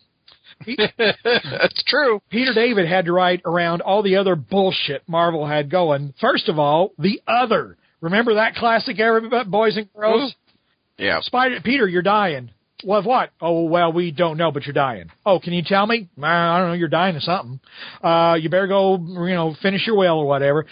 That's 0.97 1.83
true. 1.85 2.21
Peter 2.29 2.53
David 2.53 2.87
had 2.87 3.05
to 3.05 3.13
write 3.13 3.41
around 3.45 3.81
all 3.81 4.03
the 4.03 4.17
other 4.17 4.35
bullshit 4.35 5.03
Marvel 5.07 5.45
had 5.47 5.69
going. 5.69 6.13
First 6.19 6.49
of 6.49 6.59
all, 6.59 6.91
the 6.97 7.21
other. 7.27 7.77
Remember 8.01 8.35
that 8.35 8.55
classic 8.55 8.99
era, 8.99 9.45
boys 9.45 9.77
and 9.77 9.91
girls? 9.93 10.35
Yeah. 10.97 11.19
Spider 11.21 11.59
Peter, 11.63 11.87
you're 11.87 12.01
dying. 12.01 12.51
Well, 12.83 12.99
of 12.99 13.05
what? 13.05 13.31
Oh, 13.39 13.63
well, 13.63 13.93
we 13.93 14.11
don't 14.11 14.37
know, 14.37 14.51
but 14.51 14.65
you're 14.65 14.73
dying. 14.73 15.09
Oh, 15.25 15.39
can 15.39 15.53
you 15.53 15.63
tell 15.65 15.87
me? 15.87 16.09
Uh, 16.21 16.25
I 16.25 16.59
don't 16.59 16.67
know. 16.69 16.73
You're 16.73 16.89
dying 16.89 17.15
of 17.15 17.23
something. 17.23 17.59
Uh, 18.03 18.35
you 18.39 18.49
better 18.49 18.67
go, 18.67 18.97
you 18.97 19.33
know, 19.33 19.55
finish 19.61 19.87
your 19.87 19.97
will 19.97 20.19
or 20.19 20.27
whatever. 20.27 20.65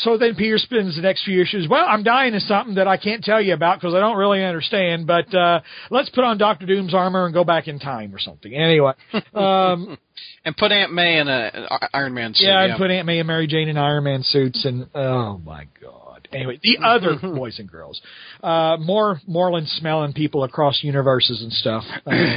So 0.00 0.16
then 0.16 0.36
Peter 0.36 0.58
spends 0.58 0.94
the 0.96 1.02
next 1.02 1.24
few 1.24 1.42
issues. 1.42 1.66
Well, 1.68 1.84
I'm 1.86 2.04
dying 2.04 2.34
of 2.34 2.42
something 2.42 2.76
that 2.76 2.86
I 2.86 2.96
can't 2.96 3.22
tell 3.24 3.40
you 3.40 3.52
about 3.54 3.80
because 3.80 3.94
I 3.94 4.00
don't 4.00 4.16
really 4.16 4.44
understand. 4.44 5.06
But 5.06 5.34
uh, 5.34 5.60
let's 5.90 6.08
put 6.10 6.22
on 6.22 6.38
Doctor 6.38 6.66
Doom's 6.66 6.94
armor 6.94 7.24
and 7.24 7.34
go 7.34 7.42
back 7.42 7.66
in 7.66 7.78
time 7.80 8.14
or 8.14 8.18
something. 8.20 8.54
Anyway, 8.54 8.92
um, 9.34 9.98
And 10.44 10.56
put 10.56 10.70
Aunt 10.70 10.92
May 10.92 11.18
in 11.18 11.28
a 11.28 11.50
an 11.52 11.88
Iron 11.92 12.14
Man 12.14 12.34
suit. 12.34 12.46
yeah, 12.46 12.64
and 12.64 12.78
put 12.78 12.90
Aunt 12.90 13.06
May 13.06 13.18
and 13.18 13.26
Mary 13.26 13.48
Jane 13.48 13.68
in 13.68 13.76
Iron 13.76 14.04
Man 14.04 14.22
suits, 14.22 14.64
and 14.64 14.86
oh 14.94 15.38
my 15.38 15.66
god. 15.80 16.28
Anyway, 16.32 16.60
the 16.62 16.78
other 16.84 17.16
boys 17.20 17.58
and 17.58 17.70
girls, 17.70 18.00
uh, 18.42 18.76
more 18.78 19.20
Morlun 19.28 19.66
smelling 19.78 20.12
people 20.12 20.44
across 20.44 20.82
universes 20.82 21.42
and 21.42 21.52
stuff. 21.52 21.84
Uh, 22.06 22.36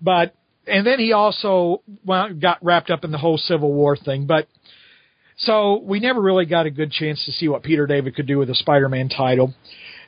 but 0.00 0.34
and 0.66 0.86
then 0.86 0.98
he 0.98 1.12
also 1.12 1.82
well, 2.04 2.32
got 2.32 2.58
wrapped 2.62 2.90
up 2.90 3.02
in 3.04 3.10
the 3.10 3.18
whole 3.18 3.38
Civil 3.38 3.72
War 3.72 3.96
thing. 3.96 4.26
But 4.26 4.46
so 5.38 5.78
we 5.78 6.00
never 6.00 6.20
really 6.20 6.46
got 6.46 6.66
a 6.66 6.70
good 6.70 6.90
chance 6.90 7.24
to 7.24 7.32
see 7.32 7.48
what 7.48 7.62
Peter 7.62 7.86
David 7.86 8.14
could 8.14 8.26
do 8.26 8.38
with 8.38 8.50
a 8.50 8.54
Spider-Man 8.54 9.08
title. 9.08 9.54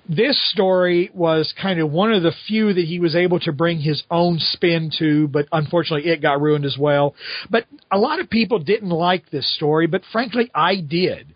This 0.09 0.37
story 0.51 1.11
was 1.15 1.55
kind 1.61 1.79
of 1.79 1.93
one 1.93 2.13
of 2.13 2.23
the 2.23 2.33
few 2.49 2.73
that 2.73 2.85
he 2.85 2.99
was 2.99 3.15
able 3.15 3.39
to 3.41 3.53
bring 3.53 3.79
his 3.79 4.03
own 4.11 4.39
spin 4.41 4.91
to, 4.99 5.29
but 5.29 5.47
unfortunately 5.53 6.11
it 6.11 6.21
got 6.21 6.41
ruined 6.41 6.65
as 6.65 6.77
well. 6.79 7.15
But 7.49 7.67
a 7.93 7.99
lot 7.99 8.19
of 8.19 8.29
people 8.29 8.59
didn't 8.59 8.89
like 8.91 9.31
this 9.31 9.55
story, 9.55 9.87
but 9.87 10.03
frankly 10.11 10.51
I 10.55 10.77
did. 10.77 11.35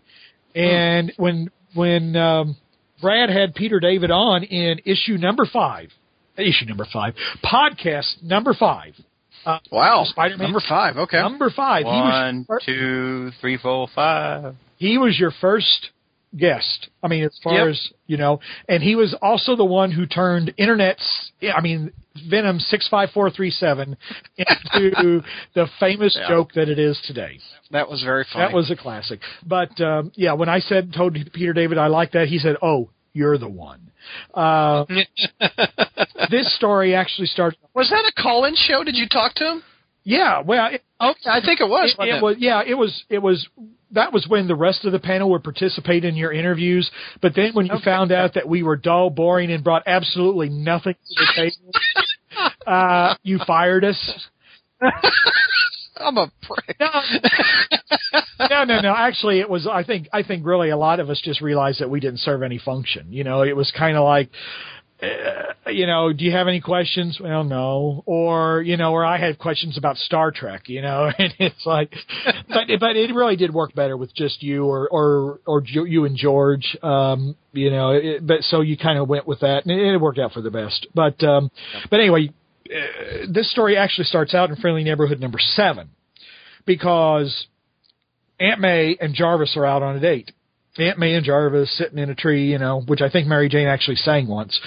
And 0.53 1.13
when 1.17 1.51
when 1.73 2.15
um, 2.15 2.57
Brad 3.01 3.29
had 3.29 3.55
Peter 3.55 3.79
David 3.79 4.11
on 4.11 4.43
in 4.43 4.79
issue 4.85 5.17
number 5.17 5.45
five, 5.45 5.89
issue 6.37 6.65
number 6.65 6.87
five, 6.91 7.13
podcast 7.43 8.23
number 8.23 8.53
five, 8.53 8.93
uh, 9.45 9.59
Wow. 9.71 10.03
Spider-Man 10.05 10.43
Number 10.43 10.61
five. 10.67 10.97
Okay. 10.97 11.17
number 11.21 11.49
five, 11.49 11.83
he 11.83 11.89
was 11.91 12.11
One, 12.11 12.45
fir- 12.45 12.59
two, 12.65 13.31
three, 13.41 13.57
four, 13.57 13.87
five. 13.93 14.55
he 14.77 14.97
was 14.97 15.17
your 15.19 15.31
first 15.41 15.89
guest. 16.37 16.89
I 17.01 17.07
mean, 17.07 17.23
as 17.23 17.37
far 17.43 17.53
Yep. 17.53 17.67
as 17.69 17.89
you 18.07 18.17
know, 18.17 18.39
and 18.67 18.83
he 18.83 18.95
was 18.95 19.13
also 19.21 19.55
the 19.55 19.63
one 19.65 19.91
who 19.91 20.05
turned 20.05 20.53
internet's. 20.57 21.31
I 21.55 21.61
mean, 21.61 21.91
Venom 22.29 22.59
six 22.59 22.87
five 22.89 23.09
four 23.11 23.29
three 23.29 23.51
seven 23.51 23.95
into 24.37 25.21
the 25.53 25.67
famous 25.79 26.15
Yeah. 26.19 26.27
joke 26.27 26.53
that 26.53 26.67
it 26.69 26.79
is 26.79 26.99
today. 27.05 27.39
That 27.71 27.89
was 27.89 28.03
very 28.03 28.25
funny. 28.31 28.45
That 28.45 28.53
was 28.55 28.69
a 28.71 28.75
classic. 28.75 29.19
But 29.45 29.79
um, 29.81 30.11
yeah, 30.15 30.33
when 30.33 30.49
I 30.49 30.59
said 30.59 30.93
told 30.93 31.17
Peter 31.33 31.53
David 31.53 31.77
I 31.77 31.87
like 31.87 32.11
that, 32.11 32.27
he 32.27 32.37
said, 32.39 32.55
"Oh, 32.61 32.89
you're 33.15 33.39
the 33.39 33.49
one." 33.49 33.89
Uh, 34.33 34.85
this 36.29 36.55
story 36.55 36.93
actually 36.93 37.27
starts. 37.27 37.57
Was 37.73 37.89
that 37.89 38.05
a 38.05 38.21
call-in 38.21 38.55
show? 38.55 38.83
Did 38.83 38.95
you 38.95 39.07
talk 39.09 39.33
to 39.35 39.43
him? 39.43 39.63
Yeah, 40.03 40.41
well, 40.41 40.67
it, 40.71 40.83
Okay, 41.01 41.29
I 41.29 41.41
think 41.43 41.59
it 41.59 41.67
was. 41.67 41.95
it, 41.99 42.07
it 42.17 42.21
was 42.21 42.35
yeah, 42.37 42.61
it 42.65 42.75
was 42.75 43.03
it 43.09 43.19
was 43.19 43.47
that 43.91 44.13
was 44.13 44.25
when 44.27 44.47
the 44.47 44.55
rest 44.55 44.85
of 44.85 44.91
the 44.91 44.99
panel 44.99 45.29
would 45.31 45.43
participate 45.43 46.05
in 46.05 46.15
your 46.15 46.31
interviews. 46.31 46.89
But 47.21 47.33
then 47.35 47.53
when 47.53 47.65
you 47.65 47.73
Okay. 47.73 47.85
found 47.85 48.11
out 48.11 48.33
that 48.35 48.47
we 48.47 48.61
were 48.63 48.75
dull, 48.75 49.09
boring, 49.09 49.51
and 49.51 49.63
brought 49.63 49.83
absolutely 49.87 50.49
nothing 50.49 50.93
to 50.93 51.25
the 51.25 51.31
table, 51.35 52.51
uh, 52.67 53.15
you 53.23 53.39
fired 53.47 53.83
us. 53.83 54.27
I'm 55.97 56.17
a 56.17 56.31
prick. 56.41 56.77
No, 56.79 56.89
no, 58.49 58.63
no, 58.65 58.81
no. 58.81 58.93
Actually, 58.95 59.39
it 59.39 59.49
was. 59.49 59.67
I 59.67 59.83
think. 59.83 60.07
I 60.11 60.23
think 60.23 60.45
really 60.45 60.69
a 60.69 60.77
lot 60.77 60.99
of 60.99 61.09
us 61.09 61.21
just 61.23 61.41
realized 61.41 61.79
that 61.79 61.89
we 61.89 61.99
didn't 61.99 62.19
serve 62.19 62.43
any 62.43 62.57
function. 62.57 63.11
You 63.11 63.23
know, 63.23 63.43
it 63.43 63.55
was 63.55 63.71
kind 63.77 63.97
of 63.97 64.03
like. 64.03 64.29
Uh, 65.01 65.69
you 65.69 65.85
know, 65.85 66.13
do 66.13 66.23
you 66.23 66.31
have 66.31 66.47
any 66.47 66.61
questions? 66.61 67.19
Well, 67.21 67.43
no. 67.43 68.03
Or 68.05 68.61
you 68.61 68.77
know, 68.77 68.93
or 68.93 69.05
I 69.05 69.17
had 69.17 69.37
questions 69.37 69.77
about 69.77 69.97
Star 69.97 70.31
Trek. 70.31 70.63
You 70.67 70.81
know, 70.81 71.11
and 71.17 71.33
it's 71.39 71.65
like, 71.65 71.93
but 72.47 72.67
but 72.79 72.95
it 72.95 73.13
really 73.13 73.35
did 73.35 73.53
work 73.53 73.73
better 73.75 73.97
with 73.97 74.13
just 74.15 74.41
you 74.41 74.65
or 74.65 74.87
or 74.89 75.39
or 75.45 75.63
you 75.65 76.05
and 76.05 76.15
George. 76.15 76.77
Um, 76.81 77.35
you 77.51 77.71
know, 77.71 77.91
it, 77.91 78.25
but 78.25 78.41
so 78.43 78.61
you 78.61 78.77
kind 78.77 78.97
of 78.97 79.09
went 79.09 79.27
with 79.27 79.41
that, 79.41 79.65
and 79.65 79.71
it, 79.71 79.93
it 79.93 79.97
worked 79.97 80.19
out 80.19 80.31
for 80.31 80.41
the 80.41 80.51
best. 80.51 80.87
But 80.93 81.21
um, 81.23 81.51
but 81.89 81.99
anyway, 81.99 82.29
uh, 82.69 83.25
this 83.29 83.51
story 83.51 83.77
actually 83.77 84.05
starts 84.05 84.33
out 84.33 84.49
in 84.49 84.55
Friendly 84.57 84.83
Neighborhood 84.83 85.19
number 85.19 85.39
seven 85.39 85.89
because 86.65 87.47
Aunt 88.39 88.59
May 88.59 88.97
and 88.99 89.13
Jarvis 89.13 89.55
are 89.57 89.65
out 89.65 89.83
on 89.83 89.95
a 89.95 89.99
date. 89.99 90.31
Aunt 90.77 90.99
May 90.99 91.13
and 91.15 91.25
Jarvis 91.25 91.75
sitting 91.77 91.97
in 91.99 92.09
a 92.09 92.15
tree, 92.15 92.51
you 92.51 92.57
know, 92.57 92.81
which 92.85 93.01
I 93.01 93.09
think 93.09 93.27
Mary 93.27 93.47
Jane 93.47 93.67
actually 93.67 93.95
sang 93.95 94.27
once, 94.27 94.59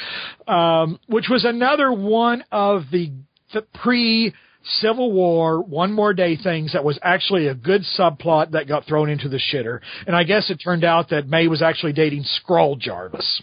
um, 0.46 0.98
which 1.06 1.26
was 1.28 1.44
another 1.44 1.92
one 1.92 2.44
of 2.50 2.84
the, 2.90 3.12
the 3.52 3.62
pre 3.74 4.32
Civil 4.80 5.12
War 5.12 5.60
One 5.62 5.92
More 5.92 6.14
Day 6.14 6.36
things 6.36 6.72
that 6.72 6.84
was 6.84 6.98
actually 7.02 7.46
a 7.48 7.54
good 7.54 7.82
subplot 7.98 8.52
that 8.52 8.66
got 8.68 8.86
thrown 8.86 9.08
into 9.10 9.28
the 9.28 9.38
shitter. 9.38 9.80
And 10.06 10.16
I 10.16 10.24
guess 10.24 10.50
it 10.50 10.56
turned 10.62 10.84
out 10.84 11.10
that 11.10 11.28
May 11.28 11.46
was 11.46 11.62
actually 11.62 11.92
dating 11.92 12.24
Skrull 12.24 12.78
Jarvis. 12.78 13.42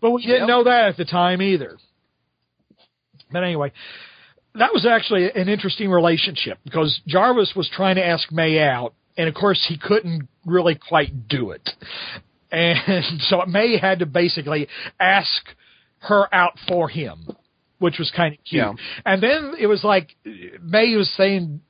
But 0.00 0.10
we 0.10 0.22
didn't 0.22 0.40
Yep. 0.40 0.48
know 0.48 0.64
that 0.64 0.88
at 0.88 0.96
the 0.98 1.04
time 1.04 1.40
either. 1.42 1.76
But 3.32 3.44
anyway, 3.44 3.72
that 4.54 4.72
was 4.72 4.86
actually 4.86 5.30
an 5.30 5.48
interesting 5.48 5.90
relationship 5.90 6.58
because 6.64 7.00
Jarvis 7.06 7.52
was 7.56 7.68
trying 7.74 7.96
to 7.96 8.04
ask 8.04 8.30
May 8.30 8.60
out, 8.60 8.94
and 9.16 9.28
of 9.28 9.34
course 9.34 9.64
he 9.68 9.78
couldn't 9.78 10.28
really 10.44 10.74
quite 10.74 11.28
do 11.28 11.50
it. 11.52 11.68
And 12.50 13.20
so 13.20 13.44
May 13.46 13.78
had 13.78 14.00
to 14.00 14.06
basically 14.06 14.68
ask 15.00 15.42
her 16.00 16.32
out 16.34 16.58
for 16.68 16.88
him, 16.88 17.28
which 17.78 17.98
was 17.98 18.12
kind 18.14 18.34
of 18.34 18.44
cute. 18.44 18.62
Yeah. 18.62 18.72
And 19.06 19.22
then 19.22 19.54
it 19.58 19.66
was 19.66 19.82
like 19.84 20.16
May 20.62 20.94
was 20.96 21.10
saying, 21.16 21.60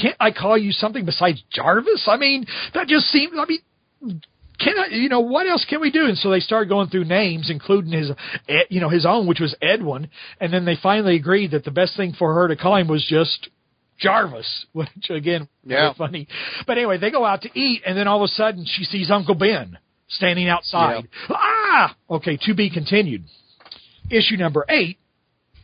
"Can't 0.00 0.16
I 0.18 0.32
call 0.32 0.58
you 0.58 0.72
something 0.72 1.04
besides 1.04 1.42
Jarvis?" 1.50 2.08
I 2.08 2.16
mean, 2.16 2.46
that 2.74 2.88
just 2.88 3.06
seemed. 3.06 3.34
I 3.38 3.44
mean, 3.44 4.22
can 4.62 4.78
I, 4.78 4.86
you 4.94 5.08
know, 5.08 5.20
what 5.20 5.46
else 5.46 5.64
can 5.68 5.80
we 5.80 5.90
do? 5.90 6.04
And 6.06 6.16
so 6.18 6.30
they 6.30 6.40
started 6.40 6.68
going 6.68 6.88
through 6.88 7.04
names, 7.04 7.50
including 7.50 7.92
his, 7.92 8.10
you 8.70 8.80
know, 8.80 8.88
his 8.88 9.06
own, 9.06 9.26
which 9.26 9.40
was 9.40 9.54
Edwin. 9.62 10.08
And 10.40 10.52
then 10.52 10.64
they 10.64 10.76
finally 10.82 11.16
agreed 11.16 11.50
that 11.52 11.64
the 11.64 11.70
best 11.70 11.96
thing 11.96 12.12
for 12.18 12.34
her 12.34 12.48
to 12.48 12.56
call 12.56 12.76
him 12.76 12.88
was 12.88 13.04
just 13.08 13.48
Jarvis, 13.98 14.66
which 14.72 14.88
again, 15.10 15.48
Yeah. 15.64 15.92
funny. 15.94 16.28
But 16.66 16.78
anyway, 16.78 16.98
they 16.98 17.10
go 17.10 17.24
out 17.24 17.42
to 17.42 17.50
eat, 17.58 17.82
and 17.86 17.96
then 17.96 18.06
all 18.08 18.18
of 18.22 18.24
a 18.24 18.28
sudden 18.28 18.64
she 18.66 18.84
sees 18.84 19.10
Uncle 19.10 19.34
Ben 19.34 19.78
standing 20.08 20.48
outside. 20.48 21.08
Ah, 21.30 21.96
okay, 22.10 22.36
to 22.42 22.54
be 22.54 22.68
continued. 22.70 23.24
Issue 24.10 24.36
number 24.36 24.64
eight 24.68 24.98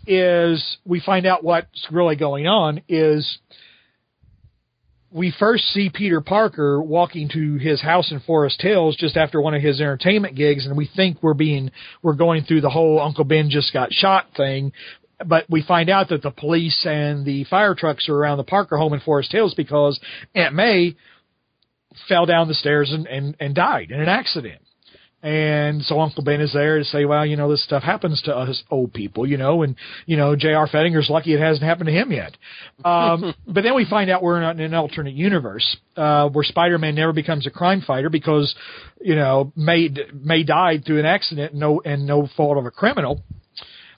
is 0.07 0.79
we 0.87 1.01
find 1.01 1.27
out 1.27 1.45
what's 1.45 1.87
really 1.91 2.17
going 2.17 2.47
on 2.47 2.81
is 2.89 3.39
we 5.11 5.33
first 5.39 5.65
see 5.73 5.91
Peter 5.93 6.21
Parker 6.21 6.83
walking 6.83 7.29
to 7.31 7.57
his 7.57 7.81
house 7.81 8.13
in 8.13 8.21
Forest 8.21 8.61
Hills 8.61 8.97
just 8.97 9.17
after 9.17 9.41
one 9.41 9.55
of 9.55 9.63
his 9.63 9.81
entertainment 9.81 10.35
gigs, 10.35 10.67
and 10.67 10.77
we 10.77 10.91
think 10.95 11.23
we're 11.23 11.35
being 11.35 11.71
we're 12.03 12.15
going 12.15 12.45
through 12.45 12.61
the 12.61 12.71
whole 12.71 13.01
Uncle 13.01 13.25
Ben 13.25 13.49
just 13.51 13.73
got 13.73 13.93
shot 13.93 14.27
thing. 14.37 14.73
But 15.25 15.47
we 15.51 15.63
find 15.63 15.91
out 15.91 16.11
that 16.11 16.23
the 16.23 16.31
police 16.31 16.87
and 16.87 17.25
the 17.25 17.45
fire 17.45 17.75
trucks 17.75 18.09
are 18.09 18.15
around 18.15 18.37
the 18.37 18.45
Parker 18.45 18.77
home 18.77 18.93
in 18.93 19.01
Forest 19.01 19.33
Hills 19.33 19.55
because 19.55 19.99
Aunt 20.35 20.55
May 20.55 20.95
fell 22.09 22.27
down 22.27 22.47
the 22.47 22.55
stairs 22.55 22.93
and, 22.93 23.07
and, 23.07 23.37
and 23.41 23.55
died 23.55 23.91
in 23.91 24.01
an 24.01 24.09
accident. 24.09 24.61
And 25.21 25.83
so 25.83 26.01
Uncle 26.01 26.23
Ben 26.23 26.41
is 26.41 26.53
there 26.53 26.79
to 26.79 26.85
say, 26.85 27.05
well, 27.05 27.27
you 27.27 27.37
know, 27.37 27.51
this 27.51 27.65
stuff 27.65 27.83
happens 27.83 28.23
to 28.23 28.37
us 28.37 28.63
old 28.71 28.93
people, 28.93 29.27
you 29.27 29.37
know, 29.37 29.63
and, 29.63 29.75
you 30.07 30.17
know, 30.17 30.37
J.R. 30.37 30.69
Fettinger's 30.69 31.11
lucky 31.11 31.35
it 31.35 31.41
hasn't 31.41 31.65
happened 31.65 31.89
to 31.89 31.93
him 31.93 32.13
yet. 32.13 32.37
Um, 32.85 33.35
but 33.47 33.63
then 33.63 33.75
we 33.75 33.85
find 33.85 34.11
out 34.11 34.23
we're 34.23 34.41
in 34.41 34.61
an 34.61 34.75
alternate 34.75 35.15
universe, 35.15 35.77
uh, 35.97 36.29
where 36.29 36.45
Spider-Man 36.45 36.95
never 36.95 37.13
becomes 37.13 37.49
a 37.49 37.51
crime 37.51 37.83
fighter 37.85 38.11
because, 38.11 38.55
you 39.01 39.17
know, 39.17 39.53
May, 39.57 39.89
May 40.15 40.45
died 40.45 40.85
through 40.87 41.01
an 41.01 41.07
accident, 41.07 41.53
no, 41.53 41.83
and 41.85 42.07
no 42.07 42.29
fault 42.37 42.57
of 42.57 42.67
a 42.67 42.71
criminal. 42.71 43.25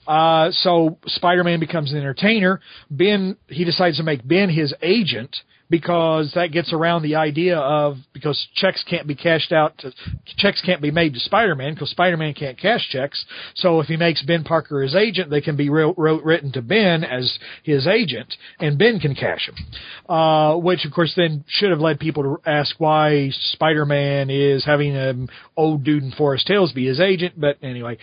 Uh, 0.07 0.49
so 0.51 0.97
Spider-Man 1.05 1.59
becomes 1.59 1.91
an 1.91 1.99
entertainer. 1.99 2.59
Ben, 2.89 3.37
he 3.47 3.63
decides 3.63 3.97
to 3.97 4.03
make 4.03 4.27
Ben 4.27 4.49
his 4.49 4.73
agent 4.81 5.35
because 5.71 6.33
that 6.35 6.51
gets 6.51 6.73
around 6.73 7.01
the 7.01 7.15
idea 7.15 7.57
of 7.57 7.95
because 8.13 8.47
checks 8.55 8.83
can't 8.87 9.07
be 9.07 9.15
cashed 9.15 9.53
out 9.53 9.77
to 9.77 9.91
checks 10.37 10.61
can't 10.63 10.81
be 10.81 10.91
made 10.91 11.13
to 11.13 11.19
Spider-Man 11.21 11.73
because 11.73 11.89
Spider-Man 11.89 12.33
can't 12.33 12.59
cash 12.59 12.87
checks. 12.89 13.25
So 13.55 13.79
if 13.79 13.87
he 13.87 13.95
makes 13.95 14.21
Ben 14.21 14.43
Parker 14.43 14.81
his 14.81 14.93
agent, 14.93 15.29
they 15.29 15.39
can 15.39 15.55
be 15.55 15.69
wrote, 15.69 15.95
written 15.97 16.51
to 16.51 16.61
Ben 16.61 17.05
as 17.05 17.39
his 17.63 17.87
agent, 17.87 18.35
and 18.59 18.77
Ben 18.77 18.99
can 18.99 19.15
cash 19.15 19.47
them. 19.47 20.13
Uh, 20.13 20.57
which 20.57 20.85
of 20.85 20.91
course 20.91 21.13
then 21.15 21.45
should 21.47 21.71
have 21.71 21.79
led 21.79 21.99
people 21.99 22.23
to 22.23 22.49
ask 22.49 22.75
why 22.77 23.29
Spider-Man 23.53 24.29
is 24.29 24.65
having 24.65 24.95
an 24.95 25.29
old 25.55 25.85
dude 25.85 26.03
in 26.03 26.11
Forest 26.11 26.49
Hills 26.49 26.73
be 26.73 26.85
his 26.85 26.99
agent. 26.99 27.39
But 27.39 27.57
anyway, 27.63 27.97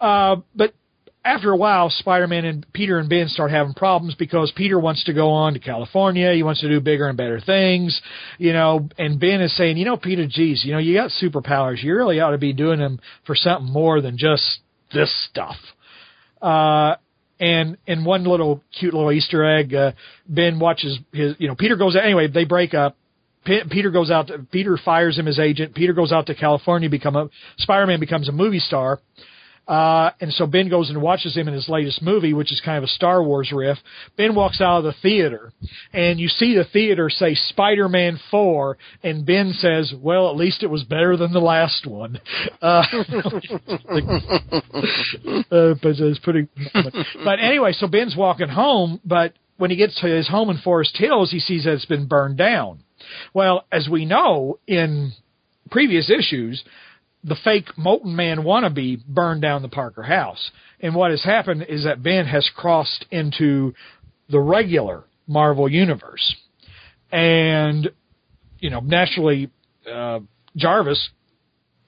uh, 0.00 0.36
but 0.54 0.72
after 1.26 1.50
a 1.50 1.56
while, 1.56 1.90
Spider-Man 1.90 2.44
and 2.44 2.72
Peter 2.72 2.98
and 2.98 3.08
Ben 3.08 3.28
start 3.28 3.50
having 3.50 3.74
problems 3.74 4.14
because 4.14 4.52
Peter 4.54 4.78
wants 4.78 5.04
to 5.04 5.12
go 5.12 5.30
on 5.30 5.54
to 5.54 5.58
California. 5.58 6.32
He 6.32 6.42
wants 6.42 6.60
to 6.60 6.68
do 6.68 6.80
bigger 6.80 7.08
and 7.08 7.16
better 7.16 7.40
things, 7.40 8.00
you 8.38 8.52
know, 8.52 8.88
and 8.96 9.18
Ben 9.18 9.40
is 9.40 9.54
saying, 9.56 9.76
you 9.76 9.84
know, 9.84 9.96
Peter, 9.96 10.26
geez, 10.28 10.64
you 10.64 10.72
know, 10.72 10.78
you 10.78 10.94
got 10.94 11.10
superpowers. 11.10 11.82
You 11.82 11.96
really 11.96 12.20
ought 12.20 12.30
to 12.30 12.38
be 12.38 12.52
doing 12.52 12.78
them 12.78 13.00
for 13.26 13.34
something 13.34 13.70
more 13.70 14.00
than 14.00 14.16
just 14.16 14.60
this 14.94 15.12
stuff. 15.28 15.56
Uh, 16.40 16.94
and 17.40 17.76
in 17.86 18.04
one 18.04 18.24
little 18.24 18.62
cute 18.78 18.94
little 18.94 19.12
Easter 19.12 19.44
egg, 19.44 19.74
uh, 19.74 19.92
Ben 20.28 20.58
watches 20.58 20.98
his, 21.12 21.34
you 21.38 21.48
know, 21.48 21.54
Peter 21.54 21.76
goes, 21.76 21.96
anyway, 21.96 22.28
they 22.28 22.44
break 22.44 22.72
up. 22.72 22.96
Peter 23.44 23.90
goes 23.90 24.10
out. 24.10 24.28
To, 24.28 24.38
Peter 24.50 24.76
fires 24.82 25.16
him 25.16 25.28
as 25.28 25.38
agent. 25.38 25.74
Peter 25.74 25.92
goes 25.92 26.10
out 26.12 26.26
to 26.26 26.34
California, 26.34 26.90
become 26.90 27.14
a 27.14 27.28
Spider-Man 27.58 28.00
becomes 28.00 28.28
a 28.28 28.32
movie 28.32 28.58
star. 28.58 29.00
Uh, 29.66 30.10
and 30.20 30.32
so 30.32 30.46
Ben 30.46 30.68
goes 30.68 30.90
and 30.90 31.02
watches 31.02 31.36
him 31.36 31.48
in 31.48 31.54
his 31.54 31.68
latest 31.68 32.00
movie, 32.00 32.32
which 32.32 32.52
is 32.52 32.60
kind 32.64 32.78
of 32.78 32.84
a 32.84 32.88
Star 32.88 33.22
Wars 33.22 33.50
riff. 33.52 33.78
Ben 34.16 34.34
walks 34.34 34.60
out 34.60 34.78
of 34.78 34.84
the 34.84 34.94
theater, 35.02 35.52
and 35.92 36.20
you 36.20 36.28
see 36.28 36.54
the 36.54 36.64
theater 36.64 37.10
say 37.10 37.34
Spider-Man 37.34 38.20
4, 38.30 38.78
and 39.02 39.26
Ben 39.26 39.52
says, 39.52 39.92
well, 40.00 40.30
at 40.30 40.36
least 40.36 40.62
it 40.62 40.70
was 40.70 40.84
better 40.84 41.16
than 41.16 41.32
the 41.32 41.40
last 41.40 41.86
one. 41.86 42.20
Uh, 42.62 42.82
uh, 45.50 45.74
but 45.82 45.94
it's 45.98 46.18
pretty, 46.20 46.48
but 47.24 47.38
anyway, 47.38 47.72
so 47.72 47.86
Ben's 47.86 48.16
walking 48.16 48.48
home, 48.48 49.00
but 49.04 49.34
when 49.58 49.70
he 49.70 49.76
gets 49.76 50.00
to 50.00 50.06
his 50.06 50.28
home 50.28 50.50
in 50.50 50.58
Forest 50.58 50.96
Hills, 50.96 51.30
he 51.30 51.38
sees 51.38 51.64
that 51.64 51.74
it's 51.74 51.84
been 51.84 52.06
burned 52.06 52.38
down. 52.38 52.80
Well, 53.34 53.64
as 53.70 53.88
we 53.88 54.04
know 54.04 54.58
in 54.66 55.12
previous 55.70 56.10
issues, 56.10 56.64
the 57.26 57.36
fake 57.42 57.76
Molten 57.76 58.14
Man 58.14 58.38
wannabe 58.38 59.04
burned 59.04 59.42
down 59.42 59.62
the 59.62 59.68
Parker 59.68 60.02
house. 60.02 60.50
And 60.80 60.94
what 60.94 61.10
has 61.10 61.24
happened 61.24 61.66
is 61.68 61.84
that 61.84 62.02
Ben 62.02 62.24
has 62.24 62.48
crossed 62.54 63.04
into 63.10 63.74
the 64.30 64.38
regular 64.38 65.04
Marvel 65.26 65.68
universe. 65.68 66.36
And, 67.10 67.90
you 68.60 68.70
know, 68.70 68.80
naturally, 68.80 69.50
uh, 69.92 70.20
Jarvis 70.56 71.10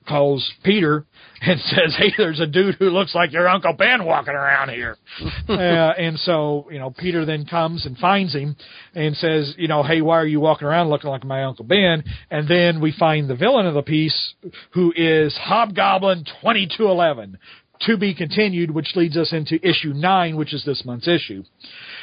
calls 0.09 0.49
Peter 0.65 1.05
and 1.41 1.61
says, 1.67 1.95
"Hey, 1.97 2.13
there's 2.17 2.41
a 2.41 2.47
dude 2.47 2.77
who 2.77 2.91
looks 2.91 3.15
like 3.15 3.33
your 3.33 3.49
Uncle 3.49 3.75
Ben 3.75 4.05
walking 4.05 4.35
around 4.35 4.71
here." 4.71 4.97
uh, 5.49 5.53
and 5.53 6.19
so, 6.19 6.67
you 6.71 6.79
know, 6.79 6.91
Peter 6.91 7.25
then 7.25 7.45
comes 7.45 7.87
and 7.87 7.97
finds 7.99 8.35
him 8.35 8.57
and 8.95 9.17
says, 9.17 9.55
"You 9.59 9.69
know, 9.69 9.83
hey, 9.83 10.01
why 10.01 10.19
are 10.19 10.27
you 10.27 10.41
walking 10.41 10.67
around 10.67 10.89
looking 10.89 11.11
like 11.11 11.25
my 11.25 11.45
Uncle 11.45 11.65
Ben?" 11.65 12.05
And 12.31 12.49
then 12.49 12.81
we 12.81 12.93
find 12.99 13.29
the 13.29 13.37
villain 13.37 13.67
of 13.67 13.75
the 13.75 13.83
piece, 13.83 14.35
who 14.73 14.93
is 14.97 15.37
Hobgoblin 15.37 16.25
twenty 16.41 16.69
two 16.77 16.89
eleven. 16.89 17.39
To 17.83 17.97
be 17.97 18.13
continued, 18.13 18.73
which 18.73 18.97
leads 18.97 19.17
us 19.17 19.33
into 19.33 19.65
issue 19.65 19.93
nine, 19.95 20.35
which 20.35 20.53
is 20.53 20.65
this 20.65 20.85
month's 20.85 21.07
issue, 21.07 21.45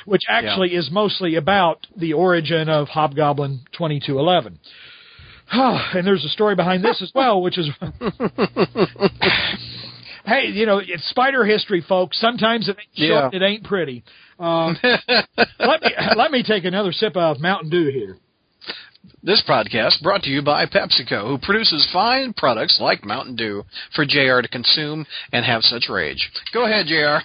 which 0.05 0.21
actually 0.29 0.71
yeah. 0.71 0.79
is 0.79 0.89
mostly 0.89 1.35
about 1.35 1.85
the 1.97 2.13
origin 2.13 2.69
of 2.69 2.87
Hobgoblin 2.87 3.65
twenty 3.73 3.99
two 3.99 4.17
eleven. 4.17 4.59
And 5.51 6.05
there's 6.05 6.25
a 6.25 6.29
story 6.29 6.55
behind 6.55 6.83
this 6.83 7.01
as 7.01 7.11
well, 7.13 7.41
which 7.41 7.57
is, 7.57 7.69
hey, 10.25 10.47
you 10.47 10.65
know, 10.65 10.79
it's 10.79 11.07
spider 11.09 11.45
history, 11.45 11.83
folks. 11.87 12.19
Sometimes 12.19 12.67
it 12.67 12.77
ain't 12.79 13.09
short, 13.09 13.33
it 13.33 13.41
ain't 13.41 13.63
pretty. 13.63 14.03
Um, 14.39 14.77
let 14.83 15.81
me 15.81 15.91
let 16.15 16.31
me 16.31 16.43
take 16.43 16.65
another 16.65 16.91
sip 16.91 17.15
of 17.15 17.39
Mountain 17.39 17.69
Dew 17.69 17.89
here. 17.91 18.17
This 19.21 19.43
podcast 19.47 20.01
brought 20.03 20.21
to 20.23 20.29
you 20.29 20.41
by 20.41 20.65
PepsiCo, 20.65 21.27
who 21.27 21.37
produces 21.39 21.87
fine 21.91 22.33
products 22.33 22.79
like 22.79 23.05
Mountain 23.05 23.35
Dew 23.35 23.63
for 23.95 24.05
JR 24.05 24.41
to 24.41 24.47
consume 24.47 25.05
and 25.31 25.45
have 25.45 25.61
such 25.63 25.89
rage. 25.89 26.29
Go 26.53 26.65
ahead, 26.65 26.85
JR. 26.87 27.17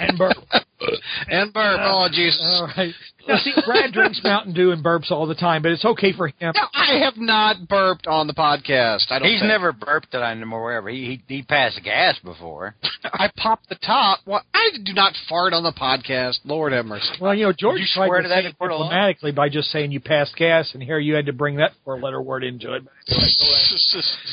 And 0.00 0.18
burp. 0.18 0.36
and 1.28 1.52
burp. 1.52 1.80
Oh, 1.82 2.08
Jesus. 2.12 2.40
All 2.42 2.68
right. 2.76 2.92
Now, 3.28 3.36
see, 3.38 3.52
Brad 3.66 3.92
drinks 3.92 4.20
Mountain 4.22 4.54
Dew 4.54 4.70
and 4.72 4.84
burps 4.84 5.10
all 5.10 5.26
the 5.26 5.34
time, 5.34 5.62
but 5.62 5.72
it's 5.72 5.84
okay 5.84 6.12
for 6.12 6.28
him. 6.28 6.52
No, 6.54 6.62
I 6.74 7.00
have 7.04 7.16
not 7.16 7.68
burped 7.68 8.06
on 8.06 8.26
the 8.26 8.34
podcast. 8.34 9.10
I 9.10 9.18
don't 9.18 9.28
He's 9.28 9.40
think. 9.40 9.48
never 9.48 9.72
burped 9.72 10.12
that 10.12 10.22
I 10.22 10.34
know 10.34 10.46
wherever. 10.48 10.88
He 10.88 11.22
he, 11.28 11.36
he 11.36 11.42
passed 11.42 11.80
gas 11.84 12.18
before. 12.22 12.74
I 13.04 13.30
popped 13.36 13.68
the 13.68 13.74
top. 13.76 14.20
Well, 14.26 14.42
I 14.54 14.70
do 14.84 14.92
not 14.92 15.12
fart 15.28 15.52
on 15.52 15.62
the 15.62 15.72
podcast. 15.72 16.38
Lord 16.44 16.72
have 16.72 16.86
mercy. 16.86 17.06
Well, 17.20 17.34
you 17.34 17.46
know, 17.46 17.52
George 17.52 17.80
you 17.80 17.86
tried 17.92 18.06
swear 18.06 18.18
to 18.18 18.22
to 18.24 18.28
that 18.28 18.34
say 18.42 18.46
in 18.46 18.50
it 18.52 18.58
court 18.58 18.72
of 18.72 18.80
law? 18.80 18.86
diplomatically 18.88 19.32
by 19.32 19.48
just 19.48 19.70
saying 19.70 19.92
you 19.92 20.00
passed 20.00 20.36
gas, 20.36 20.70
and 20.74 20.82
here 20.82 20.98
you 20.98 21.14
had 21.14 21.26
to 21.26 21.32
bring 21.32 21.56
that 21.56 21.72
four-letter 21.84 22.20
word 22.22 22.44
into 22.44 22.74
it. 22.74 22.82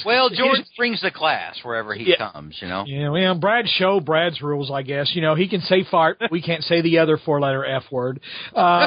Well, 0.06 0.30
George 0.30 0.60
brings 0.78 1.02
the 1.02 1.12
class 1.12 1.58
wherever 1.64 1.94
he 1.94 2.10
Yeah. 2.10 2.32
comes. 2.32 2.58
You 2.62 2.68
know. 2.68 2.84
Yeah, 2.86 3.10
well, 3.10 3.36
Brad's 3.36 3.70
show, 3.70 4.00
Brad's 4.00 4.42
rules, 4.42 4.70
I 4.72 4.82
guess. 4.82 5.12
You 5.16 5.22
know, 5.22 5.36
he 5.36 5.48
can 5.48 5.62
say 5.62 5.84
fart, 5.90 6.18
we 6.32 6.42
can't 6.42 6.64
say 6.64 6.82
the 6.82 7.00
other 7.00 7.18
four-letter 7.18 7.64
F 7.66 7.84
word. 7.92 8.20
Uh, 8.54 8.83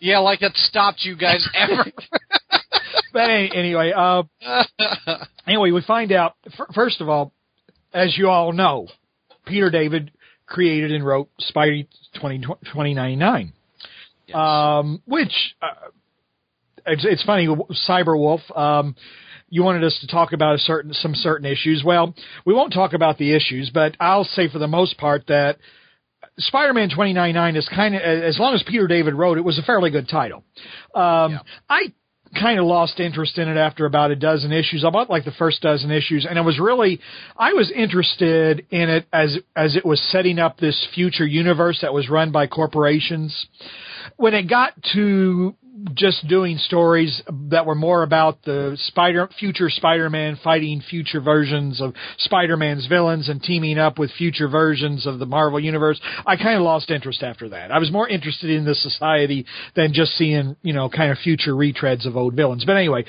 yeah, 0.00 0.18
like 0.18 0.42
it 0.42 0.52
stopped 0.56 1.00
you 1.04 1.16
guys 1.16 1.46
ever. 1.54 1.84
but 3.12 3.28
anyway, 3.30 3.92
uh, 3.94 4.22
anyway, 5.46 5.70
we 5.70 5.82
find 5.82 6.12
out 6.12 6.34
first 6.74 7.00
of 7.00 7.08
all, 7.08 7.32
as 7.92 8.16
you 8.18 8.28
all 8.28 8.52
know, 8.52 8.88
Peter 9.46 9.70
David 9.70 10.10
created 10.46 10.92
and 10.92 11.04
wrote 11.06 11.28
Spidey 11.40 11.86
20, 12.20 12.40
2099, 12.40 13.52
Yes. 14.26 14.36
um, 14.36 15.02
which 15.06 15.54
uh, 15.62 15.88
it's, 16.86 17.04
it's 17.04 17.22
funny. 17.24 17.46
Cyberwolf, 17.88 18.40
um, 18.58 18.96
you 19.50 19.62
wanted 19.62 19.84
us 19.84 19.96
to 20.00 20.06
talk 20.06 20.32
about 20.32 20.54
a 20.54 20.58
certain 20.58 20.92
some 20.94 21.14
certain 21.14 21.46
issues. 21.46 21.82
Well, 21.84 22.14
we 22.44 22.54
won't 22.54 22.72
talk 22.72 22.92
about 22.94 23.18
the 23.18 23.34
issues, 23.34 23.70
but 23.72 23.96
I'll 24.00 24.24
say 24.24 24.48
for 24.48 24.58
the 24.58 24.68
most 24.68 24.98
part 24.98 25.26
that. 25.28 25.58
Spider-Man 26.38 26.90
2099 26.90 27.56
is 27.56 27.68
kind 27.68 27.94
of, 27.94 28.02
as 28.02 28.38
long 28.38 28.54
as 28.54 28.62
Peter 28.64 28.86
David 28.86 29.14
wrote, 29.14 29.38
it 29.38 29.44
was 29.44 29.58
a 29.58 29.62
fairly 29.62 29.90
good 29.90 30.08
title. 30.08 30.44
Um, 30.94 31.32
Yeah. 31.32 31.38
I 31.68 31.92
kind 32.38 32.58
of 32.58 32.66
lost 32.66 32.98
interest 32.98 33.38
in 33.38 33.48
it 33.48 33.56
after 33.56 33.86
about 33.86 34.10
a 34.10 34.16
dozen 34.16 34.50
issues. 34.50 34.84
I 34.84 34.90
bought 34.90 35.08
like 35.08 35.24
the 35.24 35.30
first 35.32 35.62
dozen 35.62 35.90
issues, 35.92 36.26
and 36.28 36.36
I 36.38 36.42
was 36.42 36.58
really 36.58 37.00
I 37.36 37.52
was 37.52 37.70
interested 37.70 38.66
in 38.70 38.90
it 38.90 39.06
as 39.12 39.38
as 39.54 39.76
it 39.76 39.84
was 39.86 40.00
setting 40.10 40.40
up 40.40 40.58
this 40.58 40.88
future 40.94 41.26
universe 41.26 41.78
that 41.82 41.94
was 41.94 42.08
run 42.08 42.32
by 42.32 42.48
corporations. 42.48 43.46
When 44.16 44.34
it 44.34 44.48
got 44.48 44.72
to 44.94 45.54
just 45.94 46.26
doing 46.28 46.56
stories 46.58 47.20
that 47.50 47.66
were 47.66 47.74
more 47.74 48.04
about 48.04 48.42
the 48.44 48.76
Spider 48.86 49.28
future 49.38 49.68
Spider-Man 49.68 50.38
fighting 50.42 50.80
future 50.88 51.20
versions 51.20 51.80
of 51.80 51.94
Spider-Man's 52.18 52.86
villains 52.86 53.28
and 53.28 53.42
teaming 53.42 53.78
up 53.78 53.98
with 53.98 54.12
future 54.12 54.48
versions 54.48 55.04
of 55.04 55.18
the 55.18 55.26
Marvel 55.26 55.58
universe. 55.58 56.00
I 56.26 56.36
kind 56.36 56.56
of 56.56 56.62
lost 56.62 56.90
interest 56.90 57.22
after 57.22 57.48
that. 57.48 57.72
I 57.72 57.78
was 57.78 57.90
more 57.90 58.08
interested 58.08 58.50
in 58.50 58.64
the 58.64 58.74
society 58.74 59.46
than 59.74 59.92
just 59.92 60.12
seeing, 60.12 60.56
you 60.62 60.72
know, 60.72 60.88
kind 60.88 61.10
of 61.10 61.18
future 61.18 61.54
retreads 61.54 62.06
of 62.06 62.16
old 62.16 62.34
villains. 62.34 62.64
But 62.64 62.76
anyway, 62.76 63.04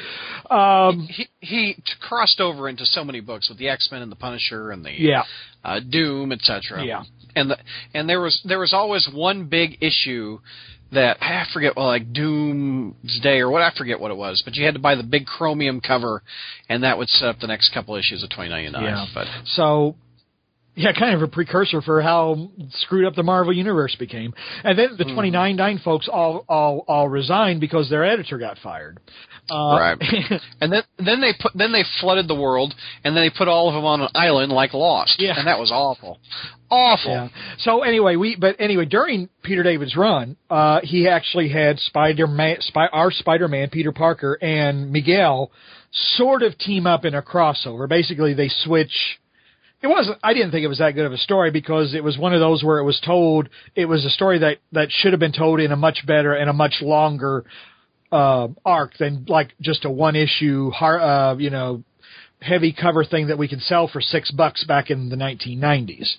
um, 0.50 1.08
he, 1.10 1.28
he 1.42 1.84
crossed 2.02 2.40
over 2.40 2.68
into 2.68 2.86
so 2.86 3.04
many 3.04 3.20
books 3.20 3.48
with 3.48 3.60
the 3.60 3.70
X-Men 3.70 4.02
and 4.02 4.12
the 4.12 4.16
Punisher 4.16 4.72
and 4.72 4.84
the 4.84 4.92
yeah. 4.92 5.24
uh, 5.64 5.80
Doom, 5.80 6.32
etc. 6.32 6.84
Yeah. 6.84 7.04
And 7.36 7.52
the 7.52 7.58
and 7.94 8.08
there 8.08 8.22
was 8.22 8.42
there 8.46 8.60
was 8.60 8.74
always 8.74 9.10
one 9.14 9.50
big 9.50 9.78
issue 9.82 10.40
that 10.96 11.18
I 11.22 11.46
forget 11.54 11.76
well 11.76 11.88
like 11.88 12.12
Doomsday 12.12 13.38
or 13.40 13.50
what 13.50 13.62
I 13.62 13.72
forget 13.78 14.00
what 14.00 14.12
it 14.12 14.18
was, 14.18 14.42
but 14.44 14.56
you 14.56 14.66
had 14.66 14.74
to 14.74 14.80
buy 14.80 14.96
the 14.96 15.04
big 15.04 15.26
chromium 15.26 15.80
cover, 15.82 16.24
and 16.68 16.84
that 16.84 16.98
would 16.98 17.10
set 17.10 17.30
up 17.30 17.40
the 17.40 17.48
next 17.48 17.74
couple 17.74 17.96
issues 17.96 18.24
of 18.24 18.30
twenty 18.30 18.50
ninety 18.50 18.72
nine. 18.72 18.84
Yeah. 18.84 19.06
But 19.14 19.28
So, 19.46 19.96
yeah, 20.76 20.92
kind 20.92 21.16
of 21.16 21.22
a 21.22 21.28
precursor 21.28 21.82
for 21.82 22.02
how 22.02 22.50
screwed 22.70 23.06
up 23.06 23.16
the 23.16 23.24
Marvel 23.24 23.54
universe 23.54 23.96
became. 23.96 24.34
And 24.64 24.78
then 24.78 24.96
the 24.98 25.06
Hmm. 25.06 25.14
29 25.14 25.80
folks 25.84 26.08
all 26.12 26.44
all 26.50 26.84
all 26.88 27.08
resigned 27.10 27.62
because 27.62 27.90
their 27.90 28.04
editor 28.04 28.38
got 28.38 28.58
fired. 28.60 29.00
Uh, 29.50 29.78
right, 29.80 29.98
and 30.62 30.72
then 30.74 30.82
then 30.98 31.22
they 31.22 31.32
put 31.40 31.52
then 31.54 31.72
they 31.72 31.84
flooded 32.02 32.28
the 32.28 32.36
world, 32.36 32.74
and 33.04 33.16
then 33.16 33.24
they 33.24 33.30
put 33.30 33.48
all 33.48 33.68
of 33.70 33.76
them 33.76 33.86
on 33.86 34.02
an 34.02 34.10
island 34.16 34.52
like 34.52 34.74
Lost. 34.74 35.16
Yeah. 35.20 35.38
and 35.38 35.48
that 35.48 35.60
was 35.60 35.72
awful, 35.72 36.18
awful. 36.72 37.12
Yeah. 37.12 37.28
So 37.60 37.84
anyway, 37.84 38.16
we 38.16 38.36
but 38.36 38.56
anyway 38.60 38.86
during 38.86 39.30
Peter 39.44 39.62
David's 39.62 39.96
run, 39.96 40.36
uh, 40.50 40.80
he 40.82 41.08
actually 41.08 41.50
had 41.50 41.78
Spider 41.80 42.26
Man, 42.26 42.58
Spy, 42.62 42.88
our 42.88 43.12
Spider 43.12 43.48
Man, 43.48 43.70
Peter 43.70 43.92
Parker, 43.92 44.34
and 44.42 44.92
Miguel 44.92 45.52
sort 46.18 46.42
of 46.42 46.58
team 46.58 46.88
up 46.88 47.06
in 47.06 47.14
a 47.14 47.22
crossover. 47.22 47.88
Basically, 47.88 48.34
they 48.34 48.50
switch. 48.64 49.20
It 49.86 49.90
wasn't. 49.90 50.18
I 50.24 50.34
didn't 50.34 50.50
think 50.50 50.64
it 50.64 50.68
was 50.68 50.80
that 50.80 50.96
good 50.96 51.06
of 51.06 51.12
a 51.14 51.18
story 51.18 51.52
because 51.52 51.94
it 51.94 52.04
was 52.04 52.18
one 52.18 52.34
of 52.34 52.40
those 52.40 52.64
where 52.64 52.80
it 52.80 52.84
was 52.84 53.00
told. 53.06 53.50
It 53.76 53.86
was 53.86 54.04
a 54.04 54.10
story 54.10 54.40
that 54.40 54.58
that 54.72 54.88
should 54.90 55.14
have 55.14 55.20
been 55.20 55.32
told 55.32 55.60
in 55.60 55.72
a 55.72 55.76
much 55.76 56.08
better 56.08 56.34
and 56.34 56.50
a 56.50 56.54
much 56.54 56.78
longer 56.82 57.46
uh, 58.12 58.48
arc 58.66 58.98
than 58.98 59.26
like 59.28 59.54
just 59.62 59.86
a 59.86 59.92
one 59.92 60.16
issue, 60.16 60.72
har- 60.72 61.00
uh, 61.00 61.36
you 61.38 61.52
know, 61.52 61.84
heavy 62.42 62.74
cover 62.74 63.06
thing 63.06 63.28
that 63.28 63.38
we 63.38 63.48
could 63.48 63.62
sell 63.62 63.88
for 63.88 64.02
six 64.02 64.32
bucks 64.32 64.64
back 64.64 64.90
in 64.90 65.10
the 65.10 65.16
1990s. 65.16 66.16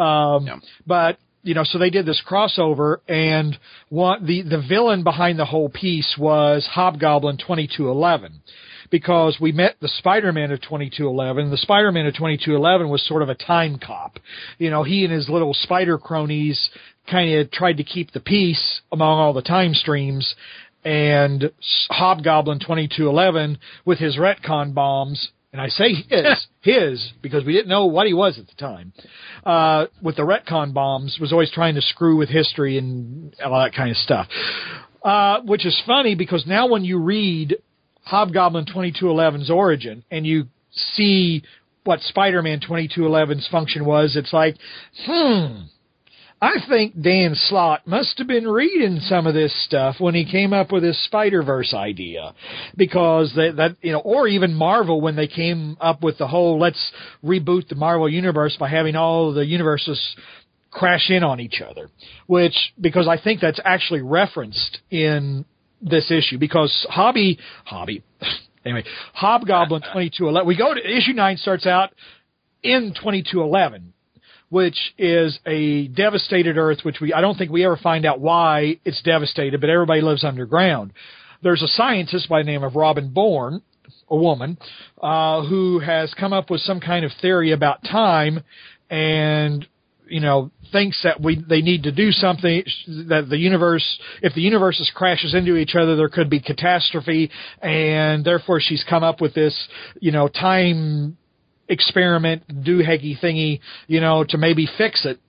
Um, 0.00 0.46
Yeah. 0.46 0.58
But 0.86 1.18
you 1.42 1.54
know, 1.54 1.64
so 1.64 1.78
they 1.78 1.90
did 1.90 2.06
this 2.06 2.22
crossover, 2.24 2.98
and 3.08 3.58
one 3.88 4.26
the 4.26 4.42
the 4.42 4.60
villain 4.60 5.02
behind 5.02 5.40
the 5.40 5.44
whole 5.44 5.70
piece 5.70 6.14
was 6.16 6.68
Hobgoblin 6.70 7.38
2211. 7.38 8.42
Because 8.90 9.38
we 9.40 9.52
met 9.52 9.76
the 9.80 9.88
Spider-Man 9.88 10.50
of 10.50 10.60
2211. 10.62 11.50
The 11.50 11.56
Spider-Man 11.56 12.06
of 12.06 12.14
2211 12.14 12.88
was 12.88 13.06
sort 13.06 13.22
of 13.22 13.28
a 13.28 13.34
time 13.34 13.78
cop. 13.78 14.18
You 14.58 14.70
know, 14.70 14.82
he 14.82 15.04
and 15.04 15.12
his 15.12 15.28
little 15.28 15.54
spider 15.54 15.98
cronies 15.98 16.70
kind 17.10 17.34
of 17.34 17.50
tried 17.50 17.78
to 17.78 17.84
keep 17.84 18.12
the 18.12 18.20
peace 18.20 18.80
among 18.92 19.18
all 19.18 19.32
the 19.32 19.42
time 19.42 19.74
streams 19.74 20.34
and 20.84 21.50
Hobgoblin 21.90 22.60
2211 22.60 23.58
with 23.84 23.98
his 23.98 24.16
retcon 24.16 24.74
bombs, 24.74 25.30
and 25.52 25.60
I 25.60 25.68
say 25.68 25.92
his, 25.92 26.46
his, 26.60 27.12
because 27.20 27.44
we 27.44 27.52
didn't 27.52 27.68
know 27.68 27.86
what 27.86 28.06
he 28.06 28.14
was 28.14 28.38
at 28.38 28.46
the 28.46 28.54
time, 28.54 28.92
uh, 29.44 29.86
with 30.02 30.16
the 30.16 30.22
retcon 30.22 30.72
bombs, 30.72 31.18
was 31.20 31.32
always 31.32 31.50
trying 31.50 31.74
to 31.74 31.82
screw 31.82 32.16
with 32.16 32.28
history 32.28 32.78
and 32.78 33.34
all 33.44 33.60
that 33.60 33.74
kind 33.74 33.90
of 33.90 33.96
stuff. 33.96 34.28
Uh, 35.02 35.40
which 35.42 35.64
is 35.64 35.80
funny 35.86 36.14
because 36.16 36.44
now 36.46 36.66
when 36.66 36.84
you 36.84 36.98
read 36.98 37.56
Hobgoblin 38.04 38.66
2211's 38.66 39.50
origin 39.50 40.04
and 40.10 40.26
you 40.26 40.46
see 40.72 41.42
what 41.84 42.00
Spider-Man 42.00 42.60
2211's 42.60 43.48
function 43.48 43.84
was, 43.84 44.14
it's 44.14 44.32
like, 44.32 44.56
hmm, 45.06 45.62
I 46.40 46.56
think 46.68 47.00
Dan 47.00 47.34
Slott 47.34 47.86
must 47.86 48.18
have 48.18 48.28
been 48.28 48.46
reading 48.46 49.00
some 49.00 49.26
of 49.26 49.34
this 49.34 49.52
stuff 49.64 49.96
when 49.98 50.14
he 50.14 50.30
came 50.30 50.52
up 50.52 50.70
with 50.70 50.84
his 50.84 51.02
Spider 51.06 51.42
Verse 51.42 51.74
idea, 51.74 52.32
because 52.76 53.32
that 53.34 53.56
that 53.56 53.76
you 53.82 53.90
know, 53.90 53.98
or 53.98 54.28
even 54.28 54.54
Marvel 54.54 55.00
when 55.00 55.16
they 55.16 55.26
came 55.26 55.76
up 55.80 56.02
with 56.02 56.16
the 56.18 56.28
whole 56.28 56.58
let's 56.60 56.92
reboot 57.24 57.68
the 57.68 57.74
Marvel 57.74 58.08
universe 58.08 58.56
by 58.58 58.68
having 58.68 58.94
all 58.94 59.32
the 59.32 59.44
universes 59.44 60.00
crash 60.70 61.10
in 61.10 61.24
on 61.24 61.40
each 61.40 61.60
other, 61.60 61.90
which 62.28 62.54
because 62.80 63.08
I 63.08 63.20
think 63.20 63.40
that's 63.40 63.60
actually 63.64 64.02
referenced 64.02 64.78
in 64.90 65.44
this 65.80 66.10
issue 66.10 66.38
because 66.38 66.86
Hobby 66.90 67.38
Hobby 67.64 68.02
anyway 68.64 68.84
Hobgoblin 69.14 69.82
twenty 69.92 70.10
two 70.16 70.28
eleven 70.28 70.46
we 70.46 70.56
go 70.56 70.74
to 70.74 70.80
issue 70.80 71.12
nine 71.12 71.36
starts 71.36 71.66
out 71.66 71.90
in 72.62 72.94
twenty 73.00 73.22
two 73.22 73.42
eleven 73.42 73.92
which 74.50 74.94
is 74.96 75.38
a 75.46 75.88
devastated 75.88 76.56
Earth, 76.56 76.78
which 76.82 77.00
we 77.00 77.12
I 77.12 77.20
don't 77.20 77.36
think 77.36 77.50
we 77.50 77.64
ever 77.64 77.76
find 77.76 78.06
out 78.06 78.20
why 78.20 78.78
it's 78.84 79.02
devastated, 79.02 79.60
but 79.60 79.70
everybody 79.70 80.00
lives 80.00 80.24
underground. 80.24 80.92
There's 81.42 81.62
a 81.62 81.68
scientist 81.68 82.28
by 82.28 82.40
the 82.40 82.46
name 82.46 82.64
of 82.64 82.74
Robin 82.74 83.12
Borne, 83.12 83.62
a 84.08 84.16
woman, 84.16 84.58
uh, 85.00 85.44
who 85.44 85.78
has 85.80 86.12
come 86.14 86.32
up 86.32 86.50
with 86.50 86.60
some 86.62 86.80
kind 86.80 87.04
of 87.04 87.12
theory 87.20 87.52
about 87.52 87.82
time, 87.84 88.42
and 88.90 89.66
you 90.08 90.20
know 90.20 90.50
thinks 90.72 91.00
that 91.02 91.20
we 91.20 91.42
they 91.48 91.62
need 91.62 91.82
to 91.84 91.92
do 91.92 92.10
something 92.10 92.62
that 93.08 93.26
the 93.28 93.38
universe 93.38 93.98
if 94.22 94.34
the 94.34 94.40
universes 94.40 94.90
crashes 94.94 95.34
into 95.34 95.56
each 95.56 95.74
other 95.74 95.96
there 95.96 96.08
could 96.08 96.28
be 96.28 96.40
catastrophe 96.40 97.30
and 97.62 98.24
therefore 98.24 98.60
she's 98.60 98.84
come 98.88 99.02
up 99.02 99.20
with 99.20 99.34
this 99.34 99.68
you 100.00 100.12
know 100.12 100.28
time 100.28 101.16
experiment 101.68 102.42
doohickey 102.48 103.18
thingy, 103.20 103.60
you 103.86 104.00
know, 104.00 104.24
to 104.28 104.38
maybe 104.38 104.68
fix 104.78 105.04
it. 105.04 105.20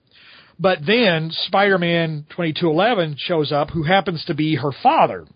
But 0.58 0.78
then 0.86 1.30
Spider-Man 1.46 2.26
2211 2.30 3.16
shows 3.18 3.52
up, 3.52 3.70
who 3.70 3.82
happens 3.82 4.24
to 4.26 4.34
be 4.34 4.56
her 4.56 4.72
father. 4.82 5.26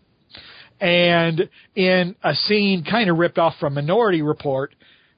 And 0.80 1.48
in 1.74 2.16
a 2.22 2.34
scene 2.34 2.84
kind 2.84 3.08
of 3.08 3.16
ripped 3.16 3.38
off 3.38 3.54
from 3.58 3.74
Minority 3.74 4.22
Report, 4.22 4.74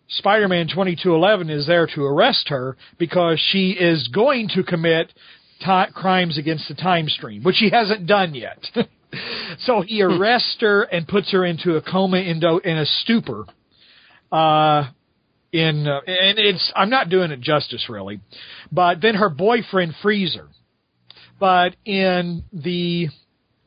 Spider-Man 0.08 0.68
2211 0.68 1.50
is 1.50 1.66
there 1.66 1.86
to 1.94 2.04
arrest 2.04 2.48
her 2.48 2.76
because 2.98 3.40
she 3.50 3.70
is 3.70 4.08
going 4.08 4.48
to 4.54 4.62
commit 4.62 5.12
crimes 5.94 6.38
against 6.38 6.68
the 6.68 6.74
time 6.74 7.08
stream, 7.08 7.42
which 7.42 7.56
she 7.56 7.70
hasn't 7.70 8.06
done 8.06 8.34
yet. 8.34 8.58
so 9.60 9.80
he 9.80 10.02
arrests 10.02 10.58
her 10.60 10.82
and 10.82 11.08
puts 11.08 11.32
her 11.32 11.44
into 11.44 11.76
a 11.76 11.82
coma, 11.82 12.18
into, 12.18 12.58
in 12.58 12.76
a 12.76 12.86
stupor. 12.86 13.46
Uh, 14.30 14.84
in 15.52 15.86
uh, 15.86 16.00
and 16.06 16.38
it's 16.38 16.72
I'm 16.74 16.90
not 16.90 17.08
doing 17.08 17.30
it 17.30 17.40
justice 17.40 17.86
really, 17.88 18.20
but 18.70 19.00
then 19.00 19.14
her 19.14 19.30
boyfriend 19.30 19.94
frees 20.02 20.34
her. 20.34 20.48
But 21.38 21.76
in 21.84 22.44
the 22.52 23.08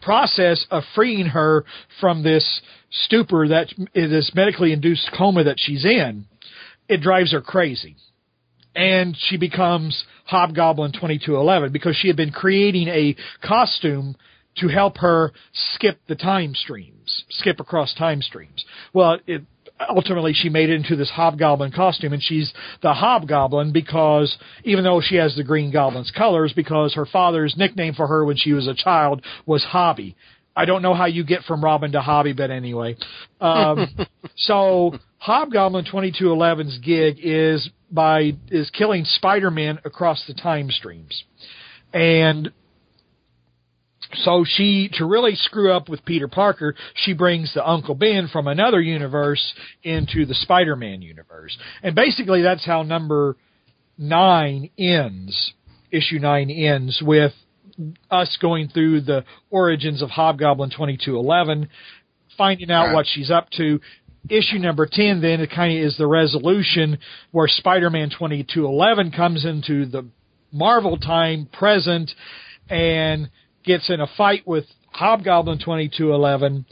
process 0.02 0.66
of 0.72 0.84
freeing 0.96 1.28
her 1.28 1.66
from 2.00 2.24
this 2.24 2.62
stupor 2.92 3.48
that 3.50 3.68
eh, 3.96 4.08
this 4.08 4.32
medically 4.34 4.74
induced 4.74 5.10
coma 5.18 5.44
that 5.44 5.58
she's 5.60 5.86
in, 5.86 6.26
it 6.88 7.02
drives 7.02 7.32
her 7.32 7.42
crazy. 7.42 7.96
And 8.76 9.16
she 9.18 9.38
becomes 9.38 10.06
Hobgoblin 10.26 10.94
2211 10.94 11.72
because 11.72 11.96
she 11.96 12.08
had 12.08 12.16
been 12.16 12.32
creating 12.32 12.88
a 12.88 13.16
costume 13.46 14.16
to 14.58 14.68
help 14.68 14.98
her 14.98 15.32
skip 15.54 16.00
the 16.08 16.16
time 16.16 16.54
streams, 16.54 17.24
skip 17.30 17.60
across 17.60 17.94
time 17.94 18.22
streams. 18.22 18.66
Well, 18.94 19.20
it 19.26 19.44
ultimately 19.88 20.34
she 20.34 20.50
made 20.50 20.70
it 20.70 20.76
into 20.76 20.96
this 20.96 21.10
hobgoblin 21.10 21.72
costume 21.72 22.14
and 22.14 22.22
she's 22.22 22.52
the 22.82 22.94
hobgoblin 22.94 23.72
because 23.72 24.38
even 24.64 24.84
though 24.84 25.02
she 25.02 25.16
has 25.16 25.36
the 25.36 25.44
green 25.44 25.72
goblin's 25.72 26.12
colors 26.12 26.54
because 26.56 26.94
her 26.94 27.06
father's 27.06 27.56
nickname 27.58 27.94
for 27.94 28.08
her 28.08 28.26
when 28.26 28.38
she 28.38 28.54
was 28.54 28.68
a 28.68 28.74
child 28.74 29.24
was 29.46 29.64
hobby. 29.64 30.16
I 30.56 30.66
don't 30.66 30.82
know 30.82 30.94
how 30.94 31.06
you 31.06 31.24
get 31.24 31.44
from 31.44 31.64
robin 31.64 31.92
to 31.94 32.02
hobby 32.02 32.34
but 32.34 32.52
anyway. 32.52 32.98
Um, 33.40 33.88
so 34.36 34.94
hobgoblin 35.18 35.86
2211's 35.86 36.80
gig 36.80 37.18
is 37.22 37.70
by 37.92 38.34
is 38.50 38.70
killing 38.72 39.06
spider-man 39.06 39.80
across 39.86 40.26
the 40.28 40.34
time 40.34 40.70
streams. 40.70 41.24
And 41.94 42.52
so 44.14 44.44
she, 44.48 44.90
to 44.94 45.06
really 45.06 45.36
screw 45.36 45.72
up 45.72 45.88
with 45.90 46.04
Peter 46.06 46.28
Parker, 46.28 46.76
she 46.96 47.14
brings 47.14 47.54
the 47.54 47.68
Uncle 47.68 47.96
Ben 47.96 48.28
from 48.32 48.48
another 48.48 48.82
universe 48.82 49.54
into 49.84 50.26
the 50.26 50.34
Spider-Man 50.34 51.02
universe. 51.02 51.58
And 51.84 51.96
basically 51.96 52.42
that's 52.42 52.66
how 52.66 52.84
number 52.84 53.38
nine 53.98 54.70
ends. 54.78 55.54
Issue 55.92 56.20
nine 56.20 56.50
ends 56.50 57.02
with 57.06 57.34
us 58.12 58.38
going 58.42 58.70
through 58.70 59.02
the 59.02 59.24
origins 59.50 60.02
of 60.02 60.10
Hobgoblin 60.10 60.70
2211, 60.72 61.70
finding 62.38 62.72
out 62.72 62.88
Right. 62.88 62.96
what 62.96 63.06
she's 63.08 63.32
up 63.32 63.50
to. 63.52 63.80
Issue 64.30 64.58
number 64.60 64.86
10 64.86 65.22
then 65.22 65.40
it 65.40 65.50
kind 65.52 65.78
of 65.78 65.84
is 65.84 65.98
the 65.98 66.08
resolution 66.08 66.98
where 67.32 67.48
Spider-Man 67.48 68.10
2211 68.10 69.12
comes 69.12 69.46
into 69.46 69.86
the 69.86 70.06
Marvel 70.52 70.98
time 70.98 71.48
present 71.52 72.12
and 72.70 73.30
gets 73.70 73.90
in 73.92 74.02
a 74.02 74.08
fight 74.18 74.48
with 74.48 74.66
Hobgoblin 74.94 75.60
2211 75.60 76.66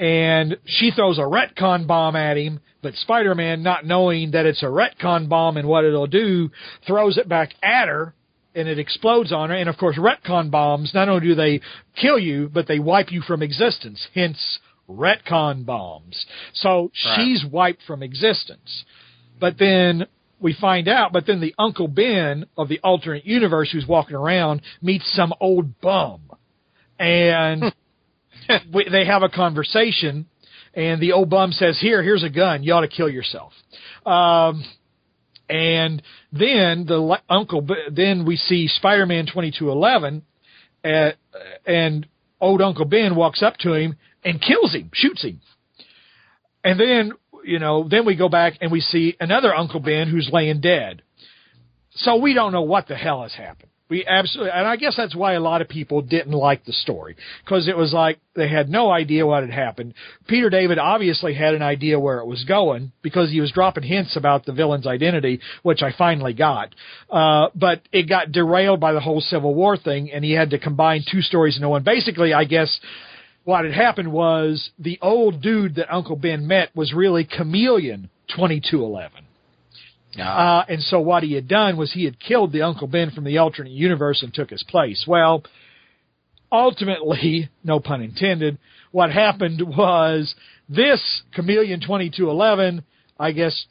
and 0.00 0.56
she 0.64 0.90
throws 0.90 1.18
a 1.18 1.22
retcon 1.22 1.86
bomb 1.86 2.16
at 2.16 2.36
him, 2.36 2.58
but 2.82 2.94
Spider-Man, 2.94 3.62
not 3.62 3.86
knowing 3.86 4.32
that 4.32 4.46
it's 4.46 4.64
a 4.64 4.66
retcon 4.66 5.28
bomb 5.28 5.56
and 5.56 5.68
what 5.68 5.84
it'll 5.84 6.08
do, 6.08 6.50
throws 6.88 7.18
it 7.18 7.28
back 7.28 7.50
at 7.62 7.86
her, 7.86 8.14
and 8.52 8.66
it 8.66 8.80
explodes 8.80 9.30
on 9.30 9.50
her. 9.50 9.54
And 9.54 9.68
of 9.68 9.76
course, 9.76 9.96
retcon 9.96 10.50
bombs 10.50 10.90
not 10.92 11.08
only 11.08 11.28
do 11.28 11.34
they 11.36 11.60
kill 11.94 12.18
you, 12.18 12.50
but 12.52 12.66
they 12.66 12.80
wipe 12.80 13.12
you 13.12 13.20
from 13.20 13.42
existence. 13.44 14.08
Hence, 14.12 14.58
retcon 14.88 15.64
bombs. 15.64 16.26
So 16.54 16.90
she's 16.92 17.44
wiped 17.44 17.82
from 17.86 18.02
existence. 18.02 18.84
But 19.38 19.56
then 19.56 20.06
we 20.40 20.56
find 20.58 20.88
out, 20.88 21.12
but 21.12 21.26
then 21.26 21.40
the 21.40 21.54
Uncle 21.58 21.86
Ben 21.86 22.46
of 22.56 22.68
the 22.68 22.80
alternate 22.80 23.26
universe 23.26 23.70
who's 23.70 23.86
walking 23.86 24.16
around 24.16 24.62
meets 24.82 25.12
some 25.14 25.32
old 25.38 25.80
bum. 25.80 26.22
And 27.00 27.64
we, 28.72 28.88
they 28.88 29.06
have 29.06 29.22
a 29.22 29.28
conversation, 29.28 30.26
and 30.74 31.00
the 31.00 31.12
old 31.12 31.30
bum 31.30 31.50
says, 31.52 31.78
"Here, 31.80 32.02
here's 32.02 32.22
a 32.22 32.30
gun. 32.30 32.62
You 32.62 32.74
ought 32.74 32.82
to 32.82 32.88
kill 32.88 33.08
yourself." 33.08 33.52
Um, 34.06 34.64
and 35.48 36.02
then 36.32 36.84
the 36.86 36.98
le- 36.98 37.22
uncle, 37.28 37.66
then 37.90 38.24
we 38.24 38.36
see 38.36 38.68
Spider-Man 38.68 39.26
twenty 39.32 39.50
two 39.50 39.70
eleven, 39.70 40.22
uh, 40.84 41.10
and 41.66 42.06
old 42.40 42.60
Uncle 42.60 42.84
Ben 42.84 43.16
walks 43.16 43.42
up 43.42 43.56
to 43.58 43.72
him 43.72 43.96
and 44.22 44.40
kills 44.40 44.74
him, 44.74 44.90
shoots 44.92 45.24
him, 45.24 45.40
and 46.62 46.78
then 46.78 47.12
you 47.44 47.58
know, 47.58 47.88
then 47.88 48.04
we 48.04 48.16
go 48.16 48.28
back 48.28 48.58
and 48.60 48.70
we 48.70 48.80
see 48.80 49.16
another 49.18 49.54
Uncle 49.54 49.80
Ben 49.80 50.08
who's 50.08 50.28
laying 50.30 50.60
dead. 50.60 51.02
So 51.94 52.16
we 52.16 52.34
don't 52.34 52.52
know 52.52 52.62
what 52.62 52.86
the 52.86 52.94
hell 52.94 53.22
has 53.22 53.32
happened. 53.32 53.70
We 53.90 54.06
absolutely, 54.06 54.52
and 54.52 54.68
I 54.68 54.76
guess 54.76 54.94
that's 54.96 55.16
why 55.16 55.32
a 55.32 55.40
lot 55.40 55.62
of 55.62 55.68
people 55.68 56.00
didn't 56.00 56.32
like 56.32 56.64
the 56.64 56.72
story 56.72 57.16
because 57.44 57.66
it 57.66 57.76
was 57.76 57.92
like 57.92 58.20
they 58.36 58.48
had 58.48 58.68
no 58.68 58.88
idea 58.88 59.26
what 59.26 59.42
had 59.42 59.52
happened. 59.52 59.94
Peter 60.28 60.48
David 60.48 60.78
obviously 60.78 61.34
had 61.34 61.54
an 61.54 61.62
idea 61.62 61.98
where 61.98 62.18
it 62.18 62.26
was 62.26 62.44
going 62.44 62.92
because 63.02 63.30
he 63.30 63.40
was 63.40 63.50
dropping 63.50 63.82
hints 63.82 64.16
about 64.16 64.46
the 64.46 64.52
villain's 64.52 64.86
identity, 64.86 65.40
which 65.64 65.82
I 65.82 65.92
finally 65.98 66.34
got. 66.34 66.72
Uh, 67.10 67.48
but 67.56 67.82
it 67.90 68.08
got 68.08 68.30
derailed 68.30 68.78
by 68.78 68.92
the 68.92 69.00
whole 69.00 69.20
Civil 69.20 69.56
War 69.56 69.76
thing, 69.76 70.12
and 70.12 70.24
he 70.24 70.32
had 70.32 70.50
to 70.50 70.58
combine 70.60 71.04
two 71.10 71.20
stories 71.20 71.56
into 71.56 71.68
one. 71.68 71.82
Basically, 71.82 72.32
I 72.32 72.44
guess 72.44 72.78
what 73.42 73.64
had 73.64 73.74
happened 73.74 74.12
was 74.12 74.70
the 74.78 75.00
old 75.02 75.42
dude 75.42 75.74
that 75.74 75.92
Uncle 75.92 76.14
Ben 76.14 76.46
met 76.46 76.74
was 76.76 76.92
really 76.92 77.24
Chameleon 77.24 78.08
2211. 78.28 79.24
Uh, 80.18 80.64
and 80.68 80.82
so 80.82 81.00
what 81.00 81.22
he 81.22 81.34
had 81.34 81.48
done 81.48 81.76
was 81.76 81.92
he 81.92 82.04
had 82.04 82.18
killed 82.18 82.52
the 82.52 82.62
Uncle 82.62 82.88
Ben 82.88 83.10
from 83.10 83.24
the 83.24 83.38
alternate 83.38 83.72
universe 83.72 84.22
and 84.22 84.34
took 84.34 84.50
his 84.50 84.62
place. 84.64 85.04
Well, 85.06 85.44
ultimately, 86.50 87.48
no 87.64 87.80
pun 87.80 88.02
intended, 88.02 88.58
what 88.92 89.12
happened 89.12 89.62
was 89.62 90.34
this 90.68 91.22
Chameleon 91.34 91.80
2211, 91.80 92.84
I 93.18 93.32
guess, 93.32 93.66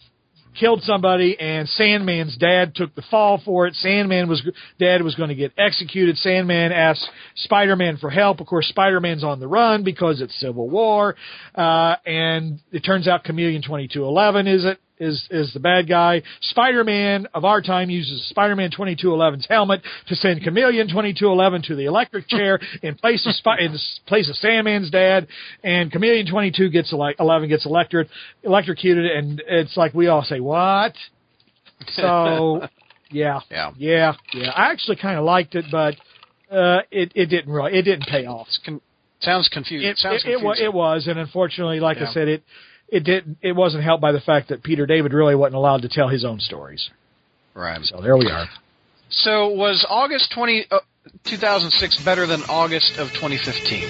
killed 0.59 0.81
somebody 0.83 1.39
and 1.39 1.67
Sandman's 1.69 2.37
dad 2.37 2.73
took 2.75 2.95
the 2.95 3.03
fall 3.09 3.41
for 3.43 3.67
it. 3.67 3.75
Sandman 3.75 4.27
was, 4.27 4.41
dad 4.79 5.01
was 5.01 5.15
going 5.15 5.29
to 5.29 5.35
get 5.35 5.53
executed. 5.57 6.17
Sandman 6.17 6.71
asked 6.71 7.07
Spider-Man 7.35 7.97
for 7.97 8.09
help. 8.09 8.39
Of 8.39 8.47
course, 8.47 8.67
Spider-Man's 8.67 9.23
on 9.23 9.39
the 9.39 9.47
run 9.47 9.83
because 9.83 10.21
it's 10.21 10.37
Civil 10.39 10.69
War. 10.69 11.15
Uh, 11.53 11.95
and 12.05 12.59
it 12.71 12.79
turns 12.79 13.07
out 13.07 13.23
Chameleon 13.23 13.61
2211 13.61 14.47
is 14.47 14.65
it, 14.65 14.79
is, 14.99 15.25
is 15.31 15.53
the 15.53 15.59
bad 15.59 15.87
guy. 15.87 16.21
Spider-Man 16.41 17.27
of 17.33 17.45
our 17.45 17.61
time 17.61 17.89
uses 17.89 18.27
Spider-Man 18.29 18.71
2211's 18.71 19.47
helmet 19.47 19.81
to 20.07 20.15
send 20.15 20.43
Chameleon 20.43 20.87
2211 20.87 21.61
to 21.63 21.75
the 21.75 21.85
electric 21.85 22.27
chair 22.29 22.59
in 22.83 22.95
place 22.95 23.25
of 23.25 23.33
Spy- 23.35 23.59
in 23.59 23.75
place 24.07 24.29
of 24.29 24.35
Sandman's 24.35 24.89
dad, 24.91 25.27
and 25.63 25.91
Chameleon 25.91 26.27
22 26.29 26.69
gets 26.69 26.91
ele- 26.93 27.13
11 27.19 27.49
gets 27.49 27.65
electric 27.65 28.07
electrocuted, 28.43 29.05
and 29.05 29.41
it's 29.47 29.75
like 29.77 29.93
we 29.93 30.07
all 30.07 30.23
say 30.23 30.39
what. 30.39 30.93
So, 31.93 32.67
yeah, 33.11 33.39
Yeah. 33.49 33.71
yeah, 33.77 34.13
yeah. 34.33 34.49
I 34.51 34.71
actually 34.71 34.97
kind 34.97 35.17
of 35.17 35.25
liked 35.25 35.55
it, 35.55 35.65
but 35.71 35.95
uh, 36.51 36.79
it 36.91 37.11
it 37.15 37.27
didn't 37.27 37.51
really 37.51 37.73
it 37.73 37.83
didn't 37.83 38.05
pay 38.07 38.25
off. 38.25 38.47
It's 38.47 38.59
con- 38.65 38.81
sounds 39.21 39.49
confusing. 39.51 39.87
It, 39.89 39.97
sounds 39.97 40.23
it, 40.25 40.29
it, 40.41 40.59
it 40.65 40.73
was, 40.73 41.07
and 41.07 41.19
unfortunately, 41.19 41.79
like 41.79 41.97
Yeah. 41.99 42.09
I 42.09 42.13
said, 42.13 42.27
it 42.27 42.43
it 42.91 43.03
didn't 43.03 43.37
it 43.41 43.53
wasn't 43.55 43.83
helped 43.83 44.01
by 44.01 44.11
the 44.11 44.19
fact 44.21 44.49
that 44.49 44.63
Peter 44.63 44.85
David 44.85 45.13
really 45.13 45.35
wasn't 45.35 45.55
allowed 45.55 45.81
to 45.83 45.89
tell 45.89 46.07
his 46.09 46.25
own 46.25 46.39
stories. 46.39 46.89
right. 47.53 47.79
So 47.83 48.01
there 48.01 48.17
we 48.17 48.29
are. 48.29 48.47
So 49.11 49.49
was 49.49 49.85
August 49.89 50.31
20, 50.35 50.67
uh, 50.69 50.79
2006 51.25 52.03
better 52.05 52.27
than 52.27 52.43
August 52.43 52.97
of 52.99 53.07
2015? 53.13 53.89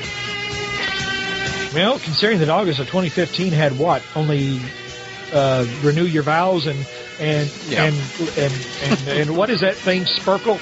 Well, 1.75 1.99
considering 2.03 2.39
that 2.39 2.49
August 2.49 2.79
of 2.79 2.87
2015 2.87 3.51
had 3.51 3.77
what 3.77 4.01
only 4.15 4.59
uh, 5.33 5.65
renew 5.83 6.05
your 6.05 6.23
vows 6.23 6.65
and 6.65 6.79
and 7.19 7.49
Yeah. 7.69 7.85
and, 7.85 7.95
and 8.37 8.53
and 8.81 9.07
and 9.07 9.37
what 9.37 9.49
is 9.49 9.61
that 9.61 9.75
thing 9.75 10.05
Sparkle? 10.05 10.57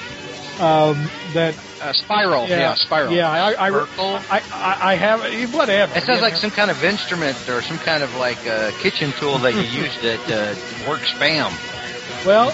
Um, 0.60 1.10
that 1.34 1.54
Uh, 1.80 1.94
Spiral. 1.94 2.48
Yeah, 2.48 2.74
Spiral. 2.76 3.14
Yeah, 3.14 3.30
I 3.30 3.52
I, 3.54 3.70
I, 3.70 4.42
I, 4.52 4.94
I 4.94 4.96
have 4.96 5.54
whatever. 5.54 5.96
It 5.96 6.04
sounds 6.04 6.22
like 6.22 6.36
some 6.38 6.52
kind 6.52 6.72
of 6.72 6.84
instrument 6.84 7.38
or 7.50 7.62
some 7.62 7.78
kind 7.78 8.04
of 8.04 8.14
like 8.16 8.46
uh, 8.48 8.72
kitchen 8.82 9.14
tool 9.20 9.38
that 9.40 9.54
you 9.54 9.62
use 9.84 9.96
that 10.02 10.32
uh, 10.32 10.90
works 10.90 11.12
spam. 11.14 11.54
Well, 12.26 12.52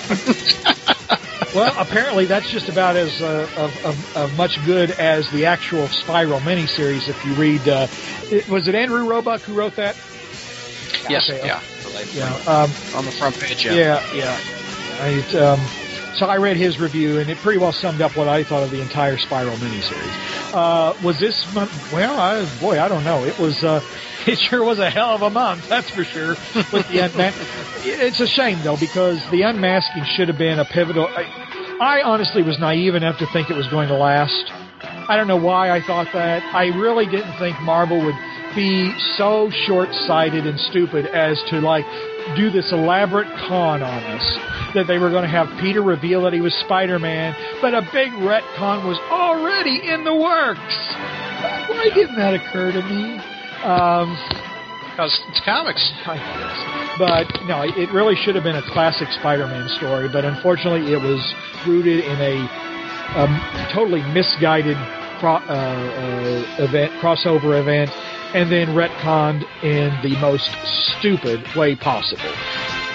well, 1.55 1.73
apparently 1.77 2.25
that's 2.25 2.49
just 2.51 2.67
about 2.67 2.95
as 2.97 3.21
uh, 3.21 3.47
of, 3.55 3.85
of, 3.85 4.15
of 4.17 4.33
much 4.37 4.63
good 4.65 4.91
as 4.91 5.29
the 5.31 5.45
actual 5.45 5.87
Spiral 5.87 6.39
miniseries. 6.41 7.07
If 7.07 7.23
you 7.25 7.33
read, 7.35 7.67
uh, 7.67 7.87
it, 8.29 8.47
was 8.49 8.67
it 8.67 8.75
Andrew 8.75 9.07
Roebuck 9.07 9.41
who 9.41 9.53
wrote 9.53 9.77
that? 9.77 9.95
Yes. 11.09 11.29
Okay, 11.29 11.45
Yeah. 11.45 11.61
Yeah, 12.13 12.35
um, 12.45 12.71
On 12.93 13.05
the 13.05 13.11
front 13.11 13.39
page. 13.39 13.65
Yeah. 13.65 13.73
yeah, 13.73 14.13
yeah. 14.13 14.39
I, 14.99 15.37
um, 15.37 15.82
so 16.15 16.25
I 16.25 16.37
read 16.37 16.57
his 16.57 16.79
review, 16.79 17.19
and 17.19 17.29
it 17.29 17.37
pretty 17.39 17.59
well 17.59 17.71
summed 17.71 18.01
up 18.01 18.15
what 18.15 18.27
I 18.27 18.43
thought 18.43 18.63
of 18.63 18.71
the 18.71 18.81
entire 18.81 19.17
Spiral 19.17 19.57
miniseries. 19.57 20.53
Uh, 20.53 20.93
was 21.03 21.19
this? 21.19 21.45
Well, 21.91 22.19
I, 22.19 22.45
boy, 22.61 22.79
I 22.79 22.87
don't 22.87 23.03
know. 23.03 23.23
It 23.25 23.37
was. 23.39 23.63
Uh, 23.63 23.81
it 24.27 24.39
sure 24.39 24.63
was 24.63 24.79
a 24.79 24.89
hell 24.89 25.15
of 25.15 25.21
a 25.21 25.29
month, 25.29 25.67
that's 25.67 25.89
for 25.89 26.03
sure. 26.03 26.35
With 26.71 26.87
the 26.87 27.03
unma- 27.03 27.33
it's 27.83 28.19
a 28.21 28.27
shame 28.27 28.59
though 28.63 28.77
because 28.79 29.19
the 29.31 29.41
unmasking 29.41 30.03
should 30.15 30.29
have 30.29 30.37
been 30.37 30.59
a 30.59 30.65
pivotal. 30.65 31.07
I, 31.07 31.23
I 31.81 32.01
honestly 32.03 32.43
was 32.43 32.57
naive 32.59 32.95
enough 32.95 33.19
to 33.19 33.27
think 33.33 33.49
it 33.49 33.55
was 33.57 33.67
going 33.67 33.89
to 33.89 33.97
last. 33.97 34.51
I 35.09 35.17
don't 35.17 35.27
know 35.27 35.37
why 35.37 35.69
I 35.75 35.81
thought 35.85 36.07
that. 36.13 36.43
I 36.53 36.67
really 36.77 37.05
didn't 37.05 37.37
think 37.39 37.59
Marvel 37.61 37.99
would 38.05 38.15
be 38.55 38.93
so 39.17 39.49
short-sighted 39.65 40.45
and 40.45 40.59
stupid 40.59 41.07
as 41.07 41.41
to 41.49 41.59
like 41.59 41.85
do 42.35 42.49
this 42.49 42.71
elaborate 42.71 43.27
con 43.47 43.83
on 43.83 44.03
us 44.03 44.25
that 44.73 44.85
they 44.87 44.97
were 44.97 45.09
going 45.09 45.23
to 45.23 45.29
have 45.29 45.47
Peter 45.61 45.81
reveal 45.81 46.23
that 46.23 46.33
he 46.33 46.41
was 46.41 46.53
Spider-Man, 46.65 47.35
but 47.61 47.73
a 47.73 47.81
big 47.93 48.09
retcon 48.23 48.85
was 48.87 48.97
already 49.11 49.81
in 49.85 50.03
the 50.03 50.15
works. 50.15 50.75
Why 51.69 51.89
didn't 51.93 52.15
that 52.17 52.33
occur 52.33 52.71
to 52.71 52.81
me? 52.81 53.19
Um, 53.63 54.17
Because 54.91 55.13
it's 55.29 55.41
comics. 55.45 55.81
I 56.05 56.17
guess. 56.17 56.57
But 56.97 57.25
no, 57.49 57.65
it 57.65 57.89
really 57.93 58.15
should 58.15 58.35
have 58.35 58.43
been 58.43 58.57
a 58.57 58.67
classic 58.73 59.09
Spider-Man 59.19 59.67
story. 59.77 60.09
But 60.11 60.25
unfortunately, 60.25 60.93
it 60.93 61.01
was 61.01 61.21
rooted 61.65 62.05
in 62.05 62.17
a 62.21 62.35
um, 63.17 63.33
totally 63.73 64.01
misguided 64.13 64.77
uh, 65.23 65.39
uh, 65.39 66.65
event, 66.65 66.91
crossover 67.01 67.59
event, 67.59 67.89
and 68.33 68.51
then 68.51 68.69
retconned 68.69 69.43
in 69.63 69.89
the 70.01 70.17
most 70.19 70.49
stupid 70.97 71.43
way 71.55 71.75
possible. 71.75 72.31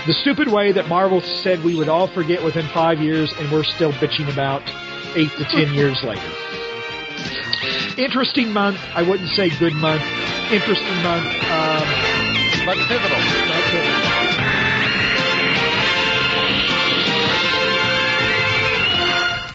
The 0.07 0.13
stupid 0.15 0.49
way 0.49 0.73
that 0.73 0.89
Marvel 0.89 1.21
said 1.21 1.63
we 1.63 1.75
would 1.77 1.89
all 1.89 2.09
forget 2.09 2.43
within 2.43 2.67
five 2.69 2.99
years, 3.01 3.33
and 3.39 3.51
we're 3.53 3.65
still 3.65 3.93
bitching 3.93 4.33
about 4.33 4.63
eight 5.17 5.31
to 5.39 5.45
ten 5.45 5.75
years 5.79 6.03
later. 6.03 6.23
Interesting 7.97 8.53
month. 8.53 8.79
I 8.95 9.03
wouldn't 9.03 9.31
say 9.31 9.51
good 9.59 9.75
month. 9.75 10.03
Interesting 10.53 10.97
month. 11.03 11.27
Um, 11.51 12.65
But 12.65 12.77
pivotal. 12.87 13.19
that's 13.19 13.75
it. 13.75 14.38